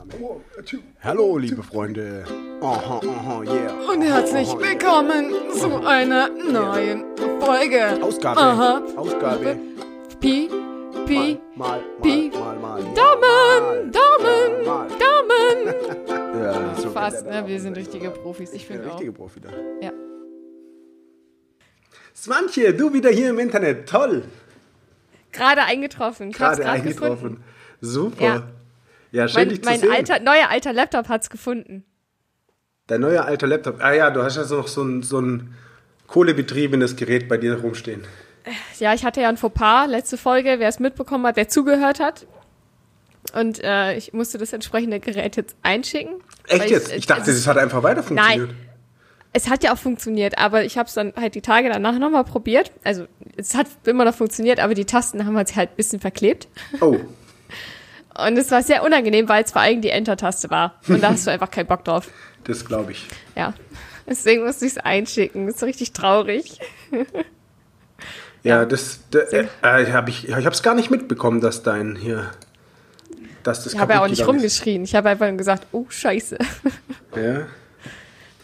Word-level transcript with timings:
Aufnahme. 0.00 0.40
Hallo, 1.02 1.36
liebe 1.38 1.62
Freunde. 1.62 2.24
Aha, 2.62 3.00
aha, 3.06 3.42
yeah. 3.42 3.72
Und 3.92 4.02
herzlich 4.02 4.48
willkommen 4.48 5.30
zu 5.54 5.86
einer 5.86 6.28
neuen 6.28 7.04
Folge. 7.40 8.02
Ausgabe. 8.02 8.40
Aha. 8.40 8.82
Ausgabe. 8.96 9.58
Pi, 10.20 10.48
Pi, 11.06 11.38
Mal, 11.56 11.80
mal, 11.80 11.80
Pi. 12.02 12.30
mal, 12.32 12.56
mal. 12.58 12.82
Daumen, 12.94 13.92
Daumen, 13.92 14.66
Mal. 14.66 14.88
Daumen. 14.88 15.74
Ja, 16.40 16.74
so 16.74 16.90
Fast, 16.90 17.26
ne? 17.26 17.42
Wir 17.46 17.60
sind 17.60 17.76
Daumen. 17.76 17.86
richtige 17.86 18.10
Profis. 18.10 18.52
Ich 18.54 18.66
Der 18.66 18.76
finde 18.76 18.88
auch. 18.88 18.94
richtige 18.94 19.12
Profi 19.12 19.40
da. 19.40 19.50
Ja. 19.82 19.92
Swantje, 22.16 22.72
du 22.72 22.92
wieder 22.92 23.10
hier 23.10 23.30
im 23.30 23.38
Internet. 23.38 23.88
Toll. 23.88 24.24
Gerade 25.32 25.62
eingetroffen. 25.64 26.32
Gerade 26.32 26.64
eingetroffen. 26.66 27.14
gefunden. 27.36 27.44
Super. 27.82 28.24
Ja. 28.24 28.48
Ja, 29.12 29.28
schön 29.28 29.40
Mein, 29.40 29.48
dich 29.48 29.62
zu 29.62 29.68
mein 29.68 29.80
sehen. 29.80 29.92
alter, 29.92 30.20
neuer 30.20 30.48
alter 30.50 30.72
Laptop 30.72 31.08
hat's 31.08 31.30
gefunden. 31.30 31.84
Dein 32.86 33.00
neuer 33.00 33.24
alter 33.24 33.46
Laptop. 33.46 33.80
Ah 33.80 33.92
ja, 33.92 34.10
du 34.10 34.22
hast 34.22 34.38
also 34.38 34.58
noch 34.58 34.68
so 34.68 34.82
ein, 34.82 35.02
so 35.02 35.20
ein 35.20 35.54
kohlebetriebenes 36.06 36.96
Gerät 36.96 37.28
bei 37.28 37.36
dir 37.36 37.60
rumstehen. 37.60 38.04
Ja, 38.78 38.94
ich 38.94 39.04
hatte 39.04 39.20
ja 39.20 39.28
ein 39.28 39.36
Fauxpas, 39.36 39.86
letzte 39.86 40.16
Folge, 40.16 40.56
wer 40.58 40.68
es 40.68 40.80
mitbekommen 40.80 41.26
hat, 41.26 41.36
wer 41.36 41.48
zugehört 41.48 42.00
hat. 42.00 42.26
Und 43.34 43.62
äh, 43.62 43.96
ich 43.96 44.12
musste 44.12 44.38
das 44.38 44.52
entsprechende 44.52 44.98
Gerät 44.98 45.36
jetzt 45.36 45.56
einschicken. 45.62 46.14
Echt 46.48 46.70
jetzt? 46.70 46.92
Ich 46.92 47.06
dachte, 47.06 47.22
also, 47.22 47.32
das 47.32 47.46
hat 47.46 47.58
einfach 47.58 47.82
weiter 47.82 48.02
funktioniert. 48.02 48.50
Es 49.32 49.48
hat 49.48 49.62
ja 49.62 49.72
auch 49.72 49.78
funktioniert, 49.78 50.38
aber 50.38 50.64
ich 50.64 50.76
habe 50.76 50.88
es 50.88 50.94
dann 50.94 51.12
halt 51.14 51.36
die 51.36 51.42
Tage 51.42 51.68
danach 51.68 51.96
nochmal 51.98 52.24
probiert. 52.24 52.72
Also 52.82 53.06
es 53.36 53.54
hat 53.54 53.68
immer 53.84 54.04
noch 54.04 54.14
funktioniert, 54.14 54.58
aber 54.58 54.74
die 54.74 54.86
Tasten 54.86 55.24
haben 55.24 55.36
halt 55.36 55.56
ein 55.56 55.68
bisschen 55.76 56.00
verklebt. 56.00 56.48
Oh, 56.80 56.96
Und 58.18 58.36
es 58.36 58.50
war 58.50 58.62
sehr 58.62 58.82
unangenehm, 58.82 59.28
weil 59.28 59.44
es 59.44 59.52
vor 59.52 59.62
allem 59.62 59.80
die 59.80 59.90
Enter-Taste 59.90 60.50
war. 60.50 60.74
Und 60.88 61.02
da 61.02 61.10
hast 61.10 61.26
du 61.26 61.30
einfach 61.30 61.50
keinen 61.50 61.66
Bock 61.66 61.84
drauf. 61.84 62.08
das 62.44 62.64
glaube 62.64 62.92
ich. 62.92 63.06
Ja. 63.36 63.54
Deswegen 64.08 64.44
musste 64.44 64.66
ich 64.66 64.72
es 64.72 64.78
einschicken. 64.78 65.46
Das 65.46 65.54
ist 65.54 65.60
so 65.60 65.66
richtig 65.66 65.92
traurig. 65.92 66.58
Ja, 68.42 68.64
das, 68.64 69.00
da, 69.10 69.18
äh, 69.18 69.46
äh, 69.62 69.92
hab 69.92 70.08
ich, 70.08 70.26
ich 70.28 70.34
habe 70.34 70.48
es 70.50 70.62
gar 70.62 70.74
nicht 70.74 70.90
mitbekommen, 70.90 71.42
dass 71.42 71.62
dein 71.62 71.94
hier, 71.94 72.30
dass 73.42 73.64
das 73.64 73.74
Ich 73.74 73.78
habe 73.78 73.92
ja 73.92 74.02
auch 74.02 74.08
nicht 74.08 74.26
rumgeschrien. 74.26 74.82
Ich 74.82 74.94
habe 74.94 75.10
einfach 75.10 75.28
nur 75.28 75.36
gesagt, 75.36 75.66
oh, 75.72 75.84
scheiße. 75.88 76.36
ist. 76.36 76.46
Ja, 77.16 77.22
Ja, 77.22 77.42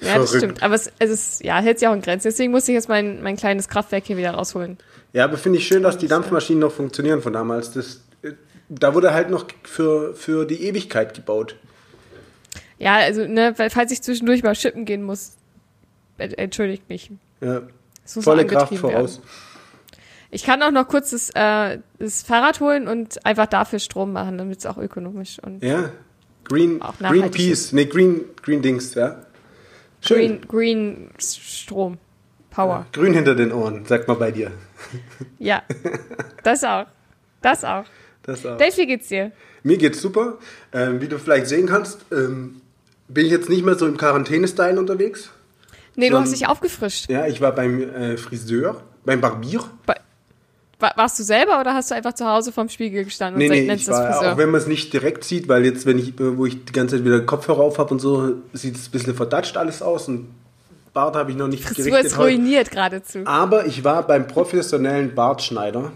das 0.00 0.10
Verrückt. 0.12 0.28
stimmt. 0.36 0.62
Aber 0.62 0.74
es, 0.74 0.92
es 0.98 1.10
ist, 1.10 1.44
ja, 1.44 1.58
hält 1.60 1.78
sich 1.78 1.88
auch 1.88 1.94
in 1.94 2.02
Grenzen. 2.02 2.28
Deswegen 2.28 2.52
musste 2.52 2.72
ich 2.72 2.76
jetzt 2.76 2.90
mein, 2.90 3.22
mein 3.22 3.36
kleines 3.38 3.68
Kraftwerk 3.68 4.04
hier 4.04 4.18
wieder 4.18 4.32
rausholen. 4.32 4.76
ja 5.14 5.24
aber 5.24 5.38
finde 5.38 5.58
ich 5.60 5.66
schön, 5.66 5.82
dass 5.82 5.96
die 5.96 6.08
Dampfmaschinen 6.08 6.60
noch 6.60 6.72
funktionieren 6.72 7.22
von 7.22 7.32
damals. 7.32 7.70
Das, 7.70 8.02
da 8.68 8.94
wurde 8.94 9.12
halt 9.14 9.30
noch 9.30 9.46
für, 9.64 10.14
für 10.14 10.44
die 10.46 10.62
Ewigkeit 10.64 11.14
gebaut. 11.14 11.56
Ja, 12.78 12.96
also, 12.96 13.26
ne, 13.26 13.54
weil, 13.56 13.70
falls 13.70 13.90
ich 13.92 14.02
zwischendurch 14.02 14.42
mal 14.42 14.54
schippen 14.54 14.84
gehen 14.84 15.02
muss, 15.02 15.36
ent- 16.18 16.38
entschuldigt 16.38 16.88
mich. 16.88 17.10
Ja, 17.40 17.62
volle 18.04 18.46
Kraft 18.46 18.74
voraus. 18.76 19.18
Werden. 19.18 19.28
Ich 20.30 20.44
kann 20.44 20.62
auch 20.62 20.70
noch 20.72 20.88
kurz 20.88 21.10
das, 21.10 21.30
äh, 21.30 21.78
das 21.98 22.22
Fahrrad 22.22 22.60
holen 22.60 22.88
und 22.88 23.24
einfach 23.24 23.46
dafür 23.46 23.78
Strom 23.78 24.12
machen, 24.12 24.36
damit 24.38 24.58
es 24.58 24.66
auch 24.66 24.76
ökonomisch 24.76 25.38
und 25.42 25.62
Ja, 25.62 25.90
Green, 26.44 26.78
nachhaltig 26.78 27.32
Greenpeace, 27.32 27.72
nee, 27.72 27.86
Green, 27.86 28.24
Green 28.42 28.60
Dings, 28.60 28.94
ja. 28.94 29.22
Schön. 30.02 30.40
green, 30.40 30.40
green 30.48 31.10
Strom. 31.18 31.98
Power. 32.50 32.86
Grün 32.92 33.12
hinter 33.14 33.34
den 33.34 33.52
Ohren, 33.52 33.84
sagt 33.86 34.08
man 34.08 34.18
bei 34.18 34.30
dir. 34.30 34.50
Ja. 35.38 35.62
Das 36.42 36.64
auch. 36.64 36.86
Das 37.42 37.64
auch. 37.64 37.84
Das 38.26 38.44
auch. 38.44 38.58
Dave, 38.58 38.76
wie 38.76 38.86
geht's 38.86 39.08
dir? 39.08 39.32
Mir 39.62 39.76
geht's 39.78 40.00
super. 40.00 40.38
Ähm, 40.72 41.00
wie 41.00 41.08
du 41.08 41.18
vielleicht 41.18 41.46
sehen 41.46 41.66
kannst, 41.66 42.00
ähm, 42.12 42.60
bin 43.08 43.26
ich 43.26 43.32
jetzt 43.32 43.48
nicht 43.48 43.64
mehr 43.64 43.76
so 43.76 43.86
im 43.86 43.96
Quarantäne-Style 43.96 44.78
unterwegs. 44.78 45.30
Nee, 45.94 46.10
du 46.10 46.18
hast 46.18 46.32
dich 46.32 46.46
aufgefrischt. 46.46 47.08
Ja, 47.08 47.26
ich 47.26 47.40
war 47.40 47.52
beim 47.52 47.80
äh, 47.82 48.16
Friseur, 48.16 48.82
beim 49.04 49.20
Barbier. 49.20 49.60
Wa- 49.86 50.92
Warst 50.94 51.18
du 51.18 51.22
selber 51.22 51.58
oder 51.58 51.72
hast 51.72 51.90
du 51.90 51.94
einfach 51.94 52.12
zu 52.12 52.26
Hause 52.26 52.52
vorm 52.52 52.68
Spiegel 52.68 53.04
gestanden 53.04 53.38
Nee, 53.38 53.46
und 53.48 53.52
nee, 53.52 53.66
nennst 53.66 53.82
ich 53.84 53.86
das 53.88 53.96
war, 53.98 54.12
Friseur? 54.12 54.32
auch 54.34 54.36
wenn 54.36 54.50
man 54.50 54.60
es 54.60 54.66
nicht 54.66 54.92
direkt 54.92 55.24
sieht, 55.24 55.48
weil 55.48 55.64
jetzt, 55.64 55.86
wenn 55.86 55.98
ich, 55.98 56.12
wo 56.18 56.44
ich 56.44 56.64
die 56.66 56.72
ganze 56.72 56.96
Zeit 56.96 57.04
wieder 57.06 57.20
Kopfhörer 57.22 57.60
auf 57.60 57.78
habe 57.78 57.94
und 57.94 57.98
so, 58.00 58.34
sieht 58.52 58.76
es 58.76 58.88
ein 58.88 58.90
bisschen 58.90 59.14
verdatscht 59.14 59.56
alles 59.56 59.80
aus 59.80 60.06
und 60.08 60.28
Bart 60.92 61.16
habe 61.16 61.30
ich 61.30 61.36
noch 61.38 61.48
nicht 61.48 61.64
Frisur 61.64 61.84
gerichtet. 61.84 62.12
ist 62.12 62.18
heute. 62.18 62.34
ruiniert 62.36 62.70
geradezu. 62.70 63.20
Aber 63.24 63.64
ich 63.66 63.84
war 63.84 64.06
beim 64.06 64.26
professionellen 64.26 65.14
Bartschneider. 65.14 65.92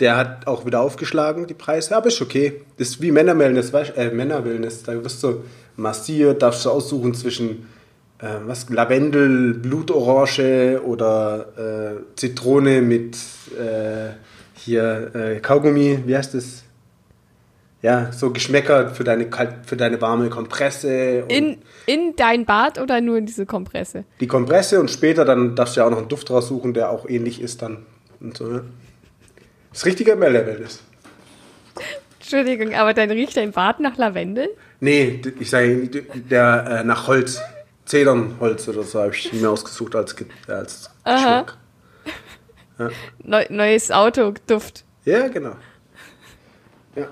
Der 0.00 0.16
hat 0.16 0.46
auch 0.46 0.64
wieder 0.64 0.80
aufgeschlagen, 0.80 1.46
die 1.46 1.54
Preise. 1.54 1.96
Aber 1.96 2.06
ist 2.06 2.22
okay. 2.22 2.60
Das 2.76 2.88
ist 2.88 3.02
wie 3.02 3.10
Männerwellness, 3.10 3.72
weißt, 3.72 3.96
äh, 3.96 4.10
Männerwellness. 4.10 4.84
Da 4.84 5.02
wirst 5.02 5.22
du 5.22 5.42
massiert, 5.76 6.42
darfst 6.42 6.64
du 6.64 6.70
aussuchen 6.70 7.14
zwischen 7.14 7.66
äh, 8.18 8.26
was, 8.46 8.68
Lavendel, 8.68 9.54
Blutorange 9.54 10.80
oder 10.82 11.96
äh, 11.96 12.16
Zitrone 12.16 12.82
mit 12.82 13.16
äh, 13.58 14.10
hier 14.54 15.14
äh, 15.14 15.40
Kaugummi. 15.40 16.00
Wie 16.04 16.16
heißt 16.16 16.34
das? 16.34 16.64
Ja, 17.80 18.10
so 18.10 18.32
Geschmäcker 18.32 18.90
für 18.90 19.04
deine, 19.04 19.28
für 19.64 19.76
deine 19.76 20.00
warme 20.00 20.30
Kompresse. 20.30 21.24
In, 21.28 21.58
in 21.86 22.14
dein 22.16 22.44
Bad 22.44 22.80
oder 22.80 23.00
nur 23.00 23.18
in 23.18 23.26
diese 23.26 23.46
Kompresse? 23.46 24.04
die 24.18 24.26
Kompresse 24.26 24.80
und 24.80 24.90
später 24.90 25.24
dann 25.24 25.54
darfst 25.54 25.76
du 25.76 25.80
ja 25.80 25.86
auch 25.86 25.90
noch 25.90 25.98
einen 25.98 26.08
Duft 26.08 26.28
raussuchen, 26.28 26.74
der 26.74 26.90
auch 26.90 27.08
ähnlich 27.08 27.40
ist 27.40 27.62
dann. 27.62 27.86
Und 28.20 28.36
so, 28.36 28.48
ne? 28.48 28.64
Das 29.72 29.84
richtige 29.84 30.16
Melderwellness. 30.16 30.80
Entschuldigung, 32.20 32.74
aber 32.74 32.94
dann 32.94 33.10
riecht 33.10 33.36
dein 33.36 33.52
Bad 33.52 33.80
nach 33.80 33.96
Lavendel? 33.96 34.48
Nee, 34.80 35.20
ich 35.40 35.50
sage 35.50 35.86
der 35.88 36.80
äh, 36.80 36.84
nach 36.84 37.06
Holz. 37.06 37.40
Zedernholz 37.84 38.68
oder 38.68 38.82
so 38.82 39.00
habe 39.00 39.14
ich 39.14 39.32
mir 39.32 39.48
ausgesucht 39.48 39.94
als, 39.96 40.14
Ge- 40.14 40.26
als. 40.46 40.90
Geschmack. 41.06 41.56
Neu, 43.24 43.46
neues 43.48 43.90
Auto, 43.90 44.34
Duft. 44.46 44.84
Ja, 45.06 45.28
genau. 45.28 45.56
Ja. 46.94 47.08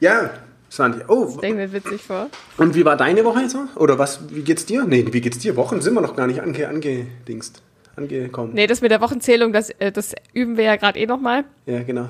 Ja, 0.00 0.30
Sandy. 0.70 1.00
Oh, 1.08 1.34
Stell 1.36 1.50
ich 1.50 1.56
mir 1.56 1.72
witzig 1.74 2.00
vor. 2.02 2.30
und 2.56 2.74
wie 2.74 2.86
war 2.86 2.96
deine 2.96 3.22
Woche 3.26 3.50
so? 3.50 3.64
Oder 3.76 3.98
was, 3.98 4.20
wie 4.30 4.40
geht's 4.40 4.64
dir? 4.64 4.84
Nee, 4.86 5.04
wie 5.10 5.20
geht's 5.20 5.38
dir? 5.40 5.56
Wochen 5.56 5.82
sind 5.82 5.92
wir 5.92 6.00
noch 6.00 6.16
gar 6.16 6.26
nicht 6.26 6.40
ange, 6.40 6.66
angedingst. 6.66 7.60
Angekommen. 7.96 8.54
Nee, 8.54 8.66
das 8.66 8.80
mit 8.80 8.90
der 8.90 9.00
Wochenzählung, 9.00 9.52
das, 9.52 9.70
äh, 9.70 9.92
das 9.92 10.14
üben 10.32 10.56
wir 10.56 10.64
ja 10.64 10.76
gerade 10.76 10.98
eh 10.98 11.06
nochmal. 11.06 11.44
Ja, 11.66 11.82
genau. 11.82 12.08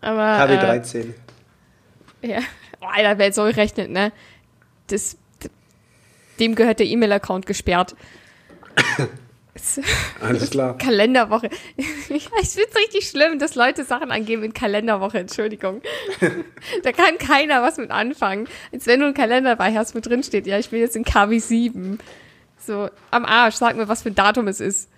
Aber. 0.00 0.48
Äh, 0.50 0.56
KW13. 0.58 1.06
ja. 2.22 2.38
Oh, 2.80 2.86
Alter, 2.86 3.18
wer 3.18 3.32
so 3.32 3.44
rechnet, 3.44 3.90
ne? 3.90 4.12
Das, 4.88 5.16
dem 6.40 6.54
gehört 6.54 6.78
der 6.80 6.86
E-Mail-Account 6.86 7.46
gesperrt. 7.46 7.94
Es- 9.54 9.78
Alles 10.22 10.48
klar. 10.50 10.78
Kalenderwoche. 10.78 11.50
ich 11.76 11.84
finde 12.06 12.40
es 12.40 12.56
richtig 12.56 13.06
schlimm, 13.06 13.38
dass 13.38 13.54
Leute 13.54 13.84
Sachen 13.84 14.10
angeben 14.10 14.42
in 14.44 14.54
Kalenderwoche, 14.54 15.18
Entschuldigung. 15.18 15.82
da 16.82 16.92
kann 16.92 17.18
keiner 17.18 17.60
was 17.62 17.76
mit 17.76 17.90
anfangen. 17.90 18.48
Als 18.72 18.86
wenn 18.86 19.00
du 19.00 19.06
einen 19.06 19.14
Kalender 19.14 19.54
bei 19.56 19.74
hast, 19.74 19.94
wo 19.94 20.00
drin 20.00 20.22
steht, 20.22 20.46
ja, 20.46 20.58
ich 20.58 20.70
bin 20.70 20.80
jetzt 20.80 20.96
in 20.96 21.04
KW 21.04 21.38
7. 21.38 21.98
So, 22.58 22.88
am 23.10 23.26
Arsch, 23.26 23.56
sag 23.56 23.76
mir, 23.76 23.88
was 23.88 24.02
für 24.02 24.08
ein 24.08 24.14
Datum 24.14 24.48
es 24.48 24.60
ist. 24.60 24.88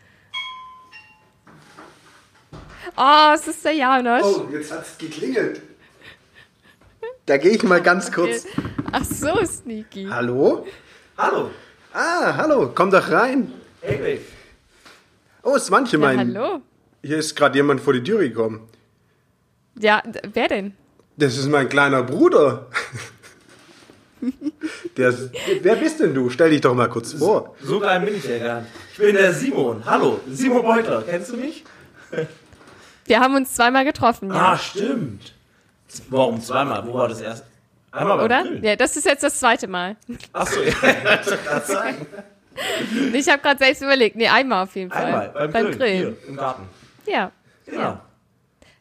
Oh, 2.96 3.32
es 3.34 3.46
ist 3.48 3.64
der 3.64 3.72
Janosch. 3.72 4.22
Oh, 4.24 4.48
jetzt 4.52 4.72
hat's 4.72 4.96
geklingelt. 4.98 5.60
Da 7.26 7.36
gehe 7.38 7.52
ich 7.52 7.62
mal 7.62 7.80
ganz 7.82 8.12
kurz. 8.12 8.46
Ach 8.92 9.04
so, 9.04 9.44
sneaky. 9.44 10.06
Hallo? 10.10 10.66
Hallo. 11.16 11.50
Ah, 11.92 12.36
hallo, 12.36 12.72
komm 12.74 12.90
doch 12.90 13.10
rein. 13.10 13.52
Hey. 13.80 14.20
Oh, 15.42 15.56
es 15.56 15.70
manche 15.70 15.96
Ja, 15.96 16.00
mein. 16.00 16.18
hallo. 16.18 16.60
Hier 17.02 17.18
ist 17.18 17.34
gerade 17.36 17.56
jemand 17.56 17.80
vor 17.80 17.92
die 17.92 18.02
Tür 18.02 18.18
gekommen. 18.20 18.68
Ja, 19.78 20.02
wer 20.32 20.48
denn? 20.48 20.74
Das 21.16 21.36
ist 21.36 21.48
mein 21.48 21.68
kleiner 21.68 22.02
Bruder. 22.02 22.66
Der, 24.96 25.10
ist- 25.10 25.30
wer 25.62 25.76
bist 25.76 26.00
denn 26.00 26.14
du? 26.14 26.30
Stell 26.30 26.50
dich 26.50 26.60
doch 26.62 26.74
mal 26.74 26.88
kurz 26.88 27.12
vor. 27.12 27.54
So 27.62 27.78
klein 27.80 28.04
bin 28.04 28.16
ich 28.16 28.24
ja 28.24 28.38
gar 28.38 28.60
nicht. 28.62 28.70
Ich 28.92 28.98
bin 28.98 29.14
der 29.14 29.32
Simon. 29.32 29.84
Hallo, 29.84 30.20
Simon 30.30 30.62
Beutler. 30.62 31.02
Kennst 31.02 31.30
du 31.32 31.36
mich? 31.36 31.64
Wir 33.06 33.20
haben 33.20 33.34
uns 33.34 33.54
zweimal 33.54 33.84
getroffen, 33.84 34.30
ja. 34.32 34.52
Ah, 34.52 34.58
stimmt. 34.58 35.34
Warum 36.08 36.40
zweimal? 36.40 36.86
Wo 36.86 36.94
war 36.94 37.08
das 37.08 37.20
erste? 37.20 37.46
Einmal 37.92 38.16
beim 38.16 38.24
Oder? 38.24 38.42
Grillen. 38.42 38.64
Ja, 38.64 38.76
das 38.76 38.96
ist 38.96 39.04
jetzt 39.04 39.22
das 39.22 39.38
zweite 39.38 39.68
Mal. 39.68 39.96
Achso, 40.32 40.60
ja. 40.62 40.72
gerade 40.72 41.66
sagen. 41.66 42.06
Ich 43.12 43.28
habe 43.28 43.42
gerade 43.42 43.58
selbst 43.58 43.82
überlegt. 43.82 44.14
Nee, 44.14 44.28
einmal 44.28 44.62
auf 44.62 44.76
jeden 44.76 44.88
Fall. 44.88 45.06
Einmal 45.06 45.48
beim, 45.48 45.72
Grillen. 45.72 45.96
Hier, 45.96 46.16
im 46.28 46.36
Garten. 46.36 46.62
Ja. 47.04 47.32
Genau. 47.66 47.98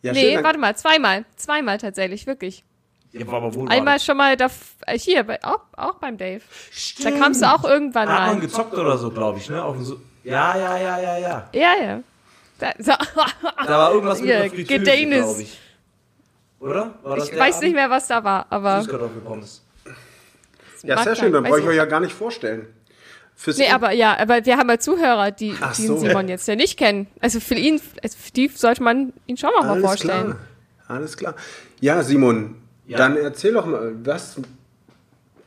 Ja, 0.03 0.11
nee, 0.13 0.35
schön, 0.35 0.43
warte 0.43 0.59
mal, 0.59 0.75
zweimal. 0.75 1.25
Zweimal 1.37 1.79
tatsächlich, 1.79 2.27
wirklich. 2.27 2.63
Ja, 3.13 3.25
war 3.25 3.35
aber 3.35 3.55
wohl 3.55 3.69
Einmal 3.69 3.99
schon 3.99 4.17
mal 4.17 4.37
da, 4.37 4.49
äh, 4.85 4.99
hier, 4.99 5.23
bei, 5.23 5.43
auch, 5.43 5.61
auch 5.75 5.95
beim 5.95 6.17
Dave. 6.17 6.41
Da 7.03 7.11
kamst 7.11 7.41
du 7.41 7.51
auch 7.51 7.63
irgendwann 7.63 8.07
Da 8.07 8.13
hat 8.13 8.27
man 8.27 8.35
mal. 8.35 8.41
gezockt 8.41 8.73
oder 8.73 8.97
so, 8.97 9.09
glaube 9.09 9.39
ich, 9.39 9.49
ne? 9.49 9.63
So 9.81 9.99
ja, 10.23 10.57
ja, 10.57 10.77
ja, 10.77 10.99
ja, 10.99 11.17
ja. 11.17 11.49
Ja, 11.53 11.73
ja. 11.81 11.99
Da, 12.59 12.71
so, 12.79 12.91
Da 13.65 13.69
war 13.77 13.91
irgendwas 13.93 14.19
mit 14.21 14.29
Ja, 14.29 14.35
einer 14.41 14.49
Fritteuse, 14.49 14.79
Gedächtnis. 14.79 15.23
glaube 15.25 15.41
ich. 15.41 15.59
Oder? 16.59 16.93
Ich 17.17 17.37
weiß 17.37 17.55
Abend? 17.55 17.63
nicht 17.67 17.75
mehr, 17.75 17.89
was 17.89 18.07
da 18.07 18.23
war, 18.23 18.45
aber 18.49 18.81
Süßkartoffelpommes. 18.81 19.61
Ja, 20.83 21.01
sehr 21.03 21.15
schön, 21.15 21.31
dann 21.33 21.43
brauche 21.43 21.59
ich 21.61 21.65
euch 21.67 21.75
ja 21.75 21.85
gar 21.85 21.99
nicht 21.99 22.13
vorstellen. 22.13 22.67
Fürs 23.35 23.57
Nee, 23.57 23.69
aber 23.69 23.91
ja, 23.91 24.17
aber 24.17 24.45
wir 24.45 24.57
haben 24.57 24.69
ja 24.69 24.77
Zuhörer, 24.79 25.31
die, 25.31 25.55
Ach 25.59 25.75
die 25.75 25.87
so. 25.87 25.95
den 25.95 26.07
Simon 26.09 26.27
jetzt 26.27 26.47
ja 26.47 26.55
nicht 26.55 26.77
kennen. 26.77 27.07
Also 27.19 27.39
für 27.39 27.55
ihn, 27.55 27.81
also 28.01 28.17
für 28.17 28.31
die 28.31 28.47
sollte 28.49 28.83
man 28.83 29.11
ihn 29.25 29.37
schon 29.37 29.49
mal 29.59 29.67
Alles 29.69 29.83
vorstellen. 29.83 30.25
klar. 30.25 30.37
Alles 30.87 31.17
klar. 31.17 31.35
Ja, 31.81 32.03
Simon, 32.03 32.55
Ja. 32.85 32.97
dann 32.97 33.17
erzähl 33.17 33.53
doch 33.53 33.65
mal, 33.65 33.93
was. 34.05 34.35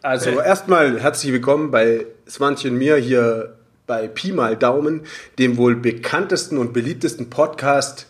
Also, 0.03 0.31
erstmal 0.41 1.01
herzlich 1.01 1.33
willkommen 1.33 1.71
bei 1.71 2.07
Swantje 2.29 2.71
und 2.71 2.77
mir 2.79 2.97
hier 2.97 3.56
bei 3.87 4.09
Pi 4.09 4.33
mal 4.33 4.57
Daumen, 4.57 5.03
dem 5.39 5.57
wohl 5.57 5.77
bekanntesten 5.77 6.59
und 6.59 6.73
beliebtesten 6.73 7.31
Podcast 7.31 8.07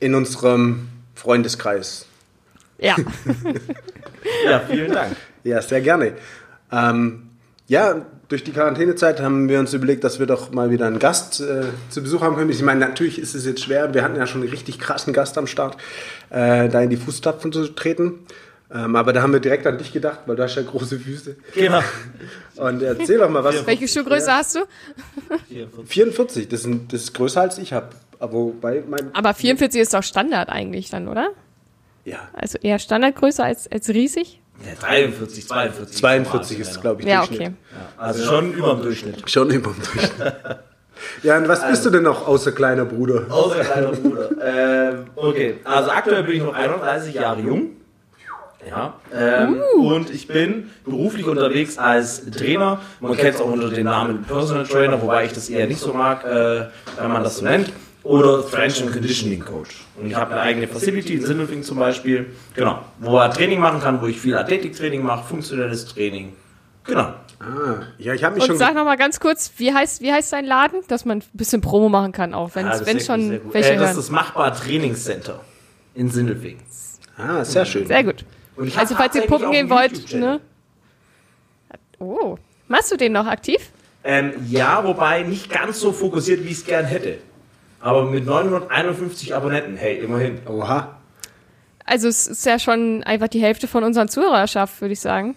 in 0.00 0.14
unserem 0.14 0.88
Freundeskreis. 1.14 2.06
Ja. 2.78 2.96
Ja, 4.44 4.60
vielen 4.60 4.92
Dank. 4.92 5.16
Ja, 5.44 5.62
sehr 5.62 5.80
gerne. 5.80 6.14
Ähm, 6.72 7.30
ja, 7.68 8.06
durch 8.28 8.42
die 8.44 8.52
Quarantänezeit 8.52 9.20
haben 9.20 9.48
wir 9.48 9.60
uns 9.60 9.72
überlegt, 9.72 10.04
dass 10.04 10.18
wir 10.18 10.26
doch 10.26 10.50
mal 10.52 10.70
wieder 10.70 10.86
einen 10.86 10.98
Gast 10.98 11.40
äh, 11.40 11.64
zu 11.90 12.02
Besuch 12.02 12.22
haben 12.22 12.36
können. 12.36 12.50
Ich 12.50 12.62
meine, 12.62 12.80
natürlich 12.80 13.18
ist 13.18 13.34
es 13.34 13.46
jetzt 13.46 13.62
schwer. 13.62 13.94
Wir 13.94 14.02
hatten 14.02 14.16
ja 14.16 14.26
schon 14.26 14.42
einen 14.42 14.50
richtig 14.50 14.78
krassen 14.78 15.12
Gast 15.12 15.38
am 15.38 15.46
Start, 15.46 15.76
äh, 16.30 16.68
da 16.68 16.80
in 16.80 16.90
die 16.90 16.96
Fußstapfen 16.96 17.52
zu 17.52 17.68
treten. 17.68 18.20
Ähm, 18.74 18.96
aber 18.96 19.12
da 19.12 19.22
haben 19.22 19.32
wir 19.32 19.38
direkt 19.40 19.66
an 19.66 19.78
dich 19.78 19.92
gedacht, 19.92 20.20
weil 20.26 20.34
du 20.36 20.42
hast 20.42 20.56
ja 20.56 20.62
große 20.62 20.98
Füße. 20.98 21.36
Genau. 21.54 21.80
Und 22.56 22.82
erzähl 22.82 23.18
doch 23.18 23.30
mal 23.30 23.44
was. 23.44 23.64
Welche 23.66 23.86
Schuhgröße 23.86 24.32
hast 24.32 24.56
du? 24.56 24.60
44, 25.86 26.48
das 26.48 26.60
ist, 26.60 26.66
ein- 26.66 26.88
das 26.88 27.02
ist 27.02 27.14
größer 27.14 27.42
als 27.42 27.58
ich 27.58 27.72
habe. 27.72 27.88
Aber 28.18 28.32
wobei 28.32 28.82
mein. 28.88 29.10
Aber 29.14 29.34
44 29.34 29.80
ist 29.80 29.94
doch 29.94 30.02
Standard 30.02 30.48
eigentlich 30.48 30.90
dann, 30.90 31.08
oder? 31.08 31.30
Ja, 32.04 32.28
Also 32.32 32.58
eher 32.58 32.78
Standardgröße 32.78 33.42
als, 33.42 33.70
als 33.70 33.88
riesig? 33.88 34.40
Ja, 34.64 34.72
43, 34.80 35.46
42. 35.46 35.96
42 35.98 36.60
ist, 36.60 36.80
glaube 36.80 37.02
ich, 37.02 37.08
Ja, 37.08 37.18
Durchschnitt. 37.26 37.40
okay. 37.40 37.52
Also 37.98 38.24
schon 38.24 38.52
über 38.54 38.74
dem 38.74 38.82
Durchschnitt. 38.82 39.28
Schon 39.30 39.50
über 39.50 39.70
dem 39.72 39.82
Durchschnitt. 39.82 40.34
Ja, 41.22 41.36
und 41.36 41.46
was 41.46 41.68
bist 41.68 41.84
du 41.84 41.90
denn 41.90 42.04
noch 42.04 42.26
außer 42.26 42.52
kleiner 42.52 42.86
Bruder? 42.86 43.26
Außer 43.28 43.60
kleiner 43.60 43.92
Bruder. 43.92 44.30
ähm, 44.42 45.04
okay, 45.14 45.58
also 45.62 45.90
aktuell 45.90 46.22
bin 46.22 46.36
ich 46.38 46.42
noch 46.42 46.54
31 46.54 47.12
Jahre 47.12 47.38
jung. 47.42 47.72
Ja. 48.68 48.94
Ähm, 49.14 49.60
Und 49.78 50.10
ich 50.10 50.26
bin 50.26 50.70
beruflich 50.84 51.26
unterwegs 51.26 51.78
als 51.78 52.28
Trainer. 52.30 52.80
Man 53.00 53.16
kennt 53.16 53.36
es 53.36 53.40
auch 53.40 53.50
unter 53.50 53.68
dem 53.70 53.84
Namen 53.84 54.22
Personal 54.24 54.66
Trainer, 54.66 55.00
wobei 55.00 55.24
ich 55.26 55.32
das 55.32 55.48
eher 55.48 55.66
nicht 55.66 55.78
so 55.80 55.92
mag, 55.92 56.24
äh, 56.24 56.66
wenn 57.00 57.12
man 57.12 57.22
das 57.22 57.38
so 57.38 57.44
nennt. 57.44 57.72
Oder 58.02 58.42
Strength 58.44 58.82
and 58.82 58.92
Conditioning 58.92 59.40
Coach. 59.40 59.84
Und 60.00 60.06
ich 60.06 60.14
habe 60.14 60.32
eine 60.32 60.40
eigene 60.40 60.68
Facility 60.68 61.14
in 61.14 61.26
Sindelfing 61.26 61.62
zum 61.64 61.78
Beispiel, 61.78 62.26
genau, 62.54 62.80
wo 63.00 63.18
er 63.18 63.30
Training 63.32 63.58
machen 63.58 63.80
kann, 63.80 64.00
wo 64.00 64.06
ich 64.06 64.20
viel 64.20 64.36
Athletiktraining 64.36 65.02
mache, 65.02 65.24
funktionelles 65.28 65.86
Training. 65.86 66.32
Genau. 66.84 67.14
Ah, 67.40 67.82
ja, 67.98 68.14
ich 68.14 68.22
habe 68.24 68.34
mich 68.36 68.44
Und 68.44 68.48
schon. 68.48 68.58
sag 68.58 68.74
noch 68.74 68.84
mal 68.84 68.96
ganz 68.96 69.18
kurz, 69.20 69.52
wie 69.58 69.72
heißt, 69.74 70.00
wie 70.02 70.12
heißt 70.12 70.32
dein 70.32 70.44
Laden? 70.46 70.80
Dass 70.88 71.04
man 71.04 71.18
ein 71.18 71.24
bisschen 71.32 71.60
Promo 71.60 71.88
machen 71.88 72.12
kann, 72.12 72.32
auch 72.32 72.50
wenn 72.54 72.66
Ja, 72.66 72.74
es 72.74 72.78
sehr 72.84 72.94
gut, 72.94 73.02
schon 73.02 73.30
gut. 73.42 73.54
welche 73.54 73.72
äh, 73.72 73.76
das 73.76 73.90
ist 73.90 73.96
das 73.96 74.10
Machbar 74.10 74.54
Trainingscenter 74.54 75.40
in 75.94 76.08
Sindelfing. 76.08 76.58
Ah, 77.18 77.44
sehr 77.44 77.64
schön. 77.64 77.86
Sehr 77.86 78.04
gut. 78.04 78.24
Und 78.56 78.68
ich 78.68 78.74
hab 78.74 78.82
Also 78.82 78.94
falls 78.94 79.14
ihr 79.14 79.22
puppen 79.22 79.50
gehen 79.50 79.70
wollt, 79.70 80.12
ne? 80.14 80.40
Oh. 81.98 82.36
Machst 82.68 82.90
du 82.92 82.96
den 82.96 83.12
noch 83.12 83.26
aktiv? 83.26 83.70
Ähm, 84.04 84.32
ja, 84.48 84.84
wobei 84.84 85.22
nicht 85.22 85.50
ganz 85.50 85.80
so 85.80 85.92
fokussiert, 85.92 86.44
wie 86.44 86.48
ich 86.48 86.58
es 86.58 86.64
gern 86.64 86.84
hätte. 86.84 87.18
Aber 87.80 88.04
mit 88.04 88.24
951 88.24 89.34
Abonnenten, 89.34 89.76
hey, 89.76 89.98
immerhin. 89.98 90.40
Oha. 90.46 90.96
Also 91.84 92.08
es 92.08 92.26
ist 92.26 92.44
ja 92.44 92.58
schon 92.58 93.04
einfach 93.04 93.28
die 93.28 93.40
Hälfte 93.40 93.68
von 93.68 93.84
unseren 93.84 94.08
Zuhörerschaft, 94.08 94.80
würde 94.80 94.92
ich 94.92 95.00
sagen. 95.00 95.36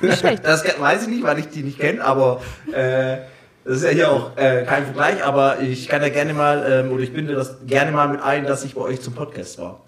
Nicht 0.00 0.18
schlecht. 0.20 0.44
Das 0.44 0.64
weiß 0.78 1.02
ich 1.02 1.08
nicht, 1.08 1.22
weil 1.22 1.38
ich 1.38 1.48
die 1.48 1.62
nicht 1.62 1.78
kenne, 1.78 2.04
aber 2.04 2.42
äh, 2.72 3.18
das 3.64 3.76
ist 3.78 3.84
ja 3.84 3.90
hier 3.90 4.10
auch 4.10 4.36
äh, 4.36 4.64
kein 4.64 4.84
Vergleich, 4.84 5.24
aber 5.24 5.60
ich 5.60 5.88
kann 5.88 6.02
ja 6.02 6.08
gerne 6.08 6.34
mal, 6.34 6.66
ähm, 6.68 6.92
oder 6.92 7.02
ich 7.02 7.12
binde 7.12 7.34
das 7.34 7.58
gerne 7.66 7.92
mal 7.92 8.08
mit 8.08 8.20
ein, 8.20 8.44
dass 8.44 8.64
ich 8.64 8.74
bei 8.74 8.80
euch 8.82 9.00
zum 9.00 9.14
Podcast 9.14 9.58
war. 9.58 9.80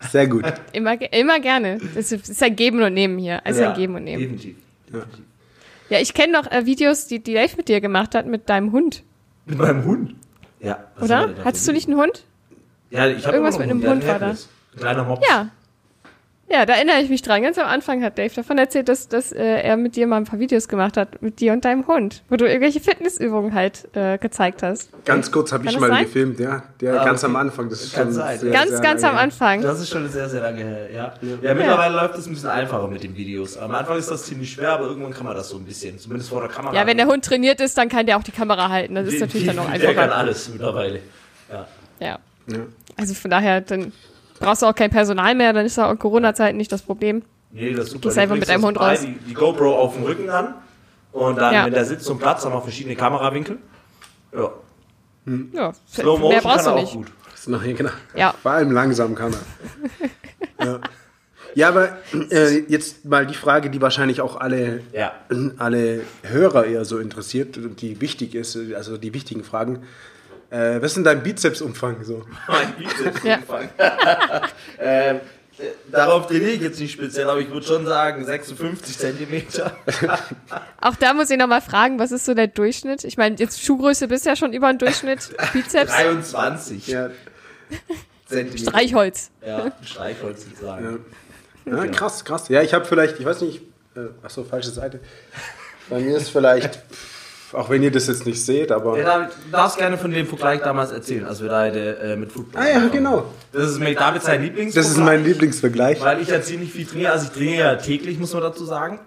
Sehr 0.00 0.26
gut. 0.28 0.44
Immer, 0.72 1.00
immer 1.12 1.40
gerne. 1.40 1.78
Das 1.94 2.12
ist, 2.12 2.42
ein 2.42 2.56
Geben 2.56 2.82
und 2.82 2.94
Nehmen 2.94 3.18
hier. 3.18 3.44
Also 3.44 3.62
Ja, 3.62 3.70
ein 3.70 3.76
Geben 3.76 3.96
und 3.96 4.04
Nehmen. 4.04 4.22
Definitiv. 4.22 4.56
definitiv. 4.86 5.24
Ja, 5.90 6.00
ich 6.00 6.14
kenne 6.14 6.32
noch 6.32 6.50
äh, 6.50 6.66
Videos, 6.66 7.06
die, 7.06 7.20
die 7.20 7.34
Dave 7.34 7.56
mit 7.56 7.68
dir 7.68 7.80
gemacht 7.80 8.14
hat, 8.14 8.26
mit 8.26 8.48
deinem 8.48 8.72
Hund. 8.72 9.02
Mit 9.46 9.58
meinem 9.58 9.84
Hund. 9.84 10.14
Ja. 10.60 10.84
Oder? 11.00 11.34
Hattest 11.44 11.66
du 11.66 11.72
nicht 11.72 11.88
einen 11.88 11.98
Hund? 11.98 12.24
Ja, 12.90 13.06
ich 13.06 13.24
habe 13.26 13.36
Irgendwas 13.36 13.58
mit 13.58 13.70
einem 13.70 13.82
Hund 13.86 14.06
war 14.06 14.18
da. 14.18 14.30
Ein 14.30 14.38
kleiner 14.76 15.04
Mops. 15.04 15.26
Ja. 15.28 15.48
Ja, 16.50 16.64
da 16.64 16.74
erinnere 16.74 17.00
ich 17.02 17.10
mich 17.10 17.20
dran. 17.20 17.42
Ganz 17.42 17.58
am 17.58 17.66
Anfang 17.66 18.02
hat 18.02 18.16
Dave 18.16 18.34
davon 18.34 18.56
erzählt, 18.56 18.88
dass, 18.88 19.06
dass 19.08 19.32
äh, 19.32 19.42
er 19.44 19.76
mit 19.76 19.96
dir 19.96 20.06
mal 20.06 20.16
ein 20.16 20.24
paar 20.24 20.38
Videos 20.38 20.66
gemacht 20.66 20.96
hat, 20.96 21.20
mit 21.20 21.40
dir 21.40 21.52
und 21.52 21.62
deinem 21.64 21.86
Hund, 21.86 22.22
wo 22.30 22.36
du 22.36 22.46
irgendwelche 22.46 22.80
Fitnessübungen 22.80 23.52
halt 23.54 23.86
äh, 23.94 24.16
gezeigt 24.16 24.62
hast. 24.62 24.88
Ganz 25.04 25.30
kurz 25.30 25.52
habe 25.52 25.66
ich 25.68 25.78
mal 25.78 25.90
sein? 25.90 26.04
gefilmt, 26.04 26.40
ja. 26.40 26.62
Der 26.80 27.02
Ah, 27.02 27.04
ganz 27.04 27.22
okay. 27.22 27.30
am 27.30 27.36
Anfang. 27.36 27.68
Das 27.68 27.82
ist 27.82 27.92
Kann 27.94 28.04
schon 28.04 28.12
sein. 28.14 28.38
sehr, 28.38 28.50
ganz, 28.50 28.70
sehr 28.70 28.80
ganz 28.80 29.02
lange 29.02 29.12
am 29.12 29.16
her. 29.18 29.22
Anfang. 29.24 29.60
Das 29.62 29.80
ist 29.80 29.90
schon 29.90 30.08
sehr, 30.08 30.28
sehr 30.30 30.40
lange 30.40 30.64
her, 30.64 30.90
ja. 30.90 31.14
Ja, 31.42 31.54
mittlerweile 31.54 31.94
läuft 31.94 32.16
es 32.16 32.26
ein 32.26 32.32
bisschen 32.32 32.48
einfacher 32.48 32.88
mit 32.88 33.02
den 33.02 33.14
Videos. 33.14 33.58
Am 33.58 33.70
Anfang 33.74 33.98
ist 33.98 34.10
das 34.10 34.24
ziemlich 34.24 34.50
schwer, 34.50 34.70
aber 34.72 34.86
irgendwann 34.86 35.12
kann 35.12 35.26
man 35.26 35.36
das 35.36 35.50
so 35.50 35.56
ein 35.58 35.64
bisschen, 35.66 35.98
zumindest 35.98 36.30
vor 36.30 36.40
der 36.40 36.48
Kamera. 36.50 36.74
Ja, 36.74 36.86
wenn 36.86 36.96
der 36.96 37.06
Hund 37.08 37.26
trainiert 37.26 37.60
ist, 37.60 37.76
dann 37.76 37.90
kann 37.90 38.06
der 38.06 38.16
auch 38.16 38.22
die 38.22 38.32
Kamera 38.32 38.70
halten. 38.70 38.94
Das 38.94 39.06
ist 39.08 39.20
natürlich 39.20 39.46
dann 39.46 39.56
noch 39.56 39.70
Der 39.70 39.80
kann 39.80 39.98
einfacher. 40.04 40.16
alles 40.16 40.48
mittlerweile. 40.48 41.00
Ja. 41.52 41.66
Ja. 42.00 42.18
Ja. 42.46 42.58
Also 42.96 43.12
von 43.12 43.30
daher, 43.30 43.60
dann 43.60 43.92
brauchst 44.38 44.62
du 44.62 44.66
auch 44.66 44.74
kein 44.74 44.90
Personal 44.90 45.34
mehr, 45.34 45.52
dann 45.52 45.66
ist 45.66 45.78
auch 45.78 45.90
in 45.90 45.98
Corona-Zeiten 45.98 46.56
nicht 46.56 46.70
das 46.72 46.82
Problem. 46.82 47.22
Nee, 47.50 47.72
das 47.72 47.86
ist 47.86 47.90
super. 47.92 48.02
Gehst 48.08 48.16
Du 48.16 48.20
einfach 48.20 48.36
mit 48.36 48.48
deinem 48.48 48.60
das 48.60 48.66
Hund 48.68 48.78
bei, 48.78 48.90
raus. 48.92 49.00
Die, 49.00 49.12
die 49.28 49.34
GoPro 49.34 49.74
auf 49.76 49.94
dem 49.94 50.04
Rücken 50.04 50.28
an 50.30 50.54
und 51.12 51.36
dann, 51.36 51.54
Ja. 51.54 51.64
wenn 51.66 51.72
der 51.72 51.84
sitzt 51.84 52.04
zum 52.04 52.18
Platz, 52.18 52.44
haben 52.44 52.52
wir 52.52 52.60
verschiedene 52.62 52.94
Kamerawinkel. 52.96 53.58
Ja. 54.34 54.50
Ja, 55.52 55.72
Slow 55.90 56.18
mehr 56.18 56.40
Motion 56.40 56.42
brauchst 56.42 56.56
kann 56.56 56.64
du 56.64 56.70
er 56.70 56.74
auch 56.74 56.80
nicht. 56.80 56.92
gut. 56.94 57.06
Das 57.30 57.40
ist 57.40 57.48
noch, 57.48 57.62
genau. 57.62 57.90
Ja. 58.14 58.34
Vor 58.42 58.50
allem 58.52 58.72
langsam 58.72 59.14
kann 59.14 59.34
er. 60.58 60.66
ja. 60.66 60.80
ja, 61.54 61.68
aber 61.68 61.98
äh, 62.30 62.60
jetzt 62.68 63.04
mal 63.04 63.26
die 63.26 63.34
Frage, 63.34 63.68
die 63.70 63.80
wahrscheinlich 63.82 64.20
auch 64.22 64.36
alle, 64.40 64.80
Ja. 64.92 65.12
alle 65.58 66.00
Hörer 66.22 66.64
eher 66.66 66.84
so 66.84 66.98
interessiert 66.98 67.56
und 67.58 67.80
die 67.82 68.00
wichtig 68.00 68.34
ist, 68.34 68.58
also 68.74 68.96
die 68.96 69.12
wichtigen 69.14 69.44
Fragen. 69.44 69.80
Äh, 70.50 70.76
was 70.80 70.92
ist 70.92 70.96
denn 70.96 71.04
dein 71.04 71.22
Bizepsumfang 71.22 72.02
so? 72.04 72.24
Mein 72.46 72.72
Bizeps 72.74 73.22
Ja. 73.22 73.36
umfang. 73.36 73.68
ähm, 74.78 75.16
äh, 75.58 75.62
darauf 75.90 76.26
trainiere 76.26 76.50
ich 76.52 76.60
jetzt 76.62 76.80
nicht 76.80 76.92
speziell, 76.92 77.28
aber 77.28 77.40
ich 77.40 77.50
würde 77.50 77.66
schon 77.66 77.84
sagen 77.84 78.24
56 78.24 78.96
Zentimeter. 78.98 79.76
Auch 80.80 80.96
da 80.96 81.12
muss 81.12 81.28
ich 81.30 81.36
nochmal 81.36 81.60
fragen, 81.60 81.98
was 81.98 82.12
ist 82.12 82.24
so 82.24 82.32
der 82.32 82.46
Durchschnitt? 82.46 83.04
Ich 83.04 83.16
meine, 83.18 83.36
jetzt 83.36 83.62
Schuhgröße 83.62 84.08
bist 84.08 84.24
ja 84.24 84.36
schon 84.36 84.52
über 84.54 84.72
den 84.72 84.78
Durchschnitt. 84.78 85.30
Bizeps, 85.52 85.92
23 85.92 86.86
Ja, 86.86 87.10
Zentimeter. 88.26 88.70
Streichholz. 88.70 89.30
Ja, 89.46 89.72
Streichholz 89.84 90.44
sozusagen. 90.44 91.04
ja 91.66 91.86
krass, 91.88 92.24
krass. 92.24 92.48
Ja, 92.48 92.62
ich 92.62 92.72
habe 92.72 92.84
vielleicht, 92.86 93.18
ich 93.18 93.26
weiß 93.26 93.42
nicht, 93.42 93.62
äh, 93.96 94.06
ach 94.22 94.30
so, 94.30 94.44
falsche 94.44 94.70
Seite. 94.70 95.00
Bei 95.90 95.98
mir 95.98 96.16
ist 96.16 96.30
vielleicht, 96.30 96.80
auch 97.52 97.70
wenn 97.70 97.82
ihr 97.82 97.90
das 97.90 98.06
jetzt 98.06 98.26
nicht 98.26 98.44
seht, 98.44 98.70
aber. 98.70 98.98
Ja, 98.98 99.18
du 99.20 99.50
darfst 99.50 99.78
gerne 99.78 99.96
von 99.96 100.10
dem 100.10 100.26
Vergleich 100.26 100.60
damals 100.60 100.90
erzählen, 100.92 101.24
als 101.26 101.40
wir 101.40 101.48
da 101.48 101.66
äh, 101.66 102.16
mit 102.16 102.32
Football 102.32 102.62
Ah 102.62 102.66
ja, 102.66 102.74
angefangen 102.76 103.04
genau. 103.04 103.16
haben. 103.18 103.28
Das 103.52 103.70
ist 103.70 103.78
mit 103.78 103.98
David 103.98 104.22
sein 104.22 104.42
Lieblings. 104.42 104.74
Das 104.74 104.88
ist 104.88 104.98
mein 104.98 105.24
Lieblingsvergleich. 105.24 106.00
Weil 106.00 106.20
ich 106.20 106.28
ja 106.28 106.40
ziemlich 106.42 106.72
viel 106.72 106.86
trainiere. 106.86 107.12
Also 107.12 107.26
ich 107.26 107.32
trainiere 107.32 107.64
ja 107.64 107.74
täglich, 107.76 108.18
muss 108.18 108.32
man 108.32 108.42
dazu 108.42 108.64
sagen. 108.64 109.00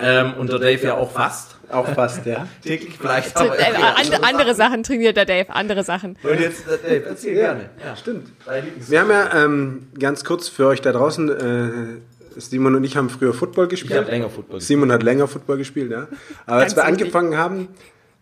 Ähm, 0.00 0.34
und 0.38 0.50
der 0.50 0.58
Dave 0.58 0.86
ja 0.86 0.94
auch 0.94 1.10
fast. 1.10 1.56
Auch 1.68 1.88
fast, 1.88 2.24
ja. 2.26 2.46
Täglich 2.62 2.96
vielleicht. 2.98 3.34
Äh, 3.36 3.40
Aber 3.40 3.98
and, 3.98 4.24
andere 4.24 4.54
Sachen 4.54 4.82
trainiert 4.82 5.16
der 5.16 5.24
Dave, 5.24 5.50
andere 5.50 5.84
Sachen. 5.84 6.16
Und 6.22 6.40
jetzt, 6.40 6.66
äh, 6.68 6.78
Dave, 6.82 7.06
erzähl 7.08 7.34
gerne. 7.34 7.70
Ja, 7.84 7.96
Stimmt. 7.96 8.28
Wir 8.88 9.00
haben 9.00 9.10
ja 9.10 9.44
ähm, 9.44 9.88
ganz 9.98 10.24
kurz 10.24 10.48
für 10.48 10.66
euch 10.66 10.80
da 10.80 10.92
draußen, 10.92 11.28
äh, 11.28 12.00
Simon 12.36 12.74
und 12.74 12.84
ich 12.84 12.96
haben 12.96 13.10
früher 13.10 13.34
Football 13.34 13.68
ich 13.72 13.82
habe 13.82 13.88
gespielt. 13.88 14.08
länger 14.08 14.30
Football 14.30 14.58
gespielt. 14.58 14.78
Simon 14.78 14.92
hat 14.92 15.02
länger 15.02 15.28
Football 15.28 15.58
gespielt, 15.58 15.90
ja. 15.90 16.08
Aber 16.46 16.62
als 16.62 16.76
wir 16.76 16.84
angefangen 16.84 17.36
haben, 17.36 17.68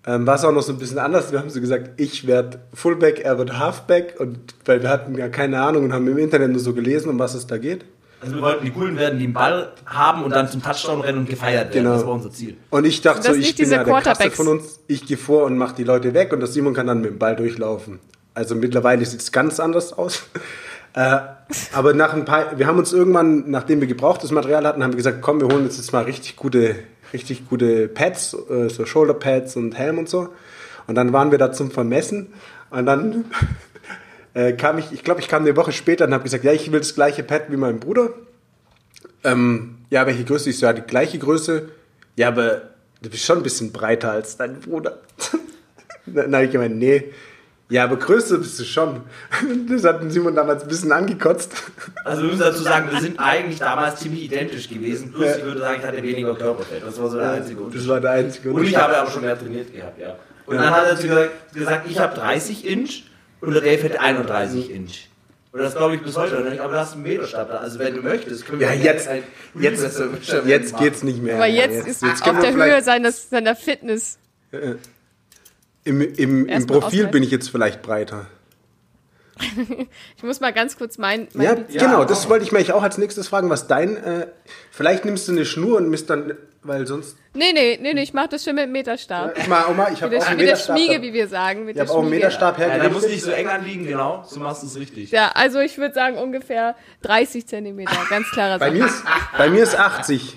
ähm, 0.06 0.26
war 0.26 0.36
es 0.36 0.44
auch 0.44 0.52
noch 0.52 0.62
so 0.62 0.72
ein 0.72 0.78
bisschen 0.78 0.98
anders. 0.98 1.30
Wir 1.32 1.40
haben 1.40 1.50
so 1.50 1.60
gesagt, 1.60 2.00
ich 2.00 2.26
werde 2.26 2.60
Fullback, 2.72 3.20
er 3.20 3.38
wird 3.38 3.58
Halfback. 3.58 4.16
Und 4.18 4.38
weil 4.64 4.82
wir 4.82 4.88
hatten 4.88 5.16
ja 5.16 5.28
keine 5.28 5.60
Ahnung 5.60 5.84
und 5.84 5.92
haben 5.92 6.08
im 6.08 6.18
Internet 6.18 6.50
nur 6.50 6.60
so 6.60 6.72
gelesen, 6.72 7.10
um 7.10 7.18
was 7.18 7.34
es 7.34 7.46
da 7.46 7.58
geht. 7.58 7.84
Also 8.22 8.34
wir 8.34 8.42
wollten 8.42 8.64
die 8.64 8.70
Coolen 8.70 8.98
werden, 8.98 9.18
die 9.18 9.26
den 9.26 9.32
Ball 9.32 9.72
haben 9.86 10.24
und 10.24 10.30
dann 10.30 10.46
zum 10.48 10.62
Touchdown 10.62 11.00
rennen 11.00 11.20
und 11.20 11.28
gefeiert 11.28 11.74
werden. 11.74 11.84
Genau. 11.84 11.94
Das 11.94 12.06
war 12.06 12.12
unser 12.12 12.30
Ziel. 12.30 12.56
Und 12.68 12.84
ich 12.84 13.00
dachte 13.00 13.22
so, 13.22 13.28
das 13.28 13.38
ich 13.38 13.46
nicht 13.46 13.58
bin 13.58 13.70
ja 13.70 13.82
der 13.82 14.00
Krasse 14.00 14.30
von 14.30 14.48
uns. 14.48 14.80
Ich 14.88 15.06
gehe 15.06 15.16
vor 15.16 15.44
und 15.44 15.56
mache 15.56 15.74
die 15.74 15.84
Leute 15.84 16.12
weg 16.12 16.32
und 16.32 16.40
der 16.40 16.48
Simon 16.48 16.74
kann 16.74 16.86
dann 16.86 17.00
mit 17.00 17.10
dem 17.10 17.18
Ball 17.18 17.34
durchlaufen. 17.34 17.98
Also 18.34 18.54
mittlerweile 18.54 19.04
sieht 19.06 19.20
es 19.20 19.32
ganz 19.32 19.58
anders 19.60 19.92
aus. 19.92 20.24
Äh, 20.92 21.18
aber 21.72 21.94
nach 21.94 22.12
ein 22.12 22.24
paar, 22.24 22.58
wir 22.58 22.66
haben 22.66 22.78
uns 22.78 22.92
irgendwann, 22.92 23.50
nachdem 23.50 23.80
wir 23.80 23.88
gebrauchtes 23.88 24.30
Material 24.30 24.66
hatten, 24.66 24.82
haben 24.82 24.92
wir 24.92 24.96
gesagt, 24.96 25.22
komm, 25.22 25.40
wir 25.40 25.48
holen 25.48 25.64
uns 25.64 25.76
jetzt 25.76 25.92
mal 25.92 26.04
richtig 26.04 26.36
gute, 26.36 26.76
richtig 27.12 27.48
gute 27.48 27.88
Pads, 27.88 28.36
äh, 28.50 28.68
so 28.68 28.86
Shoulder 28.86 29.14
Pads 29.14 29.56
und 29.56 29.76
Helm 29.76 29.98
und 29.98 30.08
so. 30.08 30.28
Und 30.86 30.94
dann 30.94 31.12
waren 31.12 31.30
wir 31.30 31.38
da 31.38 31.52
zum 31.52 31.70
Vermessen 31.70 32.32
und 32.70 32.86
dann 32.86 33.24
äh, 34.34 34.52
kam 34.52 34.78
ich, 34.78 34.92
ich 34.92 35.04
glaube, 35.04 35.20
ich 35.20 35.28
kam 35.28 35.42
eine 35.42 35.56
Woche 35.56 35.72
später 35.72 36.06
und 36.06 36.14
habe 36.14 36.24
gesagt, 36.24 36.44
ja, 36.44 36.52
ich 36.52 36.70
will 36.72 36.80
das 36.80 36.94
gleiche 36.94 37.22
Pad 37.22 37.44
wie 37.50 37.56
mein 37.56 37.80
Bruder. 37.80 38.10
Ähm, 39.24 39.78
ja, 39.90 40.06
welche 40.06 40.24
Größe? 40.24 40.50
Ich 40.50 40.58
so, 40.58 40.66
ja, 40.66 40.72
die 40.72 40.82
gleiche 40.82 41.18
Größe 41.18 41.68
Ja, 42.16 42.28
aber 42.28 42.62
du 43.02 43.10
bist 43.10 43.24
schon 43.24 43.38
ein 43.38 43.42
bisschen 43.42 43.72
breiter 43.72 44.12
als 44.12 44.36
dein 44.36 44.60
Bruder. 44.60 44.98
Dann 46.06 46.34
habe 46.34 46.46
ich 46.46 46.52
gemeint, 46.52 46.76
nee. 46.76 47.12
Ja, 47.70 47.84
aber 47.84 47.96
größer 47.96 48.38
bist 48.38 48.58
du 48.58 48.64
schon. 48.64 49.00
Das 49.68 49.84
hat 49.84 50.00
Simon 50.10 50.34
damals 50.34 50.62
ein 50.64 50.68
bisschen 50.68 50.90
angekotzt. 50.92 51.52
Also 52.04 52.22
wir 52.22 52.28
müssen 52.30 52.40
dazu 52.40 52.62
sagen, 52.62 52.90
wir 52.90 53.00
sind 53.00 53.18
eigentlich 53.20 53.58
damals 53.60 54.00
ziemlich 54.00 54.24
identisch 54.24 54.68
gewesen. 54.68 55.12
Plus 55.12 55.36
ich 55.36 55.44
würde 55.44 55.60
sagen, 55.60 55.76
ich 55.80 55.86
hatte 55.86 56.02
weniger 56.02 56.34
Körperfett. 56.34 56.82
Das 56.84 57.00
war 57.00 57.08
so 57.08 57.18
der 57.18 57.30
einzige 57.30 57.54
Das 57.56 57.64
Unterschied. 57.66 57.88
war 57.88 58.00
der 58.00 58.10
einzige 58.10 58.50
Und 58.52 58.64
ich 58.64 58.76
habe 58.76 58.96
aber 58.98 59.10
schon 59.10 59.22
mehr 59.22 59.38
trainiert 59.38 59.72
gehabt, 59.72 59.98
ja. 60.00 60.16
Und 60.46 60.56
dann 60.56 60.70
hat 60.70 60.84
er 60.86 60.96
zu 60.96 61.06
gesagt, 61.06 61.30
gesagt 61.54 61.86
ich 61.88 61.98
habe 62.00 62.14
30 62.16 62.66
Inch 62.66 63.04
und 63.40 63.52
der 63.54 63.62
Dave 63.62 63.82
hätte 63.84 64.00
31 64.00 64.70
Inch. 64.70 65.06
Und 65.52 65.60
das 65.60 65.74
glaube 65.76 65.94
ich 65.96 66.02
bis 66.02 66.16
heute 66.16 66.36
noch 66.40 66.50
nicht, 66.50 66.60
aber 66.60 66.72
du 66.72 66.78
hast 66.80 66.94
einen 66.94 67.02
Meterstab 67.04 67.48
da. 67.50 67.56
Also 67.58 67.78
wenn 67.78 67.94
du 67.94 68.02
möchtest, 68.02 68.46
können 68.46 68.60
wir 68.60 68.66
Ja, 68.68 68.72
jetzt, 68.74 69.06
ein 69.08 69.22
jetzt, 69.60 69.82
jetzt 70.46 70.72
machen. 70.72 70.84
geht's 70.84 71.02
nicht 71.04 71.22
mehr. 71.22 71.36
Aber 71.36 71.46
jetzt, 71.46 71.74
Ja, 71.76 71.84
ist 71.86 72.02
jetzt 72.02 72.22
auf 72.28 72.38
der 72.40 72.52
Höhe 72.52 72.82
seines, 72.82 73.30
seiner 73.30 73.54
Fitness. 73.54 74.18
Im, 75.90 76.00
im, 76.14 76.46
im 76.46 76.66
Profil 76.66 77.08
bin 77.08 77.22
ich 77.24 77.30
jetzt 77.32 77.50
vielleicht 77.50 77.82
breiter. 77.82 78.26
Ich 80.16 80.22
muss 80.22 80.40
mal 80.40 80.52
ganz 80.52 80.76
kurz 80.76 80.98
mein, 80.98 81.26
mein 81.32 81.46
Ja, 81.46 81.54
Bizeps- 81.54 81.72
genau, 81.72 82.00
Ja, 82.00 82.04
das 82.04 82.26
auch. 82.26 82.30
wollte 82.30 82.44
ich 82.44 82.52
mich 82.52 82.72
auch 82.72 82.82
als 82.82 82.98
nächstes 82.98 83.26
fragen, 83.28 83.48
was 83.48 83.66
dein. 83.66 83.96
Äh, 83.96 84.26
vielleicht 84.70 85.04
nimmst 85.06 85.26
du 85.28 85.32
eine 85.32 85.46
Schnur 85.46 85.78
und 85.78 85.88
misst 85.88 86.10
dann, 86.10 86.34
weil 86.62 86.86
sonst. 86.86 87.16
Nee, 87.32 87.52
nee, 87.54 87.78
nee, 87.80 87.94
nee, 87.94 88.02
ich 88.02 88.12
mach 88.12 88.26
das 88.26 88.44
schon 88.44 88.54
mit 88.56 88.64
dem 88.64 88.72
Meterstab. 88.72 89.38
Ich 89.38 89.48
mal, 89.48 89.64
Oma, 89.70 89.84
ich 89.84 89.92
Mit 89.92 90.02
habe 90.02 90.10
der, 90.10 90.18
auch 90.22 90.26
einen 90.26 90.36
mit 90.36 90.46
der 90.46 90.52
Meterstab. 90.56 90.76
Schmiege, 90.78 91.02
wie 91.02 91.12
wir 91.14 91.26
sagen. 91.28 91.60
Mit 91.60 91.70
Ich 91.70 91.74
der 91.76 91.84
habe 91.88 91.92
auch 91.98 92.02
einen. 92.02 92.10
Meterstab 92.10 92.58
Ja, 92.58 92.66
da 92.66 92.70
hergelegt. 92.72 92.94
muss 92.94 93.06
nicht 93.08 93.22
so 93.22 93.30
eng 93.30 93.48
anliegen, 93.48 93.86
genau. 93.86 94.24
So 94.28 94.40
machst 94.40 94.62
du 94.62 94.66
es 94.66 94.76
richtig. 94.76 95.10
Ja, 95.10 95.30
also 95.34 95.58
ich 95.60 95.78
würde 95.78 95.94
sagen 95.94 96.18
ungefähr 96.18 96.76
30 97.02 97.46
Zentimeter, 97.46 97.96
ganz 98.10 98.28
klarer 98.30 98.58
bei, 98.58 98.66
Sache. 98.66 98.78
mir 98.78 98.84
ist, 98.86 99.04
bei 99.38 99.48
mir 99.48 99.62
ist 99.62 99.78
80. 99.78 100.36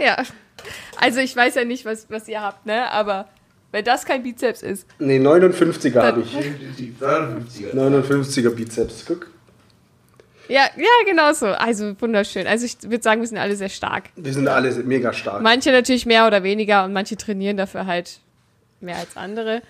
Ja. 0.00 0.16
Also 1.00 1.20
ich 1.20 1.34
weiß 1.36 1.54
ja 1.54 1.64
nicht, 1.64 1.84
was, 1.84 2.10
was 2.10 2.26
ihr 2.26 2.40
habt, 2.42 2.66
ne? 2.66 2.90
Aber 2.90 3.28
wenn 3.74 3.84
das 3.84 4.04
kein 4.06 4.22
Bizeps 4.22 4.62
ist. 4.62 4.86
Nee, 4.98 5.18
59er 5.18 6.00
habe 6.00 6.20
ich. 6.22 6.32
Definitiv. 6.32 6.94
59er. 7.02 7.74
59er 7.74 8.50
Bizeps. 8.50 9.04
Guck. 9.06 9.26
Ja, 10.48 10.62
ja, 10.76 10.84
genau 11.06 11.32
so. 11.32 11.46
Also 11.46 11.94
wunderschön. 12.00 12.46
Also 12.46 12.66
ich 12.66 12.76
würde 12.82 13.02
sagen, 13.02 13.20
wir 13.20 13.28
sind 13.28 13.38
alle 13.38 13.56
sehr 13.56 13.68
stark. 13.70 14.04
Wir 14.16 14.32
sind 14.32 14.46
alle 14.46 14.70
mega 14.84 15.12
stark. 15.12 15.42
Manche 15.42 15.72
natürlich 15.72 16.06
mehr 16.06 16.26
oder 16.26 16.42
weniger 16.42 16.84
und 16.84 16.92
manche 16.92 17.16
trainieren 17.16 17.56
dafür 17.56 17.86
halt 17.86 18.20
mehr 18.80 18.96
als 18.98 19.16
andere. 19.16 19.62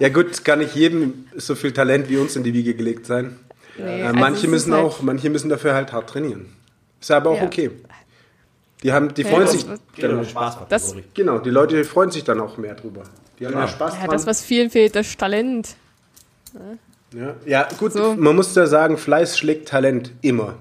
Ja 0.00 0.08
gut, 0.10 0.44
kann 0.44 0.58
nicht 0.60 0.74
jedem 0.74 1.26
so 1.36 1.54
viel 1.54 1.72
Talent 1.72 2.08
wie 2.08 2.18
uns 2.18 2.36
in 2.36 2.42
die 2.44 2.52
Wiege 2.52 2.74
gelegt 2.74 3.06
sein. 3.06 3.38
Nee, 3.78 4.02
Äh, 4.02 4.04
also 4.04 4.18
manche 4.18 4.46
es 4.46 4.50
müssen 4.50 4.72
halt- 4.74 4.84
auch, 4.84 5.02
manche 5.02 5.30
müssen 5.30 5.48
dafür 5.48 5.72
halt 5.74 5.92
hart 5.92 6.10
trainieren. 6.10 6.52
Ist 7.00 7.10
aber 7.10 7.30
auch 7.30 7.38
Ja. 7.38 7.44
okay. 7.44 7.70
Die 8.82 8.92
haben, 8.92 9.12
die 9.14 9.22
Ja, 9.22 9.28
freuen 9.28 9.42
das- 9.42 9.52
sich. 9.52 9.66
Geht 9.94 10.04
um 10.10 10.16
den 10.18 10.24
Spaßfaktor. 10.24 10.68
Das-. 10.68 10.94
Genau, 11.14 11.38
die 11.38 11.50
Leute 11.50 11.84
freuen 11.84 12.10
sich 12.10 12.24
dann 12.24 12.40
auch 12.40 12.56
mehr 12.58 12.74
drüber. 12.74 13.02
Die 13.38 13.44
haben 13.46 13.52
Genau. 13.52 13.64
mehr 13.64 13.68
Spaß 13.72 13.94
Ja, 13.94 14.00
dran. 14.00 14.10
das, 14.10 14.26
was 14.26 14.42
vielen 14.42 14.70
fehlt, 14.70 14.94
das 14.94 15.16
Talent. 15.16 15.76
ja. 17.14 17.34
ja, 17.46 17.68
gut, 17.78 17.92
So. 17.92 18.14
man 18.16 18.36
muss 18.36 18.52
da 18.54 18.66
sagen, 18.66 18.96
Fleiß 18.98 19.38
schlägt 19.38 19.68
Talent 19.68 20.12
immer. 20.22 20.54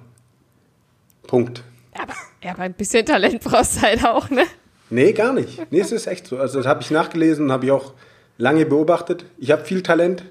Punkt. 1.27 1.63
Ja, 1.95 2.03
aber, 2.03 2.13
ja, 2.43 2.51
aber 2.51 2.63
ein 2.63 2.73
bisschen 2.73 3.05
Talent 3.05 3.43
brauchst 3.43 3.77
du 3.77 3.81
halt 3.81 4.05
auch, 4.05 4.29
ne? 4.29 4.43
Nee, 4.89 5.11
gar 5.11 5.33
nicht. 5.33 5.69
Nee, 5.71 5.81
es 5.81 5.91
ist 5.91 6.07
echt 6.07 6.27
so. 6.27 6.37
Also 6.37 6.59
das 6.59 6.67
habe 6.67 6.81
ich 6.81 6.91
nachgelesen 6.91 7.45
und 7.45 7.51
habe 7.51 7.65
ich 7.65 7.71
auch 7.71 7.93
lange 8.37 8.65
beobachtet. 8.65 9.25
Ich 9.37 9.51
habe 9.51 9.65
viel 9.65 9.83
Talent, 9.83 10.23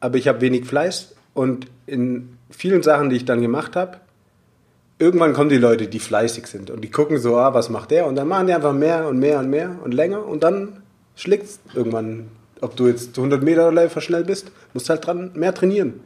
aber 0.00 0.16
ich 0.16 0.28
habe 0.28 0.40
wenig 0.40 0.64
Fleiß. 0.64 1.14
Und 1.34 1.66
in 1.86 2.36
vielen 2.50 2.82
Sachen, 2.82 3.10
die 3.10 3.16
ich 3.16 3.24
dann 3.26 3.42
gemacht 3.42 3.76
habe, 3.76 3.98
irgendwann 4.98 5.32
kommen 5.32 5.50
die 5.50 5.58
Leute, 5.58 5.86
die 5.88 5.98
fleißig 5.98 6.46
sind. 6.46 6.70
Und 6.70 6.82
die 6.82 6.90
gucken 6.90 7.18
so, 7.18 7.36
ah, 7.36 7.54
was 7.54 7.68
macht 7.68 7.90
der? 7.90 8.06
Und 8.06 8.16
dann 8.16 8.28
machen 8.28 8.46
die 8.46 8.52
einfach 8.54 8.72
mehr 8.72 9.08
und 9.08 9.18
mehr 9.18 9.38
und 9.38 9.50
mehr 9.50 9.76
und 9.84 9.92
länger. 9.94 10.26
Und 10.26 10.42
dann 10.42 10.82
schlägt 11.16 11.44
es 11.44 11.60
irgendwann. 11.74 12.28
Ob 12.60 12.74
du 12.76 12.88
jetzt 12.88 13.16
100 13.16 13.42
Meter 13.42 13.70
Läufer 13.70 14.00
schnell 14.00 14.24
bist, 14.24 14.50
musst 14.74 14.90
halt 14.90 15.06
dran 15.06 15.30
mehr 15.34 15.54
trainieren. 15.54 16.00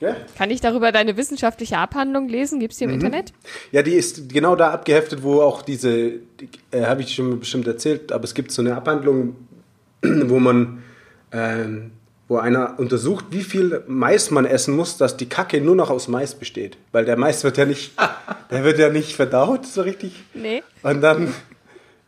Ja? 0.00 0.14
Kann 0.36 0.50
ich 0.50 0.60
darüber 0.60 0.92
deine 0.92 1.16
wissenschaftliche 1.16 1.78
Abhandlung 1.78 2.28
lesen? 2.28 2.60
Gibt's 2.60 2.76
die 2.78 2.86
Mhm. 2.86 2.90
im 2.92 2.94
Internet? 3.00 3.32
Ja, 3.72 3.82
die 3.82 3.94
ist 3.94 4.28
genau 4.32 4.54
da 4.54 4.70
abgeheftet, 4.70 5.24
wo 5.24 5.40
auch 5.42 5.62
diese, 5.62 6.10
die, 6.40 6.48
äh, 6.70 6.84
habe 6.84 7.00
ich 7.02 7.12
schon 7.14 7.40
bestimmt 7.40 7.66
erzählt, 7.66 8.12
aber 8.12 8.22
es 8.22 8.34
gibt 8.34 8.52
so 8.52 8.62
eine 8.62 8.76
Abhandlung, 8.76 9.34
wo 10.02 10.38
man, 10.38 10.84
ähm, 11.32 11.90
wo 12.28 12.36
einer 12.38 12.78
untersucht, 12.78 13.26
wie 13.30 13.42
viel 13.42 13.82
Mais 13.86 14.30
man 14.30 14.44
essen 14.44 14.76
muss, 14.76 14.98
dass 14.98 15.16
die 15.16 15.28
Kacke 15.28 15.60
nur 15.60 15.74
noch 15.74 15.88
aus 15.90 16.08
Mais 16.08 16.34
besteht. 16.34 16.76
Weil 16.92 17.04
der 17.06 17.16
Mais 17.16 17.42
wird 17.44 17.56
ja 17.56 17.64
nicht, 17.64 17.92
der 18.50 18.64
wird 18.64 18.78
ja 18.78 18.90
nicht 18.90 19.16
verdaut 19.16 19.66
so 19.66 19.82
richtig. 19.82 20.12
Nee. 20.34 20.62
Und 20.82 21.00
dann, 21.00 21.32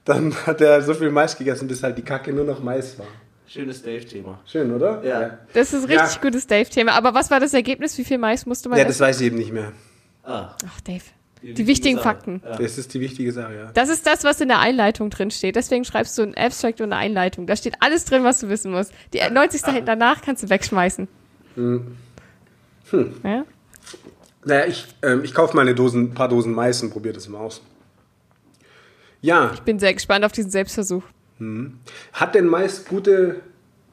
dann 0.04 0.34
hat 0.46 0.60
er 0.60 0.82
so 0.82 0.94
viel 0.94 1.10
Mais 1.10 1.36
gegessen, 1.36 1.68
bis 1.68 1.82
halt 1.82 1.96
die 1.98 2.02
Kacke 2.02 2.32
nur 2.32 2.44
noch 2.44 2.62
Mais 2.62 2.98
war. 2.98 3.06
Schönes 3.46 3.82
Dave-Thema. 3.82 4.38
Schön, 4.46 4.72
oder? 4.72 5.02
Ja. 5.04 5.38
Das 5.54 5.72
ist 5.72 5.84
ein 5.84 5.90
Ja. 5.90 6.02
richtig 6.02 6.20
gutes 6.20 6.46
Dave-Thema. 6.46 6.92
Aber 6.92 7.14
was 7.14 7.30
war 7.32 7.40
das 7.40 7.52
Ergebnis? 7.52 7.98
Wie 7.98 8.04
viel 8.04 8.18
Mais 8.18 8.46
musste 8.46 8.68
man 8.68 8.78
Ja, 8.78 8.84
essen? 8.84 8.90
das 8.92 9.00
weiß 9.00 9.20
ich 9.20 9.26
eben 9.26 9.36
nicht 9.38 9.52
mehr. 9.52 9.72
Ah, 10.22 10.54
Ach, 10.68 10.80
Dave. 10.82 11.02
Die, 11.42 11.48
wichtige 11.48 11.68
wichtigen 11.68 11.96
Sache. 11.96 12.04
Fakten. 12.04 12.42
Ja. 12.44 12.56
Das 12.58 12.76
ist 12.78 12.92
die 12.92 13.00
wichtige 13.00 13.32
Sache, 13.32 13.54
ja. 13.54 13.70
Das 13.72 13.88
ist 13.88 14.06
das, 14.06 14.24
was 14.24 14.40
in 14.40 14.48
der 14.48 14.58
Einleitung 14.58 15.08
drin 15.10 15.30
steht. 15.30 15.56
Deswegen 15.56 15.84
schreibst 15.84 16.16
du 16.18 16.22
ein 16.22 16.36
Abstract 16.36 16.80
und 16.80 16.92
eine 16.92 16.96
Einleitung. 16.96 17.46
Da 17.46 17.56
steht 17.56 17.74
alles 17.80 18.04
drin, 18.04 18.24
was 18.24 18.40
du 18.40 18.48
wissen 18.48 18.72
musst. 18.72 18.92
Die 19.14 19.20
90 19.20 19.60
Seiten 19.60 19.86
danach 19.86 20.20
kannst 20.22 20.42
du 20.42 20.50
wegschmeißen. 20.50 21.08
Hm. 21.54 21.96
Ja? 23.24 23.44
Naja, 24.44 24.66
ich, 24.66 24.86
ähm, 25.02 25.22
ich 25.24 25.34
kaufe 25.34 25.54
mal 25.54 25.62
eine 25.62 25.74
Dosen, 25.74 26.10
ein 26.10 26.14
paar 26.14 26.28
Dosen 26.28 26.52
Mais 26.52 26.82
und 26.82 26.90
probiere 26.90 27.14
das 27.14 27.28
mal 27.28 27.38
aus. 27.38 27.62
Ja, 29.20 29.50
Ich 29.54 29.60
bin 29.60 29.78
sehr 29.78 29.92
gespannt 29.92 30.24
auf 30.24 30.32
diesen 30.32 30.50
Selbstversuch. 30.50 31.02
hat 32.12 32.34
denn 32.34 32.46
Mais 32.46 32.84
gute 32.84 33.40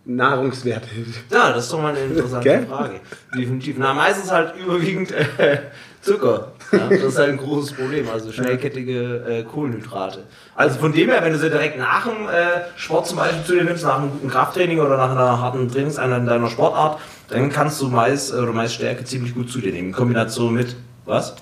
Nahrungswerte? 0.05 0.87
Ja, 1.29 1.51
das 1.51 1.65
ist 1.65 1.73
doch 1.73 1.81
mal 1.81 1.95
eine 1.95 2.05
interessante? 2.05 2.65
Frage. 2.67 2.99
Definitiv. 3.37 3.75
Na, 3.77 3.93
meistens 3.93 4.31
halt 4.31 4.55
überwiegend 4.57 5.11
äh, 5.11 5.59
Zucker. 6.01 6.51
Ja, 6.71 6.87
das 6.89 6.99
ist 7.01 7.17
halt 7.17 7.29
ein 7.29 7.37
großes 7.37 7.73
Problem. 7.73 8.07
Also 8.09 8.31
schnellkettige 8.31 9.25
äh, 9.27 9.43
Kohlenhydrate. 9.43 10.23
Also 10.55 10.79
von 10.79 10.93
dem 10.93 11.09
her, 11.09 11.23
wenn 11.23 11.33
du 11.33 11.39
sie 11.39 11.49
direkt 11.49 11.77
nach 11.77 12.05
dem 12.07 12.27
äh, 12.29 12.65
Sport 12.77 13.07
zum 13.07 13.17
Beispiel 13.17 13.43
zu 13.43 13.53
dir 13.55 13.63
nimmst, 13.63 13.83
nach 13.83 13.97
einem 13.99 14.11
guten 14.11 14.29
Krafttraining 14.29 14.79
oder 14.79 14.97
nach 14.97 15.11
einer 15.11 15.41
harten 15.41 15.69
Trainingseinheit 15.69 16.19
in 16.19 16.25
deiner 16.27 16.49
Sportart, 16.49 16.99
dann 17.29 17.49
kannst 17.49 17.81
du 17.81 17.87
Mais 17.89 18.31
äh, 18.31 18.35
oder 18.35 18.53
Maisstärke 18.53 19.03
ziemlich 19.03 19.33
gut 19.33 19.49
zu 19.49 19.59
dir 19.59 19.71
nehmen. 19.73 19.87
In 19.89 19.93
Kombination 19.93 20.53
mit 20.53 20.75
was? 21.05 21.35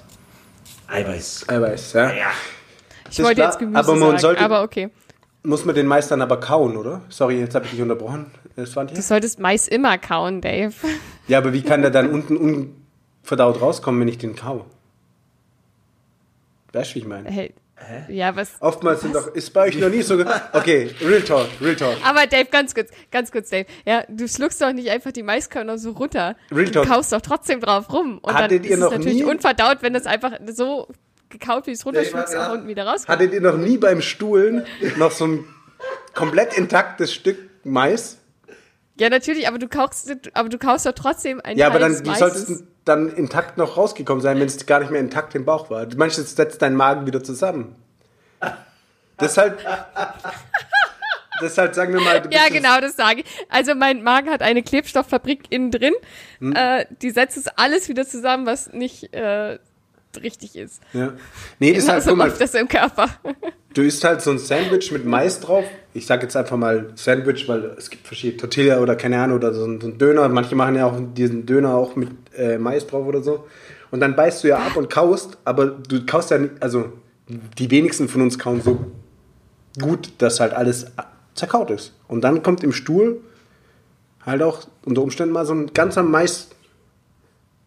Eiweiß. 0.88 1.46
Eiweiß, 1.50 1.94
ja. 1.94 2.10
Ja. 2.14 2.14
Ich 3.10 3.20
wollte 3.20 3.36
klar, 3.36 3.48
jetzt 3.50 3.60
Gemüse 3.60 3.80
aber 3.80 3.92
man 3.96 4.00
sagen, 4.12 4.20
sollte- 4.20 4.42
aber 4.42 4.64
okay. 4.64 4.90
Muss 5.44 5.64
man 5.64 5.76
den 5.76 5.86
Mais 5.86 6.08
dann 6.08 6.22
aber 6.24 6.40
kauen, 6.40 6.76
oder? 6.76 7.02
Sorry, 7.10 7.40
jetzt 7.40 7.54
habe 7.54 7.66
ich 7.66 7.72
dich 7.72 7.82
unterbrochen. 7.82 8.28
Das 8.56 8.76
war 8.76 8.86
Du 8.86 9.00
solltest 9.00 9.40
Mais 9.40 9.68
immer 9.68 9.98
kauen, 10.00 10.42
Dave. 10.42 10.74
Ja, 11.28 11.38
aber 11.38 11.54
wie 11.54 11.62
kann 11.62 11.82
der 11.82 11.92
dann 11.92 12.10
unten 12.10 12.85
unverdaut 13.26 13.60
rauskommen, 13.60 14.00
wenn 14.02 14.08
ich 14.08 14.20
den 14.20 14.36
kau? 14.36 14.66
Weißt 16.74 16.92
du, 16.92 16.96
wie 16.96 17.00
ich 17.00 17.08
meine? 17.08 17.30
Hey. 17.30 17.54
Ja, 18.08 18.36
was? 18.36 18.54
Oftmals 18.62 19.02
sind 19.02 19.14
doch, 19.16 19.28
ist 19.28 19.52
bei 19.52 19.64
euch 19.68 19.78
noch 19.78 19.90
nie 19.90 20.02
so. 20.02 20.18
Okay, 20.54 20.92
Real 21.02 21.22
Talk, 21.22 21.48
Real 21.60 21.76
Talk. 21.76 21.98
Aber 22.06 22.26
Dave, 22.26 22.46
ganz 22.50 22.74
kurz, 22.74 22.90
ganz 23.12 23.32
kurz, 23.32 23.50
Dave. 23.50 23.66
Ja, 23.86 24.04
du 24.08 24.28
schluckst 24.28 24.62
doch 24.62 24.72
nicht 24.72 24.90
einfach 24.90 25.12
die 25.12 25.24
Maiskörner 25.24 25.78
so 25.78 25.92
runter. 25.92 26.36
Real 26.52 26.66
du 26.66 26.72
talk. 26.72 26.88
kaust 26.88 27.12
doch 27.12 27.22
trotzdem 27.22 27.60
drauf 27.60 27.92
rum. 27.92 28.20
Und 28.20 28.34
Hattet 28.34 28.60
dann 28.60 28.64
ihr 28.64 28.72
ist 28.72 28.80
noch 28.80 28.92
es 28.92 28.98
natürlich 28.98 29.18
nie- 29.18 29.24
unverdaut, 29.26 29.80
wenn 29.82 29.94
das 29.94 30.06
einfach 30.06 30.32
so 30.54 30.88
gekaut, 31.30 31.68
wie 31.68 31.72
es 31.72 31.86
runterschluckst, 31.86 32.34
Ja, 32.34 32.54
unten 32.54 32.68
wieder 32.68 32.86
rauskommt. 32.88 33.10
Hattet 33.10 33.34
ihr 33.34 33.42
noch 33.42 33.58
nie 33.58 33.78
beim 33.78 34.02
Stuhlen 34.02 34.66
noch 34.98 35.12
so 35.12 35.28
ein 35.28 35.46
komplett 36.14 36.58
intaktes 36.58 37.14
Stück 37.14 37.38
Mais? 37.66 38.18
Ja, 38.98 39.10
natürlich, 39.10 39.48
aber 39.48 39.58
du 39.58 39.68
kaust, 39.68 40.16
aber 40.34 40.50
du 40.50 40.58
kaust 40.58 40.86
doch 40.86 40.94
trotzdem 40.94 41.42
ein 41.44 41.58
Ja, 41.58 41.68
aber 41.68 41.80
dann, 41.80 41.94
wie 41.94 42.10
du 42.10 42.68
dann 42.86 43.10
intakt 43.10 43.58
noch 43.58 43.78
rausgekommen 43.78 44.22
sein, 44.22 44.40
wenn 44.40 44.48
es 44.48 44.66
gar 44.66 44.80
nicht 44.80 44.92
mehr 44.92 45.02
intakt 45.02 45.36
im 45.36 45.44
Bauch 45.44 45.70
war? 45.70 45.88
Jetzt 45.88 46.38
setzt 46.38 46.62
dein 46.62 46.76
Magen 46.76 47.06
wieder 47.06 47.24
zusammen. 47.24 47.76
Ist 51.42 51.58
halt, 51.58 51.76
sagen 51.76 51.94
wir 51.94 52.02
mal. 52.02 52.22
du 52.22 52.30
Ja, 52.30 52.48
genau, 52.50 52.80
das 52.80 52.96
sage 52.96 53.22
ich. 53.22 53.26
Also 53.50 53.76
mein 53.76 54.04
Magen 54.04 54.30
hat 54.30 54.42
eine 54.42 54.64
Klebstofffabrik 54.64 55.44
innen 55.50 55.72
drin. 55.72 55.94
Hm. 56.40 56.54
Äh, 56.56 56.86
die 57.02 57.12
setzt 57.12 57.38
es 57.38 57.48
alles 57.48 57.90
wieder 57.90 58.06
zusammen, 58.08 58.46
was 58.46 58.72
nicht 58.72 59.14
äh, 59.14 59.60
richtig 60.22 60.56
ist. 60.56 60.82
Ja. 60.94 61.14
Nee, 61.60 61.74
das 61.74 61.84
ist 61.84 61.90
halt, 61.90 62.04
so 62.04 62.16
mal, 62.16 62.32
das 62.32 62.54
im 62.54 62.68
Körper. 62.68 63.10
du 63.74 63.82
isst 63.82 64.04
halt 64.04 64.22
so 64.22 64.32
ein 64.32 64.40
Sandwich 64.40 64.92
mit 64.92 65.06
Mais 65.06 65.40
drauf. 65.40 65.66
Ich 65.94 66.06
sag 66.06 66.24
jetzt 66.24 66.36
einfach 66.36 66.58
mal 66.58 66.92
Sandwich, 66.96 67.48
weil 67.48 67.76
es 67.78 67.90
gibt 67.90 68.08
verschiedene 68.08 68.38
Tortilla 68.38 68.80
oder 68.80 68.96
keine 68.96 69.22
Ahnung 69.22 69.38
oder 69.38 69.54
so 69.54 69.66
ein, 69.66 69.80
so 69.80 69.88
ein 69.88 69.98
Döner. 69.98 70.28
Manche 70.30 70.56
machen 70.56 70.76
ja 70.76 70.86
auch 70.86 71.00
diesen 71.14 71.46
Döner 71.46 71.76
auch 71.76 71.96
mit 71.96 72.10
äh, 72.38 72.58
Mais 72.58 72.88
drauf 72.88 73.06
oder 73.06 73.22
so. 73.22 73.46
Und 73.92 74.00
dann 74.00 74.16
beißt 74.16 74.44
du 74.44 74.50
ja 74.50 74.58
ab 74.58 74.76
und 74.76 74.90
kaust, 74.90 75.38
aber 75.46 75.68
du 75.68 76.06
kaust 76.06 76.32
ja 76.32 76.38
nicht, 76.38 76.54
also 76.60 76.92
die 77.28 77.72
wenigsten 77.72 78.08
von 78.08 78.22
uns 78.22 78.38
kauen 78.38 78.62
so 78.62 78.92
gut, 79.82 80.12
dass 80.20 80.40
halt 80.40 80.54
alles 80.54 80.88
zerkaut 81.34 81.70
ist. 81.70 81.94
Und 82.08 82.22
dann 82.22 82.44
kommt 82.44 82.64
im 82.64 82.72
Stuhl 82.72 83.22
halt 84.26 84.42
auch 84.42 84.62
unter 84.86 85.02
Umständen 85.02 85.34
mal 85.34 85.46
so 85.46 85.54
ein 85.54 85.74
ganzer 85.74 86.04
Mais 86.04 86.50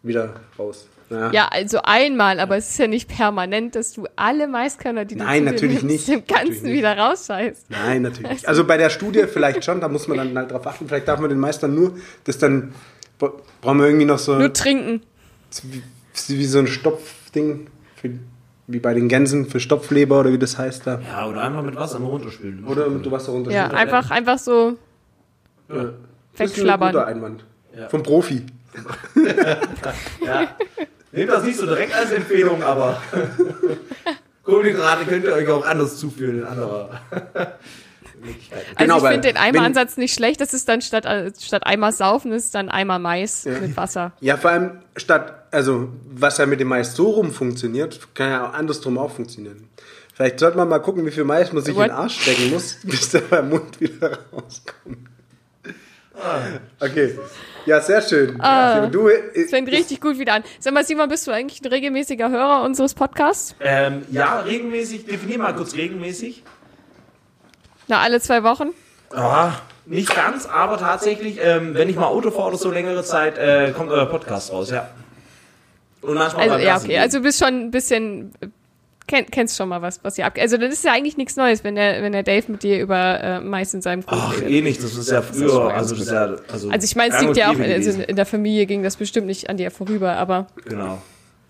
wieder 0.03 0.33
raus. 0.57 0.87
Ja. 1.09 1.31
Ja, 1.31 1.47
also 1.51 1.79
einmal, 1.83 2.39
aber 2.39 2.57
es 2.57 2.69
ist 2.69 2.77
ja 2.79 2.87
nicht 2.87 3.07
permanent, 3.09 3.75
dass 3.75 3.93
du 3.93 4.05
alle 4.15 4.47
Maiskörner, 4.47 5.05
die 5.05 5.15
Nein, 5.15 5.45
du 5.45 5.51
natürlich 5.51 5.81
nimmst, 5.83 6.07
nicht. 6.07 6.09
im 6.09 6.25
Ganzen 6.27 6.35
Natürlich 6.45 6.61
nicht. 6.63 6.73
wieder 6.73 6.97
rausscheißt. 6.97 7.65
Nein, 7.69 8.01
natürlich 8.03 8.31
nicht. 8.31 8.47
Also 8.47 8.63
bei 8.65 8.77
der 8.77 8.89
Studie 8.91 9.23
vielleicht 9.31 9.65
schon, 9.65 9.81
da 9.81 9.87
muss 9.87 10.07
man 10.07 10.17
dann 10.17 10.37
halt 10.37 10.51
drauf 10.51 10.67
achten. 10.67 10.87
Vielleicht 10.87 11.07
darf 11.07 11.19
man 11.19 11.29
den 11.29 11.39
Meistern 11.39 11.73
nur, 11.73 11.97
das 12.25 12.37
dann 12.37 12.73
bra- 13.17 13.33
brauchen 13.61 13.79
wir 13.79 13.87
irgendwie 13.87 14.05
noch 14.05 14.19
so 14.19 14.35
Nur 14.37 14.53
trinken. 14.53 15.01
wie, 15.63 15.81
wie 16.27 16.45
so 16.45 16.59
ein 16.59 16.67
Stopfding, 16.67 17.67
für, 17.95 18.11
wie 18.67 18.79
bei 18.79 18.93
den 18.93 19.07
Gänsen 19.09 19.47
für 19.49 19.59
Stopfleber 19.59 20.19
oder 20.19 20.31
wie 20.31 20.37
das 20.37 20.59
heißt 20.59 20.85
da. 20.85 21.01
Ja, 21.07 21.25
oder 21.27 21.41
einfach 21.41 21.63
mit 21.63 21.75
Wasser 21.75 21.97
mal 21.99 22.09
runterspülen. 22.09 22.65
Oder 22.65 22.87
mit 22.87 23.09
Wasser 23.09 23.31
runter. 23.31 23.49
Ja, 23.51 23.67
einfach, 23.71 24.11
einfach 24.11 24.37
so 24.37 24.77
Das 25.67 25.77
ist 25.77 25.83
ein 25.83 25.93
wegschlabbern. 26.37 26.91
guter 26.91 27.07
Einwand. 27.07 27.45
Ja. 27.75 27.89
Vom 27.89 28.03
Profi. 28.03 28.45
Ja. 30.25 30.47
Nehmt 31.11 31.29
das 31.31 31.43
nicht 31.43 31.57
so 31.57 31.65
direkt 31.65 31.93
als 31.95 32.11
Empfehlung, 32.11 32.63
aber 32.63 33.01
Kohlenhydrate 34.43 35.05
könnt 35.05 35.25
ihr 35.25 35.33
euch 35.33 35.47
auch 35.49 35.65
anders 35.65 35.97
zuführen 35.97 36.39
in 36.39 36.45
anderer. 36.45 37.01
Also 38.21 38.75
Genau, 38.77 38.97
ich 38.97 39.03
finde 39.03 39.27
den 39.29 39.37
Eimeransatz 39.37 39.97
nicht 39.97 40.13
schlecht. 40.13 40.41
Das 40.41 40.53
ist 40.53 40.67
dann 40.67 40.81
statt, 40.81 41.05
äh, 41.05 41.31
statt 41.39 41.65
Eimer 41.65 41.91
saufen, 41.91 42.31
ist 42.31 42.53
dann 42.53 42.69
Eimer 42.69 42.99
Mais 42.99 43.45
mit 43.45 43.77
Wasser. 43.77 44.11
Ja, 44.19 44.37
vor 44.37 44.51
allem 44.51 44.71
statt, 44.97 45.45
also 45.51 45.89
was 46.11 46.37
ja 46.37 46.45
mit 46.45 46.59
dem 46.59 46.67
Mais 46.67 46.95
so 46.95 47.11
rum 47.11 47.31
funktioniert, 47.31 48.13
kann 48.13 48.29
ja 48.29 48.49
auch 48.49 48.53
andersrum 48.53 48.97
auch 48.97 49.11
funktionieren. 49.11 49.69
Vielleicht 50.13 50.39
sollte 50.39 50.57
man 50.57 50.67
mal 50.67 50.79
gucken, 50.79 51.05
wie 51.05 51.11
viel 51.11 51.23
Mais 51.23 51.53
man 51.53 51.63
sich 51.63 51.73
in 51.73 51.79
What? 51.79 51.87
den 51.87 51.95
Arsch 51.95 52.21
stecken 52.21 52.49
muss, 52.49 52.77
bis 52.83 53.09
der 53.09 53.21
beim 53.21 53.49
Mund 53.49 53.79
wieder 53.79 54.19
rauskommt. 54.33 55.08
Okay. 56.79 57.17
Ja, 57.65 57.81
sehr 57.81 58.01
schön. 58.01 58.39
Ah. 58.41 58.87
du, 58.87 59.07
äh, 59.09 59.21
Das 59.35 59.49
fängt 59.49 59.69
richtig 59.69 60.01
gut 60.01 60.17
wieder 60.17 60.33
an. 60.33 60.43
Sag 60.59 60.73
mal, 60.73 60.83
Simon, 60.85 61.09
bist 61.09 61.27
du 61.27 61.31
eigentlich 61.31 61.61
ein 61.61 61.67
regelmäßiger 61.67 62.29
Hörer 62.29 62.63
unseres 62.63 62.93
Podcasts? 62.93 63.55
Ähm, 63.59 64.03
ja, 64.11 64.39
regelmäßig, 64.39 65.05
definier 65.05 65.37
mal 65.39 65.53
kurz 65.53 65.75
regelmäßig. 65.75 66.43
Na, 67.87 67.99
alle 67.99 68.21
zwei 68.21 68.43
Wochen? 68.43 68.69
Ah, 69.13 69.51
nicht 69.85 70.15
ganz, 70.15 70.45
aber 70.45 70.77
tatsächlich, 70.77 71.39
ähm, 71.41 71.73
wenn 71.73 71.89
ich 71.89 71.95
mal 71.95 72.05
Auto 72.07 72.31
fahre 72.31 72.49
oder 72.49 72.57
so 72.57 72.71
längere 72.71 73.03
Zeit, 73.03 73.37
äh, 73.37 73.71
kommt 73.75 73.91
euer 73.91 74.05
Podcast 74.05 74.51
raus, 74.51 74.69
ja. 74.71 74.89
Und 76.01 76.13
manchmal 76.15 76.49
Also, 76.49 76.65
ja, 76.65 76.77
okay. 76.77 76.87
gehen. 76.87 77.01
Also 77.01 77.17
du 77.17 77.23
bist 77.23 77.39
schon 77.39 77.47
ein 77.65 77.71
bisschen, 77.71 78.31
kenn, 79.09 79.25
kennst 79.25 79.57
schon 79.57 79.67
mal 79.67 79.81
was, 79.81 80.03
was 80.03 80.17
ihr 80.17 80.25
ab. 80.25 80.37
Also 80.39 80.57
das 80.57 80.73
ist 80.73 80.85
ja 80.85 80.93
eigentlich 80.93 81.17
nichts 81.17 81.35
Neues, 81.35 81.63
wenn 81.63 81.75
der, 81.75 82.01
wenn 82.01 82.13
der 82.13 82.23
Dave 82.23 82.49
mit 82.51 82.63
dir 82.63 82.79
über 82.79 83.21
äh, 83.21 83.39
Mais 83.41 83.73
in 83.73 83.81
seinem 83.81 84.05
Kuchen 84.05 84.21
Ach, 84.21 84.37
redet. 84.37 84.49
eh 84.49 84.61
nicht, 84.61 84.81
das 84.83 84.95
ist 84.95 85.11
ja 85.11 85.21
früher, 85.21 85.73
also 85.73 85.73
ganz 85.73 85.89
das 85.89 85.99
ist 85.99 86.11
ja, 86.11 86.35
also, 86.51 86.69
Also 86.69 86.85
ich 86.85 86.95
meine, 86.95 87.15
es 87.15 87.21
liegt 87.21 87.37
ja 87.37 87.51
auch, 87.51 87.59
also 87.59 88.01
in 88.01 88.15
der 88.15 88.25
Familie 88.25 88.65
ging 88.65 88.83
das 88.83 88.95
bestimmt 88.95 89.27
nicht 89.27 89.49
an 89.49 89.57
dir 89.57 89.71
vorüber, 89.71 90.13
aber 90.13 90.47
Genau. 90.65 91.01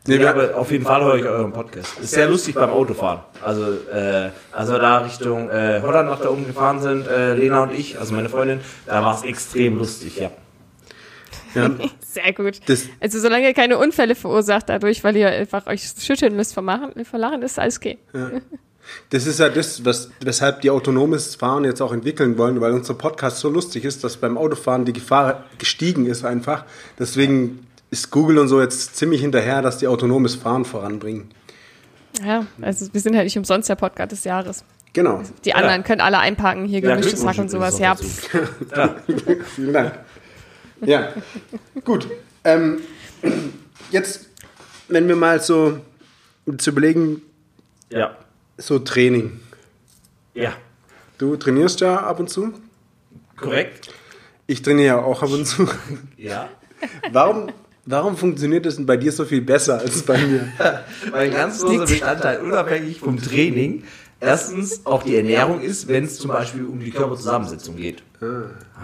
Nee, 0.08 0.25
aber 0.25 0.56
auf 0.58 0.72
jeden 0.72 0.86
Fall 0.86 1.04
höre 1.04 1.16
ich 1.18 1.25
euren 1.25 1.51
Podcast. 1.51 2.00
Ist 2.00 2.12
sehr 2.12 2.28
lustig 2.30 2.56
beim 2.56 2.70
Autofahren. 2.72 3.20
Also, 3.44 3.63
äh, 3.94 4.30
als 4.51 4.72
wir 4.72 4.80
da 4.80 5.00
Richtung 5.00 5.50
äh, 5.50 5.82
Holland 5.84 6.10
nach 6.10 6.22
da 6.22 6.30
oben 6.30 6.48
gefahren 6.48 6.80
sind, 6.80 7.06
äh, 7.06 7.36
Lena 7.36 7.63
und 7.63 7.74
ich, 7.74 8.00
also 8.00 8.16
meine 8.16 8.30
Freundin, 8.30 8.62
da 8.88 9.04
war 9.04 9.13
es 9.13 9.24
extrem 9.24 9.78
lustig, 9.78 10.18
ja. 10.18 10.32
ja, 11.54 11.70
sehr 12.12 12.34
gut. 12.34 12.60
das, 12.68 12.86
Also 13.00 13.20
solange 13.20 13.48
ihr 13.48 13.54
keine 13.54 13.78
Unfälle 13.78 14.16
verursacht 14.16 14.70
dadurch, 14.70 15.04
weil 15.04 15.16
ihr 15.16 15.30
einfach 15.30 15.68
euch 15.68 15.84
schütteln 16.00 16.36
müsst 16.36 16.54
vor 16.54 16.63
Machen- 16.63 17.06
vor 17.06 17.20
Lachen, 17.20 17.42
ist 17.42 17.60
alles 17.60 17.78
okay. 17.78 17.98
das 19.12 19.28
ist 19.28 19.39
ja 19.39 19.50
das, 19.50 19.86
was, 19.86 20.10
weshalb 20.22 20.62
die 20.62 20.70
autonomes 20.72 21.36
Fahren 21.36 21.63
jetzt 21.66 21.82
auch 21.82 21.94
entwickeln 21.94 22.38
wollen, 22.38 22.60
weil 22.62 22.74
unser 22.74 22.96
Podcast 22.96 23.39
so 23.39 23.50
lustig 23.50 23.86
ist, 23.86 24.04
dass 24.04 24.18
beim 24.18 24.38
Autofahren 24.38 24.86
die 24.86 24.94
Gefahr 24.94 25.46
gestiegen 25.58 26.06
ist 26.08 26.25
einfach. 26.25 26.66
Deswegen 26.98 27.68
ist 27.92 28.12
Google 28.12 28.38
und 28.39 28.48
so 28.48 28.62
jetzt 28.62 28.96
ziemlich 28.96 29.22
hinterher, 29.22 29.62
dass 29.62 29.78
die 29.78 29.88
autonomes 29.88 30.36
Fahren 30.36 30.66
voranbringen. 30.66 31.30
Ja, 32.25 32.46
also 32.62 32.92
wir 32.92 33.01
sind 33.01 33.16
halt 33.16 33.25
nicht 33.25 33.38
umsonst 33.38 33.70
der 33.70 33.75
Podcast 33.75 34.12
des 34.12 34.24
Jahres. 34.24 34.63
Genau. 34.94 35.22
Die 35.46 35.54
anderen 35.54 35.84
können 35.84 36.01
alle 36.01 36.18
einpacken, 36.18 36.66
hier 36.66 36.80
Ja, 36.82 36.96
gemischtes 36.96 37.24
Hack 37.25 37.38
und 37.38 37.50
sowas. 37.51 37.78
Ja, 37.78 37.95
Ja. 38.76 38.95
Vielen 39.56 39.74
Dank. 39.74 39.93
Ja, 40.86 41.13
gut. 41.84 42.08
Ähm, 42.44 42.80
jetzt, 43.92 44.30
wenn 44.88 45.08
wir 45.08 45.15
mal 45.15 45.42
so 45.42 45.80
zu 46.58 46.72
überlegen, 46.72 47.22
ja. 47.89 48.15
so 48.58 48.80
Training. 48.80 49.39
Ja. 50.34 50.54
Du 51.18 51.36
trainierst 51.36 51.82
ja 51.82 51.98
ab 51.98 52.20
und 52.20 52.30
zu. 52.30 52.54
Korrekt? 53.36 53.94
Ich 54.48 54.62
trainiere 54.62 54.88
ja 54.88 55.02
auch 55.02 55.22
ab 55.22 55.32
und 55.32 55.46
zu. 55.46 55.68
Ja. 56.18 56.50
Warum, 57.12 57.52
warum 57.86 58.18
funktioniert 58.18 58.65
das 58.65 58.78
denn 58.78 58.86
bei 58.86 58.98
dir 58.98 59.12
so 59.12 59.26
viel 59.26 59.42
besser 59.42 59.80
als 59.80 60.04
bei 60.04 60.18
mir? 60.18 60.48
Weil 61.12 61.28
ein 61.28 61.32
ganz 61.32 61.62
großer 61.62 61.86
Bestandteil, 61.86 62.39
unabhängig 62.39 63.00
vom 63.00 63.22
Training, 63.22 63.84
erstens 64.19 64.86
auch 64.86 65.03
die 65.03 65.15
Ernährung 65.15 65.62
ist, 65.62 65.88
wenn 65.88 66.05
es 66.05 66.17
zum 66.17 66.32
Beispiel 66.32 66.65
um 66.65 66.79
die 66.79 66.91
Körperzusammensetzung 66.91 67.75
geht. 67.75 68.03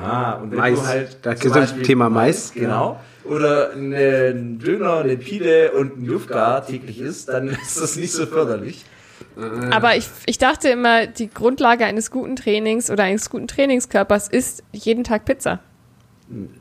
Ah, 0.01 0.33
und 0.33 0.51
wenn 0.51 0.57
Mais. 0.59 0.79
du 0.79 0.87
halt 0.87 1.17
Da 1.21 1.35
zum 1.35 1.51
Beispiel 1.51 1.83
Thema 1.83 2.09
Mais. 2.09 2.53
Genau. 2.53 2.99
Oder 3.25 3.71
einen 3.71 4.59
Döner, 4.59 4.99
eine 4.99 5.17
Pide 5.17 5.71
und 5.71 5.97
ein 5.97 6.05
Jufka 6.05 6.61
täglich 6.61 6.99
isst, 6.99 7.29
dann 7.29 7.49
ist 7.67 7.81
das 7.81 7.95
nicht 7.95 8.13
so 8.13 8.25
förderlich. 8.25 8.85
aber 9.71 9.97
ich, 9.97 10.07
ich 10.25 10.37
dachte 10.37 10.69
immer, 10.69 11.07
die 11.07 11.29
Grundlage 11.29 11.85
eines 11.85 12.11
guten 12.11 12.35
Trainings 12.35 12.89
oder 12.89 13.03
eines 13.03 13.29
guten 13.29 13.47
Trainingskörpers 13.47 14.27
ist 14.29 14.63
jeden 14.71 15.03
Tag 15.03 15.25
Pizza. 15.25 15.59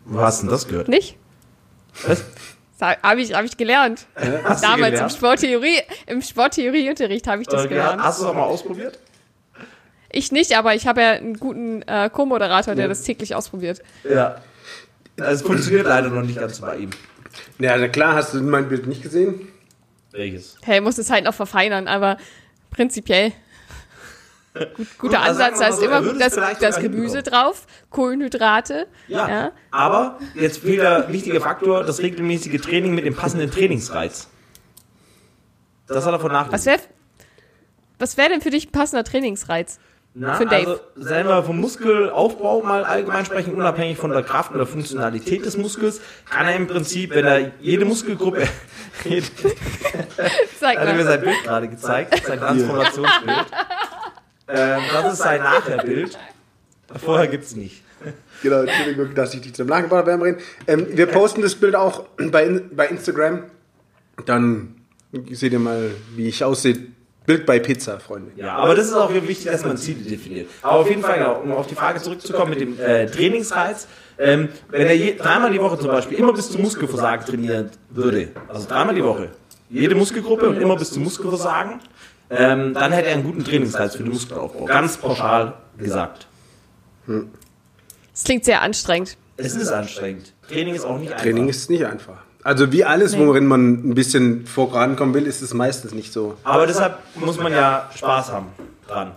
Wo 0.04 0.20
hast 0.20 0.42
du 0.42 0.46
denn 0.46 0.52
das 0.52 0.66
gehört? 0.66 0.88
Nicht? 0.88 1.16
Was? 2.06 2.24
Habe 3.02 3.20
ich, 3.20 3.34
hab 3.34 3.44
ich 3.44 3.56
gelernt. 3.56 4.06
Hast 4.14 4.62
du 4.62 4.66
Damals 4.66 4.88
im 4.88 4.92
gelernt? 4.92 5.12
Sporttheorie, 5.12 5.78
im 6.06 6.22
Sporttheorieunterricht 6.22 7.26
habe 7.26 7.42
ich 7.42 7.48
das 7.48 7.64
Äh, 7.64 7.68
gelernt. 7.68 8.02
Hast 8.02 8.20
du 8.20 8.24
es 8.24 8.30
auch 8.30 8.34
mal 8.34 8.42
ausprobiert? 8.44 8.98
Ich 10.10 10.30
nicht, 10.30 10.56
aber 10.56 10.74
ich 10.74 10.86
habe 10.86 11.00
ja 11.00 11.10
einen 11.12 11.34
guten 11.38 11.82
äh, 11.82 12.08
Co-Moderator, 12.10 12.74
der 12.74 12.86
das 12.88 13.02
täglich 13.02 13.34
ausprobiert. 13.34 13.82
Ja. 14.08 14.36
Also 15.18 15.42
es 15.42 15.42
funktioniert 15.42 15.86
leider 15.86 16.08
noch 16.08 16.22
nicht 16.22 16.38
ganz 16.38 16.60
bei 16.60 16.76
ihm. 16.76 16.90
Ja, 17.58 17.76
na 17.76 17.88
klar, 17.88 18.14
hast 18.14 18.34
du 18.34 18.40
mein 18.40 18.68
Bild 18.68 18.86
nicht 18.86 19.02
gesehen? 19.02 19.48
Welches? 20.12 20.56
Hey, 20.62 20.80
muss 20.80 20.98
es 20.98 21.10
halt 21.10 21.24
noch 21.24 21.34
verfeinern, 21.34 21.88
aber 21.88 22.16
prinzipiell. 22.70 23.32
Gut, 24.54 24.76
guter 24.76 24.86
Gut, 24.98 25.14
also 25.16 25.38
sagen 25.40 25.54
Ansatz, 25.54 25.58
da 25.58 25.64
mal 25.64 25.70
ist 25.70 25.76
so, 25.76 25.82
er 25.82 25.98
immer 25.98 26.12
es 26.26 26.34
das, 26.34 26.58
das 26.60 26.78
Gemüse 26.80 27.22
drauf, 27.24 27.66
Kohlenhydrate. 27.90 28.86
Ja, 29.08 29.28
Ja. 29.28 29.52
aber 29.72 30.18
jetzt 30.34 30.58
fehlt 30.58 30.80
der 30.80 31.12
wichtige 31.12 31.40
Faktor, 31.40 31.82
das 31.82 31.98
regelmäßige 32.00 32.60
Training 32.60 32.94
mit 32.94 33.04
dem 33.04 33.16
passenden 33.16 33.50
Trainingsreiz. 33.50 34.28
Das 35.88 36.06
hat 36.06 36.12
er 36.12 36.20
von 36.20 36.30
Was 36.30 36.50
Nachteil. 36.50 36.66
wäre 36.66 36.80
was 37.98 38.16
wär 38.16 38.28
denn 38.28 38.40
für 38.40 38.50
dich 38.50 38.68
ein 38.68 38.72
passender 38.72 39.02
Trainingsreiz? 39.04 39.78
Na, 40.16 40.34
für 40.34 40.46
Dave? 40.46 40.68
Also, 40.68 40.80
wenn 41.10 41.26
wir 41.26 41.42
vom 41.42 41.58
Muskelaufbau 41.60 42.62
mal 42.62 42.84
allgemein 42.84 43.24
sprechen, 43.24 43.54
unabhängig 43.54 43.98
von 43.98 44.10
der 44.12 44.22
Kraft 44.22 44.52
und 44.52 44.58
der 44.58 44.66
Funktionalität 44.66 45.44
des 45.44 45.56
Muskels, 45.56 46.00
kann 46.30 46.46
er 46.46 46.54
im 46.54 46.68
Prinzip, 46.68 47.10
wenn 47.10 47.24
er 47.26 47.50
jede 47.60 47.84
Muskelgruppe, 47.84 48.46
Sag 50.60 50.74
er 50.76 50.80
hat 50.80 50.86
mir 50.96 51.02
mal. 51.02 51.04
sein 51.04 51.20
Bild 51.20 51.42
gerade 51.42 51.68
gezeigt, 51.68 52.24
sein 52.26 52.38
Transformationsbild. 52.38 53.46
Ähm, 54.48 54.82
das 54.92 55.12
ist 55.14 55.18
sein 55.20 55.42
Nachherbild. 55.42 56.18
Vorher 56.96 57.28
gibt's 57.28 57.54
nicht. 57.56 57.82
Genau, 58.42 58.60
Entschuldigung, 58.60 59.14
dass 59.14 59.32
ich 59.32 59.40
dich 59.40 59.54
zum 59.54 59.68
Lachen 59.68 59.84
gebracht 59.84 60.06
habe. 60.06 60.36
Ähm, 60.66 60.86
wir 60.90 61.06
posten 61.06 61.40
das 61.40 61.54
Bild 61.54 61.74
auch 61.74 62.04
bei, 62.18 62.60
bei 62.72 62.88
Instagram. 62.88 63.44
Dann 64.26 64.74
seht 65.30 65.54
ihr 65.54 65.58
mal, 65.58 65.92
wie 66.14 66.28
ich 66.28 66.44
aussehe. 66.44 66.76
Bild 67.26 67.46
bei 67.46 67.58
Pizza, 67.58 67.98
Freunde. 68.00 68.32
Ja, 68.36 68.56
aber 68.56 68.74
das 68.74 68.88
ist 68.88 68.92
auch 68.92 69.10
wichtig, 69.14 69.44
dass 69.44 69.64
man 69.64 69.78
Ziele 69.78 70.02
definiert. 70.02 70.46
Aber 70.60 70.80
auf 70.80 70.90
jeden 70.90 71.00
Fall, 71.00 71.18
genau, 71.18 71.40
um 71.40 71.52
auf 71.52 71.66
die 71.66 71.74
Frage 71.74 72.02
zurückzukommen 72.02 72.50
mit 72.50 72.60
dem 72.60 72.78
äh, 72.78 73.06
Trainingsreiz, 73.06 73.88
ähm, 74.18 74.50
wenn 74.68 74.86
er 74.86 74.94
je, 74.94 75.16
dreimal 75.16 75.50
die 75.50 75.58
Woche 75.58 75.78
zum 75.78 75.88
Beispiel 75.88 76.18
immer 76.18 76.34
bis 76.34 76.50
zum 76.50 76.60
Muskelversagen 76.60 77.24
trainieren 77.24 77.70
würde, 77.88 78.28
also 78.46 78.68
dreimal 78.68 78.94
die 78.94 79.02
Woche, 79.02 79.30
jede 79.70 79.94
Muskelgruppe 79.94 80.50
und 80.50 80.60
immer 80.60 80.76
bis 80.76 80.92
zum 80.92 81.02
Muskelversagen, 81.02 81.80
ähm, 82.30 82.74
dann 82.74 82.92
hätte 82.92 83.08
er 83.08 83.14
einen 83.14 83.24
guten 83.24 83.44
Trainingsreiz 83.44 83.96
für 83.96 84.02
den 84.02 84.12
Muskelaufbau. 84.12 84.64
Ganz 84.64 84.96
pauschal 84.96 85.54
gesagt. 85.78 86.26
Das 87.06 88.24
klingt 88.24 88.44
sehr 88.44 88.62
anstrengend. 88.62 89.16
Es 89.36 89.54
ist 89.54 89.70
anstrengend. 89.70 90.32
Training 90.48 90.74
ist 90.74 90.84
auch 90.84 90.98
nicht 90.98 91.12
einfach. 91.12 91.22
Training 91.22 91.48
ist 91.48 91.70
nicht 91.70 91.84
einfach. 91.84 92.18
Also 92.42 92.70
wie 92.72 92.84
alles, 92.84 93.18
worin 93.18 93.46
man 93.46 93.88
ein 93.88 93.94
bisschen 93.94 94.46
vorankommen 94.46 95.14
will, 95.14 95.26
ist 95.26 95.40
es 95.40 95.54
meistens 95.54 95.94
nicht 95.94 96.12
so. 96.12 96.36
Aber 96.44 96.66
deshalb 96.66 96.98
muss 97.14 97.38
man 97.38 97.52
ja 97.52 97.90
Spaß 97.94 98.32
haben 98.32 98.48
dran. 98.86 99.12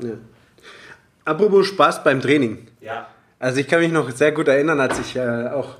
Apropos 1.25 1.67
Spaß 1.67 2.03
beim 2.05 2.21
Training. 2.21 2.67
Ja. 2.79 3.07
Also 3.37 3.59
ich 3.59 3.67
kann 3.67 3.81
mich 3.81 3.91
noch 3.91 4.09
sehr 4.11 4.31
gut 4.31 4.47
erinnern, 4.47 4.79
als 4.79 4.97
ich 4.99 5.17
äh, 5.17 5.49
auch 5.49 5.75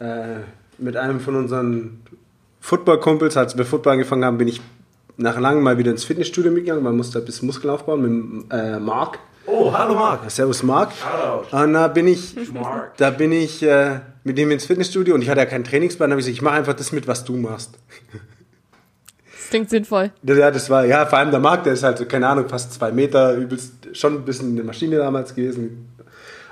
äh, 0.00 0.40
mit 0.78 0.96
einem 0.96 1.20
von 1.20 1.36
unseren 1.36 2.02
Football-Kumpels, 2.60 3.36
als 3.36 3.56
wir 3.56 3.64
Football 3.64 3.94
angefangen 3.94 4.24
haben, 4.24 4.36
bin 4.36 4.48
ich 4.48 4.60
nach 5.18 5.38
langem 5.38 5.62
mal 5.62 5.76
wieder 5.76 5.90
ins 5.90 6.04
Fitnessstudio 6.04 6.50
mitgegangen. 6.50 6.82
Man 6.82 6.96
musste 6.96 7.18
ein 7.18 7.24
bisschen 7.24 7.46
Muskeln 7.46 7.70
aufbauen 7.70 8.00
mit 8.02 8.52
äh, 8.52 8.78
Mark. 8.78 9.18
Oh, 9.46 9.72
hallo 9.72 9.94
Marc. 9.94 10.30
Servus 10.30 10.62
Mark. 10.62 10.92
Shoutout. 10.92 11.56
Und 11.56 11.72
da 11.72 11.88
bin 11.88 12.06
ich, 12.06 12.34
Mark. 12.52 12.96
da 12.96 13.10
bin 13.10 13.32
ich 13.32 13.62
äh, 13.62 14.00
mit 14.22 14.38
ihm 14.38 14.50
ins 14.50 14.64
Fitnessstudio 14.64 15.14
und 15.14 15.22
ich 15.22 15.28
hatte 15.28 15.40
ja 15.40 15.46
keinen 15.46 15.64
Trainingsplan. 15.64 16.10
Da 16.10 16.12
habe 16.12 16.20
ich 16.20 16.26
gesagt, 16.26 16.38
ich 16.38 16.42
mache 16.42 16.54
einfach 16.54 16.74
das 16.74 16.92
mit, 16.92 17.08
was 17.08 17.24
du 17.24 17.36
machst. 17.36 17.78
Das 19.32 19.50
klingt 19.50 19.70
sinnvoll. 19.70 20.12
Ja, 20.22 20.50
das 20.50 20.70
war, 20.70 20.84
ja, 20.84 21.06
vor 21.06 21.18
allem 21.18 21.30
der 21.30 21.40
Markt, 21.40 21.66
der 21.66 21.72
ist 21.72 21.82
halt, 21.82 21.98
so, 21.98 22.04
keine 22.04 22.28
Ahnung, 22.28 22.48
fast 22.48 22.74
zwei 22.74 22.92
Meter, 22.92 23.34
übelst, 23.34 23.88
schon 23.94 24.16
ein 24.16 24.24
bisschen 24.24 24.52
eine 24.52 24.62
Maschine 24.62 24.98
damals 24.98 25.34
gewesen. 25.34 25.88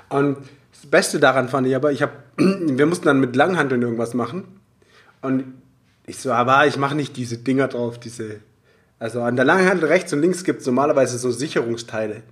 Und 0.09 0.37
das 0.73 0.89
Beste 0.89 1.19
daran 1.19 1.47
fand 1.47 1.67
ich 1.67 1.75
aber, 1.75 1.91
ich 1.91 2.01
habe, 2.01 2.13
wir 2.37 2.85
mussten 2.85 3.05
dann 3.05 3.19
mit 3.19 3.35
Langhanteln 3.35 3.81
irgendwas 3.81 4.13
machen. 4.13 4.43
Und 5.21 5.43
ich 6.07 6.19
so, 6.19 6.31
aber 6.31 6.65
ich 6.65 6.77
mache 6.77 6.95
nicht 6.95 7.15
diese 7.15 7.37
Dinger 7.37 7.67
drauf, 7.67 7.99
diese, 7.99 8.39
also 8.99 9.21
an 9.21 9.35
der 9.35 9.45
Langhantel 9.45 9.85
rechts 9.89 10.11
und 10.13 10.21
links 10.21 10.43
gibt 10.43 10.61
es 10.61 10.65
normalerweise 10.67 11.17
so 11.17 11.31
Sicherungsteile, 11.31 12.23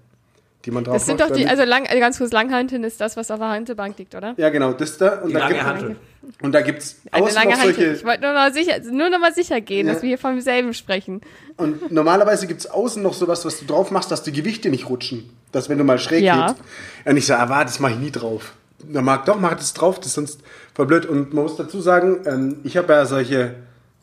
die 0.65 0.71
man 0.71 0.83
drauf 0.83 0.95
Das 0.95 1.05
sind 1.05 1.19
macht, 1.19 1.29
doch 1.31 1.35
die, 1.35 1.47
also 1.47 1.63
lang, 1.63 1.85
also 1.87 1.99
ganz 1.99 2.17
kurz, 2.17 2.31
Langhanteln 2.31 2.83
ist 2.83 2.99
das, 2.99 3.15
was 3.17 3.29
auf 3.31 3.39
der 3.39 3.49
Hantelbank 3.49 3.97
liegt, 3.97 4.15
oder? 4.15 4.33
ja, 4.37 4.49
genau, 4.49 4.73
das 4.73 4.97
da. 4.97 5.19
Und 5.19 5.29
Die 5.29 5.33
da 5.33 5.39
lange 5.39 5.53
gibt, 5.53 5.65
Hantel. 5.65 5.95
Und 6.41 6.51
da 6.53 6.61
gibt 6.61 6.81
es 6.81 6.97
lange 7.13 7.51
noch 7.51 7.61
solche, 7.61 7.93
Ich 7.93 8.03
wollte 8.03 8.21
nur 8.21 8.33
noch, 8.33 8.51
sicher, 8.51 8.79
nur 8.91 9.09
noch 9.09 9.19
mal 9.19 9.33
sicher 9.33 9.61
gehen, 9.61 9.85
Ja. 9.87 9.93
dass 9.93 10.01
wir 10.01 10.07
hier 10.09 10.17
vom 10.17 10.41
selben 10.41 10.73
sprechen. 10.73 11.21
Und 11.57 11.91
normalerweise 11.91 12.47
gibt 12.47 12.61
es 12.61 12.67
außen 12.67 13.01
noch 13.03 13.13
sowas, 13.13 13.45
was 13.45 13.59
du 13.59 13.65
drauf 13.65 13.91
machst, 13.91 14.09
dass 14.09 14.23
die 14.23 14.31
Gewichte 14.31 14.69
nicht 14.69 14.89
rutschen. 14.89 15.29
Dass 15.51 15.69
wenn 15.69 15.77
du 15.77 15.83
mal 15.83 15.99
schräg 15.99 16.23
Ja. 16.23 16.47
hebst. 16.49 16.63
Und 17.05 17.17
ich 17.17 17.27
so, 17.27 17.35
ah, 17.35 17.47
warte, 17.49 17.65
das 17.65 17.79
mache 17.79 17.93
ich 17.93 17.99
nie 17.99 18.11
drauf. 18.11 18.53
Der 18.81 19.03
mag 19.03 19.25
doch, 19.25 19.39
mach 19.39 19.53
das 19.55 19.73
drauf, 19.73 19.97
das 19.99 20.07
ist 20.07 20.13
sonst 20.15 20.39
voll 20.73 20.87
blöd. 20.87 21.05
Und 21.05 21.33
man 21.33 21.43
muss 21.43 21.55
dazu 21.57 21.79
sagen, 21.79 22.21
ähm, 22.25 22.57
ich 22.63 22.75
habe 22.75 22.91
ja 22.93 23.05
solche 23.05 23.53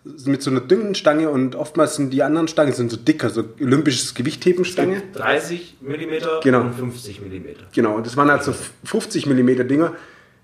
mit 0.04 0.42
so 0.42 0.50
einer 0.50 0.60
dünnen 0.60 0.94
Stange 0.94 1.30
und 1.30 1.54
oftmals 1.54 1.94
sind 1.94 2.10
die 2.10 2.22
anderen 2.22 2.48
Stangen 2.48 2.72
sind 2.72 2.90
so 2.90 2.96
dicker, 2.96 3.30
so 3.30 3.44
olympisches 3.60 4.14
Gewichthebenstange. 4.14 5.02
30 5.12 5.76
mm 5.80 6.42
Genau. 6.42 6.62
und 6.62 6.74
50 6.74 7.20
mm. 7.20 7.46
Genau, 7.72 7.96
und 7.96 8.06
das 8.06 8.16
waren 8.16 8.30
halt 8.30 8.42
so 8.42 8.52
50 8.84 9.26
mm 9.26 9.68
Dinger. 9.68 9.94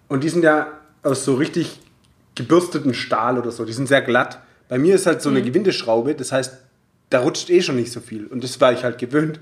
Und 0.08 0.22
die 0.22 0.28
sind 0.28 0.44
ja 0.44 0.68
aus 1.02 1.24
so 1.24 1.34
richtig 1.34 1.80
gebürsteten 2.36 2.94
Stahl 2.94 3.36
oder 3.36 3.50
so. 3.50 3.64
Die 3.64 3.72
sind 3.72 3.88
sehr 3.88 4.02
glatt. 4.02 4.40
Bei 4.68 4.78
mir 4.78 4.94
ist 4.94 5.06
halt 5.06 5.22
so 5.22 5.28
eine 5.28 5.42
Gewindeschraube, 5.42 6.14
das 6.14 6.30
heißt, 6.30 6.56
da 7.10 7.20
rutscht 7.20 7.50
eh 7.50 7.62
schon 7.62 7.76
nicht 7.76 7.90
so 7.90 8.00
viel. 8.00 8.26
Und 8.26 8.44
das 8.44 8.60
war 8.60 8.72
ich 8.72 8.84
halt 8.84 8.98
gewöhnt. 8.98 9.40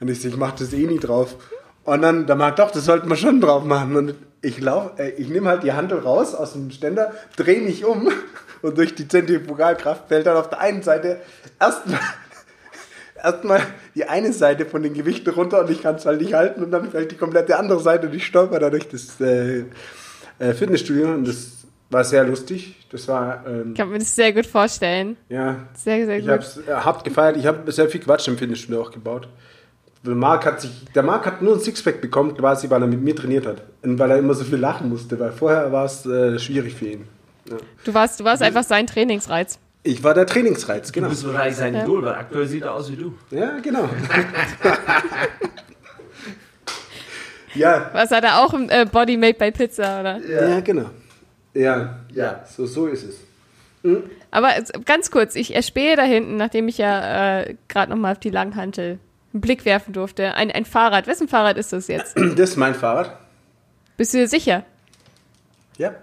Und 0.00 0.08
ich 0.08 0.20
so, 0.20 0.28
ich 0.28 0.36
mach 0.36 0.52
das 0.52 0.72
eh 0.72 0.86
nie 0.86 0.98
drauf. 0.98 1.36
Und 1.84 2.02
dann, 2.02 2.26
da 2.26 2.34
mag 2.34 2.56
doch, 2.56 2.70
das 2.70 2.84
sollten 2.84 3.08
wir 3.08 3.16
schon 3.16 3.40
drauf 3.40 3.64
machen. 3.64 3.96
Und 3.96 4.14
ich 4.44 4.60
lauf, 4.60 4.92
äh, 4.98 5.10
ich 5.10 5.28
nehme 5.28 5.48
halt 5.48 5.62
die 5.62 5.72
Handel 5.72 5.98
raus 5.98 6.34
aus 6.34 6.52
dem 6.52 6.70
Ständer, 6.70 7.12
drehe 7.36 7.60
mich 7.60 7.84
um 7.84 8.08
und 8.62 8.78
durch 8.78 8.94
die 8.94 9.08
Zentrifugalkraft 9.08 10.08
fällt 10.08 10.26
dann 10.26 10.36
auf 10.36 10.48
der 10.50 10.60
einen 10.60 10.82
Seite 10.82 11.20
erstmal 11.60 11.98
erstmal 13.22 13.60
die 13.94 14.04
eine 14.06 14.32
Seite 14.32 14.66
von 14.66 14.82
den 14.82 14.94
Gewichten 14.94 15.30
runter 15.30 15.60
und 15.60 15.70
ich 15.70 15.82
kann 15.82 15.94
es 15.96 16.06
halt 16.06 16.20
nicht 16.20 16.34
halten 16.34 16.62
und 16.62 16.70
dann 16.70 16.90
fällt 16.90 17.10
die 17.12 17.16
komplette 17.16 17.56
andere 17.58 17.80
Seite 17.80 18.06
und 18.08 18.14
ich 18.14 18.26
stolper 18.26 18.58
da 18.58 18.70
durch 18.70 18.88
das 18.88 19.20
äh, 19.20 19.64
äh, 20.38 20.52
Fitnessstudio 20.52 21.08
und 21.08 21.26
das 21.26 21.52
war 21.90 22.04
sehr 22.04 22.24
lustig. 22.24 22.86
Das 22.90 23.06
war, 23.08 23.44
ähm, 23.46 23.70
Ich 23.72 23.78
kann 23.78 23.88
mir 23.90 23.98
das 23.98 24.14
sehr 24.14 24.32
gut 24.32 24.46
vorstellen. 24.46 25.16
ja, 25.28 25.56
Sehr, 25.74 26.06
sehr 26.06 26.16
ich 26.18 26.24
gut. 26.24 26.32
habe 26.32 26.42
es 26.42 26.60
hart 26.68 27.04
gefeiert. 27.04 27.36
Ich 27.36 27.46
habe 27.46 27.70
sehr 27.70 27.88
viel 27.88 28.00
Quatsch 28.00 28.26
im 28.28 28.36
Fitnessstudio 28.36 28.82
auch 28.82 28.90
gebaut. 28.90 29.28
Der 30.04 30.14
Marc 30.14 30.44
hat 30.44 30.60
sich, 30.60 30.70
der 30.94 31.02
Marc 31.02 31.24
hat 31.24 31.40
nur 31.40 31.54
ein 31.54 31.60
Sixpack 31.60 32.00
bekommen, 32.00 32.36
quasi, 32.36 32.68
weil 32.68 32.82
er 32.82 32.86
mit 32.88 33.00
mir 33.00 33.16
trainiert 33.16 33.46
hat. 33.46 33.62
Und 33.82 33.98
weil 33.98 34.10
er 34.10 34.18
immer 34.18 34.34
so 34.34 34.44
viel 34.44 34.58
lachen 34.58 34.88
musste, 34.90 35.18
weil 35.18 35.32
vorher 35.32 35.72
war 35.72 35.86
es 35.86 36.04
äh, 36.04 36.38
schwierig 36.38 36.74
für 36.74 36.86
ihn. 36.88 37.06
Ja. 37.48 37.56
Du 37.84 37.94
warst, 37.94 38.20
du 38.20 38.24
warst 38.24 38.42
einfach 38.42 38.64
sein 38.64 38.86
Trainingsreiz. 38.86 39.58
Ich 39.82 40.02
war 40.04 40.14
der 40.14 40.26
Trainingsreiz, 40.26 40.88
Du 40.88 40.92
genau. 40.94 41.08
bist 41.08 41.26
wahrscheinlich 41.26 41.56
sein 41.56 41.74
Ja. 41.74 41.82
Idol, 41.84 42.02
weil 42.04 42.14
aktuell 42.14 42.46
sieht 42.46 42.62
er 42.62 42.74
aus 42.74 42.90
wie 42.90 42.96
du. 42.96 43.14
Ja, 43.30 43.58
genau. 43.62 43.88
ja, 47.54 47.90
Was 47.92 48.10
hat 48.10 48.24
er 48.24 48.42
auch 48.44 48.52
im 48.54 48.68
äh, 48.70 48.86
Body 48.90 49.16
Made 49.16 49.34
by 49.38 49.50
Pizza, 49.52 50.00
oder? 50.00 50.18
Ja, 50.26 50.60
genau. 50.60 50.90
Ja, 51.54 51.98
Ja. 52.12 52.44
so, 52.46 52.66
so 52.66 52.86
ist 52.86 53.04
es. 53.04 53.16
Aber 54.30 54.56
äh, 54.56 54.62
ganz 54.84 55.10
kurz, 55.10 55.36
ich 55.36 55.54
erspähe 55.54 55.96
da 55.96 56.02
hinten, 56.02 56.36
nachdem 56.36 56.68
ich 56.68 56.78
ja 56.78 57.40
äh, 57.42 57.54
gerade 57.68 57.90
nochmal 57.90 58.12
auf 58.12 58.18
die 58.18 58.30
Langhantel 58.30 58.98
einen 59.34 59.40
Blick 59.40 59.64
werfen 59.64 59.92
durfte. 59.92 60.34
Ein, 60.34 60.50
ein 60.50 60.64
Fahrrad. 60.64 61.06
Wessen 61.06 61.28
Fahrrad 61.28 61.58
ist 61.58 61.72
das 61.72 61.88
jetzt? 61.88 62.16
Das 62.16 62.50
ist 62.50 62.56
mein 62.56 62.74
Fahrrad. 62.74 63.18
Bist 63.96 64.14
du 64.14 64.18
dir 64.18 64.28
sicher? 64.28 64.64
Ja. 65.76 65.94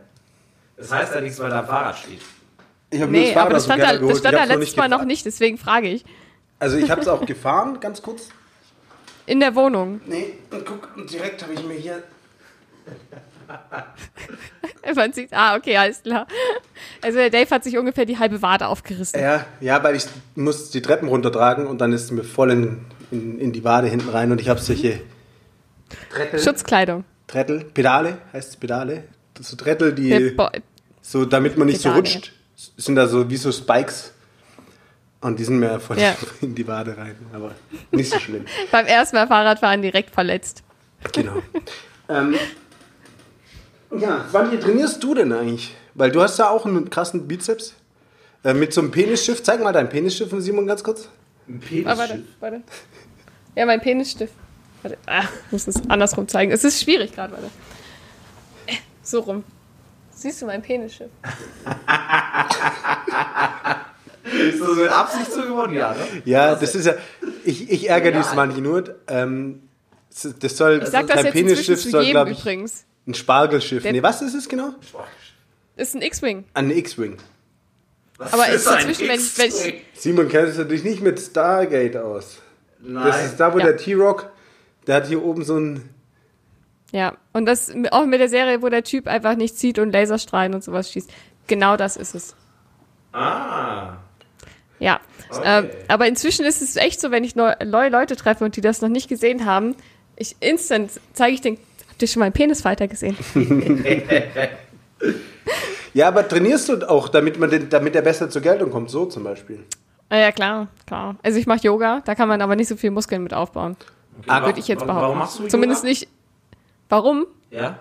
Das 0.78 0.92
heißt 0.92 1.16
ja 1.16 1.22
nichts, 1.22 1.40
weil 1.40 1.50
da 1.50 1.62
ein 1.62 1.66
Fahrrad 1.66 1.98
steht. 1.98 2.22
Ich 2.90 3.02
habe 3.02 3.12
nur 3.12 3.22
Nee, 3.22 3.28
das 3.28 3.34
Fahrrad 3.34 3.46
aber 3.46 3.54
das 3.56 3.66
stand, 3.66 3.84
da, 3.84 3.98
das 3.98 4.20
stand 4.20 4.38
da 4.38 4.44
letztes 4.44 4.76
Mal 4.76 4.90
noch 4.90 5.06
nicht, 5.06 5.26
deswegen 5.26 5.58
frage 5.58 5.88
ich. 5.88 6.04
Also 6.60 6.78
ich 6.78 6.92
habe 6.92 7.02
es 7.02 7.08
auch 7.08 7.26
gefahren, 7.26 7.80
ganz 7.80 8.02
kurz. 8.02 8.30
In 9.26 9.40
der 9.40 9.56
Wohnung. 9.56 10.02
Nee, 10.06 10.34
und 10.52 10.66
guck, 10.66 10.90
und 10.96 11.12
direkt 11.12 11.42
habe 11.42 11.54
ich 11.54 11.64
mir 11.64 11.76
hier... 11.76 12.04
Man 14.96 15.14
sieht, 15.14 15.32
ah, 15.32 15.56
okay, 15.56 15.78
alles 15.78 16.04
klar. 16.04 16.28
Also 17.02 17.18
der 17.18 17.30
Dave 17.30 17.50
hat 17.50 17.64
sich 17.64 17.78
ungefähr 17.78 18.06
die 18.06 18.18
halbe 18.18 18.42
Wade 18.42 18.68
aufgerissen. 18.68 19.20
Ja, 19.20 19.46
ja, 19.60 19.84
weil 19.84 19.96
ich 19.96 20.06
muss 20.36 20.72
die 20.72 20.82
Treppen 20.82 21.08
runtertragen 21.08 21.68
und 21.68 21.80
dann 21.80 21.94
ist 21.94 22.04
es 22.06 22.12
mir 22.12 22.24
voll 22.24 22.52
in, 22.52 22.86
in, 23.12 23.40
in 23.40 23.52
die 23.52 23.64
Wade 23.64 23.88
hinten 23.88 24.10
rein 24.10 24.32
und 24.32 24.42
ich 24.42 24.50
habe 24.50 24.60
solche 24.60 25.02
Trettel, 26.10 26.40
Schutzkleidung. 26.40 27.04
Trettel, 27.28 27.66
Pedale, 27.66 28.18
heißt 28.34 28.50
es 28.50 28.56
Pedale? 28.58 29.04
So 29.40 29.56
Trettel, 29.56 29.94
die, 29.94 30.36
so 31.02 31.26
damit 31.26 31.58
man 31.58 31.68
nicht 31.68 31.82
Pedale. 31.82 31.96
so 31.96 32.00
rutscht, 32.00 32.34
sind 32.78 32.96
da 32.96 33.08
so 33.08 33.30
wie 33.30 33.38
so 33.38 33.52
Spikes. 33.52 34.14
Und 35.22 35.40
die 35.40 35.44
sind 35.44 35.60
mir 35.60 35.80
voll 35.80 36.00
Ja. 36.00 36.16
in 36.42 36.56
die 36.56 36.68
Wade 36.68 36.98
rein, 36.98 37.16
aber 37.32 37.52
nicht 37.92 38.12
so 38.12 38.20
schlimm. 38.20 38.46
Beim 38.72 38.88
ersten 38.88 39.16
Mal 39.16 39.28
Fahrradfahren 39.28 39.82
direkt 39.82 40.10
verletzt. 40.10 40.64
Genau. 41.14 41.34
ähm, 42.10 42.36
ja, 44.00 44.26
wann 44.32 44.50
hier 44.50 44.60
trainierst 44.60 45.04
du 45.04 45.14
denn 45.14 45.32
eigentlich? 45.32 45.76
Weil 45.94 46.12
du 46.12 46.22
hast 46.22 46.40
ja 46.40 46.50
auch 46.50 46.66
einen 46.66 46.90
krassen 46.90 47.28
Bizeps. 47.28 47.76
Äh, 48.44 48.54
mit 48.54 48.74
so 48.74 48.82
einem 48.82 48.92
Penisschiff. 48.92 49.44
Zeig 49.44 49.62
mal 49.64 49.74
dein 49.74 49.90
Penisschiff, 49.90 50.34
Simon, 50.40 50.66
ganz 50.66 50.84
kurz. 50.84 51.10
Ein 51.48 51.62
Ah, 51.86 51.98
warte, 51.98 52.24
warte. 52.40 52.62
Ja, 53.56 53.66
mein 53.66 53.82
Penisstift. 53.82 54.34
Warte, 54.82 54.98
ah, 55.06 55.24
ich 55.46 55.52
muss 55.52 55.68
es 55.68 55.76
andersrum 55.90 56.28
zeigen. 56.28 56.52
Es 56.52 56.64
ist 56.64 56.82
schwierig 56.82 57.14
gerade, 57.14 57.34
warte. 57.34 57.50
So 59.04 59.20
rum. 59.22 59.44
Siehst 60.12 60.42
du 60.42 60.46
mein 60.46 60.62
Penisschiff? 60.62 61.10
Ist 64.24 64.62
das 64.62 64.76
mit 64.78 64.88
Absicht 64.90 65.32
so 65.32 65.42
geworden? 65.42 65.74
Ja, 65.74 65.94
ne? 65.94 66.22
Ja, 66.26 66.56
das 66.56 66.76
ist 66.76 66.86
ja. 66.86 66.94
Ich, 67.44 67.70
ich 67.70 67.90
ärgere 67.90 68.14
Ja. 68.14 68.20
dies 68.22 68.34
manchmal 68.36 68.62
nur. 68.62 68.96
Ähm, 69.08 69.64
das 70.40 70.58
soll. 70.58 70.82
Ich 70.84 70.90
sag 70.90 71.08
das 71.08 71.16
dein 71.18 71.26
jetzt 71.26 71.34
Penisschiff 71.34 71.82
soll, 71.82 72.06
glaube 72.12 72.32
ich, 72.32 72.40
übrigens. 72.40 72.86
ein 73.08 73.14
Spargelschiff. 73.16 73.82
Der- 73.84 73.92
Nee, 73.92 74.04
was 74.04 74.22
ist 74.22 74.36
es 74.36 74.48
genau? 74.48 74.76
Ist 75.76 75.96
ein 75.96 76.02
X-Wing. 76.04 76.46
Ein 76.54 76.70
X-Wing. 76.72 77.18
Was 78.22 78.34
Aber 78.34 78.48
ist 78.50 78.68
inzwischen, 78.68 79.08
wenn 79.08 79.20
ich- 79.20 79.38
wenn 79.38 79.48
ich-? 79.50 79.82
Simon 79.96 80.28
kennt 80.30 80.50
sich 80.50 80.58
natürlich 80.60 80.84
nicht 80.84 81.02
mit 81.02 81.20
Stargate 81.20 81.98
aus. 81.98 82.38
Nein. 82.80 83.06
Das 83.06 83.26
ist 83.26 83.38
da, 83.40 83.54
wo 83.54 83.60
Ja. 83.60 83.66
der 83.66 83.78
T-Rock, 83.78 84.30
der 84.88 84.96
hat 84.96 85.08
hier 85.08 85.24
oben 85.24 85.44
so 85.44 85.58
ein. 85.58 85.90
Ja, 86.92 87.16
und 87.34 87.46
das 87.46 87.72
auch 87.92 88.06
mit 88.06 88.20
der 88.20 88.30
Serie, 88.30 88.62
wo 88.62 88.70
der 88.70 88.84
Typ 88.84 89.08
einfach 89.08 89.36
nicht 89.36 89.58
zieht 89.58 89.80
und 89.80 89.92
Laserstrahlen 89.92 90.54
und 90.54 90.64
sowas 90.64 90.92
schießt. 90.92 91.10
Genau 91.48 91.78
das 91.78 91.98
ist 91.98 92.16
es. 92.16 92.36
ah. 93.14 93.98
Ja. 94.80 95.00
Okay. 95.30 95.42
Ähm, 95.46 95.70
aber 95.88 96.08
inzwischen 96.08 96.44
ist 96.46 96.62
es 96.62 96.76
echt 96.76 97.00
so, 97.00 97.12
wenn 97.12 97.24
ich 97.24 97.36
neu, 97.36 97.54
neue 97.66 97.90
Leute 97.90 98.16
treffe 98.16 98.44
und 98.44 98.56
die 98.56 98.62
das 98.62 98.82
noch 98.82 98.90
nicht 98.90 99.08
gesehen 99.08 99.46
haben, 99.46 99.76
ich 100.16 100.36
instant 100.40 100.92
zeige 101.14 101.34
ich 101.36 101.42
den. 101.42 101.58
Habt 101.90 102.02
ihr 102.02 102.08
schon 102.08 102.20
meinen 102.22 102.34
Penisfighter 102.34 102.88
gesehen? 102.88 103.16
Ja, 105.94 106.08
aber 106.08 106.26
trainierst 106.26 106.70
du 106.70 106.90
auch, 106.90 107.10
damit, 107.10 107.38
man 107.38 107.50
den, 107.50 107.68
damit 107.70 107.96
er 107.98 108.02
besser 108.02 108.30
zur 108.30 108.42
Geltung 108.42 108.72
kommt? 108.72 108.90
So 108.90 109.08
zum 109.08 109.26
Beispiel. 109.26 109.60
Ah, 110.08 110.16
ja, 110.18 110.32
klar, 110.32 110.68
klar. 110.88 111.18
Also 111.22 111.38
ich 111.38 111.48
mache 111.48 111.60
Yoga, 111.64 112.02
da 112.06 112.16
kann 112.16 112.30
man 112.30 112.42
aber 112.42 112.56
nicht 112.56 112.70
so 112.70 112.78
viel 112.78 112.92
Muskeln 112.92 113.24
mit 113.24 113.34
aufbauen. 113.34 113.76
Ah, 114.28 114.46
Würde 114.46 114.60
ich 114.60 114.70
jetzt 114.70 114.86
behaupten. 114.86 115.02
Warum 115.02 115.18
machst 115.18 115.40
du 115.40 115.48
Zumindest 115.48 115.84
Yoga? 115.84 115.90
nicht. 115.90 116.08
Warum? 116.88 117.26
Ja? 117.50 117.78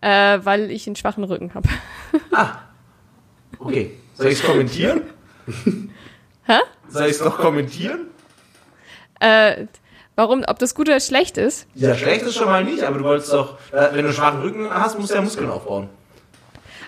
Äh, 0.00 0.38
weil 0.44 0.70
ich 0.70 0.86
einen 0.86 0.96
schwachen 0.96 1.24
Rücken 1.24 1.52
habe. 1.54 1.68
Okay. 3.58 3.92
Soll 4.14 4.28
ich 4.28 4.40
es 4.40 4.42
kommentieren? 4.42 5.02
Hä? 6.46 6.58
Soll 6.88 7.04
ich 7.04 7.12
es 7.16 7.20
noch 7.24 7.36
kommentieren? 7.38 8.06
Äh, 9.20 9.66
warum, 10.16 10.42
ob 10.46 10.58
das 10.58 10.74
gut 10.74 10.88
oder 10.88 11.00
schlecht 11.00 11.36
ist? 11.36 11.66
Ja, 11.74 11.94
schlecht 11.94 12.22
ist 12.24 12.34
schon 12.36 12.46
mal 12.46 12.64
nicht, 12.64 12.82
aber 12.82 12.98
du 12.98 13.04
wolltest 13.04 13.32
doch, 13.32 13.58
äh, 13.72 13.88
wenn 13.92 13.98
du 14.02 14.04
einen 14.04 14.12
schwachen 14.12 14.40
Rücken 14.40 14.70
hast, 14.70 14.98
musst 14.98 15.10
du 15.10 15.16
ja 15.16 15.22
Muskeln 15.22 15.50
aufbauen. 15.50 15.88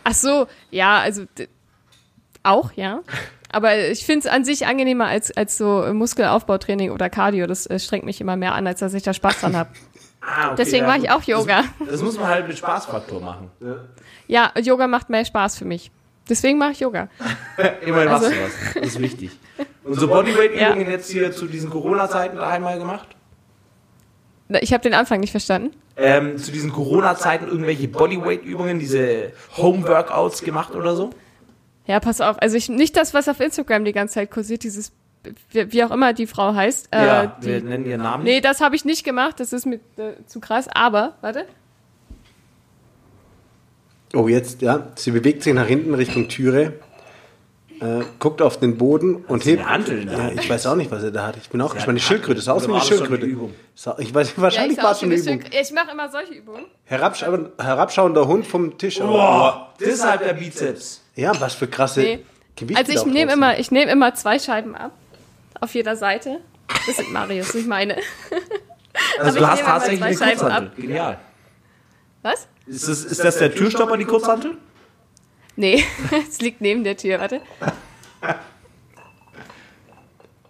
Ach 0.08 0.14
so, 0.14 0.46
ja, 0.70 0.98
also 1.00 1.24
auch, 2.44 2.70
ja. 2.74 3.00
Aber 3.50 3.76
ich 3.88 4.06
finde 4.06 4.28
es 4.28 4.32
an 4.32 4.44
sich 4.44 4.64
angenehmer 4.66 5.06
als, 5.06 5.36
als 5.36 5.58
so 5.58 5.84
Muskelaufbautraining 5.92 6.92
oder 6.92 7.10
Cardio. 7.10 7.46
Das 7.48 7.66
äh, 7.66 7.80
strengt 7.80 8.04
mich 8.04 8.20
immer 8.20 8.36
mehr 8.36 8.54
an, 8.54 8.66
als 8.68 8.78
dass 8.80 8.94
ich 8.94 9.02
da 9.02 9.12
Spaß 9.12 9.40
dran 9.40 9.56
habe. 9.56 9.70
Ah, 10.20 10.46
okay, 10.48 10.54
Deswegen 10.58 10.84
ja, 10.84 10.88
mache 10.88 10.98
ich 10.98 11.10
auch 11.10 11.22
Yoga. 11.24 11.64
Das, 11.80 11.88
das 11.88 12.02
muss 12.02 12.18
man 12.18 12.28
halt 12.28 12.46
mit 12.46 12.56
Spaßfaktor 12.56 13.20
machen. 13.20 13.50
Ja, 14.28 14.52
Yoga 14.60 14.86
macht 14.86 15.10
mehr 15.10 15.24
Spaß 15.24 15.58
für 15.58 15.64
mich. 15.64 15.90
Deswegen 16.28 16.58
mache 16.58 16.72
ich 16.72 16.80
Yoga. 16.80 17.08
Immerhin 17.84 18.08
Also- 18.08 18.26
machst 18.26 18.38
du 18.38 18.44
was. 18.44 18.74
Das 18.74 18.86
ist 18.86 19.00
wichtig. 19.00 19.30
Und 19.84 19.94
so 19.94 20.06
Bodyweight-Übungen 20.08 20.88
jetzt 20.90 21.10
hier 21.10 21.32
zu 21.32 21.46
diesen 21.46 21.70
Corona-Zeiten 21.70 22.36
daheim 22.36 22.62
mal 22.62 22.78
gemacht? 22.78 23.08
Ich 24.60 24.72
habe 24.72 24.82
den 24.82 24.94
Anfang 24.94 25.18
nicht 25.20 25.30
verstanden. 25.32 25.76
Ähm, 25.98 26.36
zu 26.36 26.52
diesen 26.52 26.72
Corona-Zeiten 26.72 27.46
irgendwelche 27.46 27.88
Bodyweight-Übungen, 27.88 28.78
diese 28.78 29.32
Home-Workouts 29.56 30.42
gemacht 30.42 30.74
oder 30.74 30.94
so? 30.94 31.10
Ja, 31.86 32.00
pass 32.00 32.20
auf. 32.20 32.36
Also 32.42 32.56
ich, 32.56 32.68
nicht 32.68 32.96
das, 32.96 33.14
was 33.14 33.28
auf 33.28 33.40
Instagram 33.40 33.84
die 33.84 33.92
ganze 33.92 34.14
Zeit 34.14 34.30
kursiert, 34.30 34.64
dieses, 34.64 34.92
wie, 35.50 35.72
wie 35.72 35.84
auch 35.84 35.90
immer 35.90 36.12
die 36.12 36.26
Frau 36.26 36.54
heißt. 36.54 36.88
Äh, 36.90 37.06
ja, 37.06 37.26
die, 37.26 37.46
wir 37.46 37.62
nennen 37.62 37.86
ihren 37.86 38.02
Namen. 38.02 38.24
nee, 38.24 38.40
das 38.40 38.60
habe 38.60 38.76
ich 38.76 38.84
nicht 38.84 39.04
gemacht. 39.04 39.40
Das 39.40 39.52
ist 39.52 39.64
mir 39.64 39.76
äh, 39.96 40.12
zu 40.26 40.40
krass. 40.40 40.68
Aber, 40.68 41.14
warte. 41.22 41.46
Oh, 44.14 44.28
jetzt, 44.28 44.62
ja. 44.62 44.88
Sie 44.96 45.10
bewegt 45.10 45.42
sich 45.42 45.54
nach 45.54 45.66
hinten 45.66 45.94
Richtung 45.94 46.28
Türe, 46.28 46.74
äh, 47.80 48.04
guckt 48.18 48.42
auf 48.42 48.58
den 48.58 48.78
Boden 48.78 49.24
und 49.26 49.44
hebt. 49.44 49.60
eine 49.60 49.70
Hantel 49.70 50.06
ja, 50.10 50.30
ich 50.30 50.48
weiß 50.48 50.66
auch 50.66 50.76
nicht, 50.76 50.90
was 50.90 51.02
er 51.02 51.10
da 51.10 51.26
hat. 51.26 51.36
Ich 51.36 51.48
bin 51.50 51.60
auch 51.60 51.70
Sie 51.70 51.76
gespannt. 51.76 51.98
Die 51.98 52.02
hat 52.02 52.08
Schildkröte, 52.08 52.40
sah 52.40 52.52
aus 52.52 52.66
wie 52.68 52.72
eine 52.72 52.80
Schildkröte. 52.82 53.26
Übung? 53.26 53.54
Ich 53.98 54.14
weiß, 54.14 54.32
wahrscheinlich 54.36 54.78
ja, 54.78 54.82
war 54.82 54.92
es 54.92 55.00
schon 55.00 55.12
eine 55.12 55.20
Übung. 55.20 55.44
Ich 55.50 55.72
mache 55.72 55.90
immer 55.92 56.10
solche 56.10 56.34
Übungen. 56.34 56.64
Herabschauender, 56.84 57.50
herabschauender 57.58 58.26
Hund 58.26 58.46
vom 58.46 58.78
Tisch. 58.78 58.98
Boah, 58.98 59.72
deshalb 59.80 60.24
der 60.24 60.34
Bizeps. 60.34 61.02
Ja, 61.14 61.32
was 61.40 61.54
für 61.54 61.66
krasse 61.66 62.00
Nee. 62.00 62.24
Gewichte 62.56 62.80
Also 62.80 62.92
ich 62.92 63.12
nehme 63.12 63.32
immer, 63.32 63.58
ich 63.58 63.70
nehme 63.70 63.90
immer 63.90 64.14
zwei 64.14 64.38
Scheiben 64.38 64.74
ab. 64.74 64.92
Auf 65.60 65.74
jeder 65.74 65.96
Seite. 65.96 66.40
Das 66.86 66.96
sind 66.96 67.12
Marius, 67.12 67.54
nicht 67.54 67.68
meine. 67.68 67.96
Also 69.18 69.40
du 69.40 69.46
hast 69.46 69.60
tatsächlich 69.60 70.22
eine 70.22 70.36
Kurzhantel. 70.36 70.82
Genial. 70.82 71.18
Was? 72.22 72.48
Ist 72.66 72.88
das, 72.88 73.04
ist 73.04 73.22
das 73.22 73.36
der 73.38 73.54
Türstopper, 73.54 73.98
die 73.98 74.06
Kurzhantel? 74.06 74.56
Nee, 75.56 75.82
es 76.28 76.40
liegt 76.40 76.60
neben 76.60 76.84
der 76.84 76.96
Tür, 76.96 77.18
warte. 77.20 77.40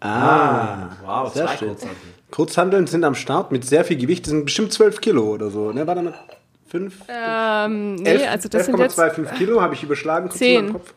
Ah, 0.01 0.89
wow, 1.05 1.33
Sehr 1.33 1.47
zwei 1.47 1.57
schön. 1.57 1.69
Kurzhanteln. 1.69 2.01
sind. 2.03 2.31
Kurzhandeln 2.33 2.87
sind 2.87 3.05
am 3.05 3.15
Start 3.15 3.51
mit 3.53 3.65
sehr 3.65 3.85
viel 3.85 3.97
Gewicht. 3.97 4.27
Das 4.27 4.31
sind 4.33 4.45
bestimmt 4.45 4.73
12 4.73 5.01
Kilo 5.01 5.23
oder 5.35 5.51
so. 5.51 5.73
Ne, 5.73 5.87
war 5.87 5.95
da 5.95 6.13
5? 6.69 6.95
Ähm, 7.09 7.95
nee, 7.97 8.27
also 8.27 8.49
das 8.49 8.67
sind 8.67 8.79
jetzt 8.79 8.99
11,25 8.99 9.35
Kilo 9.35 9.61
habe 9.61 9.75
ich 9.75 9.83
überschlagen. 9.83 10.29
kurz 10.29 10.39
Zehn. 10.39 10.59
in 10.59 10.65
meinem 10.67 10.73
Kopf. 10.75 10.95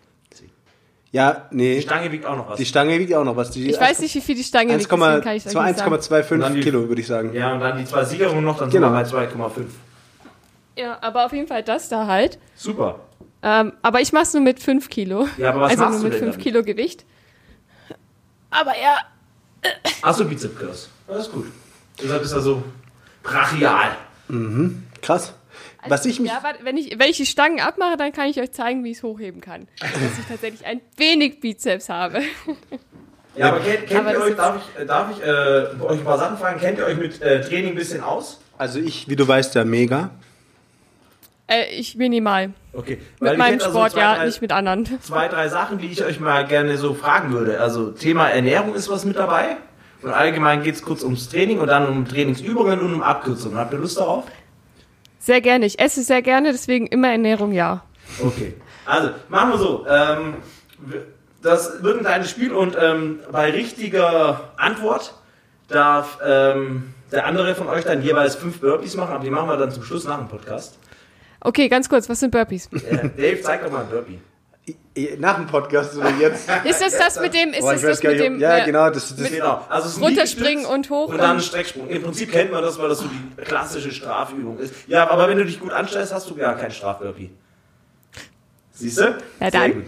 Ja, 1.11 1.47
nee. 1.51 1.75
Die 1.77 1.81
Stange 1.81 2.11
wiegt 2.11 2.25
auch 2.25 2.35
noch 2.35 2.49
was. 2.49 2.57
Die 2.57 2.65
Stange 2.65 2.99
wiegt 2.99 3.13
auch 3.15 3.23
noch 3.23 3.35
was. 3.35 3.49
Die 3.51 3.67
Ich 3.69 3.79
weiß 3.79 3.99
nicht, 3.99 4.13
wie 4.13 4.21
viel 4.21 4.35
die 4.35 4.43
Stange 4.43 4.77
wiegt, 4.77 4.91
deswegen 4.91 4.99
kann 5.01 5.35
ich 5.35 5.45
euch 5.47 5.55
nicht 5.65 5.77
sagen. 5.79 5.93
1,25 5.95 6.53
die- 6.53 6.59
Kilo, 6.59 6.87
würde 6.87 7.01
ich 7.01 7.07
sagen. 7.07 7.33
ja, 7.33 7.53
und 7.53 7.61
dann 7.61 7.77
die 7.79 7.85
zwei 7.85 8.03
Siegerungen 8.03 8.43
noch, 8.43 8.59
dann 8.59 8.69
Genau. 8.69 8.87
sind 9.03 9.13
wir 9.13 9.19
bei 9.19 9.25
2,5. 9.27 9.65
Ja, 10.77 10.97
aber 11.01 11.25
auf 11.25 11.33
jeden 11.33 11.47
Fall 11.47 11.63
das 11.63 11.89
da 11.89 12.05
halt. 12.05 12.37
Super. 12.55 12.99
Ähm, 13.41 13.73
aber 13.81 14.01
ich 14.01 14.11
mach's 14.11 14.33
nur 14.33 14.43
mit 14.43 14.59
5 14.59 14.89
Kilo. 14.89 15.27
Ja, 15.37 15.49
aber 15.51 15.61
was 15.61 15.71
also 15.71 15.83
machst 15.83 16.01
nur 16.01 16.01
du 16.01 16.05
mit 16.09 16.13
denn 16.13 16.19
5 16.19 16.31
damit? 16.31 16.43
Kilo 16.43 16.63
Gewicht. 16.63 17.05
Aber 18.51 18.71
ja, 18.71 18.97
Achso, 20.01 20.25
Bizepskurs. 20.25 20.89
Das 21.07 21.27
ist 21.27 21.31
gut. 21.31 21.47
Deshalb 22.01 22.23
ist 22.23 22.31
er 22.31 22.41
so 22.41 22.63
brachial. 23.23 23.95
Krass. 25.01 25.33
Was 25.87 26.05
ich 26.05 26.19
mich. 26.19 26.29
ja, 26.29 26.41
wenn 26.61 26.77
ich, 26.77 26.99
wenn 26.99 27.09
ich 27.09 27.17
die 27.17 27.25
Stangen 27.25 27.59
abmache, 27.61 27.97
dann 27.97 28.11
kann 28.11 28.27
ich 28.27 28.39
euch 28.39 28.51
zeigen, 28.51 28.83
wie 28.83 28.91
ich 28.91 28.97
es 28.97 29.03
hochheben 29.03 29.41
kann. 29.41 29.67
Dass 29.79 30.19
ich 30.19 30.25
tatsächlich 30.27 30.65
ein 30.65 30.81
wenig 30.97 31.39
Bizeps 31.39 31.89
habe. 31.89 32.21
Ja, 33.35 33.49
aber 33.49 33.59
kennt, 33.59 33.87
kennt 33.87 33.99
Aber 33.99 34.11
ihr 34.13 34.21
euch, 34.21 34.35
darf 34.35 34.57
ich, 34.57 34.81
äh, 34.81 34.85
darf 34.85 35.11
ich 35.11 35.23
äh, 35.23 35.81
euch 35.83 35.99
ein 35.99 36.03
paar 36.03 36.17
Sachen 36.17 36.37
fragen? 36.37 36.59
Kennt 36.59 36.79
ihr 36.79 36.85
euch 36.85 36.97
mit 36.97 37.21
äh, 37.21 37.41
Training 37.41 37.69
ein 37.69 37.75
bisschen 37.75 38.01
aus? 38.01 38.41
Also 38.57 38.79
ich, 38.79 39.07
wie 39.07 39.15
du 39.15 39.25
weißt, 39.25 39.55
ja 39.55 39.63
mega. 39.63 40.09
Äh, 41.49 41.73
ich 41.75 41.95
minimal. 41.95 42.51
Okay. 42.73 42.99
Mit 43.19 43.31
ihr 43.31 43.37
meinem 43.37 43.59
also 43.59 43.71
Sport, 43.71 43.93
zwei, 43.93 44.01
ja, 44.01 44.15
drei, 44.15 44.25
nicht 44.27 44.41
mit 44.41 44.51
anderen. 44.51 45.01
Zwei, 45.01 45.27
drei 45.27 45.49
Sachen, 45.49 45.79
die 45.79 45.87
ich 45.87 46.03
euch 46.03 46.19
mal 46.19 46.45
gerne 46.45 46.77
so 46.77 46.93
fragen 46.93 47.33
würde. 47.33 47.59
Also 47.59 47.89
Thema 47.89 48.29
Ernährung 48.29 48.75
ist 48.75 48.89
was 48.89 49.03
mit 49.03 49.17
dabei. 49.17 49.57
Und 50.01 50.11
allgemein 50.11 50.63
geht 50.63 50.75
es 50.75 50.83
kurz 50.83 51.03
ums 51.03 51.27
Training 51.27 51.59
und 51.59 51.67
dann 51.67 51.87
um 51.87 52.07
Trainingsübungen 52.07 52.79
und 52.79 52.93
um 52.93 53.01
Abkürzungen. 53.01 53.57
Habt 53.57 53.73
ihr 53.73 53.79
Lust 53.79 53.97
darauf? 53.97 54.25
Sehr 55.17 55.41
gerne. 55.41 55.65
Ich 55.65 55.79
esse 55.79 56.03
sehr 56.03 56.21
gerne, 56.21 56.51
deswegen 56.51 56.87
immer 56.87 57.09
Ernährung, 57.09 57.51
ja. 57.51 57.83
Okay. 58.23 58.53
Also, 58.85 59.09
machen 59.27 59.49
wir 59.51 59.57
so. 59.57 59.85
Ähm, 59.89 60.35
das 61.41 61.83
wird 61.83 61.97
ein 61.97 62.05
kleines 62.05 62.29
Spiel 62.29 62.53
und 62.53 62.77
ähm, 62.79 63.19
bei 63.31 63.49
richtiger 63.49 64.51
Antwort 64.57 65.13
darf 65.67 66.19
ähm, 66.25 66.93
der 67.11 67.25
andere 67.25 67.55
von 67.55 67.67
euch 67.67 67.83
dann 67.83 68.01
jeweils 68.01 68.35
fünf 68.35 68.59
Burpees 68.61 68.95
machen, 68.95 69.13
aber 69.13 69.23
die 69.23 69.29
machen 69.29 69.49
wir 69.49 69.57
dann 69.57 69.71
zum 69.71 69.83
Schluss 69.83 70.05
nach 70.05 70.17
dem 70.17 70.27
Podcast. 70.27 70.77
Okay, 71.41 71.69
ganz 71.69 71.87
kurz, 71.87 72.09
was 72.09 72.19
sind 72.19 72.31
Burpees? 72.31 72.67
Äh, 72.73 73.09
Dave, 73.15 73.41
zeig 73.41 73.63
doch 73.63 73.71
mal 73.71 73.81
ein 73.83 73.89
Burpee. 73.89 74.19
Nach 75.17 75.35
dem 75.35 75.47
Podcast 75.47 75.95
oder 75.97 76.11
jetzt? 76.19 76.49
Ist 76.65 76.81
das 76.81 76.97
das 76.97 77.19
mit 77.21 77.33
dem, 77.33 77.53
ist 77.53 77.61
Boah, 77.61 77.73
das 77.73 77.81
das 77.81 78.03
mit 78.03 78.19
dem 78.19 78.39
ja, 78.39 78.57
äh, 78.57 78.65
genau. 78.65 78.89
Das, 78.89 79.15
das, 79.15 79.29
Genau. 79.31 79.65
Also 79.69 79.87
es 79.87 79.93
ist 79.93 79.99
ein 79.99 80.03
Runterspringen 80.03 80.65
und 80.65 80.89
hoch 80.89 81.07
Und 81.07 81.17
dann 81.17 81.29
ein 81.31 81.35
und- 81.37 81.41
Strecksprung. 81.43 81.87
Im 81.87 82.03
Prinzip 82.03 82.31
kennt 82.31 82.51
man 82.51 82.61
das, 82.61 82.77
weil 82.77 82.89
das 82.89 82.99
so 82.99 83.05
die 83.07 83.41
klassische 83.43 83.91
Strafübung 83.91 84.59
ist. 84.59 84.73
Ja, 84.87 85.09
aber 85.09 85.27
wenn 85.29 85.37
du 85.37 85.45
dich 85.45 85.59
gut 85.59 85.71
anstellst, 85.71 86.13
hast 86.13 86.29
du 86.29 86.35
gar 86.35 86.55
kein 86.55 86.69
Strafburpee. 86.71 87.29
Siehst 88.73 88.97
du? 88.99 89.03
Ja, 89.03 89.17
Sehr 89.39 89.51
dann. 89.51 89.73
gut. 89.73 89.83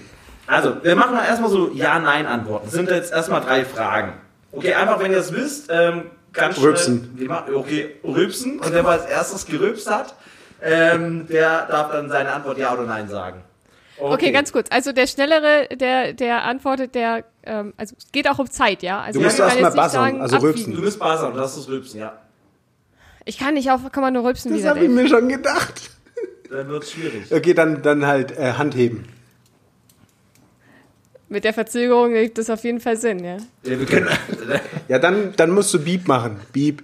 Also, 0.47 0.83
wir 0.83 0.95
machen 0.95 1.15
mal 1.15 1.25
erstmal 1.25 1.49
so 1.49 1.71
Ja-Nein-Antworten. 1.73 2.65
Das 2.65 2.73
sind 2.73 2.89
jetzt 2.89 3.11
erstmal 3.11 3.41
drei 3.41 3.65
Fragen. 3.65 4.13
Okay, 4.51 4.73
einfach 4.73 4.99
wenn 4.99 5.11
ihr 5.11 5.19
es 5.19 5.31
wisst, 5.33 5.67
ähm, 5.71 6.03
ganz 6.33 6.57
schnell. 6.57 6.99
Machen, 7.27 7.53
okay, 7.55 7.95
rülpsen. 8.03 8.59
Und 8.59 8.73
wer 8.73 8.85
als 8.85 9.05
erstes 9.05 9.45
gerülpst 9.45 9.89
hat, 9.89 10.15
ähm, 10.61 11.27
der 11.27 11.65
darf 11.67 11.91
dann 11.91 12.09
seine 12.09 12.31
Antwort 12.31 12.57
Ja 12.57 12.73
oder 12.73 12.83
Nein 12.83 13.07
sagen. 13.07 13.41
Okay, 13.99 14.31
ganz 14.31 14.51
kurz. 14.51 14.67
Also 14.71 14.93
der 14.93 15.05
Schnellere, 15.05 15.67
der, 15.75 16.13
der 16.13 16.43
antwortet, 16.43 16.95
der, 16.95 17.23
ähm, 17.43 17.73
also 17.77 17.95
es 17.97 18.11
geht 18.11 18.27
auch 18.27 18.39
um 18.39 18.49
Zeit, 18.49 18.81
ja? 18.81 19.01
Also 19.01 19.19
Du 19.19 19.25
musst 19.25 19.37
ich 19.37 19.45
kann 19.45 19.49
erst 19.49 19.61
mal 19.61 19.67
jetzt 19.67 19.75
nicht 19.75 19.83
buzzern, 19.83 20.03
sagen, 20.03 20.21
also 20.21 20.37
rülpsen. 20.37 20.75
Du 20.75 20.81
bist 20.81 20.99
buzzern, 20.99 21.35
das 21.35 21.57
ist 21.57 21.69
Rülpsen, 21.69 21.99
ja. 21.99 22.19
Ich 23.25 23.37
kann 23.37 23.53
nicht 23.53 23.69
auf, 23.69 23.81
kann 23.91 24.01
man 24.01 24.13
nur 24.13 24.23
rülpsen 24.23 24.51
das 24.51 24.65
habe 24.65 24.79
ich 24.79 24.89
mir 24.89 25.07
schon 25.07 25.29
gedacht. 25.29 25.91
Dann 26.49 26.67
wird 26.67 26.83
es 26.83 26.91
schwierig. 26.91 27.31
Okay, 27.31 27.53
dann, 27.53 27.81
dann 27.81 28.05
halt 28.07 28.37
äh, 28.37 28.53
Handheben. 28.53 29.07
Mit 31.29 31.45
der 31.45 31.53
Verzögerung 31.53 32.13
ergibt 32.13 32.39
das 32.39 32.49
auf 32.49 32.63
jeden 32.63 32.81
Fall 32.81 32.97
Sinn, 32.97 33.23
ja? 33.23 33.37
Ja, 33.63 33.79
wir 33.79 33.85
können, 33.85 34.09
Ja, 34.89 34.99
dann, 34.99 35.33
dann 35.37 35.51
musst 35.51 35.73
du 35.73 35.79
Beep 35.79 36.07
machen. 36.07 36.41
Beep. 36.51 36.83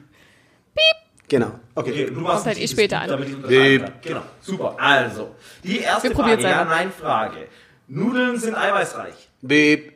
Genau. 1.30 1.52
Okay. 1.76 1.92
Okay, 1.92 2.06
du 2.14 2.22
machst 2.22 2.46
halt 2.46 2.60
eh 2.60 2.68
später 2.68 3.02
an. 3.02 3.10
Kann. 3.10 3.92
Genau, 4.02 4.22
super. 4.40 4.76
Also, 4.80 5.36
die 5.64 5.80
erste 5.80 6.10
Wir 6.10 6.16
Frage, 6.16 6.42
ja, 6.42 6.62
einfach. 6.62 6.76
nein, 6.76 6.92
Frage. 6.92 7.38
Nudeln 7.88 8.38
sind 8.38 8.56
eiweißreich. 8.56 9.30
Beep. 9.42 9.94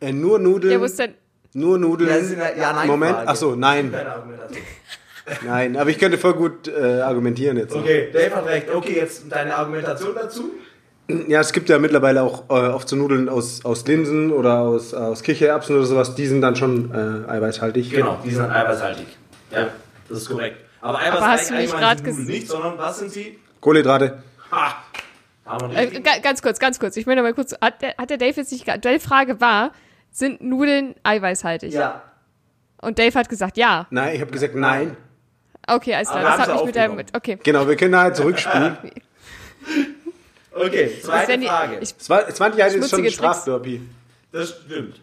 Äh, 0.00 0.12
nur 0.12 0.38
Nudeln. 0.38 0.80
Der 0.80 0.88
dann, 0.88 1.14
Nur 1.54 1.78
Nudeln. 1.78 2.10
Ja, 2.10 2.16
ist 2.16 2.32
eine 2.32 2.42
Ja-Nein-Frage. 2.42 2.86
Moment. 2.88 3.16
Ach 3.26 3.36
so, 3.36 3.54
nein. 3.54 3.94
Nein, 5.44 5.76
aber 5.76 5.88
ich 5.90 5.98
könnte 6.00 6.18
voll 6.18 6.34
gut 6.34 6.66
äh, 6.66 7.00
argumentieren 7.00 7.56
jetzt. 7.56 7.72
Okay, 7.76 8.10
Dave 8.12 8.34
hat 8.34 8.46
recht. 8.46 8.68
Okay, 8.68 8.96
jetzt 8.96 9.22
deine 9.30 9.54
Argumentation 9.54 10.16
dazu. 10.16 10.50
Ja, 11.28 11.40
es 11.40 11.52
gibt 11.52 11.68
ja 11.68 11.78
mittlerweile 11.78 12.22
auch 12.22 12.44
äh, 12.48 12.52
oft 12.68 12.88
so 12.88 12.96
Nudeln 12.96 13.28
aus, 13.28 13.64
aus 13.64 13.86
Linsen 13.86 14.30
oder 14.32 14.60
aus, 14.60 14.94
aus 14.94 15.22
Kichererbsen 15.22 15.76
oder 15.76 15.84
sowas. 15.84 16.14
Die 16.14 16.26
sind 16.26 16.40
dann 16.40 16.56
schon 16.56 16.90
äh, 16.94 17.28
eiweißhaltig. 17.30 17.90
Genau, 17.90 18.18
die 18.24 18.30
sind 18.30 18.48
eiweißhaltig. 18.50 19.06
Ja, 19.50 19.68
das 20.08 20.18
ist 20.18 20.30
korrekt. 20.30 20.56
Aber 20.80 20.98
eiweißreich 20.98 21.72
hast 21.72 22.06
du 22.06 22.12
nicht 22.12 22.48
sondern 22.48 22.78
was 22.78 22.98
sind 22.98 23.10
sie? 23.10 23.38
Kohlenhydrate. 23.60 24.22
Ha! 24.50 24.74
Haben 25.44 25.70
wir 25.72 25.78
äh, 25.78 26.00
ganz 26.22 26.40
kurz, 26.40 26.58
ganz 26.58 26.78
kurz. 26.78 26.96
Ich 26.96 27.04
möchte 27.06 27.22
mal 27.22 27.34
kurz, 27.34 27.54
hat 27.60 27.82
der, 27.82 27.94
hat 27.98 28.10
der 28.10 28.16
Dave 28.18 28.34
jetzt 28.36 28.52
nicht, 28.52 28.64
ge- 28.64 28.78
die 28.78 28.98
Frage 29.00 29.40
war, 29.40 29.72
sind 30.10 30.40
Nudeln 30.40 30.94
eiweißhaltig? 31.02 31.72
ja. 31.74 32.02
Und 32.80 32.98
Dave 32.98 33.14
hat 33.16 33.28
gesagt, 33.28 33.56
ja. 33.58 33.86
Nein, 33.90 34.16
ich 34.16 34.20
habe 34.20 34.32
gesagt 34.32 34.56
nein. 34.56 34.96
Okay, 35.68 35.94
alles 35.94 36.08
Aber 36.08 36.18
klar. 36.20 36.36
Das 36.36 36.48
hat 36.48 36.54
mich 36.56 36.64
mit 36.66 36.74
deinem, 36.76 36.98
okay. 37.12 37.38
Genau, 37.44 37.68
wir 37.68 37.76
können 37.76 37.96
halt 37.96 38.16
zurückspielen. 38.16 38.76
Okay, 40.54 41.00
zweite 41.02 41.38
die- 41.38 41.46
Frage. 41.46 41.78
Ich, 41.80 41.94
Es 41.98 42.10
war, 42.10 42.28
20 42.28 42.58
Jahre 42.58 42.74
ist 42.74 42.90
schon 42.90 43.04
ein. 43.04 43.10
Strafburpee. 43.10 43.80
das 44.32 44.50
stimmt. 44.64 45.00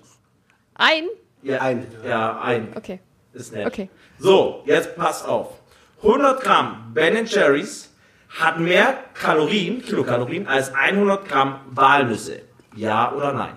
ein? 0.75 1.05
Ja, 1.41 1.61
Ein. 1.61 1.87
Ja, 2.05 2.39
ein. 2.41 2.73
Okay. 2.75 2.99
Ist 3.33 3.53
nett. 3.53 3.65
Okay. 3.67 3.89
So, 4.17 4.63
jetzt 4.65 4.95
passt 4.95 5.25
auf. 5.27 5.59
100 6.01 6.41
Gramm 6.41 6.91
Ben 6.93 7.25
Jerry's 7.25 7.89
hat 8.29 8.59
mehr 8.59 8.97
Kalorien, 9.13 9.81
Kilokalorien, 9.81 10.47
als 10.47 10.73
100 10.73 11.27
Gramm 11.27 11.61
Walnüsse. 11.71 12.41
Ja 12.75 13.11
oder 13.13 13.33
nein? 13.33 13.53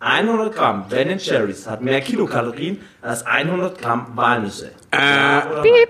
100 0.00 0.54
Gramm 0.54 0.88
Ben 0.88 1.18
Jerry's 1.18 1.66
hat 1.66 1.82
mehr 1.82 2.00
Kilokalorien 2.00 2.80
als 3.02 3.24
100 3.26 3.78
Gramm 3.78 4.06
Walnüsse. 4.14 4.72
Ja 4.92 5.46
oder 5.50 5.60
nein? 5.62 5.86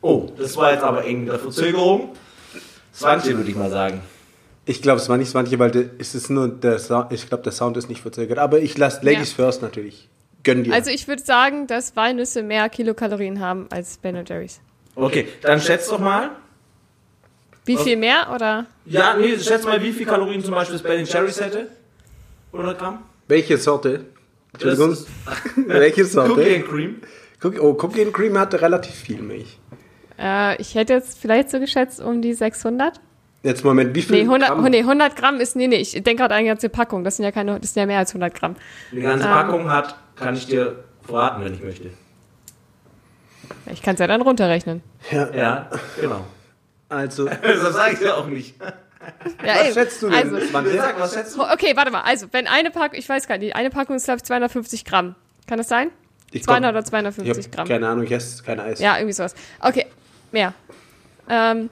Oh, 0.00 0.30
das 0.36 0.56
war 0.56 0.72
jetzt 0.72 0.82
aber 0.84 1.04
eng 1.04 1.20
mit 1.24 1.32
der 1.32 1.38
Verzögerung. 1.38 2.14
20 2.92 3.36
würde 3.36 3.50
ich 3.50 3.56
mal 3.56 3.70
sagen. 3.70 4.00
Ich 4.68 4.82
glaube, 4.82 5.00
es 5.00 5.08
war 5.08 5.16
nicht 5.16 5.30
20, 5.30 5.58
weil 5.58 5.70
der- 5.70 5.90
es 5.98 6.14
ist 6.14 6.28
nur 6.28 6.48
der 6.48 6.78
Sound, 6.78 7.12
ich 7.12 7.28
glaube, 7.28 7.44
der 7.44 7.52
Sound 7.52 7.76
ist 7.76 7.88
nicht 7.88 8.02
verzögert. 8.02 8.38
Aber 8.38 8.58
ich 8.58 8.76
lasse 8.76 9.04
Ladies 9.04 9.30
Ja. 9.36 9.44
first 9.44 9.62
natürlich. 9.62 10.08
Gönn 10.42 10.64
dir. 10.64 10.74
Also 10.74 10.90
ich 10.90 11.06
würde 11.08 11.22
sagen, 11.22 11.66
dass 11.66 11.94
Walnüsse 11.96 12.42
mehr 12.42 12.68
Kilokalorien 12.68 13.40
haben 13.40 13.66
als 13.70 13.96
Ben 13.98 14.16
Jerry's. 14.26 14.60
Okay, 14.96 15.28
dann 15.42 15.60
schätzt 15.60 15.90
doch 15.90 15.98
mal. 16.00 16.30
Wie 17.64 17.76
viel 17.76 17.96
mehr 17.96 18.30
oder? 18.34 18.66
Ja, 18.84 19.16
nee, 19.16 19.36
schätzt 19.38 19.64
mal, 19.66 19.82
wie 19.82 19.92
viel 19.92 20.06
Kalorien 20.06 20.42
zum 20.44 20.54
Beispiel 20.54 20.74
das 20.78 20.82
Ben 20.82 21.04
Jerry's 21.04 21.40
hätte. 21.40 21.68
100 22.52 22.78
Gramm? 22.78 23.00
Welche 23.28 23.58
Sorte? 23.58 24.04
Entschuldigung. 24.52 24.96
Welche 25.66 26.04
Sorte? 26.04 26.32
Cookie 26.32 26.54
and 26.56 26.66
Cream. 26.68 27.00
Cookie, 27.42 27.58
oh, 27.58 27.72
Cookie 27.80 28.02
and 28.02 28.14
Cream 28.14 28.38
hatte 28.38 28.60
relativ 28.60 28.94
viel 28.94 29.20
Milch. 29.20 29.58
Äh, 30.18 30.60
ich 30.60 30.74
hätte 30.74 30.94
jetzt 30.94 31.18
vielleicht 31.18 31.50
so 31.50 31.58
geschätzt 31.60 32.00
um 32.00 32.22
die 32.22 32.32
600. 32.34 33.00
Jetzt 33.42 33.64
Moment, 33.64 33.94
wie 33.94 34.02
viel 34.02 34.16
Nee 34.16 34.22
100, 34.22 34.48
Gramm? 34.48 34.64
nee, 34.64 34.80
100 34.80 35.14
Gramm 35.16 35.40
ist, 35.40 35.54
nee, 35.56 35.68
nee, 35.68 35.76
ich 35.76 35.92
denke 35.92 36.16
gerade 36.16 36.34
an 36.34 36.40
die 36.42 36.48
ganze 36.48 36.68
Packung. 36.68 37.04
Das 37.04 37.16
sind 37.16 37.24
ja 37.24 37.30
keine, 37.32 37.60
das 37.60 37.74
sind 37.74 37.80
ja 37.80 37.86
mehr 37.86 37.98
als 37.98 38.10
100 38.10 38.34
Gramm. 38.34 38.56
Die 38.92 39.00
ganze 39.00 39.26
Ähm. 39.26 39.32
Packung 39.32 39.70
hat, 39.70 39.94
kann 40.16 40.34
ich 40.34 40.46
dir 40.46 40.82
verraten, 41.02 41.44
wenn 41.44 41.54
ich 41.54 41.62
möchte. 41.62 41.90
Ich 43.72 43.82
kann 43.82 43.94
es 43.94 44.00
ja 44.00 44.06
dann 44.06 44.22
runterrechnen. 44.22 44.82
Ja, 45.10 45.28
Ja, 45.32 45.70
genau. 46.00 46.24
also, 46.88 47.26
das 47.42 47.74
sage 47.74 47.92
ich 47.92 47.98
dir 48.00 48.16
auch 48.16 48.26
nicht. 48.26 48.54
Ja, 48.60 49.54
was 49.54 49.60
ey, 49.68 49.72
schätzt 49.72 50.02
du 50.02 50.08
denn? 50.10 50.34
Also, 50.34 50.76
Sag, 50.76 50.98
was 51.00 51.14
schätzt 51.14 51.36
du? 51.36 51.42
okay, 51.42 51.72
warte 51.76 51.92
mal. 51.92 52.00
Also, 52.00 52.26
wenn 52.32 52.48
eine 52.48 52.70
Packung, 52.72 52.98
ich 52.98 53.08
weiß 53.08 53.28
gar 53.28 53.38
nicht, 53.38 53.54
eine 53.54 53.70
Packung 53.70 53.94
ist, 53.94 54.04
glaube 54.06 54.16
ich, 54.18 54.24
250 54.24 54.84
Gramm. 54.84 55.14
Kann 55.46 55.58
das 55.58 55.68
sein? 55.68 55.90
ich 56.32 56.42
200 56.42 56.70
oder 56.70 56.80
ich 56.80 56.86
250 56.86 57.44
hab 57.46 57.52
Gramm. 57.52 57.68
keine 57.68 57.88
Ahnung, 57.88 58.04
ich 58.04 58.10
esse 58.10 58.42
kein 58.42 58.58
Eis. 58.58 58.80
Ja, 58.80 58.96
irgendwie 58.96 59.12
sowas. 59.12 59.34
Okay, 59.60 59.86
mehr. 60.32 60.52
Ähm, 61.30 61.70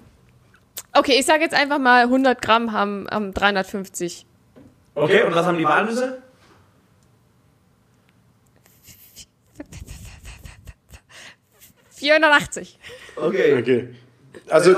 okay, 0.94 1.16
ich 1.18 1.26
sage 1.26 1.42
jetzt 1.42 1.54
einfach 1.54 1.78
mal, 1.78 2.02
100 2.04 2.40
Gramm 2.40 2.72
haben, 2.72 3.06
haben 3.10 3.32
350. 3.34 4.26
Okay, 4.94 5.22
und 5.24 5.34
was 5.34 5.46
haben 5.46 5.58
die 5.58 5.64
Walnüsse? 5.64 6.22
vierhundertachtzig. 11.90 12.78
Okay. 13.16 13.58
Okay. 13.58 13.88
Also, 14.50 14.74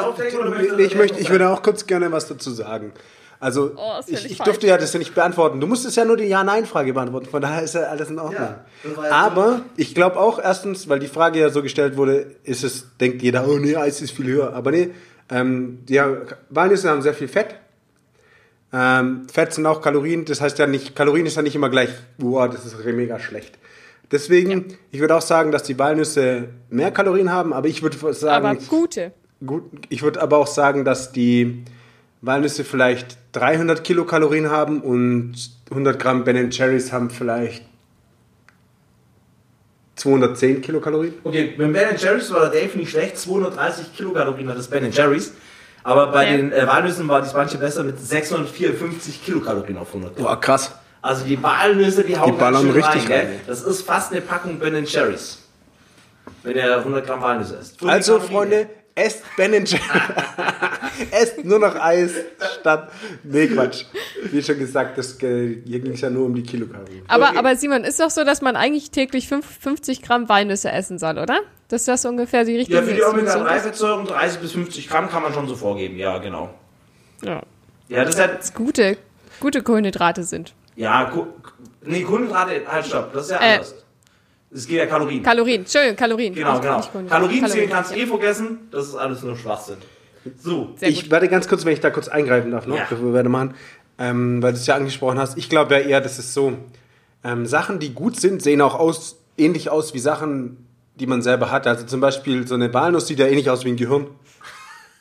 ich 0.78 0.94
möchte, 0.94 1.18
ich 1.18 1.30
würde 1.30 1.50
auch 1.50 1.62
kurz 1.62 1.86
gerne 1.86 2.12
was 2.12 2.28
dazu 2.28 2.50
sagen. 2.50 2.92
Also, 3.40 3.72
Oh, 3.76 4.00
ich, 4.06 4.30
ich 4.30 4.38
durfte 4.38 4.66
ja 4.66 4.78
das 4.78 4.92
ja 4.92 4.98
nicht 4.98 5.14
beantworten. 5.14 5.60
Du 5.60 5.66
musstest 5.66 5.96
ja 5.96 6.04
nur 6.04 6.16
die 6.16 6.24
Ja-Nein-Frage 6.24 6.94
beantworten. 6.94 7.26
Von 7.26 7.42
daher 7.42 7.62
ist 7.62 7.74
ja 7.74 7.82
alles 7.82 8.08
in 8.08 8.18
Ordnung. 8.18 8.40
Ja, 8.42 9.10
Aber 9.10 9.60
ich 9.76 9.94
glaube 9.94 10.18
auch 10.18 10.38
erstens, 10.38 10.88
weil 10.88 11.00
die 11.00 11.08
Frage 11.08 11.40
ja 11.40 11.50
so 11.50 11.62
gestellt 11.62 11.96
wurde, 11.96 12.36
ist 12.44 12.64
es, 12.64 12.96
denkt 12.98 13.22
jeder, 13.22 13.46
oh 13.46 13.58
nee, 13.58 13.76
Eis 13.76 14.00
ist 14.00 14.12
viel 14.12 14.26
höher. 14.26 14.54
Aber 14.54 14.70
nee, 14.70 14.90
ähm, 15.30 15.80
die 15.88 16.00
Walnüsse 16.50 16.90
haben 16.90 17.02
sehr 17.02 17.14
viel 17.14 17.28
Fett. 17.28 17.56
Ähm, 18.72 19.28
Fett 19.32 19.52
sind 19.54 19.66
auch 19.66 19.80
Kalorien. 19.80 20.24
Das 20.24 20.40
heißt 20.40 20.58
ja 20.58 20.66
nicht, 20.66 20.94
Kalorien 20.94 21.26
ist 21.26 21.36
ja 21.36 21.42
nicht 21.42 21.54
immer 21.54 21.70
gleich, 21.70 21.90
wow, 22.18 22.48
das 22.50 22.66
ist 22.66 22.84
mega 22.84 23.18
schlecht. 23.18 23.58
Deswegen, 24.10 24.76
ich 24.92 25.00
würde 25.00 25.16
auch 25.16 25.22
sagen, 25.22 25.50
dass 25.50 25.64
die 25.64 25.78
Walnüsse 25.78 26.48
mehr 26.70 26.92
Kalorien 26.92 27.32
haben, 27.32 27.52
aber 27.52 27.68
ich 27.68 27.82
würde 27.82 27.96
sagen, 28.14 28.46
Aber 28.46 28.60
gute. 28.60 29.12
Gut, 29.44 29.64
ich 29.88 30.02
würde 30.02 30.22
aber 30.22 30.38
auch 30.38 30.46
sagen, 30.46 30.84
dass 30.84 31.12
die 31.12 31.64
Walnüsse 32.22 32.64
vielleicht 32.64 33.18
300 33.32 33.84
Kilokalorien 33.84 34.50
haben 34.50 34.80
und 34.80 35.34
100 35.70 35.98
Gramm 35.98 36.24
Ben 36.24 36.50
Cherries 36.50 36.92
haben 36.92 37.10
vielleicht 37.10 37.64
210 39.96 40.60
Kilokalorien. 40.62 41.14
Okay, 41.24 41.54
beim 41.56 41.72
Ben 41.72 41.96
Jerry's 41.96 42.30
war 42.32 42.48
der 42.50 42.60
Dave 42.62 42.76
nicht 42.78 42.90
schlecht. 42.90 43.18
230 43.18 43.96
Kilokalorien 43.96 44.48
hat 44.48 44.58
das 44.58 44.68
Ben 44.68 44.90
Jerry's. 44.92 45.32
Aber 45.82 46.08
bei 46.08 46.30
Ja. 46.30 46.36
den 46.36 46.52
äh, 46.52 46.66
Walnüssen 46.66 47.08
war 47.08 47.22
die 47.22 47.28
manche 47.34 47.58
besser 47.58 47.82
mit 47.84 47.98
654 47.98 49.24
Kilokalorien 49.24 49.78
auf 49.78 49.88
100 49.88 50.16
Gramm. 50.16 50.24
Boah, 50.24 50.40
krass. 50.40 50.72
Also 51.00 51.24
die 51.24 51.40
Walnüsse, 51.42 52.02
die 52.04 52.18
hauen 52.18 52.36
ballern 52.36 52.64
ganz 52.64 52.74
schön 52.74 52.82
richtig 52.84 53.10
rein, 53.10 53.26
rein. 53.26 53.40
Das 53.46 53.62
ist 53.62 53.82
fast 53.82 54.12
eine 54.12 54.20
Packung 54.20 54.58
Ben 54.58 54.84
Jerry's. 54.84 55.38
Wenn 56.42 56.56
er 56.56 56.78
100 56.78 57.06
Gramm 57.06 57.20
Walnüsse 57.22 57.56
isst. 57.56 57.82
Also. 57.84 58.18
Freunde, 58.20 58.68
esst 58.96 59.22
Ben 59.36 59.52
esst 61.12 61.44
nur 61.44 61.58
noch 61.60 61.76
Eis 61.76 62.10
statt. 62.60 62.90
Nee, 63.22 63.46
Quatsch. 63.48 63.84
Wie 64.24 64.42
schon 64.42 64.58
gesagt, 64.58 64.98
das, 64.98 65.16
hier 65.20 65.78
ging 65.80 65.92
es 65.92 66.00
ja 66.00 66.10
nur 66.10 66.26
um 66.26 66.34
die 66.34 66.42
Kilokalorien. 66.42 67.04
Aber, 67.06 67.28
Okay. 67.28 67.38
aber 67.38 67.56
Simon, 67.56 67.84
ist 67.84 68.00
doch 68.00 68.10
so, 68.10 68.24
dass 68.24 68.42
man 68.42 68.56
eigentlich 68.56 68.90
täglich 68.90 69.28
fünf- 69.28 69.58
50 69.60 70.02
Gramm 70.02 70.28
Walnüsse 70.28 70.70
essen 70.72 70.98
soll, 70.98 71.18
oder? 71.18 71.40
Dass 71.68 71.84
das 71.84 72.04
ungefähr 72.04 72.44
die 72.44 72.56
richtige 72.56 72.78
Ja, 72.78 72.82
für 72.82 72.90
die 72.92 72.96
Definition 73.00 73.26
ist? 73.26 73.36
Omega-3-Fettsäuren 73.36 74.06
30 74.06 74.40
bis 74.40 74.52
50 74.52 74.88
Gramm 74.88 75.08
kann 75.10 75.22
man 75.22 75.32
schon 75.32 75.46
so 75.48 75.54
vorgeben. 75.56 75.96
Ja, 75.98 76.18
genau. 76.18 76.52
Ja. 77.22 77.42
Ja, 77.88 78.04
das 78.04 78.14
ist 78.14 78.20
halt, 78.20 78.38
Das 78.40 78.54
gute, 78.54 78.96
gute 79.40 79.62
Kohlenhydrate 79.62 80.22
sind. 80.24 80.54
ja, 80.74 81.04
Ko- 81.04 81.28
nee, 81.84 82.02
Kohlenhydrate, 82.02 82.62
halt 82.66 82.86
stopp, 82.86 83.12
das 83.12 83.26
ist 83.26 83.30
ja 83.32 83.40
Äh. 83.40 83.52
anders. 83.54 83.74
Es 84.56 84.66
geht 84.66 84.78
ja 84.78 84.86
Kalorien. 84.86 85.22
Kalorien, 85.22 85.60
Entschuldigung, 85.60 85.96
Kalorien. 85.96 86.34
Genau, 86.34 86.58
genau. 86.58 86.80
Kohlenhydrate. 86.80 87.08
Kalorien 87.08 87.46
zählen 87.46 87.70
kannst 87.70 87.90
du 87.90 87.96
ja. 87.96 88.04
eh 88.04 88.06
vergessen, 88.06 88.58
das 88.70 88.88
ist 88.88 88.94
alles 88.94 89.22
nur 89.22 89.36
Schwachsinn. 89.36 89.76
So, 90.40 90.74
Sehr 90.76 90.88
ich 90.88 91.02
gut. 91.02 91.10
werde 91.10 91.28
ganz 91.28 91.46
kurz, 91.46 91.64
wenn 91.66 91.74
ich 91.74 91.80
da 91.80 91.90
kurz 91.90 92.08
eingreifen 92.08 92.50
darf, 92.50 92.66
noch, 92.66 92.76
Ja. 92.76 92.86
bevor 92.88 93.06
wir 93.08 93.12
weitermachen, 93.12 93.54
ähm, 93.98 94.42
weil 94.42 94.52
du 94.54 94.58
es 94.58 94.66
ja 94.66 94.74
angesprochen 94.74 95.18
hast. 95.18 95.36
Ich 95.36 95.50
glaube 95.50 95.74
ja 95.74 95.80
eher, 95.80 96.00
das 96.00 96.18
ist 96.18 96.32
so, 96.32 96.54
ähm, 97.22 97.44
Sachen, 97.46 97.78
die 97.80 97.92
gut 97.92 98.18
sind, 98.18 98.42
sehen 98.42 98.62
auch 98.62 98.74
aus, 98.74 99.18
ähnlich 99.36 99.68
aus 99.68 99.92
wie 99.92 99.98
Sachen, 99.98 100.66
die 100.94 101.06
man 101.06 101.20
selber 101.20 101.50
hat. 101.50 101.66
Also 101.66 101.84
zum 101.84 102.00
Beispiel 102.00 102.48
so 102.48 102.54
eine 102.54 102.72
Walnuss 102.72 103.08
sieht 103.08 103.18
ja 103.18 103.26
ähnlich 103.26 103.50
aus 103.50 103.64
wie 103.66 103.68
ein 103.72 103.76
Gehirn. 103.76 104.06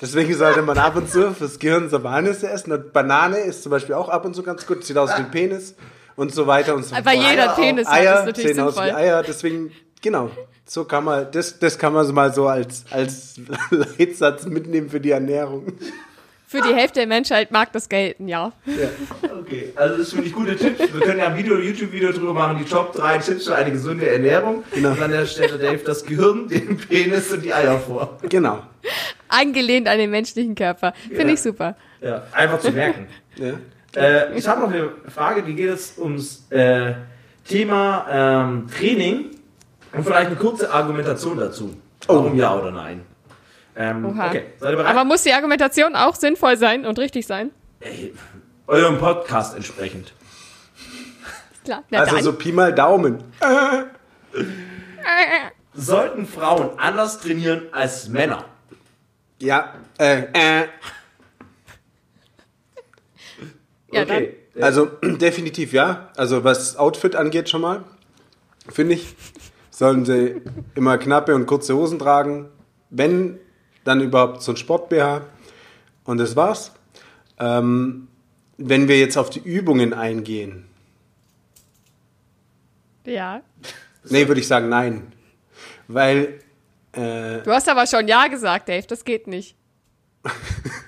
Deswegen 0.02 0.34
sollte 0.36 0.62
man 0.62 0.78
ab 0.78 0.98
und 0.98 1.10
zu 1.10 1.32
fürs 1.34 1.58
Gehirn 1.60 1.90
so 1.90 2.04
Walnüsse 2.04 2.50
essen. 2.50 2.74
Und 2.74 2.92
Banane 2.92 3.38
ist 3.38 3.64
zum 3.64 3.70
Beispiel 3.70 3.96
auch 3.96 4.10
ab 4.10 4.26
und 4.26 4.36
zu 4.36 4.44
ganz 4.44 4.68
gut, 4.68 4.84
sieht 4.84 4.98
aus 4.98 5.12
wie 5.12 5.22
ein 5.22 5.32
Penis 5.32 5.76
und 6.16 6.34
so 6.34 6.48
weiter 6.48 6.76
und 6.76 6.84
so 6.86 6.96
Weil 7.04 7.18
jeder 7.18 7.50
Eier. 7.50 7.56
Penis 7.56 7.88
hat, 7.88 7.94
Eier 7.96 8.20
ist 8.20 8.26
natürlich 8.26 8.52
sehen 8.56 8.60
aus 8.62 8.76
wie 8.76 8.80
sinnvoll. 8.84 8.96
Eier, 9.02 9.24
deswegen, 9.24 9.72
genau. 10.02 10.32
So 10.66 10.84
kann 10.86 11.04
man, 11.04 11.28
das, 11.32 11.60
das 11.60 11.78
kann 11.78 11.94
man 11.94 12.06
so 12.06 12.14
mal 12.14 12.34
so 12.34 12.48
als, 12.48 12.86
als 12.90 13.40
Leitsatz 13.70 14.46
mitnehmen 14.46 14.90
für 14.90 15.00
die 15.00 15.12
Ernährung. 15.12 15.68
Für 16.48 16.62
die 16.62 16.74
Hälfte 16.74 17.00
der 17.02 17.08
Menschheit 17.08 17.52
mag 17.52 17.72
das 17.74 17.90
gelten, 17.90 18.28
ja. 18.28 18.54
okay. 19.42 19.74
Also 19.76 19.98
das 19.98 20.12
finde 20.12 20.28
ich 20.28 20.34
gute 20.34 20.56
Tipps. 20.56 20.80
Wir 20.80 21.02
können 21.02 21.20
ja 21.20 21.28
ein 21.28 21.36
Video, 21.38 21.58
YouTube-Video 21.58 22.12
drüber 22.12 22.34
machen, 22.34 22.60
die 22.60 22.66
Top 22.66 22.94
3 22.94 23.18
Tipps 23.18 23.46
für 23.48 23.56
eine 23.56 23.72
gesunde 23.72 24.08
Ernährung. 24.08 24.64
Genau. 24.74 24.92
Und 24.92 25.00
dann 25.02 25.28
stellt 25.28 25.52
der 25.52 25.58
Dave 25.58 25.84
das 25.84 26.06
Gehirn, 26.06 26.48
den 26.50 26.78
Penis 26.78 27.32
und 27.34 27.44
die 27.44 27.54
Eier 27.54 27.80
vor. 27.80 28.18
Genau. 28.30 28.60
Angelehnt 29.28 29.88
an 29.88 29.98
den 29.98 30.12
menschlichen 30.12 30.56
Körper. 30.56 30.94
Finde 31.08 31.24
Ja. 31.28 31.34
ich 31.34 31.42
super. 31.42 31.76
Ja, 32.00 32.24
einfach 32.32 32.60
zu 32.60 32.72
merken. 32.72 33.08
Ja. 33.38 33.54
Äh, 33.96 34.38
ich 34.38 34.48
habe 34.48 34.62
noch 34.62 34.70
eine 34.70 34.90
Frage, 35.08 35.44
die 35.44 35.56
geht 35.56 35.70
jetzt 35.70 35.98
ums 35.98 36.50
äh, 36.52 36.94
Thema 37.48 38.06
ähm, 38.10 38.68
Training 38.68 39.32
und 39.94 40.04
vielleicht 40.04 40.28
eine 40.28 40.36
kurze 40.36 40.72
Argumentation 40.72 41.38
dazu. 41.38 41.76
Warum 42.08 42.36
ja 42.36 42.56
oder 42.56 42.72
nein? 42.72 43.06
Ähm, 43.76 44.06
Oha. 44.06 44.28
okay, 44.28 44.46
seid 44.58 44.72
ihr 44.72 44.78
bereit? 44.78 44.92
Aber 44.92 45.04
muss 45.06 45.24
die 45.24 45.34
Argumentation 45.34 45.96
auch 45.96 46.16
sinnvoll 46.16 46.58
sein 46.58 46.86
und 46.86 46.98
richtig 47.00 47.28
sein? 47.28 47.52
Ey, 47.80 48.14
eurem 48.68 48.98
Podcast 48.98 49.56
entsprechend. 49.56 50.14
Klar. 51.64 51.84
Na 51.90 52.00
Also 52.00 52.16
dann. 52.16 52.24
so 52.24 52.34
Pi 52.34 52.52
mal 52.52 52.74
Daumen. 52.74 53.24
Sollten 55.74 56.26
Frauen 56.26 56.78
anders 56.78 57.20
trainieren 57.20 57.64
als 57.72 58.08
Männer? 58.08 58.46
Ja, 59.40 59.74
äh, 60.00 60.24
äh. 60.34 60.68
Ja, 63.96 64.04
okay. 64.04 64.36
Also 64.60 64.86
definitiv 65.04 65.74
ja. 65.74 66.12
Also 66.16 66.44
was 66.44 66.78
Outfit 66.78 67.16
angeht 67.16 67.50
schon 67.50 67.62
mal, 67.62 67.84
finde 68.70 68.96
ich, 68.96 69.16
sollen 69.70 70.06
sie 70.06 70.42
immer 70.76 70.98
knappe 70.98 71.36
und 71.36 71.46
kurze 71.46 71.76
Hosen 71.76 72.00
tragen. 72.00 72.50
Wenn, 72.90 73.40
dann 73.84 74.02
überhaupt 74.02 74.42
so 74.42 74.54
ein 74.54 74.58
Sport-BH. 74.58 75.22
Und 76.06 76.18
das 76.18 76.36
war's. 76.36 76.72
Ähm, 77.40 78.08
wenn 78.58 78.88
wir 78.88 79.00
jetzt 79.00 79.18
auf 79.18 79.30
die 79.30 79.40
Übungen 79.40 79.94
eingehen, 79.94 80.66
dann. 83.06 83.14
Ja. 83.14 83.42
nee, 84.10 84.28
würde 84.28 84.42
ich 84.42 84.48
sagen 84.48 84.70
nein. 84.70 85.12
Weil, 85.88 86.40
äh, 86.94 87.42
Du 87.42 87.52
hast 87.52 87.70
aber 87.70 87.86
schon 87.86 88.08
Ja 88.08 88.28
gesagt, 88.28 88.70
Dave. 88.70 88.86
Das 88.88 89.06
geht 89.06 89.28
nicht. 89.28 89.56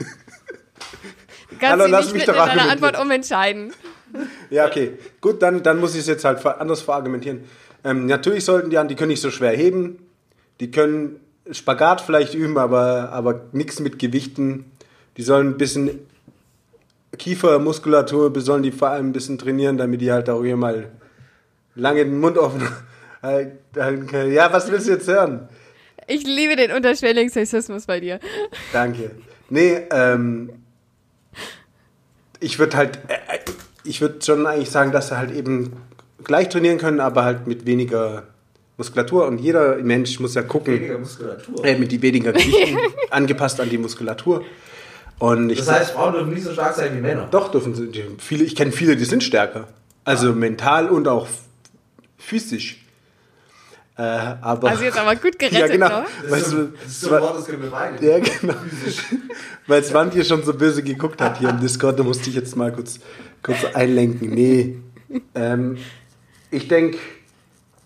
Kannst 1.59 1.81
Hallo, 1.81 1.87
lass 1.87 2.05
mich 2.13 2.21
mit 2.21 2.27
doch 2.27 2.33
deiner 2.33 2.43
argumentieren. 2.43 2.71
Antwort 2.71 2.99
umentscheiden. 2.99 3.73
Ja, 4.49 4.67
okay. 4.67 4.93
Gut, 5.21 5.41
dann, 5.41 5.63
dann 5.63 5.79
muss 5.79 5.93
ich 5.93 6.01
es 6.01 6.07
jetzt 6.07 6.25
halt 6.25 6.45
anders 6.45 6.81
verargumentieren. 6.81 7.43
Ähm, 7.83 8.05
natürlich 8.05 8.45
sollten 8.45 8.69
die 8.69 8.77
an, 8.77 8.87
die 8.87 8.95
können 8.95 9.09
nicht 9.09 9.21
so 9.21 9.31
schwer 9.31 9.51
heben. 9.51 9.99
Die 10.59 10.71
können 10.71 11.19
Spagat 11.51 12.01
vielleicht 12.01 12.33
üben, 12.33 12.57
aber, 12.57 13.09
aber 13.11 13.45
nichts 13.51 13.79
mit 13.79 13.99
Gewichten. 13.99 14.71
Die 15.17 15.23
sollen 15.23 15.49
ein 15.49 15.57
bisschen 15.57 15.99
Kiefermuskulatur, 17.17 18.33
sollen 18.41 18.63
die 18.63 18.71
vor 18.71 18.89
allem 18.89 19.09
ein 19.09 19.13
bisschen 19.13 19.37
trainieren, 19.37 19.77
damit 19.77 20.01
die 20.01 20.11
halt 20.11 20.29
auch 20.29 20.43
hier 20.43 20.57
mal 20.57 20.91
lange 21.75 22.03
den 22.05 22.19
Mund 22.19 22.37
offen 22.37 22.67
halten 23.23 24.07
können. 24.07 24.33
Ja, 24.33 24.51
was 24.51 24.71
willst 24.71 24.87
du 24.87 24.91
jetzt 24.91 25.07
hören? 25.07 25.47
Ich 26.07 26.23
liebe 26.25 26.55
den 26.55 26.71
unterschwelligen 26.71 27.29
Sexismus 27.29 27.85
bei 27.85 27.99
dir. 27.99 28.19
Danke. 28.71 29.11
Nee, 29.49 29.81
ähm, 29.91 30.49
ich 32.39 32.59
würde 32.59 32.77
halt, 32.77 32.97
äh, 33.07 33.17
ich 33.83 34.01
würde 34.01 34.23
schon 34.23 34.45
eigentlich 34.45 34.69
sagen, 34.69 34.91
dass 34.91 35.09
sie 35.09 35.17
halt 35.17 35.31
eben 35.31 35.73
gleich 36.23 36.49
trainieren 36.49 36.77
können, 36.77 36.99
aber 36.99 37.23
halt 37.23 37.47
mit 37.47 37.65
weniger 37.65 38.23
Muskulatur. 38.77 39.27
Und 39.27 39.39
jeder 39.39 39.77
Mensch 39.77 40.19
muss 40.19 40.35
ja 40.35 40.41
gucken, 40.43 40.75
Weniger 40.75 40.97
Muskulatur. 40.99 41.65
äh, 41.65 41.77
mit 41.77 41.91
die 41.91 42.01
weniger 42.01 42.33
Gewichten, 42.33 42.77
angepasst 43.11 43.59
an 43.59 43.69
die 43.69 43.77
Muskulatur. 43.77 44.43
Und 45.19 45.49
ich 45.49 45.59
Das 45.59 45.71
heißt, 45.71 45.91
Frauen 45.91 46.13
dürfen 46.13 46.33
nicht 46.33 46.43
so 46.43 46.53
stark 46.53 46.75
sein 46.75 46.95
wie 46.95 47.01
Männer. 47.01 47.27
doch 47.31 47.49
dürfen 47.49 47.73
sie, 47.73 47.89
viele, 48.19 48.43
ich 48.43 48.55
kenne 48.55 48.71
viele, 48.71 48.95
die 48.95 49.05
sind 49.05 49.23
stärker. 49.23 49.67
Also 50.03 50.33
mental 50.33 50.89
und 50.89 51.07
auch 51.07 51.27
physisch. 52.17 52.83
Äh, 53.97 54.01
aber, 54.41 54.69
Also 54.69 54.83
jetzt 54.83 54.97
aber 54.97 55.15
gut 55.15 55.39
gerettet, 55.39 55.59
ja, 55.59 55.67
genau. 55.67 56.01
ne? 56.01 56.05
Es 56.29 56.49
so 56.51 56.57
ein 56.57 57.11
war- 57.11 57.21
Wort, 57.21 57.37
das 57.39 57.45
können 57.45 57.63
wir 57.63 57.71
beide. 57.71 58.05
ja, 58.05 58.19
genau. 58.19 58.53
Weil 59.67 59.83
Svante 59.83 60.23
schon 60.23 60.43
so 60.43 60.53
böse 60.53 60.83
geguckt 60.83 61.19
hat 61.19 61.39
hier 61.39 61.49
im 61.49 61.59
Discord, 61.59 61.97
da 61.99 62.03
musste 62.03 62.29
ich 62.29 62.35
jetzt 62.35 62.55
mal 62.55 62.71
kurz, 62.71 62.99
kurz 63.41 63.57
einlenken. 63.73 64.29
Nee. 64.29 64.77
Ähm, 65.33 65.77
ich 66.51 66.67
denke, 66.67 66.97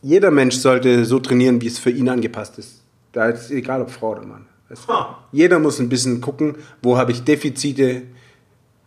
jeder 0.01 0.31
Mensch 0.31 0.55
sollte 0.57 1.05
so 1.05 1.19
trainieren, 1.19 1.61
wie 1.61 1.67
es 1.67 1.79
für 1.79 1.91
ihn 1.91 2.09
angepasst 2.09 2.57
ist. 2.59 2.81
Da 3.13 3.27
ist 3.29 3.45
es 3.45 3.51
egal, 3.51 3.81
ob 3.81 3.89
Frau 3.91 4.11
oder 4.11 4.25
Mann. 4.25 4.45
Ha. 4.87 5.17
Jeder 5.31 5.59
muss 5.59 5.79
ein 5.79 5.89
bisschen 5.89 6.21
gucken, 6.21 6.55
wo 6.81 6.97
habe 6.97 7.11
ich 7.11 7.23
Defizite, 7.23 8.03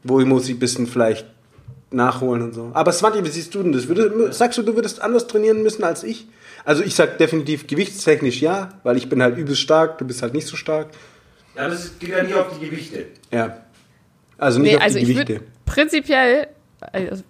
wo 0.02 0.18
muss 0.20 0.44
ich 0.48 0.56
ein 0.56 0.58
bisschen 0.58 0.86
vielleicht 0.86 1.26
nachholen 1.90 2.42
und 2.42 2.54
so. 2.54 2.70
Aber 2.74 2.90
Svante, 2.92 3.24
wie 3.24 3.28
siehst 3.30 3.54
du 3.54 3.62
denn 3.62 3.72
das? 3.72 3.86
Würde, 3.88 4.32
sagst 4.32 4.58
du, 4.58 4.62
du 4.62 4.74
würdest 4.74 5.00
anders 5.02 5.26
trainieren 5.26 5.62
müssen 5.62 5.84
als 5.84 6.02
ich? 6.02 6.26
Also 6.64 6.82
ich 6.82 6.94
sag 6.94 7.18
definitiv 7.18 7.66
gewichtstechnisch 7.66 8.40
ja, 8.40 8.70
weil 8.82 8.96
ich 8.96 9.08
bin 9.08 9.22
halt 9.22 9.36
übelst 9.36 9.60
stark, 9.60 9.98
du 9.98 10.06
bist 10.06 10.22
halt 10.22 10.32
nicht 10.34 10.46
so 10.46 10.56
stark. 10.56 10.88
Ja, 11.56 11.68
das 11.68 11.98
geht 11.98 12.08
ja 12.10 12.22
nicht 12.22 12.34
auf 12.34 12.58
die 12.58 12.64
Gewichte. 12.64 13.06
Ja. 13.30 13.58
Also 14.38 14.58
nicht 14.60 14.72
Nee, 14.72 14.76
auf 14.78 14.82
also 14.82 14.98
die 14.98 15.04
ich 15.04 15.10
Gewichte. 15.10 15.32
würde 15.34 15.44
prinzipiell, 15.66 16.48
also 16.92 17.22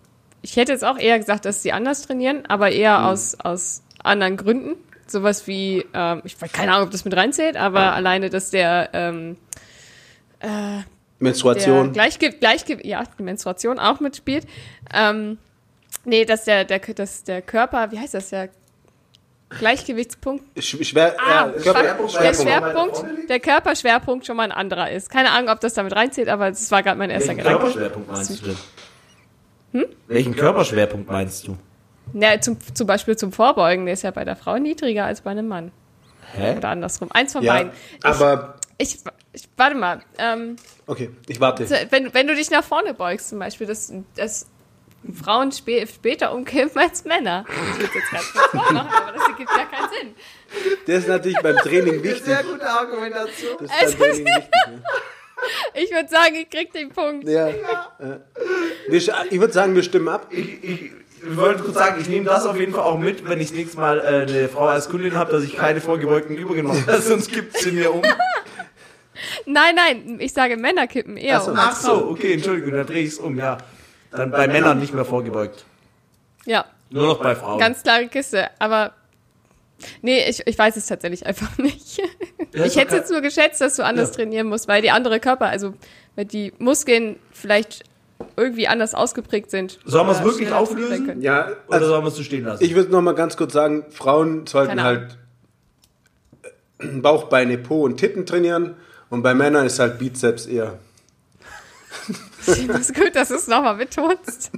ich 0.43 0.57
hätte 0.57 0.73
jetzt 0.73 0.85
auch 0.85 0.99
eher 0.99 1.19
gesagt, 1.19 1.45
dass 1.47 1.63
sie 1.63 1.73
anders 1.73 2.03
trainieren, 2.03 2.45
aber 2.47 2.71
eher 2.71 2.99
Hm. 2.99 3.05
aus, 3.07 3.37
aus 3.41 3.83
anderen 4.03 4.37
Gründen. 4.37 4.77
Sowas 5.07 5.47
wie, 5.47 5.85
ähm, 5.93 6.23
ich 6.25 6.41
weiß 6.41 6.51
keine 6.53 6.73
Ahnung, 6.73 6.87
ob 6.87 6.91
das 6.93 7.05
mit 7.05 7.15
reinzählt, 7.17 7.57
aber 7.57 7.93
alleine, 7.95 8.31
dass 8.31 8.51
der, 8.51 8.89
ähm, 8.95 9.37
der 10.43 10.85
Menstruation. 11.19 11.93
Gleichge 11.93 12.31
Gleichge 12.31 12.87
ja, 12.87 13.03
die 13.19 13.23
Menstruation 13.23 13.79
auch 13.79 14.01
mitspielt. 14.01 14.47
Ähm, 14.93 15.39
nee, 16.05 16.25
dass 16.25 16.45
der, 16.45 16.65
der, 16.65 16.79
dass 16.79 17.25
der 17.25 17.43
Körper, 17.43 17.91
wie 17.93 17.99
heißt 17.99 18.15
das, 18.15 18.31
der 18.31 18.49
Gleichgewichtspunkt 19.59 20.45
Sch- 20.59 20.85
Schwer, 20.85 21.17
Ah, 21.21 21.49
äh, 21.49 21.61
Schwerpunkt, 21.61 22.13
Körper, 22.13 22.23
der 22.23 22.35
Schwerpunkt. 22.35 23.05
Der 23.29 23.41
Körperschwerpunkt 23.41 24.27
schon 24.27 24.37
mal 24.37 24.45
ein 24.45 24.53
anderer 24.53 24.91
ist. 24.91 25.11
Keine 25.11 25.31
Ahnung, 25.31 25.51
ob 25.51 25.61
das 25.61 25.75
damit 25.75 25.95
reinzählt, 25.95 26.29
aber 26.29 26.51
das 26.51 26.71
war 26.71 26.83
gerade 26.83 26.99
mein 26.99 27.11
erster 27.11 27.29
Welchen 27.29 27.39
Gedanke. 27.39 27.59
Körperschwerpunkt 27.61 28.11
meinst 28.11 28.41
du 28.43 28.47
denn? 29.73 29.87
Welchen 30.07 30.37
Körperschwerpunkt 30.37 31.11
meinst 31.11 31.47
du? 31.49 31.57
Ja, 32.13 32.41
zum, 32.41 32.59
zum 32.75 32.87
Beispiel 32.87 33.17
zum 33.17 33.33
Vorbeugen, 33.33 33.87
der 33.87 33.95
ist 33.95 34.03
ja 34.03 34.11
bei 34.11 34.25
der 34.25 34.37
Frau 34.37 34.57
niedriger 34.59 35.05
als 35.07 35.23
bei 35.23 35.31
einem 35.31 35.49
Mann. 35.49 35.73
Hä? 36.33 36.57
Oder 36.57 36.69
andersrum. 36.69 37.11
Eins 37.13 37.33
von 37.33 37.43
ja, 37.43 37.55
beiden. 37.55 37.73
Ich, 37.99 38.05
aber 38.05 38.55
ich, 38.79 38.99
ich, 39.33 39.49
warte 39.57 39.75
mal. 39.77 40.01
Ähm, 40.19 40.57
okay, 40.87 41.11
ich 41.29 41.41
warte. 41.41 41.69
wenn, 41.91 42.13
wenn 42.15 42.27
du 42.27 42.35
dich 42.35 42.51
nach 42.51 42.63
vorne 42.65 42.95
beugst, 42.95 43.31
zum 43.31 43.39
Beispiel, 43.39 43.67
dass, 43.67 43.93
dass 44.17 44.47
Frauen 45.13 45.53
spä 45.53 45.87
später 45.87 46.33
umkippen 46.35 46.81
als 46.81 47.05
Männer. 47.05 47.45
Ich 47.75 47.79
will 47.79 47.89
jetzt 47.95 48.11
ganz 48.11 48.33
kurz 48.33 48.47
vormachen, 48.51 48.89
aber 48.89 49.13
das 49.13 49.29
ergibt 49.29 49.51
ja 49.51 49.65
keinen 49.65 49.91
Sinn. 49.91 50.15
Das 50.87 50.99
ist 50.99 51.09
natürlich 51.09 51.39
beim 51.43 51.57
Training 51.57 52.03
wichtig. 52.03 52.37
gute 52.51 52.69
Argumentation. 52.69 53.57
Das 53.61 53.71
ist 53.91 53.99
beim 53.99 54.09
Training 54.11 54.27
wichtig. 54.27 54.51
Ne? 54.69 54.83
Ich 55.75 55.91
würde 55.91 56.09
sagen, 56.09 56.35
ich 56.37 56.49
krieg 56.49 56.73
den 56.73 56.89
Punkt. 56.91 57.29
Ja. 57.29 57.49
Äh, 57.49 57.55
wir 58.89 59.01
sch- 59.01 59.13
Ich 59.31 59.41
würde 59.41 59.53
sagen, 59.53 59.75
wir 59.75 59.83
stimmen 59.83 60.09
ab. 60.09 60.29
Ich, 60.31 60.65
ich 60.65 60.91
wollte 61.37 61.63
kurz 61.65 61.75
sagen, 61.77 62.01
ich 62.01 62.09
nehme 62.09 62.25
das 62.27 62.47
auf 62.47 62.59
jeden 62.59 62.73
Fall 62.73 62.85
auch 62.85 62.99
mit, 62.99 63.29
wenn 63.29 63.41
ich 63.41 63.49
das 63.49 63.57
nächste 63.57 63.77
Mal 63.79 63.99
äh, 64.01 64.31
eine 64.31 64.49
Frau 64.49 64.67
als 64.69 64.89
Kundin 64.89 65.17
habe, 65.19 65.33
dass 65.33 65.43
ich 65.45 65.57
keine 65.57 65.81
vorgebeugten 65.83 66.37
Übungen 66.37 66.67
mache, 66.67 67.01
sonst 67.03 67.31
gibt 67.33 67.59
sie 67.59 67.73
mir 67.73 67.93
um. 67.93 68.03
Nein, 69.47 69.75
nein, 69.75 70.17
ich 70.21 70.33
sage 70.33 70.57
Männer 70.57 70.87
kippen 70.87 71.17
eher 71.17 71.39
Ach 71.39 71.43
so. 71.45 71.51
um. 71.51 71.57
Ach 71.59 71.77
so, 71.77 72.09
okay, 72.11 72.35
Entschuldigung, 72.35 72.73
dann 72.73 72.87
drehe 72.87 73.03
ich 73.03 73.11
es 73.13 73.19
um, 73.19 73.37
ja. 73.39 73.59
Dann 74.17 74.31
bei 74.31 74.47
Männern 74.49 74.79
nicht 74.79 74.95
mehr 74.95 75.05
vorgebeugt. 75.05 75.65
Ja, 76.47 76.65
Nur 76.91 77.07
noch 77.07 77.21
bei 77.23 77.35
Frauen. 77.35 77.59
ganz 77.59 77.83
klare 77.83 78.07
Kiste. 78.09 78.49
Aber 78.59 78.93
nee, 80.03 80.29
ich, 80.29 80.47
ich 80.47 80.59
weiß 80.59 80.77
es 80.77 80.87
tatsächlich 80.87 81.27
einfach 81.27 81.57
nicht. 81.59 81.99
Ja, 82.55 82.65
ich 82.65 82.77
hätte 82.77 82.95
jetzt 82.97 83.11
nur 83.11 83.21
geschätzt, 83.23 83.61
dass 83.61 83.77
du 83.77 83.85
anders 83.85 84.11
Ja. 84.11 84.17
trainieren 84.17 84.47
musst, 84.47 84.69
weil 84.69 84.83
die 84.83 84.91
andere 84.91 85.21
Körper, 85.21 85.47
also 85.47 85.75
weil 86.17 86.25
die 86.27 86.53
Muskeln 86.59 87.17
vielleicht 87.33 87.85
irgendwie 88.37 88.69
anders 88.69 88.95
ausgeprägt 88.95 89.51
sind. 89.51 89.81
Sollen 89.85 90.07
wir 90.07 90.13
es 90.13 90.19
Oder 90.19 90.27
wirklich 90.27 90.53
auflösen? 90.53 91.21
Ja, 91.21 91.49
Oder 91.67 91.75
also 91.77 91.87
sollen 91.89 92.05
wir 92.05 92.09
es 92.09 92.17
so 92.17 92.23
stehen 92.23 92.45
lassen? 92.45 92.63
ich 92.63 92.75
würde 92.75 92.91
noch 92.93 93.03
mal 93.03 93.15
ganz 93.15 93.37
kurz 93.37 93.53
sagen, 93.53 93.85
Frauen 93.91 94.47
sollten 94.47 94.83
halt 94.83 95.19
Bauch, 96.79 97.25
Beine, 97.25 97.59
Po 97.59 97.83
und 97.85 97.97
Titten 97.97 98.27
trainieren 98.27 98.77
und 99.11 99.23
bei 99.23 99.35
Männern 99.35 99.67
ist 99.67 99.79
halt 99.79 99.99
Bizeps 99.99 100.47
eher. 100.47 100.79
Das 102.69 102.81
ist 102.81 102.95
gut, 102.95 103.15
dass 103.15 103.29
du 103.29 103.35
es 103.35 103.47
nochmal 103.49 103.77
betonst. 103.77 104.51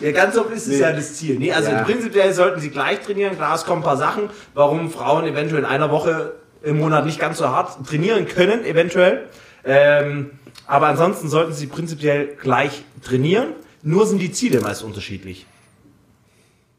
Ja, 0.00 0.12
ganz 0.12 0.36
oft 0.36 0.50
ist 0.52 0.62
es 0.66 0.68
Nee. 0.74 0.78
ja 0.80 0.92
das 0.92 1.14
Ziel. 1.14 1.38
Nee, 1.38 1.52
also 1.52 1.70
Ja. 1.70 1.82
prinzipiell 1.82 2.32
sollten 2.34 2.60
sie 2.60 2.70
gleich 2.70 3.00
trainieren. 3.00 3.36
Klar, 3.36 3.54
es 3.54 3.64
kommen 3.64 3.82
ein 3.82 3.84
paar 3.84 3.96
Sachen, 3.96 4.28
warum 4.54 4.90
Frauen 4.90 5.24
eventuell 5.26 5.60
in 5.60 5.64
einer 5.66 5.90
Woche 5.90 6.34
im 6.62 6.78
Monat 6.78 7.06
nicht 7.06 7.18
ganz 7.18 7.38
so 7.38 7.48
hart 7.48 7.86
trainieren 7.88 8.26
können, 8.28 8.64
eventuell. 8.64 9.28
Ähm, 9.64 10.30
aber 10.66 10.88
ansonsten 10.88 11.28
sollten 11.28 11.52
sie 11.52 11.66
prinzipiell 11.66 12.36
gleich 12.40 12.84
trainieren. 13.02 13.48
Nur 13.82 14.06
sind 14.06 14.18
die 14.18 14.32
Ziele 14.32 14.60
meist 14.60 14.82
unterschiedlich. 14.82 15.46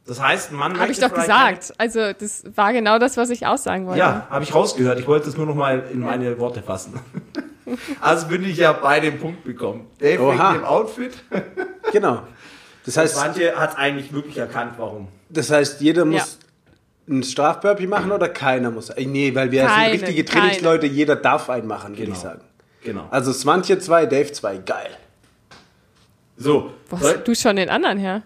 Das 0.08 0.22
heißt, 0.22 0.52
ein 0.52 0.56
Mann 0.56 0.80
Habe 0.80 0.92
ich 0.92 1.00
doch 1.00 1.14
gesagt. 1.14 1.74
Also 1.78 2.14
das 2.14 2.44
war 2.56 2.72
genau 2.74 2.98
das, 2.98 3.18
was 3.18 3.30
ich 3.30 3.46
aussagen 3.46 3.86
wollte. 3.88 4.00
Ja, 4.00 4.26
habe 4.30 4.44
ich 4.44 4.56
rausgehört. 4.56 5.00
Ich 5.00 5.08
wollte 5.08 5.28
es 5.30 5.36
nur 5.38 5.46
noch 5.46 5.56
mal 5.56 5.84
in 5.92 6.00
meine 6.00 6.38
Worte 6.40 6.62
fassen. 6.62 7.00
Also 8.00 8.28
bin 8.28 8.46
ich 8.46 8.56
ja 8.60 8.72
bei 8.72 9.02
dem 9.02 9.20
Punkt 9.20 9.44
bekommen. 9.44 9.88
Dave 10.00 10.24
Oha. 10.24 10.52
wegen 10.54 10.62
dem 10.62 10.66
Outfit. 10.66 11.12
Genau. 11.92 12.22
Das 12.86 12.96
heißt, 12.96 13.18
Manche 13.18 13.56
hat 13.58 13.78
eigentlich 13.78 14.14
wirklich 14.14 14.38
erkannt, 14.38 14.76
warum. 14.78 15.10
das 15.30 15.52
heißt, 15.52 15.82
jeder 15.82 16.06
muss 16.06 16.38
einen 17.10 17.24
Strafburpee 17.24 17.88
machen 17.88 18.12
oder 18.14 18.30
keiner 18.30 18.72
muss? 18.72 18.90
Äh, 18.90 19.06
Nee, 19.06 19.36
weil 19.36 19.52
wir 19.52 19.66
Keinen, 19.66 20.00
sind 20.00 20.08
richtige. 20.08 20.24
Trainingsleute, 20.26 20.86
jeder 20.86 21.18
darf 21.18 21.50
einen 21.50 21.68
machen, 21.68 21.90
würde 21.98 22.04
Genau. 22.06 22.16
ich 22.16 22.22
sagen. 22.22 22.42
Genau. 22.86 23.08
Also 23.12 23.34
Swantje 23.34 23.80
2, 23.80 24.06
Dave 24.06 24.32
2, 24.32 24.58
geil. 24.60 24.92
So. 26.38 26.72
Hast 26.92 27.28
du 27.28 27.36
schon 27.36 27.58
den 27.58 27.70
anderen 27.70 27.98
her? 27.98 28.22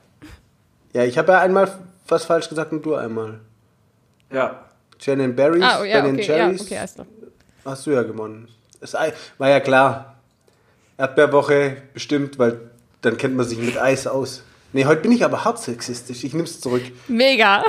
Ja, 0.94 1.04
ich 1.04 1.18
habe 1.18 1.32
ja 1.32 1.40
einmal 1.40 1.72
was 2.08 2.26
falsch 2.26 2.50
gesagt 2.50 2.72
und 2.72 2.86
du 2.86 2.96
einmal. 2.96 3.40
Ja. 4.32 4.66
Jen 5.00 5.36
Berries, 5.36 5.64
Ah, 5.64 5.80
oh, 5.82 5.84
ja, 5.84 6.02
Ben 6.02 6.16
okay, 6.16 6.28
ja, 6.28 6.36
Cherries, 6.36 6.62
okay, 6.62 6.78
alles 6.78 6.94
klar. 6.94 7.08
hast 7.66 7.86
du 7.88 7.92
ja 7.92 8.04
gewonnen. 8.04 8.48
Das 8.80 8.94
war 8.94 9.50
ja 9.50 9.60
klar. 9.60 10.16
Erdbeerwoche 10.98 11.78
bestimmt, 11.94 12.38
weil 12.38 12.60
dann 13.02 13.18
kennt 13.18 13.36
man 13.36 13.46
sich 13.48 13.58
mit 13.58 13.78
Eis 13.78 14.06
aus. 14.06 14.44
Nee, 14.74 14.86
heute 14.86 15.02
bin 15.02 15.12
ich 15.12 15.26
aber 15.26 15.44
hart 15.44 15.60
sexistisch. 15.60 16.24
Ich 16.24 16.34
nehm's 16.34 16.62
zurück. 16.62 16.84
Mega. 17.08 17.64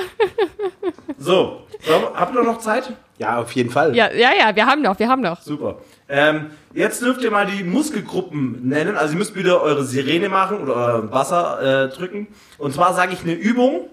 So. 1.18 1.62
so 1.84 1.92
habt 2.14 2.34
ihr 2.34 2.42
noch 2.42 2.58
Zeit? 2.58 2.92
Ja, 3.18 3.40
auf 3.40 3.52
jeden 3.52 3.70
Fall. 3.70 3.94
Ja, 3.94 4.12
ja, 4.12 4.30
ja, 4.36 4.54
wir 4.54 4.66
haben 4.66 4.82
noch, 4.82 4.98
wir 4.98 5.08
haben 5.08 5.22
noch. 5.22 5.40
Super. 5.40 5.78
Ähm, 6.08 6.50
jetzt 6.74 7.02
dürft 7.02 7.22
ihr 7.22 7.30
mal 7.30 7.46
die 7.46 7.62
Muskelgruppen 7.62 8.68
nennen. 8.68 8.96
Also 8.96 9.14
ihr 9.14 9.18
müsst 9.18 9.36
wieder 9.36 9.62
eure 9.62 9.84
Sirene 9.84 10.28
machen 10.28 10.58
oder 10.58 10.74
euer 10.74 11.12
Wasser 11.12 11.86
äh, 11.86 11.88
drücken. 11.88 12.28
Und 12.58 12.74
zwar 12.74 12.94
sage 12.94 13.12
ich 13.12 13.22
eine 13.22 13.34
Übung 13.34 13.88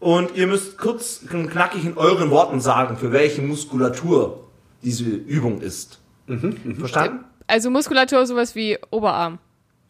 und 0.00 0.36
ihr 0.36 0.46
müsst 0.46 0.78
kurz 0.78 1.22
und 1.32 1.50
knackig 1.50 1.84
in 1.84 1.96
euren 1.96 2.30
Worten 2.30 2.60
sagen, 2.60 2.96
für 2.96 3.12
welche 3.12 3.42
Muskulatur 3.42 4.44
diese 4.82 5.04
Übung 5.04 5.60
ist. 5.60 6.00
Verstanden? 6.78 7.24
Also 7.46 7.70
Muskulatur 7.70 8.26
sowas 8.26 8.54
wie 8.54 8.78
Oberarm. 8.90 9.38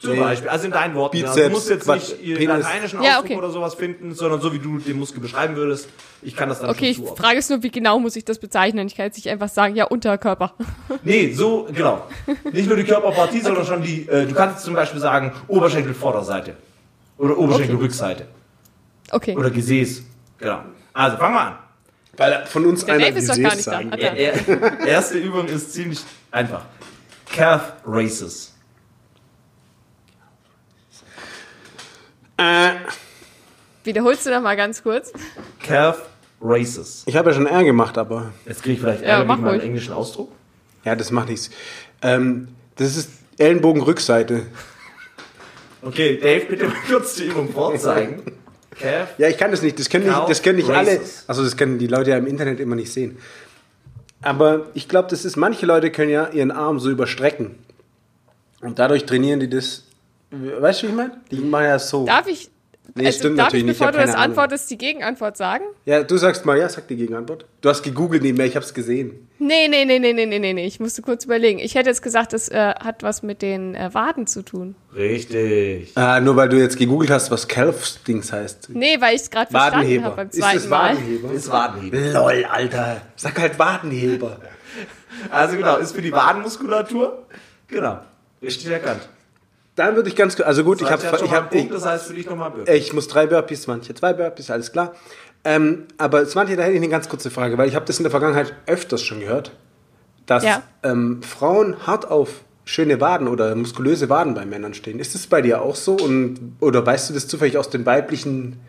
Zum 0.00 0.12
Nee. 0.12 0.20
Beispiel, 0.20 0.48
also 0.48 0.66
in 0.66 0.70
deinen 0.70 0.94
Worten. 0.94 1.16
ja. 1.16 1.26
Bizeps, 1.26 1.46
du 1.46 1.50
musst 1.50 1.70
jetzt 1.70 1.84
Quatsch, 1.84 2.10
nicht 2.10 2.22
ihren 2.22 2.38
Penis. 2.38 2.64
lateinischen 2.64 3.02
Ja, 3.02 3.10
Ausdruck 3.16 3.24
okay. 3.24 3.36
oder 3.36 3.50
sowas 3.50 3.74
finden, 3.74 4.14
sondern 4.14 4.40
so 4.40 4.52
wie 4.52 4.60
du 4.60 4.78
den 4.78 4.96
Muskel 4.96 5.20
beschreiben 5.20 5.56
würdest. 5.56 5.88
Ich 6.22 6.36
kann 6.36 6.48
das 6.48 6.60
dann 6.60 6.70
Okay, 6.70 6.90
ich 6.90 6.96
schon 6.96 7.06
zuordnen. 7.06 7.24
frage 7.26 7.38
es 7.40 7.48
nur, 7.50 7.62
wie 7.64 7.70
genau 7.70 7.98
muss 7.98 8.14
ich 8.14 8.24
das 8.24 8.38
bezeichnen? 8.38 8.86
Ich 8.86 8.94
kann 8.94 9.06
jetzt 9.06 9.16
nicht 9.16 9.28
einfach 9.28 9.48
sagen, 9.48 9.74
ja, 9.74 9.86
Unterkörper. 9.86 10.54
Nee, 11.02 11.32
so, 11.32 11.68
genau. 11.74 12.06
Nicht 12.52 12.68
nur 12.68 12.76
die 12.76 12.84
Körperpartie, 12.84 13.40
sondern 13.40 13.66
schon 13.66 13.82
die, 13.82 14.08
äh, 14.08 14.24
du 14.26 14.34
kannst 14.34 14.64
zum 14.64 14.74
Beispiel 14.74 15.00
sagen, 15.00 15.32
Oberschenkel 15.48 15.94
Vorderseite. 15.94 16.54
Oder 17.16 17.36
Oberschenkel 17.36 17.74
Okay. 17.74 17.84
Rückseite. 17.84 18.26
Okay. 19.10 19.36
Oder 19.36 19.50
Gesäß. 19.50 20.02
Genau. 20.38 20.60
Also, 20.92 21.16
fangen 21.16 21.34
wir 21.34 21.40
an. 21.40 21.58
Weil 22.16 22.46
von 22.46 22.66
uns 22.66 22.84
Der 22.84 22.94
einer 22.94 23.06
Dave 23.06 23.18
ist 23.18 23.28
doch 23.28 23.34
Gesäß 23.34 23.48
gar 23.48 23.56
nicht 23.56 23.66
da. 23.66 23.70
sagen. 23.72 23.90
Hat 23.92 24.00
Er, 24.00 24.16
er, 24.16 24.86
erste 24.86 25.18
Übung 25.18 25.46
ist 25.46 25.72
ziemlich 25.72 26.00
einfach. 26.30 26.62
Calf 27.34 27.72
Races. 27.86 28.54
Äh, 32.38 32.70
Wiederholst 33.84 34.26
du 34.26 34.30
noch 34.30 34.42
mal 34.42 34.56
ganz 34.56 34.82
kurz? 34.82 35.12
Calf 35.62 36.02
Races. 36.40 37.02
ich 37.06 37.16
habe 37.16 37.30
ja 37.30 37.36
schon 37.36 37.46
R 37.46 37.64
gemacht, 37.64 37.98
aber 37.98 38.32
Jetzt 38.46 38.62
kriege 38.62 38.74
ich 38.74 38.80
vielleicht 38.80 39.02
Ja, 39.02 39.08
Ärger 39.08 39.24
mach 39.24 39.36
wegen 39.38 39.44
meinem 39.46 39.60
englischen 39.60 39.92
Ausdruck. 39.92 40.30
ja, 40.84 40.94
das 40.94 41.10
macht 41.10 41.28
nichts. 41.28 41.50
Ähm, 42.02 42.48
das 42.76 42.96
ist 42.96 43.10
Ellenbogenrückseite. 43.38 44.46
Okay, 45.82 46.18
Dave, 46.20 46.46
bitte 46.46 46.66
mal 46.66 46.74
kurz 46.88 47.16
die 47.16 47.24
Übung 47.24 47.52
vorzeigen. 47.52 48.22
Calf. 48.78 49.08
Ja, 49.18 49.28
ich 49.28 49.36
kann 49.38 49.50
das 49.50 49.62
nicht. 49.62 49.78
Das 49.78 49.88
können 49.88 50.06
nicht, 50.06 50.28
das 50.28 50.42
können 50.42 50.56
nicht 50.58 50.70
alle. 50.70 51.00
Also 51.26 51.42
das 51.42 51.56
können 51.56 51.78
die 51.78 51.86
Leute 51.88 52.10
ja 52.10 52.16
im 52.18 52.26
Internet 52.26 52.60
immer 52.60 52.76
nicht 52.76 52.92
sehen. 52.92 53.18
Aber 54.22 54.66
ich 54.74 54.88
glaube, 54.88 55.08
das 55.10 55.24
ist, 55.24 55.36
manche 55.36 55.66
Leute 55.66 55.90
können 55.90 56.10
ja 56.10 56.28
ihren 56.28 56.50
Arm 56.50 56.78
so 56.80 56.90
überstrecken. 56.90 57.56
Und 58.60 58.78
dadurch 58.78 59.06
trainieren 59.06 59.40
die 59.40 59.48
das. 59.50 59.84
Weißt 60.30 60.82
du, 60.82 60.86
wie 60.86 60.90
ich 60.90 60.96
meine? 60.96 61.20
Die 61.30 61.36
machen 61.40 61.64
ja 61.64 61.78
so. 61.78 62.04
Darf 62.04 62.26
ich, 62.26 62.50
Nee, 62.94 63.06
also, 63.06 63.18
stimmt 63.18 63.38
darf 63.38 63.46
natürlich 63.48 63.62
ich, 63.62 63.66
nicht. 63.68 63.78
Bevor 63.78 63.86
hab 63.88 63.94
du 63.94 64.00
das 64.00 64.10
Ahnung. 64.14 64.24
antwortest, 64.24 64.70
die 64.70 64.78
Gegenantwort 64.78 65.36
sagen? 65.36 65.64
Ja, 65.84 66.02
du 66.02 66.16
sagst 66.16 66.46
mal, 66.46 66.58
ja, 66.58 66.68
sag 66.68 66.88
die 66.88 66.96
Gegenantwort. 66.96 67.44
Du 67.60 67.68
hast 67.68 67.82
gegoogelt 67.82 68.22
nebenher, 68.22 68.46
ich 68.46 68.56
hab's 68.56 68.72
gesehen. 68.72 69.28
Nee, 69.38 69.68
nee, 69.68 69.84
nee, 69.84 69.98
nee, 69.98 70.12
nee, 70.14 70.24
nee, 70.26 70.38
nee, 70.38 70.52
nee. 70.54 70.66
Ich 70.66 70.80
musste 70.80 71.02
kurz 71.02 71.24
überlegen. 71.26 71.58
Ich 71.58 71.74
hätte 71.74 71.90
jetzt 71.90 72.00
gesagt, 72.02 72.32
das 72.32 72.48
äh, 72.48 72.74
hat 72.80 73.02
was 73.02 73.22
mit 73.22 73.42
den 73.42 73.74
äh, 73.74 73.92
Waden 73.92 74.26
zu 74.26 74.42
tun. 74.42 74.74
Richtig. 74.96 75.92
Ah, 75.96 76.18
nur 76.20 76.34
weil 76.36 76.48
du 76.48 76.56
jetzt 76.58 76.78
gegoogelt 76.78 77.10
hast, 77.10 77.30
was 77.30 77.46
Calf-Dings 77.46 78.32
heißt. 78.32 78.70
Nee, 78.70 79.00
weil 79.00 79.14
ich 79.14 79.22
es 79.22 79.30
gerade 79.30 79.50
verstanden 79.50 79.76
habe 79.76 79.86
Wadenheber. 79.86 80.10
beim 80.16 80.28
Ist 80.28 80.38
zweiten 80.38 80.56
das 80.56 80.68
Mal. 80.68 80.94
Wadenheber? 80.96 81.32
Ist 81.32 81.50
Wadenheber. 81.52 82.12
Lol, 82.20 82.44
Alter. 82.50 83.00
Sag 83.16 83.38
halt 83.40 83.58
Wadenheber. 83.58 84.40
Also 85.30 85.56
genau, 85.56 85.78
ist 85.78 85.92
für 85.96 86.02
die 86.02 86.12
Wadenmuskulatur. 86.12 87.26
Genau. 87.66 87.98
Richtig 88.42 88.66
erkannt. 88.70 89.08
Dann 89.78 89.94
würde 89.94 90.08
ich 90.08 90.16
ganz 90.16 90.34
kurz, 90.34 90.46
also 90.46 90.64
gut, 90.64 90.80
ich 90.82 90.88
Das 90.88 91.04
habe, 91.04 91.12
heißt, 91.12 91.22
ich, 91.24 91.30
mal 91.30 91.36
einen 91.36 91.46
hab, 91.46 91.54
ich, 91.54 91.68
das 91.68 91.86
heißt 91.86 92.06
für 92.06 92.14
dich 92.14 92.28
nochmal 92.28 92.50
Bürger. 92.50 92.74
ich 92.74 92.92
muss 92.92 93.06
drei 93.06 93.26
Burpees, 93.26 93.66
manche 93.68 93.94
zwei 93.94 94.12
Burpees, 94.12 94.50
alles 94.50 94.72
klar. 94.72 94.92
Ähm, 95.44 95.84
aber 95.98 96.26
Svante, 96.26 96.56
da 96.56 96.62
hätte 96.64 96.72
ich 96.72 96.78
eine 96.78 96.88
ganz 96.88 97.08
kurze 97.08 97.30
Frage, 97.30 97.56
weil 97.58 97.68
ich 97.68 97.76
habe 97.76 97.84
das 97.86 97.98
in 97.98 98.02
der 98.02 98.10
Vergangenheit 98.10 98.52
öfters 98.66 99.02
schon 99.02 99.20
gehört, 99.20 99.52
dass 100.26 100.42
Ja. 100.42 100.62
ähm, 100.82 101.22
Frauen 101.22 101.86
hart 101.86 102.10
auf 102.10 102.28
schöne 102.64 103.00
Waden 103.00 103.28
oder 103.28 103.54
muskulöse 103.54 104.08
Waden 104.08 104.34
bei 104.34 104.44
Männern 104.44 104.74
stehen. 104.74 104.98
Ist 104.98 105.14
das 105.14 105.26
bei 105.28 105.40
dir 105.42 105.62
auch 105.62 105.76
so? 105.76 105.94
Und, 105.94 106.56
oder 106.60 106.84
weißt 106.84 107.10
du 107.10 107.14
das 107.14 107.28
zufällig 107.28 107.56
aus 107.56 107.70
dem 107.70 107.86
weiblichen 107.86 108.60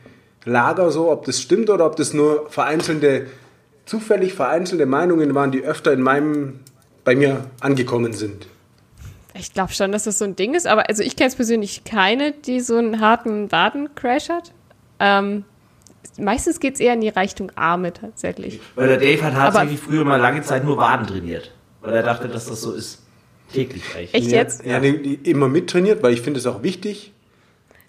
Lager 0.45 0.91
so, 0.91 1.11
ob 1.11 1.25
das 1.25 1.41
stimmt 1.41 1.69
oder 1.71 1.85
ob 1.87 1.95
das 1.95 2.13
nur 2.13 2.49
vereinzelte, 2.49 3.25
zufällig 3.85 4.35
vereinzelte 4.35 4.85
Meinungen 4.85 5.33
waren, 5.35 5.51
die 5.51 5.63
öfter 5.63 5.91
in 5.91 6.01
meinem, 6.01 6.59
bei 7.03 7.15
mir 7.15 7.45
angekommen 7.61 8.13
sind? 8.13 8.47
Ich 9.33 9.53
glaube 9.53 9.73
schon, 9.73 9.91
dass 9.91 10.03
das 10.05 10.17
so 10.17 10.25
ein 10.25 10.35
Ding 10.35 10.55
ist, 10.55 10.67
aber 10.67 10.89
also 10.89 11.03
ich 11.03 11.15
kenne 11.15 11.29
es 11.29 11.35
persönlich 11.35 11.83
keine, 11.83 12.31
die 12.31 12.59
so 12.61 12.77
einen 12.77 12.99
harten 12.99 13.51
Wadencrash 13.51 14.29
hat. 14.29 14.53
Ähm, 14.99 15.45
meistens 16.17 16.59
geht 16.59 16.75
es 16.75 16.79
eher 16.79 16.93
in 16.93 17.01
die 17.01 17.09
Richtung 17.09 17.51
Arme 17.55 17.93
tatsächlich. 17.93 18.59
Weil 18.75 18.87
der 18.87 18.97
Dave 18.97 19.23
hat 19.23 19.35
Aber- 19.35 19.43
tatsächlich 19.51 19.79
früher 19.79 20.03
mal 20.03 20.17
lange 20.19 20.41
Zeit 20.41 20.63
nur 20.63 20.77
Waden 20.77 21.07
trainiert. 21.07 21.51
Weil 21.81 21.93
er 21.95 22.03
dachte, 22.03 22.27
dass 22.27 22.47
das 22.47 22.61
so 22.61 22.73
ist. 22.73 23.03
Täglich 23.53 23.83
eigentlich. 23.95 24.13
Echt 24.13 24.31
ja, 24.31 24.37
jetzt? 24.37 24.65
Ja, 24.65 24.79
die 24.79 25.15
immer 25.23 25.47
mittrainiert, 25.47 26.03
weil 26.03 26.13
ich 26.13 26.21
finde 26.21 26.39
es 26.39 26.45
auch 26.45 26.61
wichtig. 26.61 27.13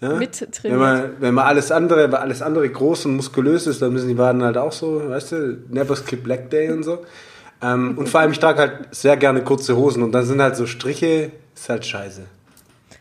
Ja? 0.01 0.14
Mit 0.14 0.49
Wenn 0.62 0.76
man, 0.78 1.12
wenn 1.20 1.34
man 1.34 1.45
alles 1.47 1.70
andere, 1.70 2.11
weil 2.11 2.20
alles 2.20 2.41
andere 2.41 2.68
groß 2.68 3.07
und 3.07 3.16
muskulös 3.16 3.66
ist, 3.66 3.82
dann 3.82 3.93
müssen 3.93 4.09
die 4.09 4.16
Waden 4.16 4.43
halt 4.43 4.57
auch 4.57 4.72
so, 4.72 5.11
weißt 5.11 5.32
du, 5.32 5.59
never 5.68 5.95
skip 5.97 6.22
Black 6.22 6.49
Day 6.51 6.70
und 6.70 6.82
so. 6.82 7.05
Ähm, 7.62 7.98
und 7.98 8.08
vor 8.08 8.20
allem, 8.20 8.32
ich 8.32 8.38
trage 8.38 8.58
halt 8.58 8.72
sehr 8.94 9.16
gerne 9.16 9.42
kurze 9.42 9.76
Hosen 9.76 10.02
und 10.02 10.12
dann 10.12 10.24
sind 10.24 10.40
halt 10.40 10.56
so 10.56 10.66
Striche, 10.66 11.30
ist 11.54 11.68
halt 11.68 11.84
scheiße. 11.84 12.22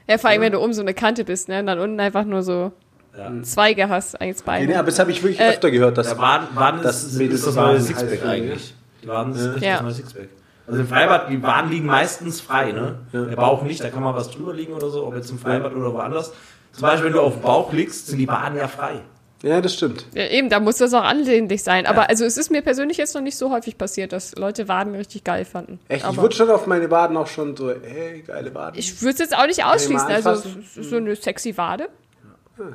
Ja, 0.08 0.18
vor 0.18 0.30
allem, 0.32 0.42
wenn 0.42 0.52
du 0.52 0.60
oben 0.60 0.74
so 0.74 0.82
eine 0.82 0.94
Kante 0.94 1.24
bist, 1.24 1.48
ne? 1.50 1.60
Und 1.60 1.68
dann 1.68 1.80
unten 1.80 2.00
einfach 2.00 2.26
nur 2.26 2.42
so 2.44 2.72
Ja. 3.18 3.32
Zweige 3.44 3.90
hast 3.90 4.18
Nee, 4.20 4.36
Beine. 4.46 4.68
nee, 4.68 4.76
aber 4.76 4.88
das 4.88 5.00
habe 5.00 5.12
ich 5.12 5.22
wirklich 5.24 5.40
Äh, 5.40 5.50
öfter 5.52 5.72
gehört, 5.72 5.98
dass 5.98 6.08
Der 6.10 6.18
Waden, 6.18 6.48
Waden 6.56 6.82
Das 6.84 7.04
ist, 7.04 7.20
ist 7.20 7.48
das 7.48 7.56
neue 7.56 7.80
Sixpack 7.80 8.24
ja. 8.24 8.30
eigentlich. 8.30 8.74
Die 9.04 9.08
Waden 9.08 9.34
ist 9.34 9.62
Ja. 9.62 9.74
das 9.74 9.82
neue 9.84 9.92
Sixpack. 9.94 10.30
Also 10.68 10.82
im 10.82 10.88
Freibad, 10.88 11.30
die 11.30 11.42
Waden 11.42 11.72
liegen 11.72 11.86
meistens 11.88 12.42
frei, 12.42 12.72
ne? 12.72 12.96
Der 13.14 13.36
Bauch 13.36 13.64
nicht, 13.64 13.84
da 13.84 13.90
kann 13.90 14.04
mal 14.04 14.14
was 14.14 14.30
drüber 14.30 14.54
liegen 14.54 14.74
oder 14.74 14.90
so, 14.90 15.06
ob 15.08 15.16
jetzt 15.16 15.30
im 15.32 15.40
Freibad 15.40 15.74
oder 15.74 15.92
woanders. 15.94 16.32
Zum 16.74 16.82
Beispiel, 16.84 17.06
wenn 17.08 17.14
du 17.14 17.22
auf 17.22 17.34
dem 17.34 17.42
Bauch 17.42 17.74
liegst, 17.74 18.08
sind 18.08 18.20
die 18.20 18.28
Waden 18.28 18.58
ja 18.58 18.68
frei. 18.68 19.02
Ja, 19.44 19.62
das 19.62 19.74
stimmt. 19.74 20.06
Ja, 20.14 20.28
eben, 20.28 20.50
da 20.50 20.60
muss 20.60 20.78
das 20.78 20.94
auch 20.94 21.04
ansehnlich 21.04 21.64
sein. 21.64 21.86
Aber 21.86 22.10
also 22.10 22.26
es 22.26 22.38
ist 22.38 22.52
mir 22.52 22.62
persönlich 22.62 22.98
jetzt 22.98 23.16
noch 23.16 23.22
nicht 23.22 23.38
so 23.38 23.52
häufig 23.52 23.78
passiert, 23.78 24.12
dass 24.12 24.36
Leute 24.36 24.68
Waden 24.68 24.96
richtig 24.96 25.24
geil 25.24 25.46
fanden. 25.46 25.80
Echt, 25.88 26.02
ich 26.02 26.06
Aber 26.06 26.18
wurde 26.24 26.36
schon 26.36 26.50
auf 26.50 26.68
meine 26.68 26.92
Waden 26.92 27.16
auch 27.18 27.28
schon 27.28 27.56
so, 27.56 27.72
hey, 27.72 28.22
geile 28.28 28.54
Waden. 28.54 28.78
ich 28.78 29.02
würde 29.02 29.14
es 29.14 29.20
jetzt 29.20 29.38
auch 29.38 29.48
nicht 29.48 29.64
ausschließen. 29.64 30.08
Also 30.08 30.32
ist 30.32 30.90
so 30.90 30.98
eine 30.98 31.16
sexy 31.16 31.56
Wade. 31.58 31.88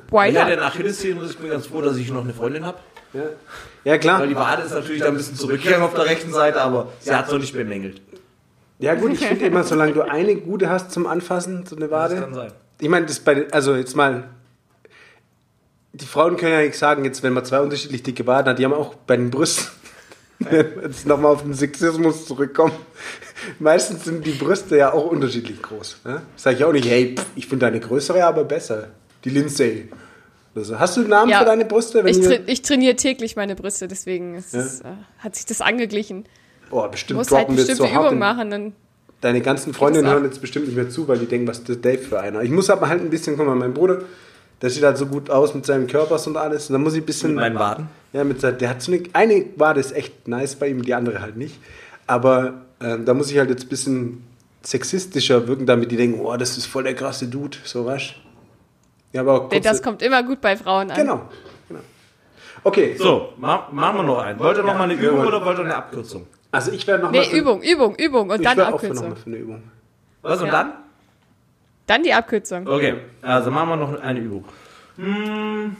Why 0.09 0.31
Ja, 0.31 0.43
not? 0.45 0.51
den 0.53 0.59
Achillessehnen 0.59 1.23
ich 1.29 1.37
bin 1.37 1.49
ganz 1.51 1.67
froh, 1.67 1.81
dass 1.81 1.95
ich 1.97 2.09
noch 2.11 2.23
eine 2.23 2.33
Freundin 2.33 2.65
habe. 2.65 2.79
ja. 3.13 3.21
ja, 3.83 3.97
klar. 3.99 4.19
Weil 4.21 4.29
die 4.29 4.35
Wade 4.35 4.63
ist 4.63 4.73
natürlich 4.73 5.01
da 5.01 5.09
ein 5.09 5.17
bisschen 5.17 5.35
zurückgegangen 5.35 5.83
auf 5.85 5.93
der 5.93 6.05
rechten 6.07 6.33
Seite, 6.33 6.61
aber 6.61 6.87
sie 6.99 7.13
hat 7.13 7.27
es 7.27 7.31
noch 7.31 7.39
nicht 7.39 7.53
bemängelt. 7.53 8.01
Ja 8.79 8.95
gut, 8.95 9.13
ich 9.13 9.19
finde 9.25 9.45
immer, 9.45 9.63
solange 9.63 9.93
du 9.93 10.01
eine 10.01 10.35
gute 10.35 10.69
hast 10.69 10.91
zum 10.91 11.05
Anfassen, 11.05 11.65
so 11.67 11.75
eine 11.75 11.87
Das 11.87 11.91
Wade. 12.11 12.15
kann 12.21 12.33
sein. 12.33 12.51
Ich 12.81 12.89
meine, 12.89 13.05
das 13.05 13.19
bei, 13.19 13.45
also 13.51 13.75
jetzt 13.75 13.95
mal, 13.95 14.23
die 15.95 16.05
Frauen 16.05 16.37
können 16.37 16.53
ja 16.53 16.61
nicht 16.61 16.77
sagen, 16.77 17.05
jetzt 17.05 17.23
wenn 17.23 17.33
man 17.33 17.45
zwei 17.45 17.59
unterschiedlich 17.61 18.03
dicke 18.03 18.27
Waden 18.27 18.49
hat, 18.49 18.59
die 18.59 18.65
haben 18.65 18.73
auch 18.73 18.95
bei 18.95 19.17
den 19.17 19.29
Brüsten, 19.29 19.67
jetzt 20.51 21.05
nochmal 21.05 21.31
auf 21.33 21.43
den 21.43 21.53
Sexismus 21.53 22.25
zurückkommen, 22.25 22.73
meistens 23.59 24.05
sind 24.05 24.25
die 24.25 24.31
Brüste 24.33 24.77
ja 24.77 24.93
auch 24.93 25.05
unterschiedlich 25.05 25.61
groß. 25.61 26.01
Ne? 26.05 26.21
Sag 26.35 26.55
ich 26.55 26.63
auch 26.63 26.73
nicht, 26.73 26.87
hey, 26.87 27.15
pff, 27.17 27.25
ich 27.35 27.47
finde 27.47 27.65
deine 27.67 27.79
größere 27.79 28.23
aber 28.23 28.43
besser. 28.43 28.89
Die 29.23 29.29
Lindsay. 29.29 29.89
Also, 30.55 30.79
hast 30.79 30.95
du 30.95 31.01
einen 31.01 31.09
Namen 31.09 31.31
Ja. 31.31 31.39
für 31.39 31.45
deine 31.45 31.65
Brüste? 31.65 32.01
Ich, 32.07 32.21
tra 32.21 32.35
ich 32.45 32.61
trainiere 32.61 32.95
täglich 32.95 33.35
meine 33.35 33.55
Brüste, 33.55 33.87
deswegen 33.87 34.35
ist 34.35 34.53
es, 34.53 34.81
äh, 34.81 34.85
hat 35.19 35.35
sich 35.35 35.45
das 35.45 35.59
angeglichen. 35.61 36.25
Boah, 36.69 36.89
bestimmt 36.89 37.17
musst 37.17 37.31
halt 37.31 37.43
droppen 37.43 37.57
wir 37.57 37.65
jetzt 37.65 37.77
so 37.77 37.91
hart. 37.91 38.15
Machen. 38.15 38.49
Dann, 38.51 38.73
Deine 39.21 39.41
ganzen 39.41 39.73
Freundinnen 39.73 40.09
hören 40.09 40.23
jetzt 40.23 40.39
bestimmt 40.39 40.67
nicht 40.67 40.75
mehr 40.75 40.89
zu, 40.89 41.07
weil 41.07 41.17
die 41.17 41.25
denken, 41.25 41.47
was 41.47 41.59
ist 41.59 41.67
der 41.67 41.77
Dave 41.77 41.97
für 41.97 42.19
einer. 42.19 42.41
Ich 42.41 42.51
muss 42.51 42.69
aber 42.69 42.89
halt 42.89 43.01
ein 43.01 43.09
bisschen, 43.09 43.37
guck 43.37 43.47
mal, 43.47 43.55
mein 43.55 43.73
Bruder, 43.73 44.03
der 44.61 44.69
sieht 44.69 44.83
halt 44.83 44.97
so 44.97 45.05
gut 45.05 45.29
aus 45.29 45.53
mit 45.53 45.65
seinem 45.65 45.87
Körpers 45.87 46.27
und 46.27 46.37
alles. 46.37 46.69
Und 46.69 46.73
dann 46.73 46.83
muss 46.83 46.93
ich 46.93 47.01
ein 47.03 47.05
bisschen. 47.05 47.31
Mit 47.31 47.41
meinen 47.41 47.59
Waden? 47.59 47.89
Ja, 48.13 48.23
mit 48.23 48.39
seiner, 48.41 48.57
der 48.57 48.69
hat 48.69 48.81
so 48.81 48.91
eine, 48.91 49.03
eine 49.13 49.45
Wade 49.57 49.79
ist 49.79 49.91
echt 49.95 50.27
nice 50.27 50.55
bei 50.55 50.67
ihm, 50.69 50.81
die 50.83 50.93
andere 50.93 51.21
halt 51.21 51.35
nicht. 51.37 51.59
Aber 52.07 52.61
ähm, 52.81 53.05
da 53.05 53.13
muss 53.13 53.29
ich 53.31 53.37
halt 53.37 53.49
jetzt 53.49 53.63
ein 53.65 53.69
bisschen 53.69 54.23
sexistischer 54.63 55.47
wirken, 55.47 55.65
damit 55.65 55.91
die 55.91 55.97
denken, 55.97 56.19
oh, 56.21 56.35
das 56.37 56.57
ist 56.57 56.65
voll 56.65 56.83
der 56.83 56.95
krasse 56.95 57.27
Dude, 57.27 57.57
so 57.63 57.85
was. 57.85 58.13
Ja, 59.13 59.21
aber 59.21 59.41
kurze, 59.49 59.61
das 59.61 59.81
kommt 59.81 60.01
immer 60.01 60.23
gut 60.23 60.41
bei 60.41 60.55
Frauen 60.57 60.89
an. 60.91 60.97
Genau, 60.97 61.21
genau. 61.69 61.79
Okay, 62.63 62.95
So, 62.97 63.29
ma 63.37 63.67
machen 63.71 63.97
wir 63.97 64.03
noch 64.03 64.19
einen. 64.19 64.39
Wollt 64.39 64.57
ihr 64.57 64.63
noch 64.63 64.73
mal 64.77 64.83
eine 64.89 64.95
Ja, 64.95 65.09
Übung 65.09 65.25
oder 65.25 65.45
wollt 65.45 65.57
ihr 65.59 65.65
eine 65.65 65.75
Abkürzung? 65.75 66.25
also 66.51 66.71
ich 66.71 66.85
werde 66.87 67.03
noch 67.03 67.11
Nee, 67.11 67.19
mal 67.19 67.25
für, 67.25 67.35
Übung, 67.37 67.61
Übung, 67.61 67.95
Übung 67.95 68.29
und 68.29 68.39
ich 68.39 68.45
dann 68.47 68.57
wär 68.57 68.73
auch 68.73 68.79
für 68.79 68.87
noch 68.87 68.93
Abkürzung. 69.03 69.09
mal 69.09 69.15
für 69.15 69.25
eine 69.27 69.37
Übung. 69.37 69.63
Was 70.21 70.39
und 70.41 70.47
Ja. 70.47 70.51
dann? 70.51 70.73
Dann 71.87 72.03
die 72.03 72.13
Abkürzung. 72.13 72.67
Okay, 72.67 72.95
also 73.21 73.51
machen 73.51 73.69
wir 73.69 73.75
noch 73.75 74.01
eine 74.01 74.19
Übung. 74.19 74.45
Hm. 74.97 75.75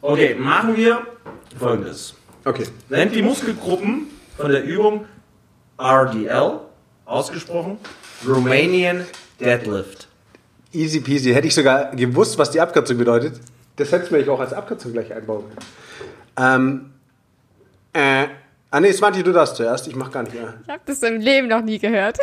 Okay, 0.00 0.34
machen 0.34 0.76
wir 0.76 1.06
folgendes. 1.58 2.14
Okay. 2.44 2.64
Nennt 2.88 3.14
die 3.14 3.22
Muskelgruppen 3.22 4.06
von 4.36 4.50
der 4.52 4.62
Übung 4.62 5.06
RDL, 5.78 6.60
ausgesprochen, 7.04 7.78
Romanian 8.26 9.04
Deadlift. 9.40 10.06
Easy 10.72 11.00
peasy. 11.00 11.32
Hätte 11.32 11.48
ich 11.48 11.54
sogar 11.54 11.94
gewusst, 11.96 12.38
was 12.38 12.50
die 12.50 12.60
Abkürzung 12.60 12.98
bedeutet. 12.98 13.40
Das 13.76 13.90
hätte 13.92 14.12
mir 14.12 14.20
ich 14.20 14.28
auch 14.28 14.40
als 14.40 14.52
Abkürzung 14.52 14.92
gleich 14.92 15.12
einbauen 15.12 15.44
können. 15.48 15.66
Ähm, 16.38 16.92
äh, 17.92 18.28
ah 18.70 18.80
nee, 18.80 18.92
Smarty, 18.92 19.22
du 19.22 19.32
darfst 19.32 19.56
zuerst. 19.56 19.88
Ich 19.88 19.96
mach 19.96 20.10
gar 20.10 20.22
nicht 20.22 20.34
mehr. 20.34 20.54
Ich 20.62 20.68
habe 20.68 20.82
das 20.86 21.02
im 21.02 21.20
Leben 21.20 21.48
noch 21.48 21.62
nie 21.62 21.78
gehört. 21.78 22.18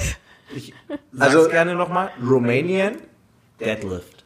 Ich 0.56 0.74
sag's 1.12 1.36
Also- 1.36 1.50
gerne 1.50 1.76
nochmal. 1.76 2.12
Romanian 2.26 2.98
Deadlift. 3.60 4.24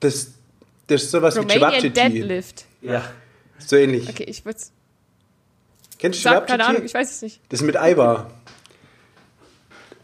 Das, 0.00 0.32
das 0.86 1.02
ist 1.02 1.10
sowas 1.10 1.34
wie 1.34 1.40
Romanian 1.40 1.60
Chewabchichi. 1.80 1.90
Deadlift. 1.90 2.64
Ja. 2.80 3.02
So 3.58 3.76
ähnlich. 3.76 4.08
Okay, 4.08 4.24
ich 4.24 4.44
würde 4.44 4.58
Kennst 5.98 6.20
du 6.20 6.22
sagen, 6.22 6.46
keine 6.46 6.64
Ahnung, 6.64 6.84
ich 6.84 6.94
weiß 6.94 7.10
es 7.10 7.22
nicht. 7.22 7.40
Das 7.48 7.60
ist 7.60 7.66
mit 7.66 7.76
Eibar. 7.76 8.30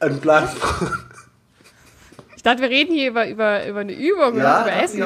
Ein 0.00 0.20
Plan. 0.20 0.48
Ich 2.36 2.42
dachte, 2.42 2.62
wir 2.62 2.68
reden 2.68 2.92
hier 2.92 3.10
über, 3.10 3.28
über, 3.28 3.66
über 3.66 3.80
eine 3.80 3.92
Übung 3.92 4.32
und 4.32 4.38
über 4.38 4.72
Essen. 4.72 5.02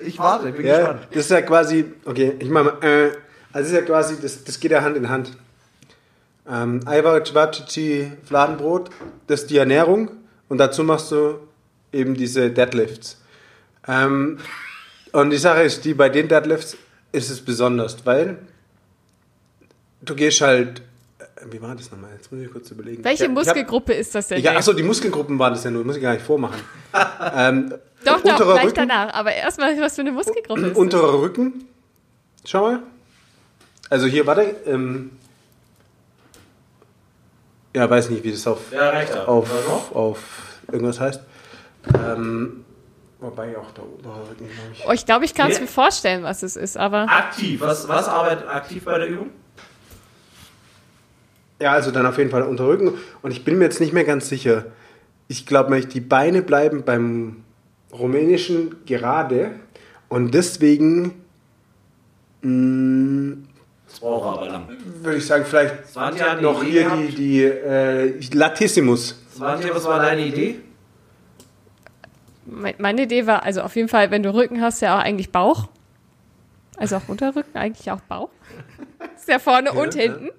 ich, 0.00 0.06
ich 0.08 0.18
warte, 0.18 0.50
bin 0.52 0.64
Ja, 0.66 0.94
das 1.10 1.24
ist 1.26 1.30
ja 1.30 1.42
quasi, 1.42 1.84
okay, 2.06 2.34
ich 2.38 2.48
mach 2.48 2.64
mal, 2.64 2.78
äh, 2.82 3.04
also 3.08 3.18
das 3.52 3.66
ist 3.68 3.72
ja 3.74 3.82
quasi, 3.82 4.20
das, 4.20 4.42
das 4.42 4.58
geht 4.58 4.70
ja 4.72 4.82
Hand 4.82 4.96
in 4.96 5.08
Hand. 5.10 5.36
Ähm, 6.48 6.80
Chewabchichi, 6.84 8.12
Fladenbrot, 8.24 8.90
das 9.26 9.42
ist 9.42 9.50
die 9.50 9.56
Ernährung 9.58 10.10
und 10.48 10.58
dazu 10.58 10.84
machst 10.84 11.10
du 11.10 11.38
eben 11.92 12.14
diese 12.14 12.50
Deadlifts. 12.50 13.20
Ähm, 13.88 14.38
und 15.12 15.30
die 15.30 15.38
Sache 15.38 15.62
ist, 15.62 15.84
die 15.84 15.94
bei 15.94 16.08
den 16.08 16.28
Deadlifts 16.28 16.76
ist 17.12 17.30
es 17.30 17.40
besonders, 17.44 18.04
weil 18.06 18.38
du 20.02 20.14
gehst 20.14 20.40
halt, 20.40 20.82
äh, 21.18 21.24
wie 21.50 21.60
war 21.60 21.74
das 21.74 21.90
nochmal? 21.90 22.10
Jetzt 22.16 22.30
muss 22.30 22.40
ich 22.42 22.50
kurz 22.52 22.70
überlegen. 22.70 23.02
Welche 23.02 23.24
Ich 23.24 23.30
hab- 23.30 23.36
ich 23.36 23.38
hab- 23.48 23.54
Muskelgruppe 23.54 23.92
ist 23.94 24.14
das 24.14 24.28
denn? 24.28 24.40
Ja, 24.42 24.56
achso, 24.56 24.72
die 24.72 24.82
Muskelgruppen 24.82 25.38
waren 25.38 25.52
das 25.54 25.64
ja 25.64 25.70
nur, 25.70 25.84
muss 25.84 25.96
ich 25.96 26.02
gar 26.02 26.12
nicht 26.12 26.24
vormachen. 26.24 26.60
ähm, 27.34 27.74
doch, 28.04 28.20
doch, 28.20 28.36
gleich 28.36 28.66
Rücken, 28.66 28.74
danach. 28.76 29.14
Aber 29.14 29.32
erstmal, 29.32 29.78
was 29.80 29.94
für 29.96 30.02
eine 30.02 30.12
Muskelgruppe 30.12 30.66
ist? 30.68 30.76
Unterer 30.76 31.20
Rücken. 31.20 31.64
Schau 32.44 32.60
mal. 32.62 32.82
Also 33.90 34.06
hier, 34.06 34.26
warte. 34.26 34.54
Ähm, 34.66 35.10
ja, 37.76 37.90
weiß 37.90 38.08
nicht, 38.08 38.24
wie 38.24 38.32
das 38.32 38.46
auf, 38.46 38.72
Ja, 38.72 38.88
rechter. 38.88 39.28
auf, 39.28 39.94
auf 39.94 40.18
irgendwas 40.72 40.98
heißt. 40.98 41.20
Ähm, 41.94 42.64
wobei 43.20 43.56
auch 43.58 43.70
der 43.72 43.84
obere 43.84 44.22
Rücken, 44.30 44.46
glaube 44.46 44.70
ich. 44.72 44.84
Oh, 44.88 44.92
ich 44.92 45.04
glaube, 45.04 45.26
ich 45.26 45.34
kann 45.34 45.50
es 45.50 45.60
mir 45.60 45.66
vorstellen, 45.66 46.22
was 46.22 46.42
es 46.42 46.56
ist, 46.56 46.78
aber 46.78 47.02
Aktiv. 47.02 47.60
Was, 47.60 47.86
was 47.86 48.08
arbeitet 48.08 48.48
aktiv 48.48 48.82
bei 48.84 48.98
der 48.98 49.08
Übung? 49.08 49.28
Ja, 51.60 51.72
also 51.72 51.90
dann 51.90 52.06
auf 52.06 52.16
jeden 52.16 52.30
Fall 52.30 52.40
der 52.40 52.48
Unterrücken. 52.50 52.94
Und 53.20 53.30
ich 53.30 53.44
bin 53.44 53.58
mir 53.58 53.64
jetzt 53.64 53.80
nicht 53.80 53.92
mehr 53.92 54.04
ganz 54.04 54.28
sicher. 54.30 54.64
Ich 55.28 55.44
glaube, 55.44 55.78
die 55.80 56.00
Beine 56.00 56.40
bleiben 56.40 56.82
beim 56.82 57.44
rumänischen 57.92 58.84
gerade 58.86 59.50
Und 60.08 60.32
deswegen 60.32 61.24
mh, 62.40 63.36
Das 63.88 64.00
braucht 64.00 64.38
aber 64.38 64.48
lang. 64.48 64.68
würde 65.02 65.18
ich 65.18 65.26
sagen, 65.26 65.44
vielleicht 65.44 65.86
Swantje 65.88 66.28
hat 66.30 66.42
noch 66.42 66.62
hier 66.62 66.90
die, 66.96 67.14
die 67.14 67.42
äh, 67.44 68.20
Latissimus. 68.34 69.22
Swantje, 69.34 69.74
was 69.74 69.84
war 69.84 70.00
deine 70.00 70.26
Idee? 70.26 70.58
Me- 72.44 72.74
Meine 72.78 73.02
Idee 73.02 73.26
war, 73.26 73.42
also 73.44 73.62
auf 73.62 73.74
jeden 73.76 73.88
Fall, 73.88 74.10
wenn 74.10 74.22
du 74.22 74.34
Rücken 74.34 74.60
hast, 74.60 74.80
ja 74.82 74.96
auch 74.98 75.02
eigentlich 75.02 75.30
Bauch. 75.30 75.68
Also 76.76 76.96
auch 76.96 77.08
Unterrücken, 77.08 77.56
eigentlich 77.56 77.90
auch 77.90 78.00
Bauch. 78.00 78.28
Ist 79.16 79.28
ja 79.28 79.38
vorne 79.38 79.72
und 79.72 79.94
hinten. 79.94 80.30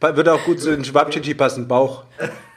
Würde 0.00 0.32
auch 0.34 0.44
gut 0.44 0.60
zu 0.60 0.70
den 0.70 0.84
Schwabchichi 0.84 1.34
passen. 1.34 1.66
Bauch, 1.66 2.04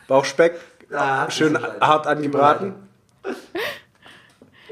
Bauchspeck, 0.07 0.53
Ja, 0.91 1.27
schön 1.29 1.57
hart 1.79 2.07
angebraten. 2.07 2.73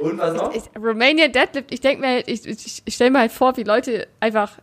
Und 0.01 0.17
was 0.19 0.33
noch? 0.33 0.53
Ich, 0.53 0.63
Romanian 0.75 1.31
Deadlift, 1.31 1.71
ich 1.71 1.79
denke 1.79 2.01
mir 2.01 2.07
halt, 2.07 2.27
ich, 2.27 2.45
ich, 2.45 2.81
ich 2.85 2.93
stelle 2.95 3.11
mir 3.11 3.19
halt 3.19 3.31
vor, 3.31 3.55
wie 3.57 3.63
Leute 3.63 4.07
einfach 4.19 4.57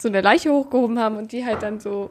so 0.00 0.08
eine 0.08 0.20
Leiche 0.20 0.50
hochgehoben 0.52 0.98
haben 0.98 1.16
und 1.16 1.32
die 1.32 1.44
halt 1.44 1.62
dann 1.62 1.80
so, 1.80 2.10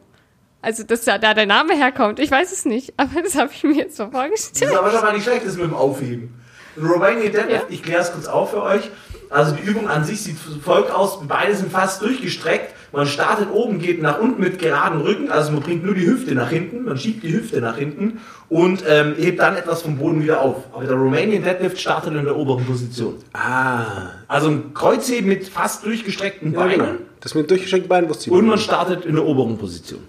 also 0.62 0.84
dass 0.84 1.06
da, 1.06 1.18
da 1.18 1.34
der 1.34 1.46
Name 1.46 1.74
herkommt, 1.76 2.20
ich 2.20 2.30
weiß 2.32 2.52
es 2.52 2.66
nicht, 2.66 2.94
aber 2.98 3.22
das 3.24 3.36
habe 3.36 3.52
ich 3.54 3.64
mir 3.64 3.74
jetzt 3.76 3.98
so 3.98 4.06
Das 4.06 4.12
vorgestellt. 4.14 4.72
ist 4.72 4.78
aber 4.78 4.92
schon 4.92 5.02
mal 5.02 5.14
nicht 5.14 5.24
schlecht, 5.24 5.46
das 5.46 5.56
mit 5.56 5.66
dem 5.66 5.74
Aufheben. 5.74 6.34
Romanian 6.78 7.32
Deadlift, 7.32 7.50
Ja. 7.50 7.62
ich 7.70 7.82
kläre 7.82 8.02
es 8.02 8.12
kurz 8.12 8.28
auf 8.28 8.52
für 8.52 8.62
euch. 8.62 8.90
Also 9.30 9.56
die 9.56 9.64
Übung 9.64 9.88
an 9.90 10.04
sich 10.04 10.22
sieht 10.22 10.38
folgt 10.64 10.92
aus. 10.92 11.20
Beide 11.28 11.56
sind 11.56 11.72
fast 11.72 12.02
durchgestreckt. 12.02 12.74
Man 12.94 13.06
startet 13.06 13.52
oben, 13.52 13.80
geht 13.80 14.02
nach 14.02 14.20
unten 14.20 14.42
mit 14.42 14.60
geradem 14.60 15.02
Rücken. 15.02 15.30
Also 15.30 15.52
man 15.52 15.62
bringt 15.62 15.84
nur 15.84 15.94
die 15.94 16.06
Hüfte 16.08 16.34
nach 16.36 16.50
hinten. 16.50 16.86
Man 16.86 16.98
schiebt 16.98 17.24
die 17.24 17.34
Hüfte 17.34 17.60
nach 17.60 17.78
hinten 17.78 18.20
und 18.50 18.84
ähm, 18.88 19.16
hebt 19.18 19.40
dann 19.40 19.58
etwas 19.58 19.82
vom 19.82 19.98
Boden 19.98 20.24
wieder 20.24 20.42
auf. 20.42 20.64
Aber 20.74 20.86
der 20.86 20.96
Romanian 20.96 21.44
Deadlift 21.44 21.80
startet 21.80 22.14
in 22.16 22.24
der 22.24 22.36
oberen 22.38 22.66
Position. 22.66 23.16
Ah, 23.34 23.84
Also 24.28 24.50
ein 24.50 24.74
Kreuzheben 24.74 25.28
mit 25.28 25.48
fast 25.50 25.86
durchgestreckten 25.86 26.54
ja, 26.54 26.60
Beinen. 26.60 26.78
genau. 26.78 26.92
Das 27.20 27.36
mit 27.36 27.50
durchgeschenkten 27.52 27.90
Beinen 27.90 28.10
wusste 28.10 28.30
ich 28.30 28.32
Und 28.32 28.46
man 28.48 28.58
startet 28.60 29.06
in 29.06 29.16
der 29.16 29.26
oberen 29.26 29.58
Position. 29.58 30.00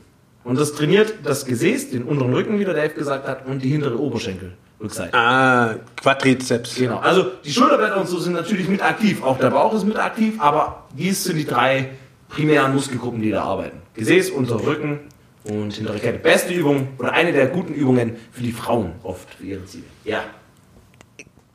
Und 0.45 0.59
das 0.59 0.73
trainiert 0.73 1.15
das 1.25 1.45
Gesäß, 1.45 1.91
den 1.91 2.05
unteren 2.05 2.33
Rücken, 2.33 2.59
wie 2.61 2.65
der 2.65 2.75
Dave 2.75 2.91
gesagt 2.95 3.27
hat, 3.27 3.47
und 3.47 3.63
die 3.63 3.69
hintere 3.69 3.99
Oberschenkel. 3.99 4.53
Rückseite. 4.81 5.13
Ah, 5.15 5.75
Quadrizeps. 6.01 6.77
Genau. 6.77 6.99
Also 6.99 7.27
die 7.45 7.53
Schulterblätter 7.53 7.97
und 8.01 8.07
so 8.07 8.19
sind 8.19 8.35
natürlich 8.35 8.69
mit 8.69 8.83
aktiv. 8.83 9.23
Auch 9.23 9.39
der 9.39 9.51
Bauch 9.51 9.75
ist 9.75 9.85
mit 9.85 9.97
aktiv, 9.97 10.35
aber 10.39 10.85
dies 10.93 11.25
sind 11.25 11.37
die 11.37 11.45
drei 11.47 11.91
primären 12.29 12.75
Muskelgruppen, 12.75 13.21
die 13.21 13.31
da 13.31 13.43
arbeiten. 13.43 13.79
Gesäß, 13.95 14.31
unterer 14.31 14.65
Rücken 14.65 15.01
und 15.45 15.73
hintere 15.75 15.99
Kette. 15.99 16.19
Beste 16.19 16.53
Übung 16.55 16.89
oder 16.99 17.13
eine 17.13 17.33
der 17.33 17.47
guten 17.49 17.75
Übungen 17.75 18.17
für 18.31 18.43
die 18.43 18.53
Frauen 18.53 18.93
oft 19.03 19.35
für 19.35 19.45
ihre 19.45 19.65
Ziele. 19.65 19.85
Ja. 20.05 20.23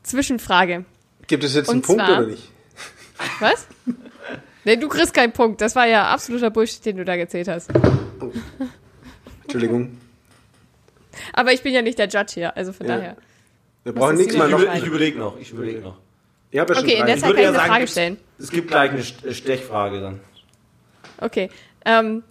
Zwischenfrage. 0.02 0.84
Gibt 1.26 1.44
es 1.44 1.54
jetzt 1.54 1.70
einen 1.70 1.78
Und 1.78 1.86
Punkt 1.86 2.02
zwar- 2.04 2.18
oder 2.18 2.26
nicht? 2.26 2.50
Was? 3.40 3.66
Nee, 4.64 4.76
du 4.76 4.88
kriegst 4.88 5.14
keinen 5.14 5.32
Punkt. 5.32 5.60
Das 5.60 5.74
war 5.76 5.86
ja 5.86 6.08
absoluter 6.08 6.50
Bullshit, 6.50 6.84
den 6.84 6.96
du 6.98 7.04
da 7.04 7.16
gezählt 7.16 7.48
hast. 7.48 7.70
Entschuldigung. 9.42 9.98
Aber 11.32 11.52
ich 11.52 11.62
bin 11.62 11.74
ja 11.74 11.82
nicht 11.82 11.98
der 11.98 12.08
Judge 12.08 12.32
hier, 12.34 12.56
also 12.56 12.72
von 12.72 12.86
Ja. 12.86 12.96
daher. 12.96 13.16
Wir 13.84 13.92
brauchen 13.92 14.16
nichts 14.16 14.34
noch. 14.34 14.48
Über- 14.48 14.74
ich 14.74 14.84
überlege 14.86 15.18
noch. 15.18 15.38
Ich 15.38 15.50
überlege 15.52 15.80
noch. 15.80 15.98
Ich 16.50 16.58
habe 16.60 16.72
ja 16.72 16.78
schon 16.80 16.88
Okay, 16.88 16.98
in 17.00 17.06
der 17.06 17.14
Ich 17.16 17.20
Zeit 17.20 17.30
würde 17.30 17.42
kann 17.42 17.44
ja 17.44 17.50
ich 17.50 17.56
eine 17.56 17.58
sagen, 17.58 17.72
Frage 17.72 17.86
stellen. 17.88 18.16
Es 18.38 18.50
gibt 18.50 18.68
gleich 18.68 18.90
eine 18.90 19.00
St- 19.02 19.32
Stechfrage 19.34 20.00
dann. 20.00 20.20
Okay. 21.20 21.50
Ähm, 21.84 22.22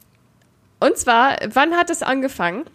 und 0.80 0.98
zwar, 0.98 1.38
wann 1.54 1.76
hat 1.76 1.90
es 1.90 2.04
angefangen, 2.04 2.66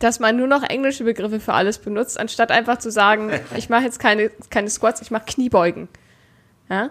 dass 0.00 0.20
man 0.20 0.36
nur 0.36 0.46
noch 0.48 0.62
englische 0.62 1.04
Begriffe 1.04 1.40
für 1.40 1.54
alles 1.54 1.78
benutzt, 1.78 2.18
anstatt 2.20 2.50
einfach 2.50 2.78
zu 2.78 2.90
sagen, 2.90 3.30
ich 3.56 3.68
mache 3.70 3.84
jetzt 3.84 3.98
keine, 3.98 4.30
keine 4.50 4.68
Squats, 4.68 5.00
ich 5.00 5.10
mache 5.10 5.24
Kniebeugen. 5.26 5.88
Ja? 6.68 6.90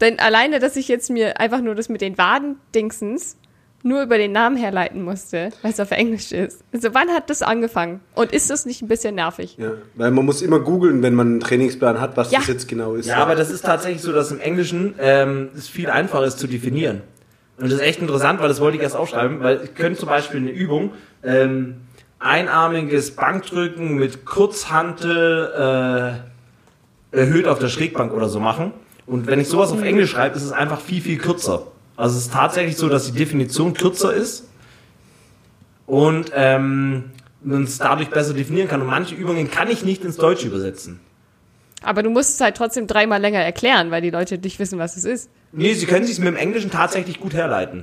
Denn 0.00 0.18
alleine, 0.18 0.58
dass 0.58 0.76
ich 0.76 0.88
jetzt 0.88 1.10
mir 1.10 1.40
einfach 1.40 1.60
nur 1.60 1.74
das 1.74 1.88
mit 1.88 2.00
den 2.02 2.18
Waden-Dingsens 2.18 3.36
nur 3.82 4.02
über 4.02 4.18
den 4.18 4.32
Namen 4.32 4.56
herleiten 4.56 5.02
musste, 5.02 5.50
weil 5.62 5.70
es 5.70 5.78
auf 5.80 5.90
Englisch 5.92 6.32
ist. 6.32 6.62
Also 6.72 6.94
wann 6.94 7.08
hat 7.10 7.30
das 7.30 7.42
angefangen? 7.42 8.00
Und 8.14 8.32
ist 8.32 8.50
das 8.50 8.66
nicht 8.66 8.82
ein 8.82 8.88
bisschen 8.88 9.14
nervig? 9.14 9.56
Ja, 9.58 9.72
weil 9.94 10.10
man 10.10 10.24
muss 10.24 10.42
immer 10.42 10.58
googeln, 10.60 11.02
wenn 11.02 11.14
man 11.14 11.26
einen 11.28 11.40
Trainingsplan 11.40 12.00
hat, 12.00 12.16
was 12.16 12.32
Ja. 12.32 12.40
das 12.40 12.48
jetzt 12.48 12.68
genau 12.68 12.94
ist. 12.94 13.06
Ja, 13.06 13.18
aber 13.18 13.34
das 13.36 13.50
ist 13.50 13.64
tatsächlich 13.64 14.02
so, 14.02 14.12
dass 14.12 14.30
im 14.32 14.40
Englischen 14.40 14.94
ähm, 14.98 15.50
es 15.56 15.68
viel 15.68 15.90
einfacher 15.90 16.24
ist 16.24 16.38
zu 16.38 16.46
definieren. 16.48 17.02
Und 17.56 17.64
das 17.70 17.74
ist 17.80 17.80
echt 17.86 18.00
interessant, 18.00 18.40
weil 18.40 18.48
das 18.48 18.60
wollte 18.60 18.76
ich 18.76 18.82
erst 18.82 18.96
aufschreiben, 18.96 19.40
weil 19.42 19.60
ich 19.64 19.74
könnte 19.74 19.98
zum 20.00 20.08
Beispiel 20.08 20.40
eine 20.40 20.50
Übung, 20.50 20.90
ähm, 21.24 21.76
einarmiges 22.20 23.12
Bankdrücken 23.12 23.94
mit 23.96 24.24
Kurzhantel 24.24 26.18
äh, 27.12 27.16
erhöht 27.16 27.46
auf 27.46 27.58
der 27.58 27.68
Schrägbank 27.68 28.12
oder 28.12 28.28
so 28.28 28.40
machen. 28.40 28.72
Und 29.06 29.26
wenn 29.26 29.40
ich 29.40 29.48
sowas 29.48 29.72
auf 29.72 29.82
Englisch 29.82 30.10
schreibe, 30.10 30.36
ist 30.36 30.42
es 30.44 30.52
einfach 30.52 30.80
viel, 30.80 31.00
viel 31.00 31.18
kürzer. 31.18 31.62
Also 31.98 32.16
es 32.16 32.26
ist 32.26 32.32
tatsächlich 32.32 32.76
so, 32.76 32.88
dass 32.88 33.06
die 33.06 33.18
Definition 33.18 33.74
kürzer 33.74 34.14
ist 34.14 34.44
und 35.84 36.30
ähm, 36.32 37.10
man 37.42 37.64
es 37.64 37.78
dadurch 37.78 38.08
besser 38.08 38.34
definieren 38.34 38.68
kann. 38.68 38.80
Und 38.80 38.86
manche 38.86 39.16
Übungen 39.16 39.50
kann 39.50 39.68
ich 39.68 39.84
nicht 39.84 40.04
ins 40.04 40.16
Deutsche 40.16 40.46
übersetzen. 40.46 41.00
Aber 41.82 42.04
du 42.04 42.10
musst 42.10 42.34
es 42.34 42.40
halt 42.40 42.56
trotzdem 42.56 42.86
dreimal 42.86 43.20
länger 43.20 43.40
erklären, 43.40 43.90
weil 43.90 44.00
die 44.00 44.10
Leute 44.10 44.38
nicht 44.38 44.60
wissen, 44.60 44.78
was 44.78 44.96
es 44.96 45.04
ist. 45.04 45.28
Nee, 45.50 45.74
sie 45.74 45.86
können 45.86 46.06
sich 46.06 46.20
mit 46.20 46.28
dem 46.28 46.36
Englischen 46.36 46.70
tatsächlich 46.70 47.18
gut 47.18 47.34
herleiten. 47.34 47.82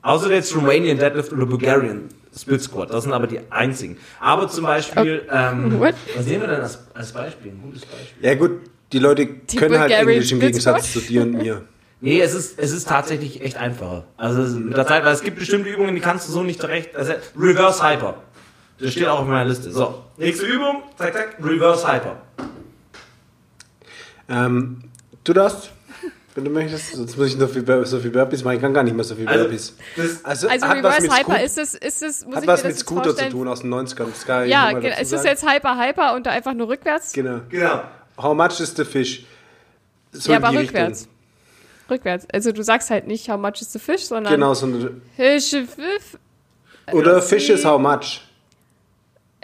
Außer 0.00 0.32
jetzt 0.32 0.56
Romanian 0.56 0.96
Deadlift 0.96 1.30
oder 1.32 1.44
Bulgarian 1.44 2.08
Split 2.34 2.62
Squat. 2.62 2.90
Das 2.90 3.04
sind 3.04 3.12
aber 3.12 3.26
die 3.26 3.40
einzigen. 3.50 3.98
Aber 4.18 4.48
zum 4.48 4.64
Beispiel, 4.64 5.28
ähm, 5.30 5.78
What? 5.78 5.94
was 6.16 6.24
nehmen 6.24 6.40
wir 6.40 6.48
denn 6.48 6.60
als, 6.62 6.78
als 6.94 7.12
Beispiel? 7.12 7.52
Ein 7.52 7.60
gutes 7.60 7.82
Beispiel. 7.82 8.24
Ja 8.26 8.34
gut, 8.34 8.60
die 8.92 8.98
Leute 8.98 9.26
können 9.26 9.78
halt 9.78 9.90
Bulgarian 9.90 10.08
Englisch 10.08 10.32
im 10.32 10.40
Gegensatz 10.40 10.90
zu 10.90 11.00
dir 11.00 11.22
und 11.22 11.32
mir. 11.32 11.64
Nee, 12.04 12.20
es 12.20 12.34
ist, 12.34 12.58
es 12.58 12.72
ist 12.72 12.88
tatsächlich 12.88 13.42
echt 13.42 13.56
einfacher. 13.56 14.04
Also 14.16 14.42
es 14.42 14.48
ist 14.50 14.56
mit 14.56 14.76
der 14.76 14.86
Zeit, 14.88 15.04
weil 15.04 15.12
es 15.14 15.22
gibt 15.22 15.38
bestimmte 15.38 15.70
Übungen, 15.70 15.94
die 15.94 16.00
kannst 16.00 16.26
du 16.28 16.32
so 16.32 16.42
nicht 16.42 16.60
direkt. 16.60 16.96
Also 16.96 17.12
Reverse 17.38 17.82
Hyper. 17.88 18.16
Das 18.80 18.90
steht 18.90 19.06
auch 19.06 19.20
auf 19.20 19.26
meiner 19.28 19.44
Liste. 19.48 19.70
So, 19.70 20.02
nächste 20.16 20.44
Übung, 20.46 20.82
zack, 20.98 21.14
zack, 21.14 21.36
Reverse 21.40 21.86
Hyper. 21.86 22.16
Ähm, 24.28 24.82
du 25.22 25.32
darfst, 25.32 25.70
wenn 26.34 26.44
du 26.44 26.50
möchtest, 26.50 26.96
sonst 26.96 27.16
muss 27.16 27.28
ich 27.28 27.36
noch 27.38 27.48
viel, 27.48 27.64
so 27.86 28.00
viel 28.00 28.10
Burpees 28.10 28.42
machen. 28.42 28.56
Ich 28.56 28.60
kann 28.62 28.74
gar 28.74 28.82
nicht 28.82 28.94
mehr 28.96 29.04
so 29.04 29.14
viel 29.14 29.28
Also, 29.28 29.44
Burpees. 29.44 29.76
Also, 30.24 30.48
Also 30.48 30.66
hat 30.66 30.82
was 30.82 30.98
Reverse 30.98 31.02
mit 31.02 31.16
Hyper, 31.18 31.42
ist 31.44 31.58
es, 31.58 31.74
ist 31.74 32.02
es, 32.02 32.24
muss 32.26 32.34
Hat 32.34 32.42
ich 32.42 32.48
was 32.48 32.64
mit 32.64 32.76
Scooter 32.78 33.02
zu 33.02 33.08
vorstellen? 33.10 33.30
tun 33.30 33.46
aus 33.46 33.60
den 33.60 33.72
90ern. 33.72 34.06
Das 34.10 34.26
kann 34.26 34.44
ich 34.44 34.50
Ja, 34.50 34.70
ist 34.70 35.00
es 35.00 35.10
sagen. 35.10 35.26
jetzt 35.28 35.48
Hyper 35.48 35.78
Hyper 35.78 36.14
und 36.16 36.26
da 36.26 36.30
einfach 36.30 36.54
nur 36.54 36.66
rückwärts? 36.68 37.12
Genau. 37.12 37.42
genau. 37.48 37.82
How 38.20 38.34
much 38.34 38.58
is 38.58 38.74
the 38.74 38.84
fish? 38.84 39.24
So 40.12 40.32
ja, 40.32 40.38
aber 40.38 40.50
rückwärts. 40.58 41.02
Richtung. 41.02 41.21
Rückwärts. 41.92 42.26
Also 42.32 42.52
du 42.52 42.62
sagst 42.64 42.90
halt 42.90 43.06
nicht, 43.06 43.28
how 43.28 43.38
much 43.38 43.60
is 43.60 43.72
the 43.72 43.78
fish, 43.78 44.04
sondern 44.06 44.32
Genau, 44.32 44.54
so 44.54 44.66
eine, 44.66 45.00
Fische, 45.16 45.66
Fiff, 45.66 46.18
oder 46.92 47.14
Let's 47.16 47.28
fish 47.28 47.48
is 47.50 47.64
how 47.64 47.80
much? 47.80 48.22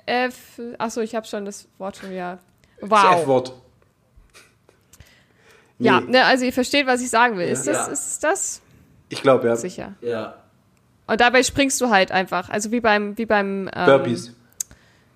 F. 0.07 0.61
Achso, 0.79 1.01
ich 1.01 1.15
habe 1.15 1.27
schon 1.27 1.45
das 1.45 1.69
Wort 1.79 1.97
schon 1.99 2.11
wieder. 2.11 2.39
Das 2.81 2.91
Wow. 2.91 3.21
F-Wort. 3.23 3.53
Ja, 5.79 6.01
Nee. 6.01 6.11
ne, 6.13 6.25
also 6.25 6.45
ihr 6.45 6.53
versteht, 6.53 6.87
was 6.87 7.01
ich 7.03 7.11
sagen 7.11 7.37
will. 7.39 7.47
Ist 7.49 7.67
das, 7.67 7.87
Ja. 7.87 7.93
ist 7.93 8.25
das 8.25 8.61
Ich 9.11 9.23
glaube, 9.23 9.47
ja. 9.47 9.57
sicher? 9.57 9.95
Ja. 10.01 10.35
Und 11.07 11.21
dabei 11.21 11.43
springst 11.43 11.81
du 11.81 11.89
halt 11.91 12.11
einfach. 12.11 12.49
Also 12.51 12.71
wie 12.73 12.81
beim, 12.81 13.17
wie 13.17 13.27
beim. 13.27 13.71
Ähm, 13.75 13.87
Burpees. 13.87 14.33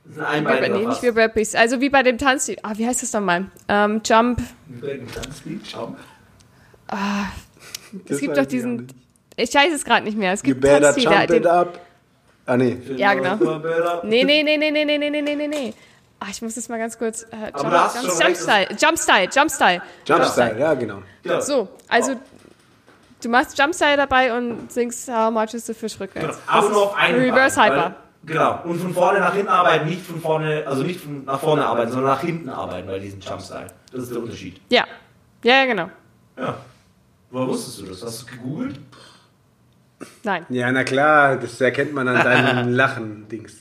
Das 0.04 0.14
ist 0.16 0.18
ein 0.20 0.46
Einbein 0.46 0.72
Nee, 0.72 0.86
nicht 0.86 1.02
wie 1.02 1.10
Burpees. 1.10 1.54
Also 1.54 1.80
wie 1.80 1.88
bei 1.90 2.02
dem 2.02 2.18
Tanz. 2.18 2.50
Ah, 2.62 2.72
wie 2.76 2.86
heißt 2.86 3.02
das 3.02 3.12
nochmal? 3.12 3.46
Ähm, 3.68 4.00
Jump. 4.04 4.40
Schau. 6.92 7.98
Es 8.08 8.20
gibt 8.20 8.36
doch 8.36 8.46
diesen. 8.46 8.86
Ich 9.36 9.54
weiß 9.54 9.72
es 9.72 9.84
gerade 9.84 10.04
nicht 10.04 10.16
mehr. 10.16 10.32
Es 10.32 10.40
You 10.40 10.48
gibt 10.48 10.60
better 10.60 10.94
Tanzstil, 10.94 11.04
der- 11.04 11.12
jump 11.20 11.30
it 11.30 11.44
den, 11.44 11.46
up. 11.46 11.80
Ah, 12.46 12.56
nee. 12.56 12.76
Ja, 12.96 13.14
genau. 13.14 13.36
Nee, 14.02 14.24
nee, 14.24 14.42
nee, 14.42 14.56
nee, 14.58 14.70
nee, 14.70 14.84
nee, 14.84 14.98
nee, 14.98 15.10
nee, 15.10 15.22
nee, 15.22 15.34
nee, 15.36 15.48
nee. 15.48 15.74
Ah, 16.20 16.26
ich 16.30 16.42
muss 16.42 16.54
das 16.54 16.68
mal 16.68 16.78
ganz 16.78 16.98
kurz. 16.98 17.22
Äh, 17.24 17.50
Jump, 17.56 17.72
Jump, 17.72 17.90
schon 17.92 18.20
Jump 18.20 18.36
Style, 18.36 18.68
Jump 18.78 18.98
Style, 18.98 19.28
Jump 19.32 19.50
Style. 19.50 19.82
Jump 20.06 20.24
Style, 20.24 20.58
ja, 20.58 20.74
genau. 20.74 21.02
Ja. 21.24 21.40
So, 21.40 21.68
also 21.88 22.14
du 23.22 23.28
machst 23.28 23.58
Jump 23.58 23.74
Style 23.74 23.96
dabei 23.96 24.36
und 24.36 24.70
singst 24.70 25.08
How 25.12 25.32
much 25.32 25.54
is 25.54 25.66
the 25.66 25.74
fish 25.74 25.98
rückwärts. 25.98 26.38
Genau. 26.38 26.58
Aber 26.58 26.68
nur 26.70 26.82
auf 26.84 26.96
einen 26.96 27.18
Reverse 27.18 27.60
Hyper. 27.60 27.76
Weil, 27.76 27.94
genau. 28.24 28.60
Und 28.64 28.78
von 28.80 28.94
vorne 28.94 29.18
nach 29.20 29.34
hinten 29.34 29.48
arbeiten, 29.48 29.88
nicht 29.88 30.02
von 30.06 30.20
vorne, 30.20 30.64
also 30.66 30.82
nicht 30.82 31.00
von 31.00 31.24
nach 31.24 31.40
vorne 31.40 31.64
arbeiten, 31.66 31.90
sondern 31.90 32.12
nach 32.12 32.20
hinten 32.20 32.48
arbeiten 32.50 32.86
bei 32.86 32.98
diesem 33.00 33.18
Jump 33.20 33.40
Style. 33.42 33.66
Das 33.92 34.02
ist 34.02 34.12
der 34.12 34.22
Unterschied. 34.22 34.60
Ja. 34.68 34.84
Ja, 35.42 35.54
ja, 35.54 35.64
genau. 35.64 35.88
Ja. 36.38 36.54
Woher 37.32 37.48
wusstest 37.48 37.80
du 37.80 37.86
das? 37.86 38.02
Hast 38.02 38.22
du 38.22 38.26
gegoogelt? 38.26 38.78
Nein. 40.22 40.44
Ja, 40.50 40.70
na 40.70 40.84
klar, 40.84 41.36
das 41.36 41.58
erkennt 41.60 41.94
man 41.94 42.06
an 42.06 42.22
deinem 42.22 42.68
Lachen-Dings. 42.74 43.54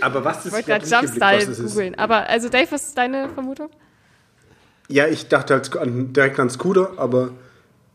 Aber 0.00 0.24
was 0.24 0.38
ist 0.38 0.46
Ich 0.46 0.52
wollte 0.52 0.66
gerade 0.68 0.84
nicht 0.84 0.90
Jump 0.90 1.02
geblickt, 1.02 1.20
was 1.20 1.30
Style 1.30 1.46
das 1.46 1.58
ist. 1.58 1.72
googeln. 1.74 1.94
Aber 1.96 2.28
also 2.28 2.48
Dave, 2.48 2.66
was 2.70 2.86
ist 2.86 2.96
deine 2.98 3.28
Vermutung? 3.28 3.68
Ja, 4.88 5.06
ich 5.06 5.28
dachte 5.28 5.52
halt 5.52 5.76
an, 5.76 6.14
direkt 6.14 6.40
an 6.40 6.48
Scooter, 6.48 6.92
aber 6.96 7.30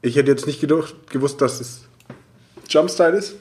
ich 0.03 0.15
hätte 0.15 0.29
jetzt 0.29 0.45
nicht 0.45 0.61
gedacht, 0.61 0.93
gewusst, 1.09 1.41
dass 1.41 1.59
es 1.59 1.87
Jumpstyle 2.69 3.17
ist. 3.17 3.35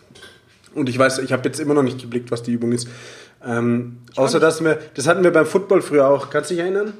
Und 0.74 0.88
ich 0.88 0.98
weiß, 0.98 1.18
ich 1.18 1.32
habe 1.32 1.46
jetzt 1.46 1.60
immer 1.60 1.74
noch 1.74 1.82
nicht 1.82 2.00
geblickt, 2.00 2.30
was 2.30 2.42
die 2.42 2.52
Übung 2.52 2.72
ist. 2.72 2.88
Ähm, 3.44 3.98
außer 4.16 4.40
dass 4.40 4.64
wir, 4.64 4.78
das 4.94 5.06
hatten 5.06 5.22
wir 5.22 5.32
beim 5.32 5.46
Football 5.46 5.82
früher 5.82 6.08
auch. 6.08 6.30
Kannst 6.30 6.50
du 6.50 6.54
dich 6.54 6.62
erinnern? 6.62 6.94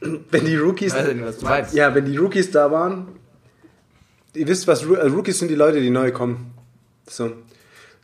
wenn 0.30 0.44
die 0.44 0.56
Rookies, 0.56 0.94
nicht, 0.94 1.74
ja, 1.74 1.94
wenn 1.94 2.04
die 2.04 2.16
Rookies 2.16 2.50
da 2.50 2.70
waren, 2.70 3.17
ihr 4.34 4.48
wisst 4.48 4.66
was, 4.66 4.82
äh, 4.84 5.06
Rookies 5.06 5.38
sind 5.38 5.48
die 5.48 5.54
Leute, 5.54 5.80
die 5.80 5.90
neu 5.90 6.12
kommen. 6.12 6.52
So. 7.06 7.32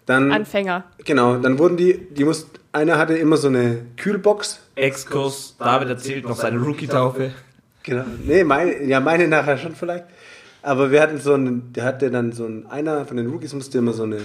Dann, 0.06 0.32
Anfänger. 0.32 0.84
genau, 1.04 1.36
dann 1.38 1.58
wurden 1.58 1.76
die, 1.76 2.08
die 2.10 2.24
mussten, 2.24 2.58
einer 2.72 2.98
hatte 2.98 3.16
immer 3.16 3.36
so 3.36 3.48
eine 3.48 3.86
Kühlbox. 3.96 4.60
Exkurs, 4.74 5.56
David 5.58 5.88
erzählt 5.88 6.24
noch 6.24 6.36
seine 6.36 6.58
Rookie-Taufe. 6.58 7.32
Genau. 7.82 8.04
Nee, 8.24 8.44
meine, 8.44 8.82
ja, 8.84 9.00
meine 9.00 9.28
nachher 9.28 9.56
schon 9.56 9.74
vielleicht. 9.74 10.04
Aber 10.62 10.90
wir 10.90 11.00
hatten 11.02 11.20
so 11.20 11.34
einen, 11.34 11.72
der 11.72 11.84
hatte 11.84 12.10
dann 12.10 12.32
so 12.32 12.46
ein, 12.46 12.66
einer 12.66 13.04
von 13.04 13.16
den 13.16 13.28
Rookies 13.28 13.52
musste 13.52 13.78
immer 13.78 13.92
so 13.92 14.04
eine, 14.04 14.20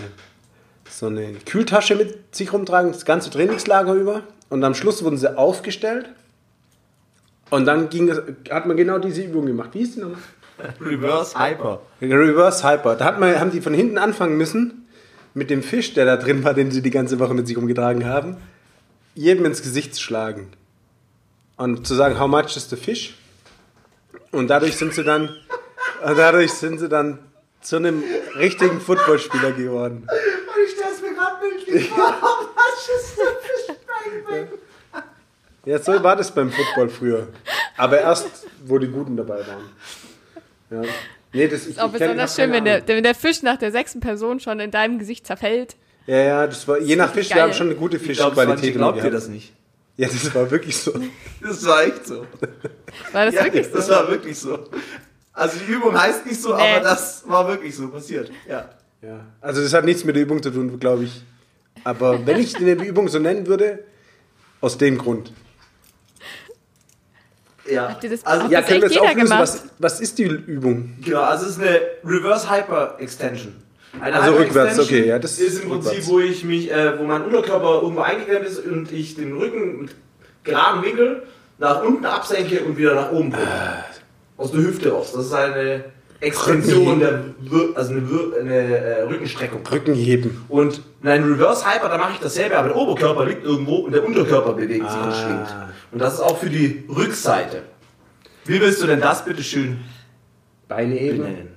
so 0.90 1.08
eine 1.08 1.34
Kühltasche 1.46 1.96
mit 1.96 2.34
sich 2.36 2.52
rumtragen, 2.52 2.92
das 2.92 3.06
ganze 3.06 3.30
Trainingslager 3.30 3.94
über. 3.94 4.24
Und 4.50 4.64
am 4.64 4.74
Schluss 4.74 5.04
wurden 5.04 5.18
sie 5.18 5.38
aufgestellt. 5.38 6.10
Und 7.50 7.66
dann 7.66 7.90
ging 7.90 8.10
es, 8.10 8.22
hat 8.50 8.66
man 8.66 8.78
genau 8.78 9.00
diese 9.00 9.22
Übung 9.22 9.46
gemacht. 9.46 9.70
Wie 9.74 9.80
hieß 9.80 9.96
die 9.96 10.02
nochmal? 10.02 10.20
Reverse 10.82 11.38
Hyper. 11.38 11.82
Reverse 12.02 12.68
Hyper. 12.68 12.96
Da 12.96 13.06
hat 13.06 13.20
man, 13.20 13.40
haben 13.40 13.52
die 13.52 13.62
von 13.62 13.74
hinten 13.74 13.98
anfangen 13.98 14.38
müssen, 14.38 14.88
mit 15.34 15.50
dem 15.50 15.64
Fisch, 15.64 15.94
der 15.94 16.06
da 16.06 16.18
drin 16.18 16.44
war, 16.44 16.54
den 16.54 16.72
sie 16.72 16.82
die 16.82 16.92
ganze 16.92 17.20
Woche 17.20 17.34
mit 17.34 17.48
sich 17.48 17.58
rumgetragen 17.58 18.06
haben, 18.06 18.38
jedem 19.16 19.46
ins 19.46 19.62
Gesicht 19.62 19.96
zu 19.96 20.02
schlagen. 20.02 20.52
Und 21.58 21.86
zu 21.86 21.96
sagen, 21.96 22.20
how 22.20 22.28
much 22.28 22.56
is 22.56 22.70
the 22.70 22.76
fish? 22.76 23.16
Und 24.32 24.48
dadurch 24.48 24.76
sind 24.78 24.94
sie 24.94 25.04
dann, 25.04 25.36
dadurch 26.02 26.54
sind 26.54 26.80
sie 26.80 26.90
dann 26.90 27.20
zu 27.62 27.76
einem 27.76 28.04
richtigen 28.38 28.80
Footballspieler 28.80 29.52
geworden. 29.52 30.08
Und 30.08 30.64
ich 30.66 30.72
stell's 30.72 31.02
mir 31.02 31.14
gerade 31.14 31.38
bildlich 31.42 31.90
vor. 31.90 32.16
Was 32.56 32.88
ist 32.88 33.18
das 33.18 33.28
für 34.26 34.48
Ja, 35.66 35.80
so 35.80 36.04
war 36.04 36.16
das 36.16 36.32
beim 36.32 36.52
Football 36.52 36.90
früher. 36.90 37.28
Aber 37.78 38.00
erst, 38.00 38.48
wo 38.66 38.78
die 38.78 38.88
Guten 38.88 39.18
dabei 39.18 39.40
waren. 39.40 39.70
Ja. 40.72 40.82
Nee, 41.34 41.48
das 41.48 41.64
ich, 41.64 41.70
Ist 41.72 41.80
auch 41.80 41.88
ich 41.94 41.96
kenn- 41.96 42.00
besonders 42.00 42.32
hab 42.38 42.44
schön, 42.44 42.52
wenn 42.52 42.66
der, 42.66 42.88
wenn 42.88 43.04
der 43.04 43.16
Fisch 43.16 43.44
nach 43.44 43.58
der 43.58 43.72
sechsten 43.72 44.00
Person 44.00 44.40
schon 44.40 44.60
in 44.60 44.72
deinem 44.72 44.98
Gesicht 45.00 45.28
zerfällt. 45.28 45.76
Ja, 46.08 46.18
ja, 46.18 46.48
das 46.48 46.68
war, 46.68 46.80
je 46.80 46.96
nach 46.96 47.14
Fisch, 47.14 47.30
wir 47.30 47.36
geil. 47.36 47.44
haben 47.46 47.54
schon 47.54 47.68
eine 47.68 47.76
gute 47.76 47.98
Ich 47.98 48.04
glaube, 48.14 48.36
Fischqualität. 48.36 48.74
glaubt 48.76 49.04
ihr 49.04 49.12
das 49.12 49.28
nicht? 49.28 49.54
Ja, 49.98 50.08
das 50.08 50.34
war 50.34 50.50
wirklich 50.50 50.76
so. 50.78 50.94
Das 51.42 51.66
war 51.66 51.84
echt 51.84 52.08
so. 52.08 52.26
War 53.12 53.26
das 53.26 53.36
Ja, 53.36 53.44
wirklich 53.44 53.68
so? 53.68 53.76
das 53.76 53.90
war 53.90 54.08
wirklich 54.10 54.40
so. 54.40 54.60
Also 55.34 55.60
die 55.60 55.72
Übung 55.72 55.98
heißt 56.00 56.26
nicht 56.26 56.42
so, 56.42 56.56
Nee. 56.56 56.62
aber 56.76 56.84
das 56.84 57.24
war 57.28 57.48
wirklich 57.48 57.76
so 57.76 57.88
passiert. 57.90 58.32
Ja. 58.48 58.70
Ja, 59.02 59.26
also 59.40 59.62
das 59.62 59.74
hat 59.74 59.86
nichts 59.86 60.04
mit 60.04 60.16
der 60.16 60.24
Übung 60.24 60.42
zu 60.44 60.50
tun, 60.52 60.78
glaube 60.80 61.04
ich. 61.06 61.22
Aber 61.86 62.26
wenn 62.26 62.38
ich 62.40 62.58
eine 62.58 62.72
Übung 62.74 63.08
so 63.08 63.20
nennen 63.20 63.48
würde, 63.48 63.84
aus 64.62 64.78
dem 64.78 64.98
Grund. 64.98 65.32
Ja. 67.72 67.90
Habt 67.90 68.04
ihr 68.04 68.10
das- 68.10 68.26
also, 68.26 68.48
Ja, 68.48 68.62
das 68.62 68.70
können 68.70 68.82
wir 68.82 68.86
echt 68.88 68.96
jetzt 68.96 69.02
jeder 69.02 69.06
auflösen, 69.12 69.24
gemacht? 69.30 69.42
was, 69.42 69.64
was 69.80 70.02
ist 70.02 70.18
die 70.18 70.24
Übung? 70.24 70.96
Genau, 71.04 71.22
also 71.22 71.46
es 71.46 71.52
ist 71.52 71.62
eine 71.62 71.80
Reverse 72.04 72.50
Hyper 72.52 72.96
Extension. 73.00 73.56
Eine 74.02 74.16
Also 74.16 74.32
Hyper 74.34 74.40
rückwärts, 74.42 74.70
Extension 74.78 75.00
okay, 75.02 75.10
ja, 75.10 75.20
das 75.20 75.40
ist 75.40 75.64
im 75.64 75.70
Prinzip, 75.70 75.88
rückwärts. 75.92 76.08
wo 76.10 76.20
ich 76.20 76.44
mich, 76.44 76.72
äh, 76.72 76.98
wo 77.00 77.04
mein 77.04 77.24
Unterkörper 77.24 77.82
irgendwo 77.82 78.02
eingeklemmt 78.02 78.46
ist 78.46 78.60
und 78.66 78.92
ich 78.92 79.16
den 79.16 79.36
Rücken 79.38 79.82
mit 79.82 79.96
geradem 80.44 80.84
Winkel 80.84 81.24
nach 81.58 81.84
unten 81.84 82.06
absenke 82.06 82.62
und 82.62 82.78
wieder 82.78 82.96
nach 82.96 83.12
oben 83.12 83.32
komme. 83.32 83.48
Aus 84.38 84.52
der 84.52 84.62
Hüfte 84.62 84.92
raus. 84.92 85.12
Das 85.14 85.26
ist 85.26 85.34
eine 85.34 85.84
Extension 86.22 87.00
der 87.00 87.24
also 87.76 87.92
eine, 87.92 88.02
Wir 88.10 88.40
eine 88.40 88.56
äh, 88.56 89.02
Rückenstreckung. 89.04 89.66
Rücken 89.66 89.94
heben. 89.96 90.44
Und 90.50 90.82
ein 91.04 91.24
Reverse 91.24 91.66
Hyper, 91.66 91.88
da 91.90 91.98
mache 91.98 92.14
ich 92.14 92.20
dasselbe, 92.20 92.58
aber 92.58 92.70
der 92.70 92.78
Oberkörper 92.78 93.26
liegt 93.26 93.44
irgendwo 93.46 93.78
und 93.78 93.94
der 93.94 94.06
Unterkörper 94.06 94.54
bewegt 94.54 94.90
sich 94.90 95.00
und 95.00 95.08
Ah. 95.08 95.14
schwingt. 95.14 95.56
Und 95.92 96.00
das 96.00 96.16
ist 96.16 96.20
auch 96.22 96.38
für 96.38 96.50
die 96.50 96.84
Rückseite. 96.90 97.62
Wie 98.46 98.60
willst 98.60 98.82
du 98.82 98.88
denn 98.88 99.00
das 99.00 99.24
bitte 99.24 99.44
schön 99.44 99.78
Beine 100.68 100.96
heben. 100.96 101.18
benennen? 101.20 101.48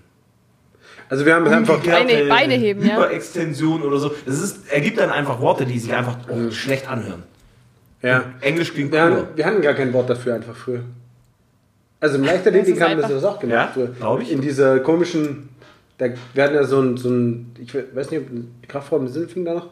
Also 1.08 1.26
wir 1.26 1.34
haben 1.34 1.46
einfach... 1.48 1.80
Beine- 1.82 2.28
Beine 2.28 2.54
heben, 2.54 2.86
ja. 2.86 2.94
Hyperextension 2.96 3.82
oder 3.82 3.98
so. 3.98 4.14
Das 4.24 4.40
ist, 4.40 4.70
ergibt 4.72 4.98
dann 4.98 5.10
einfach 5.10 5.40
Worte, 5.40 5.66
die 5.66 5.78
sich 5.78 5.92
einfach 5.92 6.16
oh, 6.28 6.50
schlecht 6.50 6.88
anhören. 6.88 7.24
Ja. 8.00 8.24
Englisch 8.40 8.72
klingt 8.72 8.92
cooler. 8.92 9.16
haben, 9.16 9.36
wir 9.36 9.44
hatten 9.44 9.60
gar 9.60 9.74
kein 9.74 9.92
Wort 9.92 10.08
dafür 10.08 10.34
einfach 10.34 10.56
früher. 10.56 10.80
Also 12.02 12.16
im 12.16 12.24
Leichtathletik 12.24 12.80
haben 12.82 12.96
wir 13.00 13.06
das 13.08 13.24
auch 13.24 13.38
gemacht 13.38 13.54
Ja, 13.54 13.70
früher. 13.72 13.86
glaub 13.88 14.20
ich. 14.20 14.32
In 14.32 14.40
dieser 14.40 14.80
komischen... 14.80 15.48
Da, 15.98 16.06
hatten 16.42 16.54
ja 16.54 16.64
so 16.64 16.80
ein, 16.80 16.96
so 16.96 17.08
ein... 17.08 17.54
Ich 17.60 17.72
weiß 17.74 18.10
nicht, 18.10 18.22
ob 18.22 18.30
ein 18.30 18.54
Kraftraum 18.66 19.02
im 19.06 19.08
Sinn 19.08 19.28
fing 19.28 19.44
da 19.44 19.54
noch. 19.54 19.68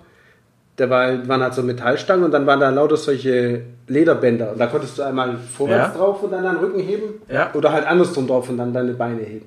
Da 0.77 0.89
war, 0.89 1.27
waren 1.29 1.43
halt 1.43 1.55
so 1.55 1.63
Metallstangen 1.65 2.25
und 2.25 2.31
dann 2.31 2.47
waren 2.47 2.61
da 2.61 2.71
lauter 2.71 2.97
solche 2.97 3.63
Lederbänder. 3.89 4.53
Und 4.53 4.59
da 4.61 4.69
konntest 4.69 4.97
du 4.97 5.03
einmal 5.03 5.37
vorwärts 5.57 5.93
Ja. 5.95 5.99
drauf 6.01 6.23
und 6.23 6.31
dann 6.31 6.45
deinen 6.45 6.59
Rücken 6.59 6.79
heben. 6.79 7.15
Ja. 7.29 7.53
Oder 7.55 7.73
halt 7.73 7.85
andersrum 7.87 8.29
drauf 8.29 8.49
und 8.49 8.59
dann 8.59 8.73
deine 8.73 8.93
Beine 8.93 9.23
heben. 9.23 9.47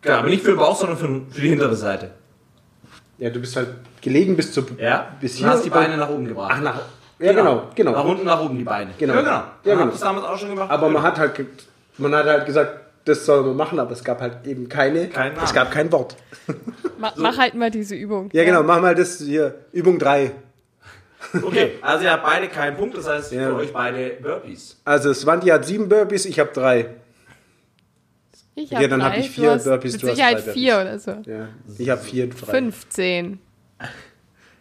Genau, 0.00 0.16
aber 0.16 0.28
nicht 0.30 0.42
für 0.42 0.52
den 0.52 0.58
Bauch, 0.58 0.76
sondern 0.76 0.96
für, 0.96 1.06
für 1.30 1.40
die 1.42 1.48
hintere 1.50 1.76
Seite. 1.76 2.10
Ja, 3.18 3.28
du 3.30 3.38
bist 3.40 3.54
halt 3.54 3.68
gelegen 4.00 4.34
bis 4.36 4.52
zu 4.52 4.64
Ja? 4.78 5.08
bis 5.20 5.34
Du 5.34 5.38
hier. 5.40 5.48
hast 5.50 5.64
die 5.64 5.70
Beine 5.70 5.96
nach 5.98 6.08
oben 6.08 6.26
gebracht. 6.26 6.52
Ach, 6.54 6.60
nach. 6.62 6.80
Ja, 7.18 7.32
genau, 7.32 7.64
genau. 7.74 7.92
Nach 7.92 8.04
unten, 8.04 8.24
nach 8.24 8.40
oben 8.40 8.56
die 8.58 8.64
Beine. 8.64 8.92
Genau. 8.96 9.12
Ja, 9.14 9.20
genau. 9.20 9.30
Ja, 9.32 9.44
Ja, 9.64 9.72
genau. 9.72 9.80
Hab 9.86 9.90
das 9.92 10.00
damals 10.00 10.26
auch 10.26 10.38
schon 10.38 10.50
gemacht. 10.50 10.70
Aber 10.70 10.88
man 10.88 11.02
hat 11.02 11.18
halt, 11.18 11.34
man 11.98 12.14
hat 12.14 12.26
halt 12.26 12.46
gesagt, 12.46 12.80
das 13.04 13.24
soll 13.24 13.42
man 13.42 13.56
machen, 13.56 13.78
aber 13.78 13.92
es 13.92 14.04
gab 14.04 14.20
halt 14.20 14.46
eben 14.46 14.68
keine. 14.68 15.08
Namen. 15.08 15.32
es 15.42 15.54
gab 15.54 15.70
kein 15.70 15.90
Wort. 15.92 16.16
Ma 16.98 17.12
Mach 17.16 17.38
halt 17.38 17.54
mal 17.54 17.70
diese 17.70 17.94
Übung. 17.94 18.28
Ja, 18.32 18.44
genau, 18.44 18.62
mach 18.62 18.80
mal 18.80 18.94
das 18.94 19.18
hier. 19.18 19.54
Übung 19.72 19.98
3. 19.98 20.32
Okay, 21.42 21.72
also 21.82 22.04
ihr 22.04 22.12
habt 22.12 22.24
beide 22.24 22.48
keinen 22.48 22.76
Punkt, 22.76 22.96
das 22.96 23.08
heißt 23.08 23.32
Ja. 23.32 23.48
für 23.48 23.56
euch 23.56 23.72
beide 23.72 24.10
Burpees. 24.22 24.80
Also 24.84 25.12
Svanti 25.12 25.48
hat 25.48 25.64
sieben 25.64 25.88
Burpees, 25.88 26.26
ich 26.26 26.38
habe 26.38 26.50
drei. 26.52 26.94
Ich 28.54 28.70
Ja, 28.70 28.86
dann 28.88 29.02
hab 29.02 29.12
drei, 29.12 29.20
ich 29.20 29.26
du 29.26 29.32
vier 29.32 29.50
hast 29.52 29.64
Burpees, 29.64 29.92
Mit 29.94 30.02
du 30.02 30.06
hast 30.08 30.14
Sicherheit 30.16 30.46
drei 30.46 30.52
vier 30.52 30.74
oder 30.80 30.98
so. 30.98 31.10
Ja, 31.26 31.48
ich 31.76 31.90
habe 31.90 32.00
vier, 32.00 32.28
drei. 32.28 32.52
15. 32.52 33.38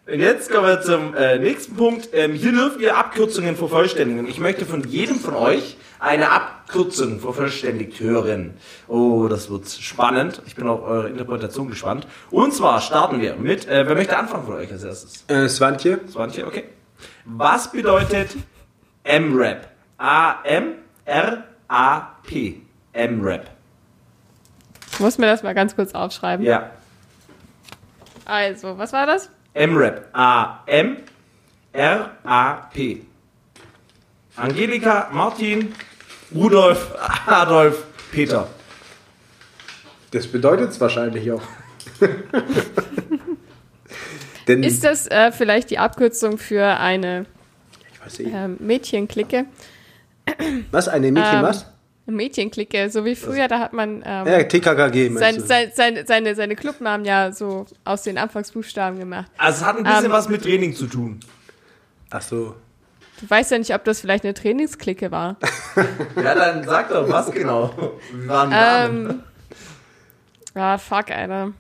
Und 0.08 0.20
jetzt 0.20 0.50
kommen 0.52 0.68
wir 0.68 0.82
zum 0.82 1.14
äh, 1.16 1.38
nächsten 1.38 1.76
Punkt. 1.76 2.10
Ähm, 2.14 2.34
hier 2.34 2.52
dürft 2.54 2.80
ihr 2.80 2.96
Abkürzungen 2.98 3.56
vervollständigen. 3.56 4.28
Ich 4.28 4.40
möchte 4.40 4.66
von 4.66 4.84
jedem 4.88 5.20
von 5.20 5.36
euch 5.36 5.78
eine 6.00 6.30
Abkürzung 6.32 7.20
vervollständigt 7.20 8.00
hören. 8.00 8.54
Oh, 8.88 9.28
das 9.28 9.50
wird 9.50 9.68
spannend. 9.70 10.42
Ich 10.46 10.56
bin 10.56 10.68
auf 10.68 10.82
eure 10.84 11.10
Interpretation 11.10 11.70
gespannt. 11.70 12.08
Und 12.30 12.54
zwar 12.54 12.82
starten 12.82 13.20
wir 13.22 13.36
mit, 13.36 13.68
äh, 13.68 13.88
wer 13.88 13.96
möchte 13.96 14.18
anfangen 14.18 14.46
von 14.46 14.56
euch 14.56 14.72
als 14.72 14.84
erstes? 14.84 15.24
Äh, 15.28 15.48
Svantje, 15.50 16.00
Swantje, 16.10 16.46
okay. 16.46 16.66
Was 17.26 17.72
bedeutet 17.72 18.36
M-Rap? 19.04 19.68
A-M-R-A-P. 19.98 20.78
M-Rap. 22.94 23.50
Ich 24.92 25.00
muss 25.00 25.18
mir 25.18 25.26
das 25.28 25.44
mal 25.44 25.54
ganz 25.54 25.76
kurz 25.76 25.94
aufschreiben. 25.94 26.46
Ja. 26.46 26.72
Also, 28.26 28.78
was 28.78 28.94
war 28.94 29.06
das? 29.06 29.30
M-Rap. 29.54 30.10
A-M-R-A-P. 30.14 31.08
Angelika, 34.38 35.10
Martin, 35.12 35.74
Rudolf, 36.34 36.96
Adolf, 37.26 37.84
Peter. 38.12 38.48
das 40.12 40.28
bedeutet 40.28 40.70
es 40.72 40.80
wahrscheinlich 40.80 41.32
auch. 41.32 41.42
Denn, 44.48 44.64
Ist 44.64 44.84
das 44.84 45.08
äh, 45.08 45.32
vielleicht 45.32 45.72
die 45.72 45.80
Abkürzung 45.80 46.38
für 46.38 46.64
eine 46.80 47.26
ähm, 48.20 48.58
Mädchenklicke? 48.60 49.46
was, 50.72 50.88
eine 50.88 51.12
Mädchen, 51.12 51.40
ähm, 51.40 51.44
was? 51.44 51.66
Mädchenklicke, 52.06 52.90
so 52.90 53.04
wie 53.04 53.16
früher, 53.16 53.50
da 53.50 53.60
hat 53.60 53.74
man 53.74 54.02
ähm, 54.06 54.28
Ja, 54.28 54.44
TKKG 54.44 55.14
sein, 55.18 55.42
sein, 55.42 55.72
seine, 55.74 56.06
seine, 56.06 56.36
seine 56.36 56.56
Clubnamen 56.56 57.06
ja 57.06 57.34
so 57.34 57.66
aus 57.84 58.04
den 58.04 58.18
Anfangsbuchstaben 58.18 59.00
gemacht. 59.00 59.30
Also 59.38 59.62
es 59.62 59.66
hat 59.68 59.78
ein 59.78 59.84
bisschen 59.84 60.06
Ähm, 60.06 60.12
was 60.12 60.30
mit 60.30 60.44
Training 60.44 60.74
zu 60.74 60.88
tun. 60.88 61.20
Ach 62.10 62.22
so. 62.22 62.56
Du 63.20 63.30
weißt 63.30 63.52
ja 63.52 63.58
nicht, 63.58 63.74
ob 63.74 63.84
das 63.84 64.02
vielleicht 64.02 64.24
eine 64.24 64.34
Trainingsklicke 64.34 65.12
war. 65.12 65.38
Ja, 66.16 66.34
dann 66.34 66.64
sag 66.64 66.90
doch, 66.90 67.08
was 67.10 67.32
genau. 67.32 67.72
Wie 68.12 68.28
war 68.28 68.48
ein 68.50 68.92
ähm, 69.10 69.24
ah, 70.56 70.78
fuck, 70.80 71.12
Alter. 71.12 71.54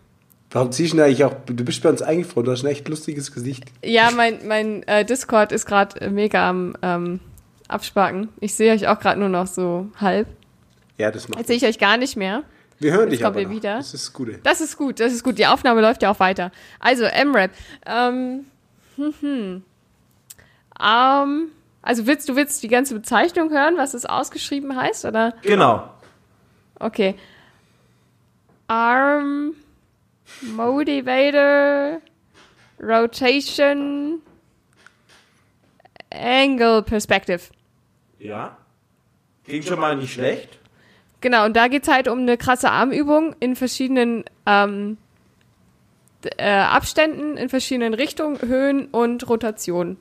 Warum 0.49 0.71
ziehst 0.71 0.93
du 0.93 0.97
denn 0.97 1.05
eigentlich 1.05 1.23
auch, 1.23 1.35
du 1.45 1.63
bist 1.63 1.83
bei 1.83 1.89
uns 1.89 2.01
eingefroren, 2.01 2.45
du 2.45 2.51
hast 2.51 2.63
ein 2.63 2.67
echt 2.71 2.87
lustiges 2.87 3.31
Gesicht. 3.33 3.65
Ja, 3.83 4.09
mein, 4.11 4.39
mein 4.47 4.83
äh, 4.87 5.05
Discord 5.05 5.51
ist 5.51 5.65
gerade 5.67 6.09
mega 6.09 6.49
am 6.49 6.75
ähm, 6.81 7.19
Abspacken. 7.67 8.29
Ich 8.39 8.55
sehe 8.55 8.73
euch 8.73 8.87
auch 8.87 8.99
gerade 8.99 9.19
nur 9.19 9.29
noch 9.29 9.45
so 9.45 9.89
halb. 9.99 10.27
Ja, 10.97 11.11
das 11.11 11.27
macht 11.27 11.39
Jetzt 11.39 11.47
sehe 11.47 11.57
ich 11.57 11.65
euch 11.65 11.77
gar 11.77 11.97
nicht 11.97 12.15
mehr. 12.15 12.43
Wir 12.79 12.91
hören 12.93 13.03
Jetzt 13.03 13.13
dich 13.13 13.21
kommt 13.21 13.35
aber 13.35 13.41
ihr 13.41 13.47
noch. 13.47 13.55
wieder. 13.55 13.77
Das 13.77 13.93
ist 13.93 14.05
das 14.05 14.13
Gute. 14.13 14.39
Das 14.43 14.61
ist 14.61 14.77
gut, 14.77 14.99
das 14.99 15.13
ist 15.13 15.23
gut. 15.23 15.37
Die 15.37 15.47
Aufnahme 15.47 15.81
läuft 15.81 16.01
ja 16.01 16.11
auch 16.11 16.19
weiter. 16.19 16.51
Also, 16.79 17.03
M-Rap. 17.03 17.51
Ähm, 17.85 18.45
hm, 18.95 19.13
hm. 19.19 19.63
Ähm, 20.83 21.51
also 21.81 22.05
willst 22.05 22.27
du 22.29 22.35
willst 22.35 22.61
die 22.63 22.67
ganze 22.67 22.93
Bezeichnung 22.93 23.49
hören, 23.49 23.77
was 23.77 23.93
es 23.93 24.05
ausgeschrieben 24.05 24.75
heißt, 24.75 25.05
oder? 25.05 25.33
Genau. 25.41 25.89
Okay. 26.79 27.15
Arm, 28.67 29.53
Motivator, 30.41 32.01
Rotation, 32.81 34.21
Angle 36.11 36.83
Perspective. 36.83 37.41
Ja. 38.19 38.57
Klingt 39.45 39.65
schon 39.65 39.79
mal 39.79 39.95
nicht 39.95 40.13
schlecht. 40.13 40.59
Genau, 41.21 41.45
und 41.45 41.55
da 41.55 41.67
geht's 41.67 41.87
halt 41.87 42.07
um 42.07 42.19
eine 42.19 42.37
krasse 42.37 42.69
Armübung 42.69 43.35
in 43.39 43.55
verschiedenen 43.55 44.25
ähm, 44.45 44.97
äh, 46.37 46.51
Abständen, 46.51 47.37
in 47.37 47.49
verschiedenen 47.49 47.93
Richtungen, 47.93 48.39
Höhen 48.41 48.85
und 48.87 49.27
Rotationen, 49.27 49.97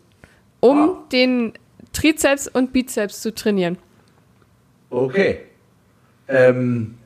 um 0.61 0.89
Wow. 0.89 0.97
den 1.13 1.53
Trizeps 1.93 2.49
und 2.49 2.73
Bizeps 2.73 3.21
zu 3.23 3.35
trainieren. 3.35 3.79
Okay. 4.91 5.41
Ähm, 6.29 6.97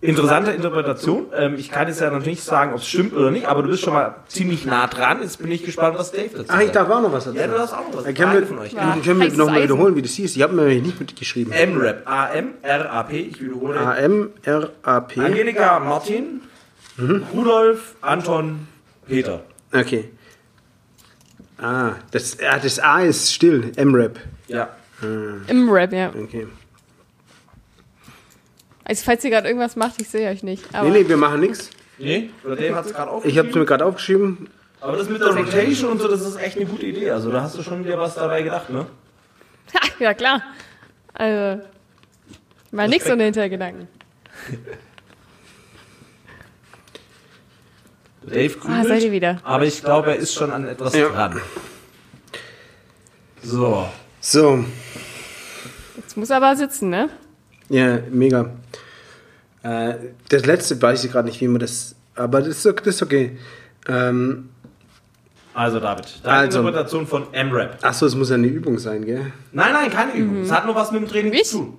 interessante 0.00 0.50
Interpretation. 0.50 1.26
Ähm, 1.34 1.54
ich 1.56 1.70
kann 1.70 1.88
jetzt 1.88 2.00
ja 2.00 2.10
noch 2.10 2.24
nicht 2.24 2.42
sagen, 2.42 2.72
ob 2.72 2.78
es 2.80 2.86
stimmt 2.88 3.14
oder 3.14 3.30
nicht, 3.30 3.46
aber 3.46 3.62
du 3.62 3.68
bist 3.68 3.82
schon 3.82 3.94
mal 3.94 4.16
ziemlich 4.28 4.66
nah 4.66 4.86
dran. 4.86 5.20
Jetzt 5.22 5.38
bin 5.38 5.50
ich 5.50 5.64
gespannt, 5.64 5.96
was 5.98 6.10
Dave 6.12 6.28
dazu 6.32 6.44
Ach, 6.48 6.58
ich 6.60 6.64
sagt. 6.66 6.76
darf 6.76 6.90
auch 6.90 7.00
noch 7.02 7.12
was 7.12 7.24
dazu. 7.24 7.36
Ja, 7.38 7.46
du 7.46 7.54
darfst 7.54 7.74
auch 7.74 7.88
noch 7.88 7.96
was. 7.98 8.04
Äh, 8.06 8.12
Können 8.12 8.32
wir, 8.34 8.46
von 8.46 8.58
euch. 8.58 8.72
Ja. 8.72 8.96
können 9.04 9.20
wir 9.20 9.32
nochmal 9.32 9.62
wiederholen, 9.62 9.96
wie 9.96 10.02
das 10.02 10.12
hieß? 10.12 10.36
Ich 10.36 10.42
habe 10.42 10.54
mir 10.54 10.66
nicht 10.80 10.98
mitgeschrieben. 11.00 11.52
M-Rap. 11.52 12.02
A-M-R-A-P. 12.06 13.18
Ich 13.20 13.40
wiederhole. 13.42 13.78
A-M-R-A-P. 13.80 15.20
Angelika, 15.20 15.78
Martin, 15.80 16.40
Rudolf, 17.34 17.96
Anton, 18.00 18.66
Peter. 19.06 19.42
Okay. 19.72 20.10
Ah, 21.64 21.94
das, 22.10 22.38
ah, 22.40 22.58
das 22.58 22.78
A 22.78 23.00
ist 23.00 23.32
still. 23.32 23.72
M-Rap. 23.76 24.20
Ja. 24.48 24.68
Im 25.48 25.70
Rap, 25.70 25.94
ja. 25.94 26.10
Okay. 26.10 26.46
Also 28.84 29.02
falls 29.02 29.24
ihr 29.24 29.30
gerade 29.30 29.48
irgendwas 29.48 29.74
macht, 29.74 29.98
ich 29.98 30.08
sehe 30.08 30.28
euch 30.28 30.42
nicht. 30.42 30.62
Aber 30.74 30.90
Nee, 30.90 31.02
nee, 31.02 31.08
wir 31.08 31.16
machen 31.16 31.40
nichts. 31.40 31.70
Nee, 31.96 32.28
oder 32.44 32.56
Dave 32.56 32.74
hat 32.74 32.84
es 32.84 32.92
gerade 32.92 33.10
Ich 33.26 33.38
habe 33.38 33.48
es 33.48 33.54
aufgeschrieben. 33.54 33.60
mir 33.60 33.66
gerade 33.66 33.84
aufgeschrieben. 33.86 34.48
Aber 34.82 34.96
das 34.98 35.08
mit 35.08 35.22
der 35.22 35.28
Rotation 35.28 35.92
und 35.92 36.02
so, 36.02 36.08
das 36.08 36.20
ist 36.20 36.36
echt 36.36 36.58
eine 36.58 36.66
gute 36.66 36.84
Idee. 36.84 37.10
Also 37.10 37.32
da 37.32 37.40
hast 37.40 37.56
du 37.56 37.62
schon 37.62 37.82
wieder 37.82 37.98
was 37.98 38.14
dabei 38.14 38.42
gedacht, 38.42 38.68
ne? 38.68 38.86
ja, 39.98 40.12
klar. 40.12 40.42
Also, 41.14 41.62
mal 42.72 42.88
nichts 42.88 43.08
ohne 43.08 43.24
Hintergedanken. 43.24 43.88
Dave 48.26 48.56
Ah, 48.64 48.82
seid 48.82 49.02
ihr 49.02 49.10
grübelt, 49.10 49.12
wieder. 49.12 49.40
aber 49.44 49.64
ich 49.66 49.82
glaube, 49.82 50.10
er 50.10 50.16
ist 50.16 50.32
schon 50.34 50.50
an 50.50 50.66
etwas 50.66 50.94
Ja. 50.94 51.08
dran. 51.08 51.40
So. 53.42 53.86
So, 54.20 54.64
Jetzt 55.96 56.16
muss 56.16 56.30
er 56.30 56.38
aber 56.38 56.56
sitzen, 56.56 56.88
ne? 56.88 57.10
ja, 57.68 57.98
mega. 58.10 58.50
Äh, 59.62 59.94
das 60.30 60.46
letzte 60.46 60.80
weiß 60.80 61.04
ich 61.04 61.12
gerade 61.12 61.28
nicht, 61.28 61.40
wie 61.40 61.48
man 61.48 61.60
das. 61.60 61.94
Aber 62.14 62.40
das 62.40 62.48
ist, 62.48 62.64
das 62.66 62.86
ist 62.86 63.02
okay. 63.02 63.38
Ähm, 63.88 64.48
Also 65.52 65.78
David, 65.80 66.20
deine 66.22 66.38
Also. 66.38 66.58
Interpretation 66.60 67.06
von 67.06 67.32
M-Rap. 67.34 67.78
achso, 67.82 68.06
es 68.06 68.14
muss 68.14 68.30
ja 68.30 68.36
eine 68.36 68.46
Übung 68.46 68.78
sein, 68.78 69.04
gell? 69.04 69.32
Nein, 69.52 69.72
nein, 69.72 69.90
keine 69.90 70.12
Übung. 70.14 70.42
Es 70.42 70.50
hat 70.52 70.64
nur 70.66 70.74
was 70.74 70.90
mit 70.90 71.02
dem 71.02 71.08
Training 71.08 71.32
Ich? 71.34 71.44
zu 71.44 71.58
tun. 71.58 71.78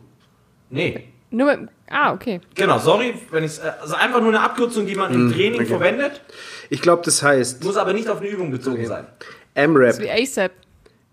Nee. 0.69 1.07
Nur 1.31 1.55
mit, 1.55 1.69
ah, 1.89 2.13
okay. 2.13 2.39
Genau, 2.55 2.79
sorry, 2.79 3.15
wenn 3.31 3.43
ich 3.43 3.61
also 3.61 3.95
einfach 3.95 4.21
nur 4.21 4.29
eine 4.29 4.41
Abkürzung, 4.41 4.85
die 4.85 4.95
man 4.95 5.13
im 5.13 5.31
Training 5.31 5.61
okay. 5.61 5.69
verwendet, 5.69 6.21
Ich 6.69 6.81
glaube, 6.81 7.01
das 7.03 7.21
heißt 7.21 7.63
muss 7.63 7.77
aber 7.77 7.93
nicht 7.93 8.09
auf 8.09 8.19
eine 8.19 8.29
Übung 8.29 8.51
bezogen 8.51 8.85
sein. 8.85 9.05
Das 9.19 9.63
M-Rap. 9.63 9.91
ist 9.91 10.01
wie 10.01 10.11
ASAP. 10.11 10.51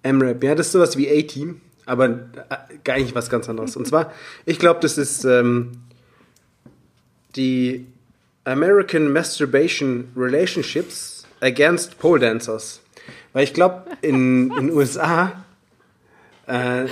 M-Rap, 0.03 0.43
ja, 0.43 0.55
das 0.55 0.67
ist 0.67 0.73
sowas 0.73 0.97
wie 0.97 1.09
A-Team, 1.09 1.61
aber 1.87 2.07
äh, 2.07 2.57
gar 2.85 2.99
nicht 2.99 3.15
was 3.15 3.31
ganz 3.31 3.49
anderes. 3.49 3.77
Und 3.77 3.87
zwar, 3.87 4.13
ich 4.47 4.59
glaube, 4.59 4.81
das 4.81 4.99
ist 4.99 5.25
ähm, 5.25 5.73
die 7.37 7.87
American 8.45 9.13
Masturbation 9.13 10.09
Relationships 10.17 11.25
Against 11.41 11.99
Pole 11.99 12.21
Dancers. 12.21 12.81
Weil 13.33 13.45
ich 13.45 13.55
glaube, 13.55 13.85
in 14.01 14.51
den 14.51 14.71
USA, 14.71 15.45
äh, 16.47 16.87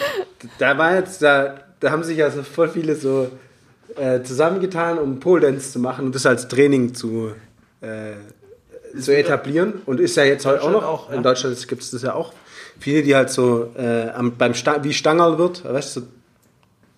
da 0.58 0.78
war 0.78 0.96
jetzt, 0.96 1.22
da, 1.22 1.60
da 1.80 1.90
haben 1.90 2.02
sich 2.04 2.22
also 2.22 2.42
voll 2.42 2.68
viele 2.68 2.94
so 2.94 3.30
äh, 3.96 4.22
zusammengetan, 4.22 4.98
um 4.98 5.18
Pole 5.20 5.40
Dance 5.42 5.72
zu 5.72 5.78
machen 5.78 6.06
und 6.06 6.14
das 6.14 6.26
als 6.26 6.48
Training 6.48 6.94
zu, 6.94 7.32
äh, 7.80 8.12
zu 8.98 9.16
etablieren. 9.16 9.82
Und 9.86 10.00
ist 10.00 10.16
ja 10.16 10.24
jetzt 10.24 10.46
heute 10.46 10.62
auch 10.62 10.70
noch, 10.70 10.84
auch, 10.84 11.10
ja. 11.10 11.16
in 11.16 11.22
Deutschland 11.22 11.66
gibt 11.68 11.82
es 11.82 11.90
das 11.90 12.02
ja 12.02 12.14
auch. 12.14 12.32
Viele, 12.78 13.02
die 13.02 13.14
halt 13.14 13.30
so 13.30 13.72
äh, 13.76 14.10
am, 14.10 14.36
beim 14.36 14.54
Sta 14.54 14.82
wie 14.84 14.92
Stangerl 14.92 15.38
wird, 15.38 15.64
weißt 15.64 15.96
du, 15.96 16.00
so 16.00 16.06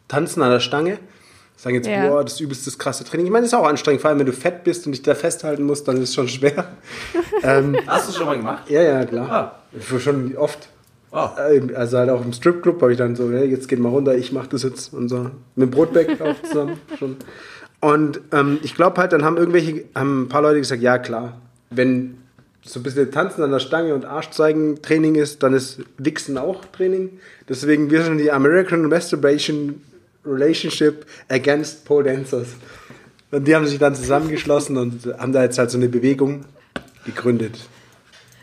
tanzen 0.09 0.43
an 0.43 0.51
der 0.51 0.61
Stange. 0.61 0.99
Sagen 1.57 1.77
jetzt, 1.77 1.87
Ja. 1.87 2.09
boah, 2.09 2.25
das 2.25 2.35
ist 2.35 2.41
übelst 2.41 2.67
das 2.67 2.79
krasse 2.79 3.05
Training. 3.05 3.27
Ich 3.27 3.33
meine, 3.33 3.45
das 3.45 3.53
ist 3.53 3.59
auch 3.59 3.67
anstrengend, 3.67 4.01
vor 4.01 4.11
allem 4.11 4.19
wenn 4.19 4.27
du 4.27 4.33
fett 4.33 4.65
bist 4.65 4.85
und 4.87 4.93
dich 4.93 5.03
da 5.03 5.15
festhalten 5.15 5.63
musst, 5.63 5.87
dann 5.87 5.97
ist 5.97 6.09
es 6.11 6.15
schon 6.15 6.29
schwer. 6.29 6.69
ähm, 7.43 7.77
Hast 7.87 8.07
du 8.07 8.11
es 8.11 8.17
schon 8.17 8.27
mal 8.27 8.37
gemacht? 8.37 8.69
ja, 8.69 8.83
ja, 8.83 9.05
klar. 9.05 9.31
Ah. 9.31 9.99
Schon 9.99 10.37
oft. 10.37 10.69
Äh, 11.13 11.75
Also 11.75 11.99
halt 11.99 12.11
auch 12.11 12.25
im 12.25 12.33
Stripclub 12.33 12.81
habe 12.81 12.93
ich 12.93 12.99
dann 12.99 13.17
so, 13.17 13.31
hey, 13.31 13.47
jetzt 13.47 13.69
geht 13.69 13.79
mal 13.79 13.91
runter, 13.91 14.17
ich 14.17 14.33
mache 14.33 14.49
das 14.49 14.63
jetzt 14.63 14.93
und 14.95 15.09
so. 15.09 15.31
Mit 15.55 15.69
dem 15.69 15.71
Brotback 15.71 16.21
auch 16.21 16.41
zusammen 16.43 16.79
schon. 16.99 17.17
Und 17.81 18.21
ähm, 18.33 18.59
ich 18.63 18.75
glaube 18.75 19.01
halt, 19.01 19.13
dann 19.13 19.25
haben 19.25 19.37
irgendwelche, 19.37 19.85
haben 19.95 20.23
ein 20.23 20.29
paar 20.29 20.43
Leute 20.43 20.61
gesagt, 20.61 20.83
ja 20.83 20.99
klar, 20.99 21.41
wenn 21.71 22.19
so 22.65 22.79
ein 22.79 22.85
bisschen 22.85 23.11
Tanzen 23.11 23.43
an 23.43 23.51
der 23.51 23.59
Stange 23.59 23.93
und 23.95 24.05
Arsch 24.05 24.31
zeigen 24.31 24.81
Training 24.83 25.17
ist, 25.17 25.43
dann 25.43 25.53
ist 25.53 25.81
Wichsen 25.99 26.39
auch 26.39 26.65
Training. 26.67 27.11
Deswegen 27.49 27.91
wir 27.91 28.03
sind 28.03 28.19
die 28.19 28.31
American 28.31 28.89
Masturbation 28.89 29.81
Relationship 30.25 31.05
Against 31.29 31.85
Pole 31.85 32.05
Dancers. 32.05 32.49
Und 33.33 33.49
die 33.49 33.57
haben 33.57 33.67
sich 33.67 33.79
dann 33.79 33.95
zusammengeschlossen 33.95 34.77
und 34.77 35.07
haben 35.19 35.33
da 35.33 35.43
jetzt 35.43 35.59
halt 35.59 35.71
so 35.71 35.79
eine 35.79 35.89
Bewegung 35.89 36.45
gegründet. 37.05 37.59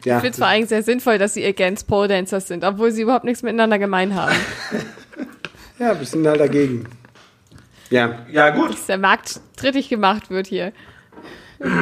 Ja, 0.10 0.18
Ich 0.18 0.22
finde 0.22 0.32
es 0.32 0.38
vor 0.40 0.48
allem 0.48 0.66
sehr 0.66 0.82
sinnvoll, 0.82 1.20
dass 1.20 1.36
sie 1.36 1.46
against 1.46 1.88
Pole 1.88 2.08
Dancers 2.08 2.48
sind, 2.48 2.64
obwohl 2.64 2.92
sie 2.92 3.04
überhaupt 3.04 3.26
nichts 3.26 3.44
miteinander 3.44 3.78
gemein 3.78 4.16
haben. 4.16 4.36
ja, 5.80 5.98
wir 5.98 6.06
sind 6.06 6.26
halt 6.28 6.40
dagegen. 6.40 6.88
Ja, 7.92 8.26
Ja, 8.32 8.50
gut. 8.50 8.72
Dass 8.72 8.88
der 8.88 8.98
Markt 8.98 9.40
strittig 9.56 9.88
gemacht 9.90 10.30
wird 10.30 10.48
hier. 10.48 10.74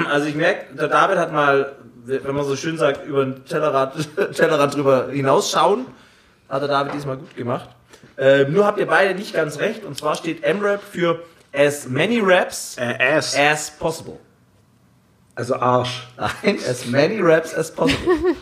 Also 0.09 0.28
ich 0.28 0.36
merke, 0.36 0.75
der 0.75 0.88
David 0.89 1.17
hat 1.17 1.32
mal, 1.32 1.75
wenn 2.05 2.36
man 2.36 2.43
so 2.43 2.55
schön 2.55 2.78
sagt, 2.78 3.05
über 3.05 3.23
den 3.23 3.45
Tellerrand, 3.45 3.93
Tellerrand 4.36 4.75
drüber 4.75 5.09
hinausschauen, 5.11 5.86
hat 6.49 6.61
der 6.61 6.69
David 6.69 6.95
diesmal 6.95 7.17
gut 7.17 7.36
gemacht. 7.36 7.69
Ähm, 8.17 8.51
nur 8.51 8.65
habt 8.65 8.80
ihr 8.80 8.88
beide 8.88 9.15
nicht 9.15 9.34
ganz 9.34 9.59
recht. 9.59 9.84
Und 9.86 9.97
zwar 9.97 10.15
steht 10.15 10.43
M-Rap 10.43 10.82
für 10.82 11.23
as 11.53 11.88
many 11.88 12.19
Raps 12.21 12.75
äh, 12.78 12.95
Ass. 12.99 13.38
as 13.38 13.71
possible. 13.71 14.17
Also 15.38 15.56
Arsch. 15.56 16.08
Nein, 16.18 16.58
as 16.70 16.86
many 16.88 17.20
Raps 17.22 17.54
as 17.54 17.72
possible. 17.74 18.14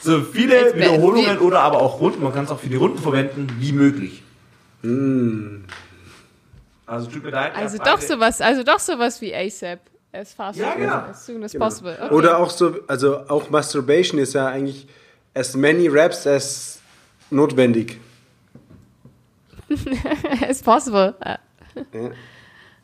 So 0.00 0.20
viele 0.20 0.74
Wiederholungen 0.74 1.40
wie- 1.40 1.42
oder 1.42 1.60
aber 1.60 1.78
auch 1.80 1.98
Runden, 1.98 2.22
man 2.22 2.34
kann 2.34 2.44
es 2.44 2.50
auch 2.50 2.60
für 2.60 2.68
die 2.68 2.76
Runden 2.76 2.98
verwenden, 2.98 3.46
wie 3.58 3.72
möglich. 3.72 4.22
Also 6.86 7.10
tut 7.10 7.24
mir 7.24 7.30
leid. 7.30 7.56
Also 7.56 7.78
doch 7.78 7.84
beide- 7.96 8.06
sowas, 8.06 8.42
also 8.42 8.62
doch 8.62 8.78
sowas 8.80 9.22
wie 9.22 9.34
ASAP. 9.34 9.80
As 10.12 10.34
fast 10.34 10.58
Ja, 10.58 10.74
genau. 10.74 10.96
as 11.10 11.24
soon 11.24 11.42
as 11.42 11.54
possible. 11.54 11.96
Okay. 12.00 12.14
Oder 12.14 12.36
auch 12.38 12.50
so, 12.50 12.76
also 12.86 13.26
auch 13.28 13.48
Masturbation 13.48 14.20
ist 14.20 14.34
ja 14.34 14.46
eigentlich 14.46 14.86
as 15.32 15.56
many 15.56 15.88
Raps 15.88 16.26
as 16.26 16.80
notwendig. 17.30 17.98
as 20.48 20.62
possible. 20.62 21.14
Ja. 21.24 21.38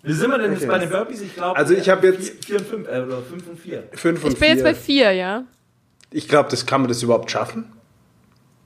Wie 0.03 0.12
sind 0.14 0.30
wir 0.30 0.38
denn 0.38 0.53
jetzt 0.53 0.62
Okay. 0.62 0.70
bei 0.70 0.78
den 0.78 0.88
Burpees? 0.90 1.20
Ich 1.20 1.34
glaube, 1.34 1.57
Also 1.59 1.74
ich 1.74 1.88
hab 1.90 2.03
jetzt- 2.03 2.44
4 2.44 2.59
und 2.59 2.66
5, 2.66 2.88
äh, 2.88 3.01
oder 3.03 3.22
5 3.22 3.46
und 3.48 3.59
4. 3.59 3.82
Fünf 3.92 4.24
und 4.24 4.32
Ich 4.32 4.38
bin 4.38 4.46
vier. 4.46 4.55
jetzt 4.55 4.62
bei 4.64 4.74
vier, 4.74 5.12
ja. 5.12 5.44
ich 6.11 6.26
glaube, 6.28 6.48
das 6.51 6.64
kann 6.66 6.80
man 6.80 6.88
das 6.88 7.03
überhaupt 7.03 7.30
schaffen. 7.30 7.70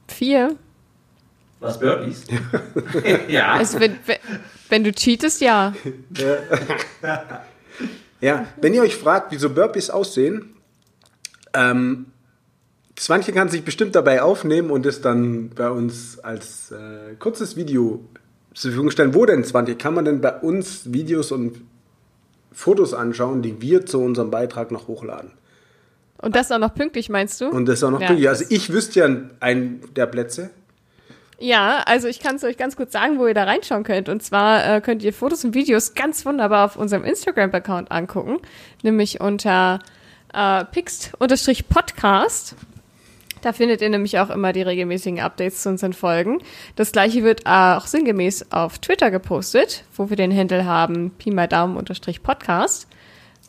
Vier? 0.09 0.55
Was 1.61 1.81
Burpees? 1.81 2.25
ja. 3.29 3.53
Also 3.55 3.81
wenn, 3.81 3.97
wenn, 4.69 4.85
du 4.85 4.93
cheatest, 4.93 5.41
ja. 5.41 5.73
Ja, 8.21 8.47
wenn 8.61 8.73
ihr 8.73 8.83
euch 8.83 8.97
fragt, 8.97 9.33
wie 9.33 9.37
so 9.37 9.51
Burpees 9.51 9.91
aussehen, 9.91 10.55
ähm, 11.53 12.07
Svanche 12.99 13.33
kann 13.33 13.49
sich 13.49 13.65
bestimmt 13.65 13.95
dabei 13.97 14.23
aufnehmen 14.23 14.71
und 14.71 14.87
es 14.87 15.01
dann 15.01 15.51
bei 15.51 15.69
uns 15.69 16.19
als 16.21 16.71
äh, 16.71 17.15
kurzes 17.19 17.57
Video 17.57 18.03
zur 18.55 18.71
Verfügung 18.71 18.91
stellen. 18.91 19.15
Wo 19.15 19.27
denn, 19.27 19.45
Svanche? 19.45 19.77
Kann 19.77 19.95
man 19.95 20.05
denn 20.05 20.21
bei 20.21 20.33
uns 20.33 20.93
Videos 20.93 21.33
und 21.33 21.61
Fotos 22.53 22.95
anschauen, 22.95 23.43
die 23.43 23.61
wir 23.61 23.85
zu 23.85 24.01
unserem 24.01 24.31
Beitrag 24.31 24.71
noch 24.71 24.89
hochladen? 24.89 25.33
Und 26.19 26.37
das 26.37 26.51
auch 26.53 26.59
noch 26.59 26.75
pünktlich, 26.75 27.09
meinst 27.11 27.41
du? 27.41 27.49
Und 27.49 27.67
das 27.67 27.83
auch 27.85 27.91
noch 27.91 28.01
Ja, 28.01 28.07
pünktlich. 28.07 28.29
Also 28.29 28.45
ich 28.49 28.73
wüsste 28.73 29.01
ja 29.01 29.09
einen 29.41 29.83
der 29.95 30.07
Plätze. 30.07 30.51
Ja, 31.39 31.83
also 31.85 32.07
ich 32.07 32.21
kann 32.21 32.37
es 32.37 32.45
euch 32.45 32.57
ganz 32.57 32.77
kurz 32.77 32.93
sagen, 32.93 33.19
wo 33.19 33.27
ihr 33.27 33.35
da 33.35 33.43
reinschauen 33.45 33.83
könnt. 33.83 34.09
Und 34.09 34.23
zwar 34.23 34.77
äh, 34.77 34.81
könnt 34.81 35.03
ihr 35.03 35.13
Fotos 35.13 35.45
und 35.45 35.55
Videos 35.55 35.95
ganz 35.95 36.25
wunderbar 36.25 36.65
auf 36.65 36.77
unserem 36.77 37.05
Instagram-Account 37.05 37.91
angucken, 37.91 38.39
nämlich 38.83 39.21
unter 39.21 39.81
äh, 40.33 40.65
pixt-podcast. 40.65 42.55
Da 43.45 43.53
findet 43.53 43.83
ihr 43.83 43.91
nämlich 43.91 44.19
auch 44.19 44.31
immer 44.31 44.55
die 44.55 44.63
regelmäßigen 44.63 45.21
Updates 45.21 45.63
zu 45.63 45.69
unseren 45.69 45.93
Folgen. 45.93 46.39
Das 46.77 46.93
gleiche 46.93 47.23
wird 47.25 47.45
auch 47.45 47.87
sinngemäß 47.87 48.51
auf 48.53 48.79
Twitter 48.79 49.11
gepostet, 49.11 49.85
wo 49.95 50.09
wir 50.09 50.17
den 50.17 50.35
Handle 50.35 50.65
haben, 50.65 51.11
Pi 51.11 51.31
mal 51.31 51.47
Daumen 51.47 51.77
unterstrich 51.77 52.23
Podcast. 52.23 52.89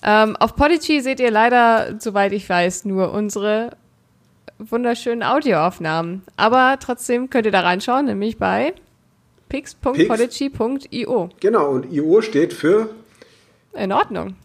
Ähm, 0.04 0.36
auf 0.36 0.58
Podigy 0.58 1.00
seht 1.00 1.22
ihr 1.22 1.32
leider, 1.32 1.96
soweit 2.00 2.34
ich 2.34 2.50
weiß, 2.50 2.84
nur 2.84 3.14
unsere 3.14 3.70
wunderschönen 4.60 5.24
Audioaufnahmen. 5.24 6.24
Aber 6.36 6.76
trotzdem 6.82 7.30
könnt 7.30 7.46
ihr 7.46 7.54
da 7.54 7.62
reinschauen, 7.62 8.08
nämlich 8.08 8.38
bei 8.38 8.74
pix.podigy.io. 9.48 11.30
Genau, 11.40 11.70
und 11.70 11.90
IO 11.94 12.22
steht 12.22 12.52
für 12.52 12.90
In 13.74 13.94
Ordnung. 13.94 14.36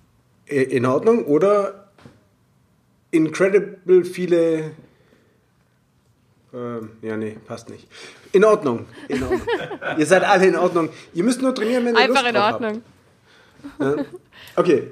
in 0.47 0.87
Ordnung 0.87 1.25
oder 1.25 1.89
incredible 3.11 4.05
viele. 4.05 4.71
Ähm, 6.53 6.91
ja, 7.03 7.17
nee, 7.17 7.37
passt 7.47 7.71
nicht. 7.71 7.87
In 8.33 8.45
Ordnung. 8.45 8.87
In 9.09 9.23
Ordnung. 9.23 9.41
Ihr 9.99 10.07
seid 10.07 10.25
alle 10.25 10.47
in 10.47 10.57
Ordnung. 10.57 10.89
Ihr 11.15 11.23
müsst 11.25 11.41
nur 11.43 11.55
trainieren, 11.55 11.85
wenn 11.85 11.95
ihr 11.95 12.01
Einfach 12.01 12.23
Lust 12.23 12.27
in 12.29 12.35
drauf 12.35 12.53
Ordnung. 12.55 12.83
Habt. 13.79 14.05
Okay. 14.57 14.89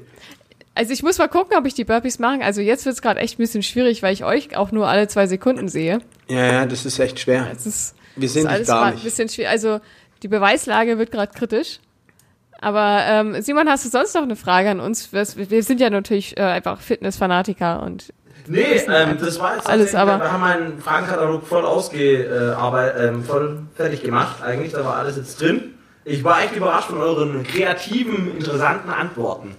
Also 0.74 0.92
ich 0.92 1.02
muss 1.02 1.18
mal 1.18 1.28
gucken, 1.28 1.56
ob 1.58 1.66
ich 1.66 1.74
die 1.74 1.84
Burpees 1.84 2.20
mache. 2.20 2.42
Also 2.42 2.60
jetzt 2.60 2.84
wird 2.84 2.94
es 2.94 3.02
gerade 3.02 3.18
echt 3.20 3.34
ein 3.38 3.42
bisschen 3.42 3.64
schwierig, 3.64 4.02
weil 4.02 4.12
ich 4.12 4.24
euch 4.24 4.56
auch 4.56 4.70
nur 4.70 4.86
alle 4.88 5.08
zwei 5.08 5.26
Sekunden 5.26 5.66
sehe. 5.68 5.98
Ja, 6.28 6.52
ja, 6.52 6.66
das 6.66 6.86
ist 6.86 6.98
echt 7.00 7.18
schwer. 7.18 7.48
Es 7.52 7.66
ist, 7.66 7.96
Wir 8.14 8.28
sehen 8.28 8.42
ist 8.42 8.48
dich 8.48 8.54
alles 8.54 8.68
gar 8.68 8.78
grad 8.78 8.88
ein 8.88 8.94
nicht. 8.94 9.04
bisschen 9.04 9.28
schwierig. 9.28 9.50
Also 9.50 9.80
die 10.22 10.28
Beweislage 10.28 10.98
wird 10.98 11.10
gerade 11.10 11.32
kritisch. 11.36 11.80
Aber 12.60 13.02
ähm, 13.06 13.40
Simon, 13.42 13.68
hast 13.68 13.84
du 13.84 13.88
sonst 13.88 14.14
noch 14.14 14.22
eine 14.22 14.36
Frage 14.36 14.70
an 14.70 14.80
uns? 14.80 15.12
Wir 15.12 15.24
wir 15.50 15.62
sind 15.62 15.80
ja 15.80 15.90
natürlich 15.90 16.36
äh, 16.36 16.42
einfach 16.42 16.80
Fitnessfanatiker 16.80 17.82
und 17.82 18.12
Nee, 18.48 18.82
ähm, 18.88 19.18
das 19.20 19.38
war 19.40 19.56
jetzt 19.56 19.68
Alles 19.68 19.94
aber- 19.94 20.18
Wir 20.18 20.32
haben 20.32 20.42
einen 20.44 20.78
Fragenkatalog 20.80 21.46
voll 21.46 21.64
ausgearbeitet, 21.64 22.96
ähm, 23.08 23.24
voll 23.24 23.62
fertig 23.74 24.02
gemacht 24.02 24.42
eigentlich. 24.42 24.72
Da 24.72 24.84
war 24.84 24.96
alles 24.96 25.16
jetzt 25.16 25.40
drin. 25.40 25.74
Ich 26.04 26.24
war 26.24 26.42
echt 26.42 26.56
überrascht 26.56 26.88
von 26.88 26.98
euren 26.98 27.42
kreativen, 27.44 28.36
interessanten 28.36 28.88
Antworten. 28.90 29.54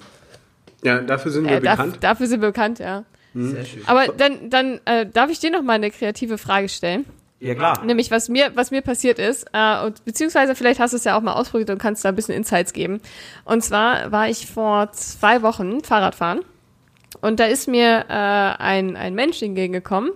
Ja, 0.84 1.00
dafür 1.00 1.32
sind 1.32 1.46
wir 1.46 1.58
äh, 1.58 1.62
darf, 1.62 1.78
bekannt. 1.78 1.98
dafür 2.02 2.28
sind 2.28 2.42
wir 2.42 2.48
bekannt, 2.50 2.80
ja. 2.80 3.04
Sehr 3.36 3.64
schön. 3.66 3.84
Aber 3.86 4.08
dann, 4.08 4.50
dann 4.50 4.80
äh, 4.86 5.06
darf 5.06 5.30
ich 5.30 5.40
dir 5.40 5.52
noch 5.52 5.62
mal 5.62 5.74
eine 5.74 5.92
kreative 5.92 6.38
Frage 6.40 6.68
stellen. 6.70 7.06
Ja, 7.42 7.54
klar. 7.56 7.86
Nämlich, 7.86 8.10
was 8.12 8.28
mir, 8.28 8.52
was 8.56 8.72
mir 8.72 8.82
passiert 8.82 9.20
ist, 9.20 9.46
äh, 9.54 9.86
und 9.86 10.04
beziehungsweise 10.04 10.56
vielleicht 10.56 10.80
hast 10.80 10.92
du 10.92 10.98
es 10.98 11.04
ja 11.04 11.16
auch 11.18 11.22
mal 11.22 11.34
ausprobiert 11.34 11.70
und 11.70 11.78
kannst 11.78 12.04
da 12.04 12.10
ein 12.10 12.16
bisschen 12.16 12.34
Insights 12.36 12.74
geben. 12.74 13.00
Und 13.46 13.64
zwar 13.64 14.12
war 14.12 14.28
ich 14.28 14.48
vor 14.52 14.92
zwei 14.94 15.42
Wochen 15.42 15.82
Fahrradfahren 15.84 16.40
und 17.22 17.40
da 17.40 17.46
ist 17.46 17.68
mir 17.68 18.06
äh, 18.10 18.14
ein, 18.62 18.96
ein 18.96 19.14
Mensch 19.16 19.42
entgegengekommen 19.42 20.12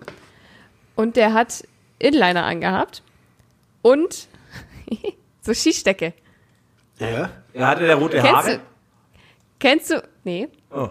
und 0.95 1.15
der 1.15 1.33
hat 1.33 1.63
Inliner 1.99 2.43
angehabt 2.45 3.03
und 3.81 4.27
so 5.41 5.53
Skistöcke. 5.53 6.13
Ja. 6.99 7.29
Er 7.53 7.67
hatte 7.67 7.85
der 7.85 7.95
rote 7.95 8.17
Kennst 8.17 8.33
Haare. 8.33 8.51
du, 8.57 8.61
kennst 9.59 9.89
du, 9.91 10.03
nee, 10.23 10.47
Oh. 10.71 10.89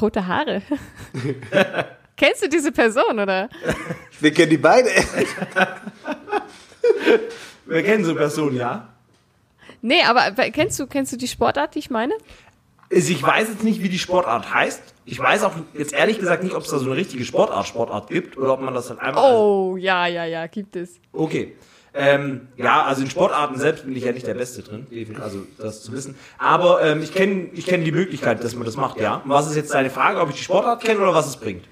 rote 0.00 0.26
Haare. 0.26 0.62
kennst 2.16 2.42
du 2.42 2.48
diese 2.48 2.72
Person, 2.72 3.18
oder? 3.20 3.48
Wir 4.20 4.32
kennen 4.32 4.50
die 4.50 4.56
beide. 4.58 4.88
Wir 7.66 7.82
kennen 7.82 8.04
so 8.04 8.14
Personen, 8.14 8.56
ja. 8.56 8.88
Nee, 9.82 10.02
aber 10.02 10.30
kennst 10.50 10.78
du, 10.80 10.86
kennst 10.86 11.12
du 11.12 11.16
die 11.16 11.28
Sportart, 11.28 11.74
die 11.74 11.80
ich 11.80 11.90
meine? 11.90 12.14
Also 12.92 13.12
Ich 13.12 13.22
weiß 13.22 13.48
jetzt 13.48 13.64
nicht, 13.64 13.82
wie 13.82 13.88
die 13.88 13.98
Sportart 13.98 14.52
heißt. 14.52 14.82
Ich 15.04 15.18
weiß 15.18 15.44
auch 15.44 15.52
jetzt 15.74 15.92
ehrlich 15.92 16.18
gesagt 16.18 16.42
nicht, 16.42 16.54
ob 16.54 16.62
es 16.62 16.70
da 16.70 16.78
so 16.78 16.86
eine 16.86 16.96
richtige 16.96 17.24
Sportart, 17.24 17.66
Sportart 17.66 18.08
gibt 18.08 18.36
oder 18.36 18.52
ob 18.52 18.60
man 18.60 18.74
das 18.74 18.90
halt 18.90 19.00
einfach. 19.00 19.22
Oh, 19.22 19.76
ja, 19.76 20.06
ja, 20.06 20.24
ja, 20.24 20.46
gibt 20.46 20.76
es. 20.76 21.00
Okay. 21.12 21.54
Ähm, 21.98 22.48
ja, 22.58 22.84
also 22.84 23.02
in 23.02 23.08
Sportarten 23.08 23.58
selbst 23.58 23.86
bin 23.86 23.96
ich 23.96 24.04
ja 24.04 24.12
nicht 24.12 24.26
der 24.26 24.34
Beste 24.34 24.62
drin, 24.62 24.86
also 25.22 25.44
das 25.56 25.82
zu 25.82 25.92
wissen. 25.92 26.14
Aber 26.36 26.82
ähm, 26.84 27.02
ich 27.02 27.14
kenne 27.14 27.48
ich 27.54 27.64
kenn 27.64 27.84
die 27.84 27.92
Möglichkeit, 27.92 28.44
dass 28.44 28.54
man 28.54 28.66
das 28.66 28.76
macht, 28.76 29.00
ja. 29.00 29.22
Und 29.24 29.30
was 29.30 29.48
ist 29.48 29.56
jetzt 29.56 29.72
deine 29.72 29.88
Frage, 29.88 30.20
ob 30.20 30.28
ich 30.28 30.36
die 30.36 30.42
Sportart 30.42 30.82
kenne 30.82 31.00
oder 31.00 31.14
was 31.14 31.26
es 31.26 31.38
bringt? 31.38 31.64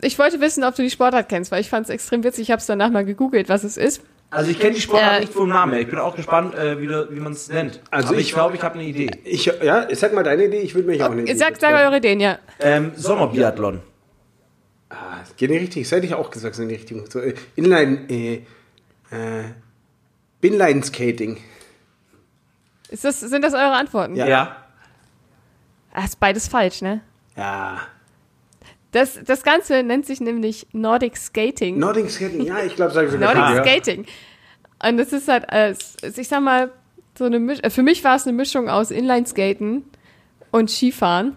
Ich 0.00 0.18
wollte 0.18 0.40
wissen, 0.40 0.64
ob 0.64 0.74
du 0.74 0.82
die 0.82 0.90
Sportart 0.90 1.28
kennst, 1.28 1.52
weil 1.52 1.60
ich 1.60 1.70
fand 1.70 1.86
es 1.86 1.90
extrem 1.90 2.24
witzig. 2.24 2.42
Ich 2.42 2.50
habe 2.50 2.58
es 2.58 2.66
danach 2.66 2.90
mal 2.90 3.04
gegoogelt, 3.04 3.48
was 3.48 3.62
es 3.62 3.76
ist. 3.76 4.02
Also 4.34 4.50
ich 4.50 4.58
kenne 4.58 4.74
die 4.74 4.80
Sportart 4.80 5.16
Äh, 5.16 5.20
nicht 5.20 5.32
vom 5.32 5.48
Namen 5.48 5.72
her. 5.72 5.82
Ich 5.82 5.88
bin 5.88 5.98
auch 5.98 6.16
gespannt, 6.16 6.54
äh, 6.54 6.80
wie, 6.80 6.88
wie 6.88 7.20
man 7.20 7.32
es 7.32 7.48
nennt. 7.48 7.80
Also 7.90 8.08
Aber 8.08 8.18
ich- 8.18 8.28
ich 8.28 8.32
glaube, 8.34 8.56
ich 8.56 8.62
habe 8.62 8.74
eine 8.74 8.84
Idee. 8.84 9.10
Ich, 9.24 9.44
ja, 9.46 9.86
sag 9.94 10.12
mal 10.12 10.22
deine 10.24 10.44
Idee, 10.46 10.58
ich 10.60 10.74
würde 10.74 10.88
mich 10.88 11.02
auch 11.02 11.14
nicht. 11.14 11.36
Sag, 11.38 11.56
sag 11.60 11.74
eure 11.74 11.96
Ideen, 11.98 12.20
ja. 12.20 12.38
Ähm, 12.60 12.92
Sommerbiathlon. 12.96 13.80
Ah, 14.90 15.18
das 15.20 15.34
geht 15.36 15.50
die 15.50 15.56
Richtung. 15.56 15.82
Das 15.82 15.92
hätte 15.92 16.06
ich 16.06 16.14
auch 16.14 16.30
gesagt, 16.30 16.58
in 16.58 16.68
die 16.68 16.74
Richtung. 16.74 17.04
So, 17.10 17.20
äh, 17.20 17.34
Inline, 17.56 18.08
äh, 18.10 18.34
äh, 19.10 19.44
Binline 20.40 20.82
Skating. 20.82 21.38
Ist 22.90 23.04
das, 23.04 23.20
sind 23.20 23.42
das 23.42 23.54
eure 23.54 23.72
Antworten? 23.72 24.14
Ja. 24.16 24.26
Ja. 24.26 24.56
Ah, 25.92 26.04
ist 26.04 26.18
beides 26.20 26.48
falsch, 26.48 26.82
ne? 26.82 27.00
Ja. 27.36 27.80
Das, 28.94 29.18
das 29.24 29.42
Ganze 29.42 29.82
nennt 29.82 30.06
sich 30.06 30.20
nämlich 30.20 30.68
Nordic 30.72 31.16
Skating. 31.16 31.80
Nordic 31.80 32.08
Skating, 32.10 32.42
ja, 32.42 32.62
ich 32.62 32.76
glaube, 32.76 32.92
sage 32.92 33.06
ich 33.06 33.12
sogar. 33.12 33.34
Nordic 33.34 33.56
ja. 33.56 33.64
Skating. 33.64 34.06
Und 34.86 34.98
das 34.98 35.12
ist 35.12 35.26
halt, 35.26 35.50
äh, 35.50 35.72
ich 35.72 36.28
sag 36.28 36.40
mal, 36.42 36.70
so 37.18 37.24
eine 37.24 37.40
Misch 37.40 37.58
äh, 37.62 37.70
für 37.70 37.82
mich 37.82 38.04
war 38.04 38.14
es 38.14 38.24
eine 38.24 38.36
Mischung 38.36 38.68
aus 38.68 38.92
Inline-Skaten 38.92 39.82
und 40.52 40.70
Skifahren. 40.70 41.34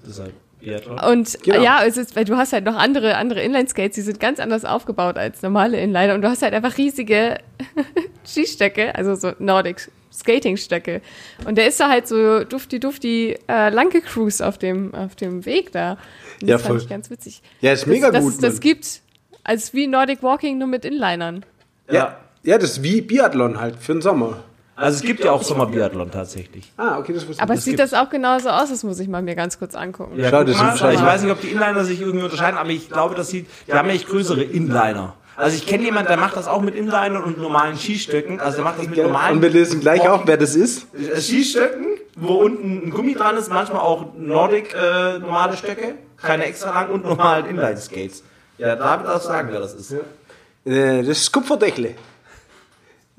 Das 0.00 0.10
ist 0.10 0.20
halt 0.20 0.32
Biathlon. 0.58 0.98
Und 0.98 1.38
Genau. 1.44 1.62
ja, 1.62 1.84
es 1.84 1.96
ist, 1.96 2.16
weil 2.16 2.24
du 2.24 2.36
hast 2.36 2.52
halt 2.52 2.64
noch 2.64 2.76
andere, 2.76 3.16
andere 3.16 3.42
Inline-Skates, 3.42 3.94
die 3.94 4.02
sind 4.02 4.18
ganz 4.18 4.40
anders 4.40 4.64
aufgebaut 4.64 5.18
als 5.18 5.40
normale 5.42 5.78
Inliner. 5.80 6.14
Und 6.14 6.22
du 6.22 6.28
hast 6.28 6.42
halt 6.42 6.52
einfach 6.52 6.76
riesige 6.78 7.38
Skistöcke, 8.26 8.92
also 8.96 9.14
so 9.14 9.32
Nordic 9.38 9.88
Skating-Stöcke. 10.18 11.00
Und 11.46 11.56
der 11.58 11.68
ist 11.68 11.80
da 11.80 11.88
halt 11.88 12.06
so 12.08 12.44
dufti-dufti 12.44 13.36
äh, 13.48 13.70
lang 13.70 13.90
gecruised 13.90 14.42
auf 14.42 14.58
dem, 14.58 14.94
auf 14.94 15.16
dem 15.16 15.44
Weg 15.46 15.72
da. 15.72 15.98
Und 16.40 16.48
Ja, 16.48 16.54
das 16.56 16.62
fand 16.62 16.74
voll. 16.74 16.82
ich 16.82 16.88
ganz 16.88 17.10
witzig. 17.10 17.42
Ja, 17.60 17.72
ist 17.72 17.82
Das- 17.82 17.88
mega 17.88 18.10
das, 18.10 18.22
gut. 18.24 18.34
Das, 18.34 18.40
das 18.40 18.60
gibt 18.60 19.00
als 19.44 19.72
wie 19.74 19.86
Nordic 19.86 20.22
Walking 20.22 20.58
nur 20.58 20.68
mit 20.68 20.84
Inlinern. 20.84 21.44
ja. 21.90 22.18
ja, 22.42 22.58
das 22.58 22.72
ist 22.72 22.82
wie 22.82 23.00
Biathlon 23.00 23.58
halt 23.60 23.76
für 23.76 23.92
den 23.92 24.02
Sommer. 24.02 24.44
Also 24.76 24.96
es 24.98 25.02
gibt 25.02 25.24
ja 25.24 25.32
auch 25.32 25.42
Sommerbiathlon 25.42 26.12
tatsächlich. 26.12 26.70
Ah, 26.76 26.98
okay, 26.98 27.12
das 27.12 27.26
wusste 27.26 27.42
Aber 27.42 27.54
das 27.54 27.64
sieht 27.64 27.76
gibt's. 27.78 27.90
das 27.90 28.00
auch 28.00 28.10
genauso 28.10 28.48
aus? 28.50 28.68
Das 28.70 28.84
muss 28.84 29.00
ich 29.00 29.08
mal 29.08 29.22
mir 29.22 29.34
ganz 29.34 29.58
kurz 29.58 29.74
angucken. 29.74 30.16
Ja, 30.20 30.30
Schau, 30.30 30.44
das 30.44 30.56
wahrscheinlich- 30.56 31.00
ich 31.00 31.04
weiß 31.06 31.22
nicht, 31.22 31.32
ob 31.32 31.40
die 31.40 31.48
Inliner 31.48 31.84
sich 31.84 32.00
irgendwie 32.00 32.22
unterscheiden, 32.24 32.56
aber 32.56 32.70
ich 32.70 32.88
glaube, 32.88 33.16
das 33.16 33.28
sieht, 33.28 33.46
die 33.66 33.72
haben 33.72 33.88
echt 33.88 34.06
größere 34.06 34.42
Inliner. 34.44 35.14
Also 35.38 35.56
ich 35.56 35.66
kenne 35.66 35.84
jemanden, 35.84 36.08
der 36.08 36.16
macht 36.16 36.36
das 36.36 36.48
auch 36.48 36.60
mit 36.60 36.74
Inlinern 36.74 37.22
und 37.22 37.38
normalen 37.38 37.76
Skistöcken. 37.78 38.40
Also 38.40 38.56
der 38.56 38.64
macht 38.64 38.78
das 38.80 38.88
mit 38.88 38.98
normalen 38.98 39.36
Und 39.36 39.42
wir 39.42 39.50
lesen 39.50 39.80
gleich 39.80 40.06
auch, 40.08 40.22
wer 40.26 40.36
das 40.36 40.56
ist. 40.56 40.86
äh, 40.94 41.20
Skistöcken, 41.20 41.86
wo 42.16 42.34
unten 42.34 42.88
ein 42.88 42.90
Gummi 42.90 43.14
dran 43.14 43.36
ist, 43.36 43.48
manchmal 43.48 43.80
auch 43.82 44.06
Nordic 44.16 44.74
äh, 44.74 45.18
normale 45.20 45.56
Stöcke, 45.56 45.94
keine 46.16 46.44
extra 46.46 46.70
lang 46.74 46.90
und 46.90 47.04
normal 47.04 47.46
Inline 47.46 47.76
Skates. 47.76 48.24
Ja, 48.58 48.74
David 48.74 49.06
darf 49.06 49.22
sagen, 49.22 49.48
wer 49.52 49.60
das 49.60 49.74
ist. 49.74 49.92
Äh, 49.92 51.02
das 51.04 51.18
ist 51.22 51.32
Kupferdächle. 51.32 51.94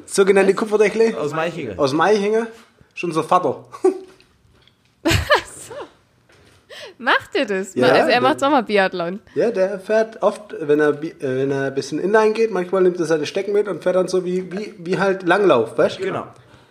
Sogenannte 0.06 0.54
Kupferdächle 0.54 1.18
Aus 1.18 1.32
Meichinger. 1.32 1.74
aus 1.78 1.94
Maihinger. 1.94 2.48
Schon 2.96 3.12
so 3.14 3.24
Vater. 3.24 3.64
Macht 7.02 7.34
ihr 7.34 7.46
das? 7.46 7.76
Ja, 7.76 7.88
also 7.88 8.10
er 8.10 8.20
macht 8.22 8.40
Sommerbiathlon. 8.42 9.22
Ja, 9.34 9.52
der 9.52 9.80
fährt 9.80 10.22
oft, 10.22 10.54
wenn 10.60 10.82
er, 10.82 11.02
äh, 11.02 11.14
wenn 11.22 11.50
er 11.50 11.64
ein 11.68 11.74
bisschen 11.76 11.98
inline 11.98 12.34
geht, 12.34 12.52
manchmal 12.52 12.82
nimmt 12.84 13.00
er 13.00 13.06
seine 13.06 13.26
Stecken 13.26 13.54
mit 13.54 13.68
und 13.70 13.82
fährt 13.82 13.96
dann 13.96 14.10
so 14.10 14.26
wie, 14.26 14.52
wie, 14.52 14.74
wie 14.78 15.00
halt 15.00 15.24
Langlauf, 15.24 15.78
weißt 15.78 16.00
du? 16.00 16.04
Genau. 16.04 16.28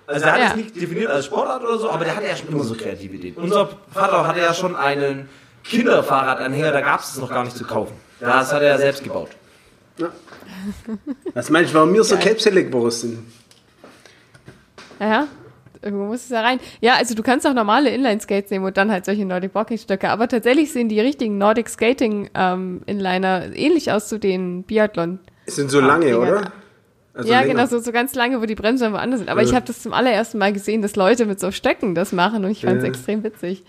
Also 0.07 0.27
er 0.27 0.33
hat 0.33 0.41
Ja. 0.41 0.47
es 0.51 0.57
nicht 0.57 0.77
definiert 0.77 1.11
als 1.11 1.25
Sportart 1.27 1.63
oder 1.65 1.79
so, 1.79 1.91
aber 1.91 2.05
der 2.05 2.15
hatte 2.15 2.27
ja 2.27 2.37
schon 2.37 2.49
immer 2.49 2.63
so 2.65 2.75
kreative 2.75 3.15
Ideen. 3.17 3.35
Unser 3.37 3.71
Vater 3.93 4.27
hatte 4.27 4.41
ja 4.41 4.53
schon 4.53 4.77
einen 4.77 5.29
Kinderfahrradanhänger, 5.65 6.73
da 6.73 6.81
gab 6.83 7.01
es 7.01 7.13
es 7.13 7.19
noch 7.19 7.31
gar 7.31 7.45
nicht 7.45 7.57
zu 7.57 7.65
kaufen. 7.65 7.95
Das 8.21 8.53
hat 8.53 8.61
er 8.63 8.69
ja 8.69 8.79
selbst 8.79 9.03
gebaut. 9.03 9.31
Was 11.35 11.51
meinst 11.51 11.73
du, 11.73 11.75
warum 11.79 11.93
wir 11.95 12.05
so 12.05 12.17
Gelbselect-Boris 12.17 13.01
sind? 13.01 13.19
Ja, 15.01 15.27
irgendwo 15.83 16.05
muss 16.07 16.25
es 16.25 16.29
ja 16.31 16.41
rein. 16.41 16.59
Ja, 16.81 16.95
also 16.95 17.15
du 17.15 17.23
kannst 17.23 17.47
auch 17.47 17.55
normale 17.55 17.91
Inline-Skates 17.91 18.51
nehmen 18.51 18.65
und 18.65 18.77
dann 18.77 18.91
halt 18.91 19.05
solche 19.05 19.25
Nordic 19.25 19.55
Walking-Stöcke. 19.55 20.11
Aber 20.11 20.29
tatsächlich 20.29 20.73
sehen 20.73 20.89
die 20.89 21.01
richtigen 21.01 21.39
Nordic 21.39 21.69
Skating-Inliner 21.69 23.55
ähnlich 23.57 23.93
aus 23.93 24.09
zu 24.09 24.19
den 24.19 24.63
Biathlon. 24.65 25.19
Es 25.47 25.57
sind 25.57 25.71
so 25.71 25.81
lange, 25.81 26.19
oder? 26.19 26.53
Also 27.15 27.31
ja, 27.33 27.41
länger. 27.41 27.55
genau, 27.55 27.67
so, 27.67 27.79
so 27.81 27.91
ganz 27.91 28.15
lange, 28.15 28.41
wo 28.41 28.47
die 28.47 28.55
Bremsen 28.55 28.85
dann 28.85 28.93
woanders 28.93 29.19
sind. 29.21 29.29
Aber 29.29 29.43
Ja. 29.43 29.49
ich 29.49 29.55
habe 29.55 29.67
das 29.67 29.83
zum 29.83 29.93
allerersten 29.93 30.39
Mal 30.39 30.53
gesehen, 30.53 30.83
dass 30.83 30.95
Leute 30.95 31.27
mit 31.27 31.41
so 31.41 31.51
Stöcken 31.51 31.95
das 31.95 32.13
machen 32.13 32.45
und 32.45 32.51
ich 32.51 32.61
fand 32.63 32.77
es 32.79 32.83
Ja. 32.85 32.89
extrem 32.91 33.25
witzig. 33.25 33.65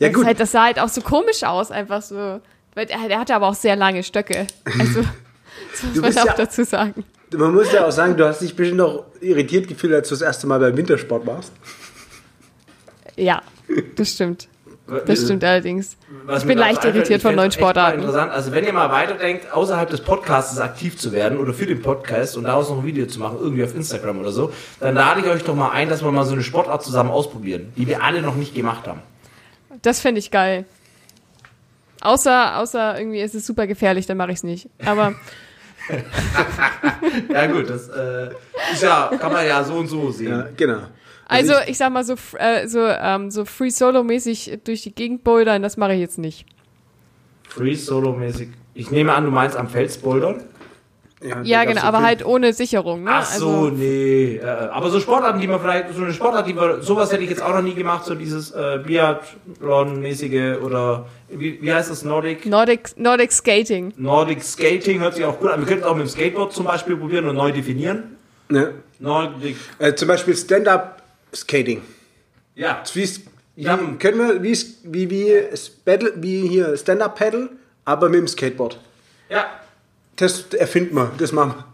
Ja, 0.00 0.08
das, 0.08 0.14
gut. 0.16 0.26
Halt, 0.26 0.40
das 0.40 0.52
sah 0.52 0.64
halt 0.64 0.80
auch 0.80 0.88
so 0.88 1.00
komisch 1.00 1.44
aus, 1.44 1.70
einfach 1.70 2.02
so. 2.02 2.40
Weil 2.74 2.86
der, 2.86 2.96
der 3.08 3.20
hatte 3.20 3.34
aber 3.34 3.48
auch 3.48 3.54
sehr 3.54 3.76
lange 3.76 4.02
Stöcke. 4.02 4.46
Also, 4.78 5.02
das 5.72 5.82
muss 5.84 5.96
man 6.14 6.18
auch 6.18 6.26
ja- 6.26 6.34
dazu 6.36 6.64
sagen. 6.64 7.04
Man 7.36 7.54
muss 7.54 7.72
ja 7.72 7.86
auch 7.86 7.92
sagen, 7.92 8.16
du 8.16 8.26
hast 8.26 8.40
dich 8.40 8.56
bestimmt 8.56 8.80
auch 8.80 9.04
irritiert 9.20 9.68
gefühlt, 9.68 9.92
als 9.92 10.08
du 10.08 10.14
das 10.14 10.22
erste 10.22 10.46
Mal 10.46 10.58
beim 10.60 10.76
Wintersport 10.76 11.26
warst. 11.26 11.52
Ja, 13.16 13.42
das 13.96 14.12
stimmt. 14.12 14.48
Das 15.06 15.22
stimmt 15.22 15.44
allerdings. 15.44 15.96
Was 16.24 16.42
Ich 16.42 16.48
bin 16.48 16.56
leicht 16.56 16.78
einfällt, 16.78 16.96
irritiert 16.96 17.20
von 17.20 17.34
neuen 17.34 17.52
Sportarten. 17.52 17.98
Interessant. 17.98 18.32
Also 18.32 18.52
wenn 18.52 18.64
ihr 18.64 18.72
mal 18.72 18.90
weiterdenkt, 18.90 19.52
außerhalb 19.52 19.90
des 19.90 20.00
Podcasts 20.00 20.58
aktiv 20.58 20.96
zu 20.96 21.12
werden 21.12 21.38
oder 21.38 21.52
für 21.52 21.66
den 21.66 21.82
Podcast 21.82 22.38
und 22.38 22.44
daraus 22.44 22.70
noch 22.70 22.78
ein 22.78 22.86
Video 22.86 23.04
zu 23.06 23.20
machen, 23.20 23.36
irgendwie 23.38 23.64
auf 23.64 23.74
Instagram 23.74 24.18
oder 24.18 24.32
so, 24.32 24.50
dann 24.80 24.94
lade 24.94 25.20
ich 25.20 25.26
euch 25.26 25.44
doch 25.44 25.54
mal 25.54 25.70
ein, 25.72 25.90
dass 25.90 26.02
wir 26.02 26.10
mal 26.10 26.24
so 26.24 26.32
eine 26.32 26.42
Sportart 26.42 26.82
zusammen 26.82 27.10
ausprobieren, 27.10 27.72
die 27.76 27.86
wir 27.86 28.02
alle 28.02 28.22
noch 28.22 28.34
nicht 28.34 28.54
gemacht 28.54 28.86
haben. 28.86 29.02
Das 29.82 30.00
fände 30.00 30.20
ich 30.20 30.30
geil. 30.30 30.64
Außer, 32.00 32.58
außer 32.58 32.98
irgendwie 32.98 33.20
ist 33.20 33.34
es 33.34 33.44
super 33.44 33.66
gefährlich, 33.66 34.06
dann 34.06 34.16
mache 34.16 34.30
ich 34.30 34.38
es 34.38 34.42
nicht. 34.44 34.70
Aber 34.84 35.14
Ja 37.32 37.46
gut, 37.46 37.70
das, 37.70 37.88
äh, 37.88 38.30
Ist 38.72 38.82
ja, 38.82 39.10
kann 39.18 39.32
man 39.32 39.46
ja 39.46 39.62
so 39.64 39.74
und 39.74 39.86
so 39.86 40.10
sehen. 40.10 40.30
Ja, 40.30 40.48
genau. 40.56 40.82
Also 41.26 41.54
ich 41.66 41.76
sag 41.76 41.92
mal 41.92 42.04
so, 42.04 42.14
äh, 42.38 42.66
so, 42.66 42.86
ähm, 42.86 43.30
so 43.30 43.44
Free 43.44 43.70
Solo-mäßig 43.70 44.60
durch 44.64 44.82
die 44.82 44.94
Gegend 44.94 45.24
bouldern, 45.24 45.62
das 45.62 45.76
mache 45.76 45.94
ich 45.94 46.00
jetzt 46.00 46.18
nicht. 46.18 46.46
Free 47.48 47.74
Solo-mäßig. 47.74 48.48
Ich 48.74 48.90
nehme 48.90 49.12
an, 49.12 49.24
du 49.24 49.30
meinst 49.30 49.56
am 49.56 49.68
Fels 49.68 49.98
bouldern? 49.98 50.42
Ja, 51.42 51.64
genau, 51.64 51.82
aber 51.82 52.02
halt 52.02 52.24
ohne 52.24 52.52
Sicherung, 52.52 53.02
ne? 53.02 53.10
Ach 53.12 53.24
so, 53.24 53.48
also, 53.48 53.70
nee. 53.70 54.36
Äh, 54.36 54.44
aber 54.46 54.88
so 54.90 55.00
Sportarten, 55.00 55.40
die 55.40 55.48
man 55.48 55.58
vielleicht, 55.60 55.92
so 55.92 56.02
eine 56.04 56.12
Sportart, 56.12 56.46
die 56.46 56.54
man, 56.54 56.80
sowas 56.80 57.10
hätte 57.12 57.24
ich 57.24 57.30
jetzt 57.30 57.42
auch 57.42 57.52
noch 57.54 57.62
nie 57.62 57.74
gemacht, 57.74 58.04
so 58.04 58.14
dieses 58.14 58.52
äh, 58.52 58.78
Biathlon-mäßige 58.86 60.58
oder 60.62 61.06
wie, 61.28 61.60
wie 61.60 61.72
heißt 61.72 61.90
das, 61.90 62.04
Nordic? 62.04 62.46
Nordic, 62.46 62.90
Nordic 62.96 63.32
Skating. 63.32 63.92
Nordic 63.96 64.42
Skating 64.42 65.00
hört 65.00 65.14
sich 65.14 65.24
auch 65.24 65.38
gut 65.38 65.50
an. 65.50 65.60
Wir 65.60 65.66
könnten 65.66 65.82
es 65.84 65.88
auch 65.90 65.96
mit 65.96 66.06
dem 66.06 66.10
Skateboard 66.10 66.52
zum 66.52 66.64
Beispiel 66.66 66.96
probieren 66.96 67.28
und 67.28 67.36
neu 67.36 67.50
definieren. 67.52 68.16
Ne? 68.48 68.74
Nordic, 68.98 69.56
Äh, 69.78 69.94
zum 69.94 70.08
Beispiel 70.08 70.36
Stand-Up-Skating. 70.36 71.82
ja. 72.54 72.82
Wie's, 72.94 73.22
wie, 73.56 73.62
Ja. 73.64 73.76
können 73.98 74.18
wir, 74.18 74.42
wie, 74.42 74.56
wie, 74.84 75.10
wie, 75.10 75.34
Paddle, 75.84 76.12
wie 76.16 76.46
hier 76.48 76.76
Stand-Up-Paddle, 76.76 77.50
aber 77.84 78.08
mit 78.08 78.20
dem 78.20 78.28
Skateboard. 78.28 78.78
Ja, 79.28 79.46
Das 80.18 80.52
erfinden 80.54 80.94
wir, 80.94 81.10
das 81.18 81.32
machen 81.32 81.54
wir. 81.56 81.64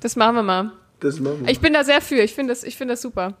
Das 0.00 0.16
machen 0.16 0.34
wir 0.36 0.42
mal. 0.42 0.72
Das 1.00 1.20
machen 1.20 1.44
wir. 1.44 1.50
Ich 1.52 1.60
bin 1.60 1.72
da 1.72 1.84
sehr 1.84 2.00
für. 2.00 2.16
Ich 2.22 2.34
finde 2.34 2.52
das, 2.52 2.64
ich 2.64 2.76
finde 2.76 2.94
das 2.94 3.02
super. 3.02 3.34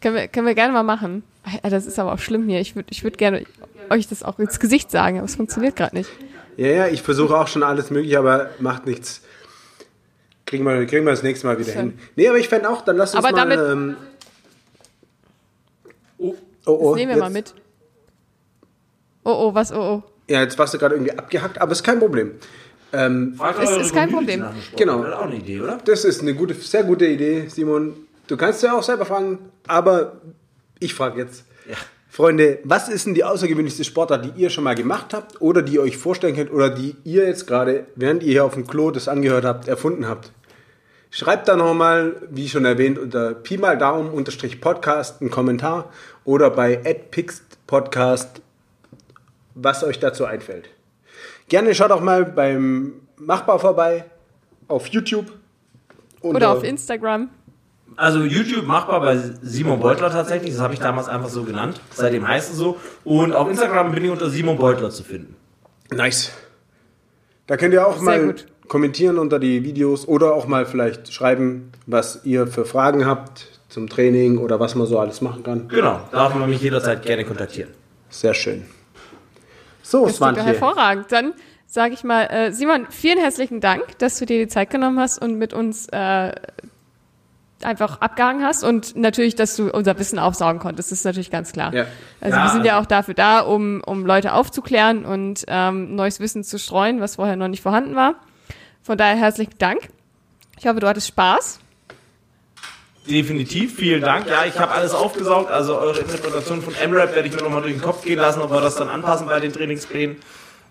Können 0.00 0.14
wir, 0.16 0.28
können 0.28 0.46
wir 0.46 0.54
gerne 0.54 0.72
mal 0.72 0.82
machen. 0.82 1.22
Ah, 1.62 1.68
Das 1.70 1.86
ist 1.86 1.98
aber 1.98 2.12
auch 2.12 2.18
schlimm 2.18 2.48
hier. 2.48 2.60
Ich 2.60 2.76
würde 2.76 2.88
ich 2.90 3.02
würd 3.04 3.16
gerne 3.18 3.44
euch 3.90 4.06
das 4.08 4.22
auch 4.22 4.38
ins 4.38 4.60
Gesicht 4.60 4.90
sagen, 4.90 5.16
aber 5.18 5.26
es 5.26 5.36
funktioniert 5.36 5.76
gerade 5.76 5.96
nicht. 5.96 6.10
Ja, 6.56 6.68
ja, 6.68 6.86
ich 6.88 7.02
versuche 7.02 7.36
auch 7.36 7.48
schon 7.48 7.62
alles 7.62 7.90
mögliche, 7.90 8.18
aber 8.18 8.50
macht 8.60 8.86
nichts. 8.86 9.22
Kriegen 10.46 10.64
wir, 10.64 10.86
kriegen 10.86 11.04
wir 11.06 11.10
das 11.12 11.22
nächste 11.22 11.46
Mal 11.46 11.58
wieder 11.58 11.72
Schön. 11.72 11.90
hin. 11.90 11.98
Nee, 12.16 12.28
aber 12.28 12.38
ich 12.38 12.48
fände 12.48 12.68
auch, 12.68 12.82
dann 12.82 12.96
lass 12.96 13.14
uns 13.14 13.24
Aber 13.24 13.34
mal. 13.36 13.48
damit- 13.48 13.72
ähm, 13.72 13.96
Oh. 16.18 16.34
oh, 16.66 16.70
oh, 16.70 16.90
Das 16.90 16.96
nehmen 16.96 17.08
wir 17.10 17.16
jetzt, 17.16 17.20
mal 17.22 17.30
mit. 17.30 17.54
Oh, 19.24 19.48
oh, 19.48 19.54
was, 19.54 19.72
oh, 19.72 19.76
oh. 19.76 20.02
Ja, 20.28 20.40
jetzt 20.40 20.58
warst 20.58 20.74
du 20.74 20.78
gerade 20.78 20.94
irgendwie 20.94 21.16
abgehackt, 21.16 21.60
aber 21.60 21.72
ist 21.72 21.82
kein 21.84 21.98
Problem. 21.98 22.32
Ähm, 22.92 23.34
Fragt 23.36 23.62
Ist- 23.62 23.76
ist 23.76 23.94
kein 23.94 24.10
Problem. 24.10 24.44
Genau. 24.76 24.98
Das 25.02 25.08
ist 25.08 25.14
auch 25.16 25.22
eine 25.22 25.36
Idee, 25.36 25.60
oder? 25.60 25.78
das 25.84 26.04
ist 26.04 26.22
eine 26.22 26.34
gute, 26.34 26.54
sehr 26.54 26.84
gute 26.84 27.06
Idee, 27.06 27.46
Simon. 27.48 27.94
Du 28.26 28.36
kannst 28.36 28.62
ja 28.62 28.72
auch 28.78 28.82
selber 28.82 29.04
fragen, 29.04 29.38
aber 29.66 30.20
ich 30.80 30.94
frage 30.94 31.20
jetzt. 31.20 31.44
Ja. 31.68 31.76
Freunde, 32.08 32.60
was 32.62 32.88
ist 32.88 33.06
denn 33.06 33.14
die 33.14 33.24
außergewöhnlichste 33.24 33.82
Sportart, 33.82 34.24
die 34.24 34.40
ihr 34.40 34.48
schon 34.48 34.62
mal 34.62 34.76
gemacht 34.76 35.12
habt 35.12 35.40
oder 35.40 35.62
die 35.62 35.74
ihr 35.74 35.82
euch 35.82 35.96
vorstellen 35.96 36.36
könnt 36.36 36.52
oder 36.52 36.70
die 36.70 36.94
ihr 37.02 37.26
jetzt 37.26 37.48
gerade, 37.48 37.86
während 37.96 38.22
ihr 38.22 38.30
hier 38.30 38.44
auf 38.44 38.54
dem 38.54 38.66
Klo 38.68 38.92
das 38.92 39.08
angehört 39.08 39.44
habt, 39.44 39.66
erfunden 39.66 40.08
habt? 40.08 40.30
Schreibt 41.10 41.48
da 41.48 41.56
nochmal, 41.56 42.16
wie 42.30 42.48
schon 42.48 42.64
erwähnt, 42.64 42.98
unter 42.98 43.34
Pi 43.34 43.58
mal 43.58 43.76
Daumen 43.76 44.10
unterstrich 44.10 44.60
Podcast 44.60 45.20
einen 45.20 45.30
Kommentar 45.30 45.90
oder 46.24 46.50
bei 46.50 46.76
Podcast, 47.66 48.40
was 49.54 49.84
euch 49.84 49.98
dazu 49.98 50.24
einfällt. 50.24 50.68
Gerne 51.48 51.74
schaut 51.74 51.90
auch 51.90 52.00
mal 52.00 52.24
beim 52.24 52.94
Machbar 53.16 53.58
vorbei 53.58 54.04
auf 54.68 54.86
YouTube. 54.88 55.32
Oder 56.20 56.50
auf 56.50 56.64
Instagram. 56.64 57.28
Also 57.96 58.24
YouTube 58.24 58.66
machbar 58.66 59.00
bei 59.00 59.16
Simon 59.42 59.78
Beutler 59.78 60.10
tatsächlich, 60.10 60.52
das 60.52 60.60
habe 60.60 60.74
ich 60.74 60.80
damals 60.80 61.08
einfach 61.08 61.28
so 61.28 61.44
genannt. 61.44 61.80
Seitdem 61.92 62.26
heißt 62.26 62.50
es 62.50 62.56
so. 62.56 62.78
Und 63.04 63.32
auf 63.34 63.48
Instagram 63.48 63.92
bin 63.92 64.04
ich 64.04 64.10
unter 64.10 64.30
Simon 64.30 64.56
Beutler 64.56 64.90
zu 64.90 65.04
finden. 65.04 65.36
Nice. 65.92 66.32
Da 67.46 67.56
könnt 67.56 67.74
ihr 67.74 67.86
auch 67.86 67.96
Sehr 67.96 68.04
mal 68.04 68.26
gut. 68.26 68.46
kommentieren 68.68 69.18
unter 69.18 69.38
die 69.38 69.62
Videos 69.64 70.08
oder 70.08 70.34
auch 70.34 70.48
mal 70.48 70.66
vielleicht 70.66 71.12
schreiben, 71.12 71.70
was 71.86 72.24
ihr 72.24 72.46
für 72.46 72.64
Fragen 72.64 73.06
habt 73.06 73.60
zum 73.68 73.88
Training 73.88 74.38
oder 74.38 74.58
was 74.58 74.74
man 74.74 74.86
so 74.86 74.98
alles 74.98 75.20
machen 75.20 75.42
kann. 75.42 75.68
Genau, 75.68 76.00
darf 76.10 76.34
man 76.34 76.48
mich 76.48 76.62
jederzeit 76.62 77.02
gerne 77.02 77.24
kontaktieren. 77.24 77.70
Sehr 78.08 78.34
schön. 78.34 78.64
So, 79.84 80.06
Das 80.06 80.16
Swantje. 80.16 80.42
hervorragend. 80.42 81.12
Dann 81.12 81.34
sage 81.66 81.94
ich 81.94 82.02
mal, 82.04 82.22
äh, 82.24 82.52
Simon, 82.52 82.86
vielen 82.90 83.18
herzlichen 83.18 83.60
Dank, 83.60 83.98
dass 83.98 84.18
du 84.18 84.26
dir 84.26 84.38
die 84.38 84.48
Zeit 84.48 84.70
genommen 84.70 84.98
hast 84.98 85.20
und 85.20 85.36
mit 85.38 85.52
uns 85.52 85.88
äh, 85.88 86.32
einfach 87.62 88.00
abgehangen 88.00 88.44
hast 88.44 88.64
und 88.64 88.96
natürlich, 88.96 89.34
dass 89.34 89.56
du 89.56 89.70
unser 89.70 89.98
Wissen 89.98 90.18
aufsaugen 90.18 90.60
konntest. 90.60 90.90
Das 90.90 90.98
ist 90.98 91.04
natürlich 91.04 91.30
ganz 91.30 91.52
klar. 91.52 91.72
Ja. 91.74 91.86
Also 92.20 92.36
Ja, 92.36 92.44
wir 92.44 92.50
sind 92.50 92.64
ja 92.64 92.80
auch 92.80 92.86
dafür 92.86 93.14
da, 93.14 93.40
um, 93.40 93.82
um 93.84 94.06
Leute 94.06 94.32
aufzuklären 94.32 95.04
und 95.04 95.44
ähm, 95.48 95.94
neues 95.94 96.20
Wissen 96.20 96.44
zu 96.44 96.58
streuen, 96.58 97.00
was 97.00 97.16
vorher 97.16 97.36
noch 97.36 97.48
nicht 97.48 97.62
vorhanden 97.62 97.94
war. 97.94 98.14
Von 98.82 98.98
daher 98.98 99.16
herzlichen 99.16 99.56
Dank. 99.58 99.88
Ich 100.58 100.66
hoffe, 100.66 100.80
du 100.80 100.86
hattest 100.88 101.08
Spaß. 101.08 101.60
Definitiv, 103.06 103.74
vielen 103.76 104.00
Dank. 104.00 104.26
Ja, 104.28 104.44
ich 104.46 104.58
habe 104.58 104.72
alles 104.72 104.94
aufgesaugt. 104.94 105.50
Also 105.50 105.78
eure 105.78 105.98
Interpretation 106.00 106.62
von 106.62 106.74
M-Rap 106.74 107.14
werde 107.14 107.28
ich 107.28 107.34
mir 107.34 107.42
nochmal 107.42 107.60
durch 107.62 107.74
den 107.74 107.82
Kopf 107.82 108.02
gehen 108.02 108.18
lassen, 108.18 108.40
ob 108.40 108.50
wir 108.50 108.60
das 108.62 108.76
dann 108.76 108.88
anpassen 108.88 109.26
bei 109.26 109.40
den 109.40 109.52
Trainingsplänen. 109.52 110.16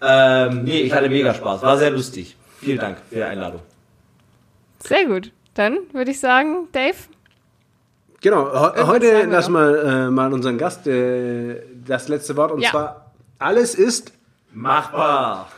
Ähm, 0.02 0.64
nee, 0.64 0.82
ich 0.82 0.94
hatte 0.94 1.10
mega 1.10 1.34
Spaß. 1.34 1.62
War 1.62 1.78
sehr 1.78 1.92
lustig. 1.92 2.36
Vielen 2.60 2.80
Dank 2.80 2.98
für 3.10 3.16
die 3.16 3.24
Einladung. 3.24 3.62
Sehr 4.80 5.06
gut. 5.06 5.32
Dann 5.54 5.78
würde 5.94 6.12
ich 6.12 6.20
sagen, 6.20 6.68
Dave, 6.72 6.96
Genau, 8.22 8.74
he 8.74 8.82
heute 8.84 9.24
lassen 9.24 9.52
wir 9.52 9.84
äh, 9.84 10.10
mal 10.10 10.32
unseren 10.32 10.58
Gast 10.58 10.88
äh, 10.88 11.62
das 11.86 12.08
letzte 12.08 12.38
Wort 12.38 12.54
und 12.54 12.62
Ja. 12.62 12.70
zwar: 12.72 13.12
Alles 13.38 13.76
ist 13.76 14.14
Machbar. 14.54 15.50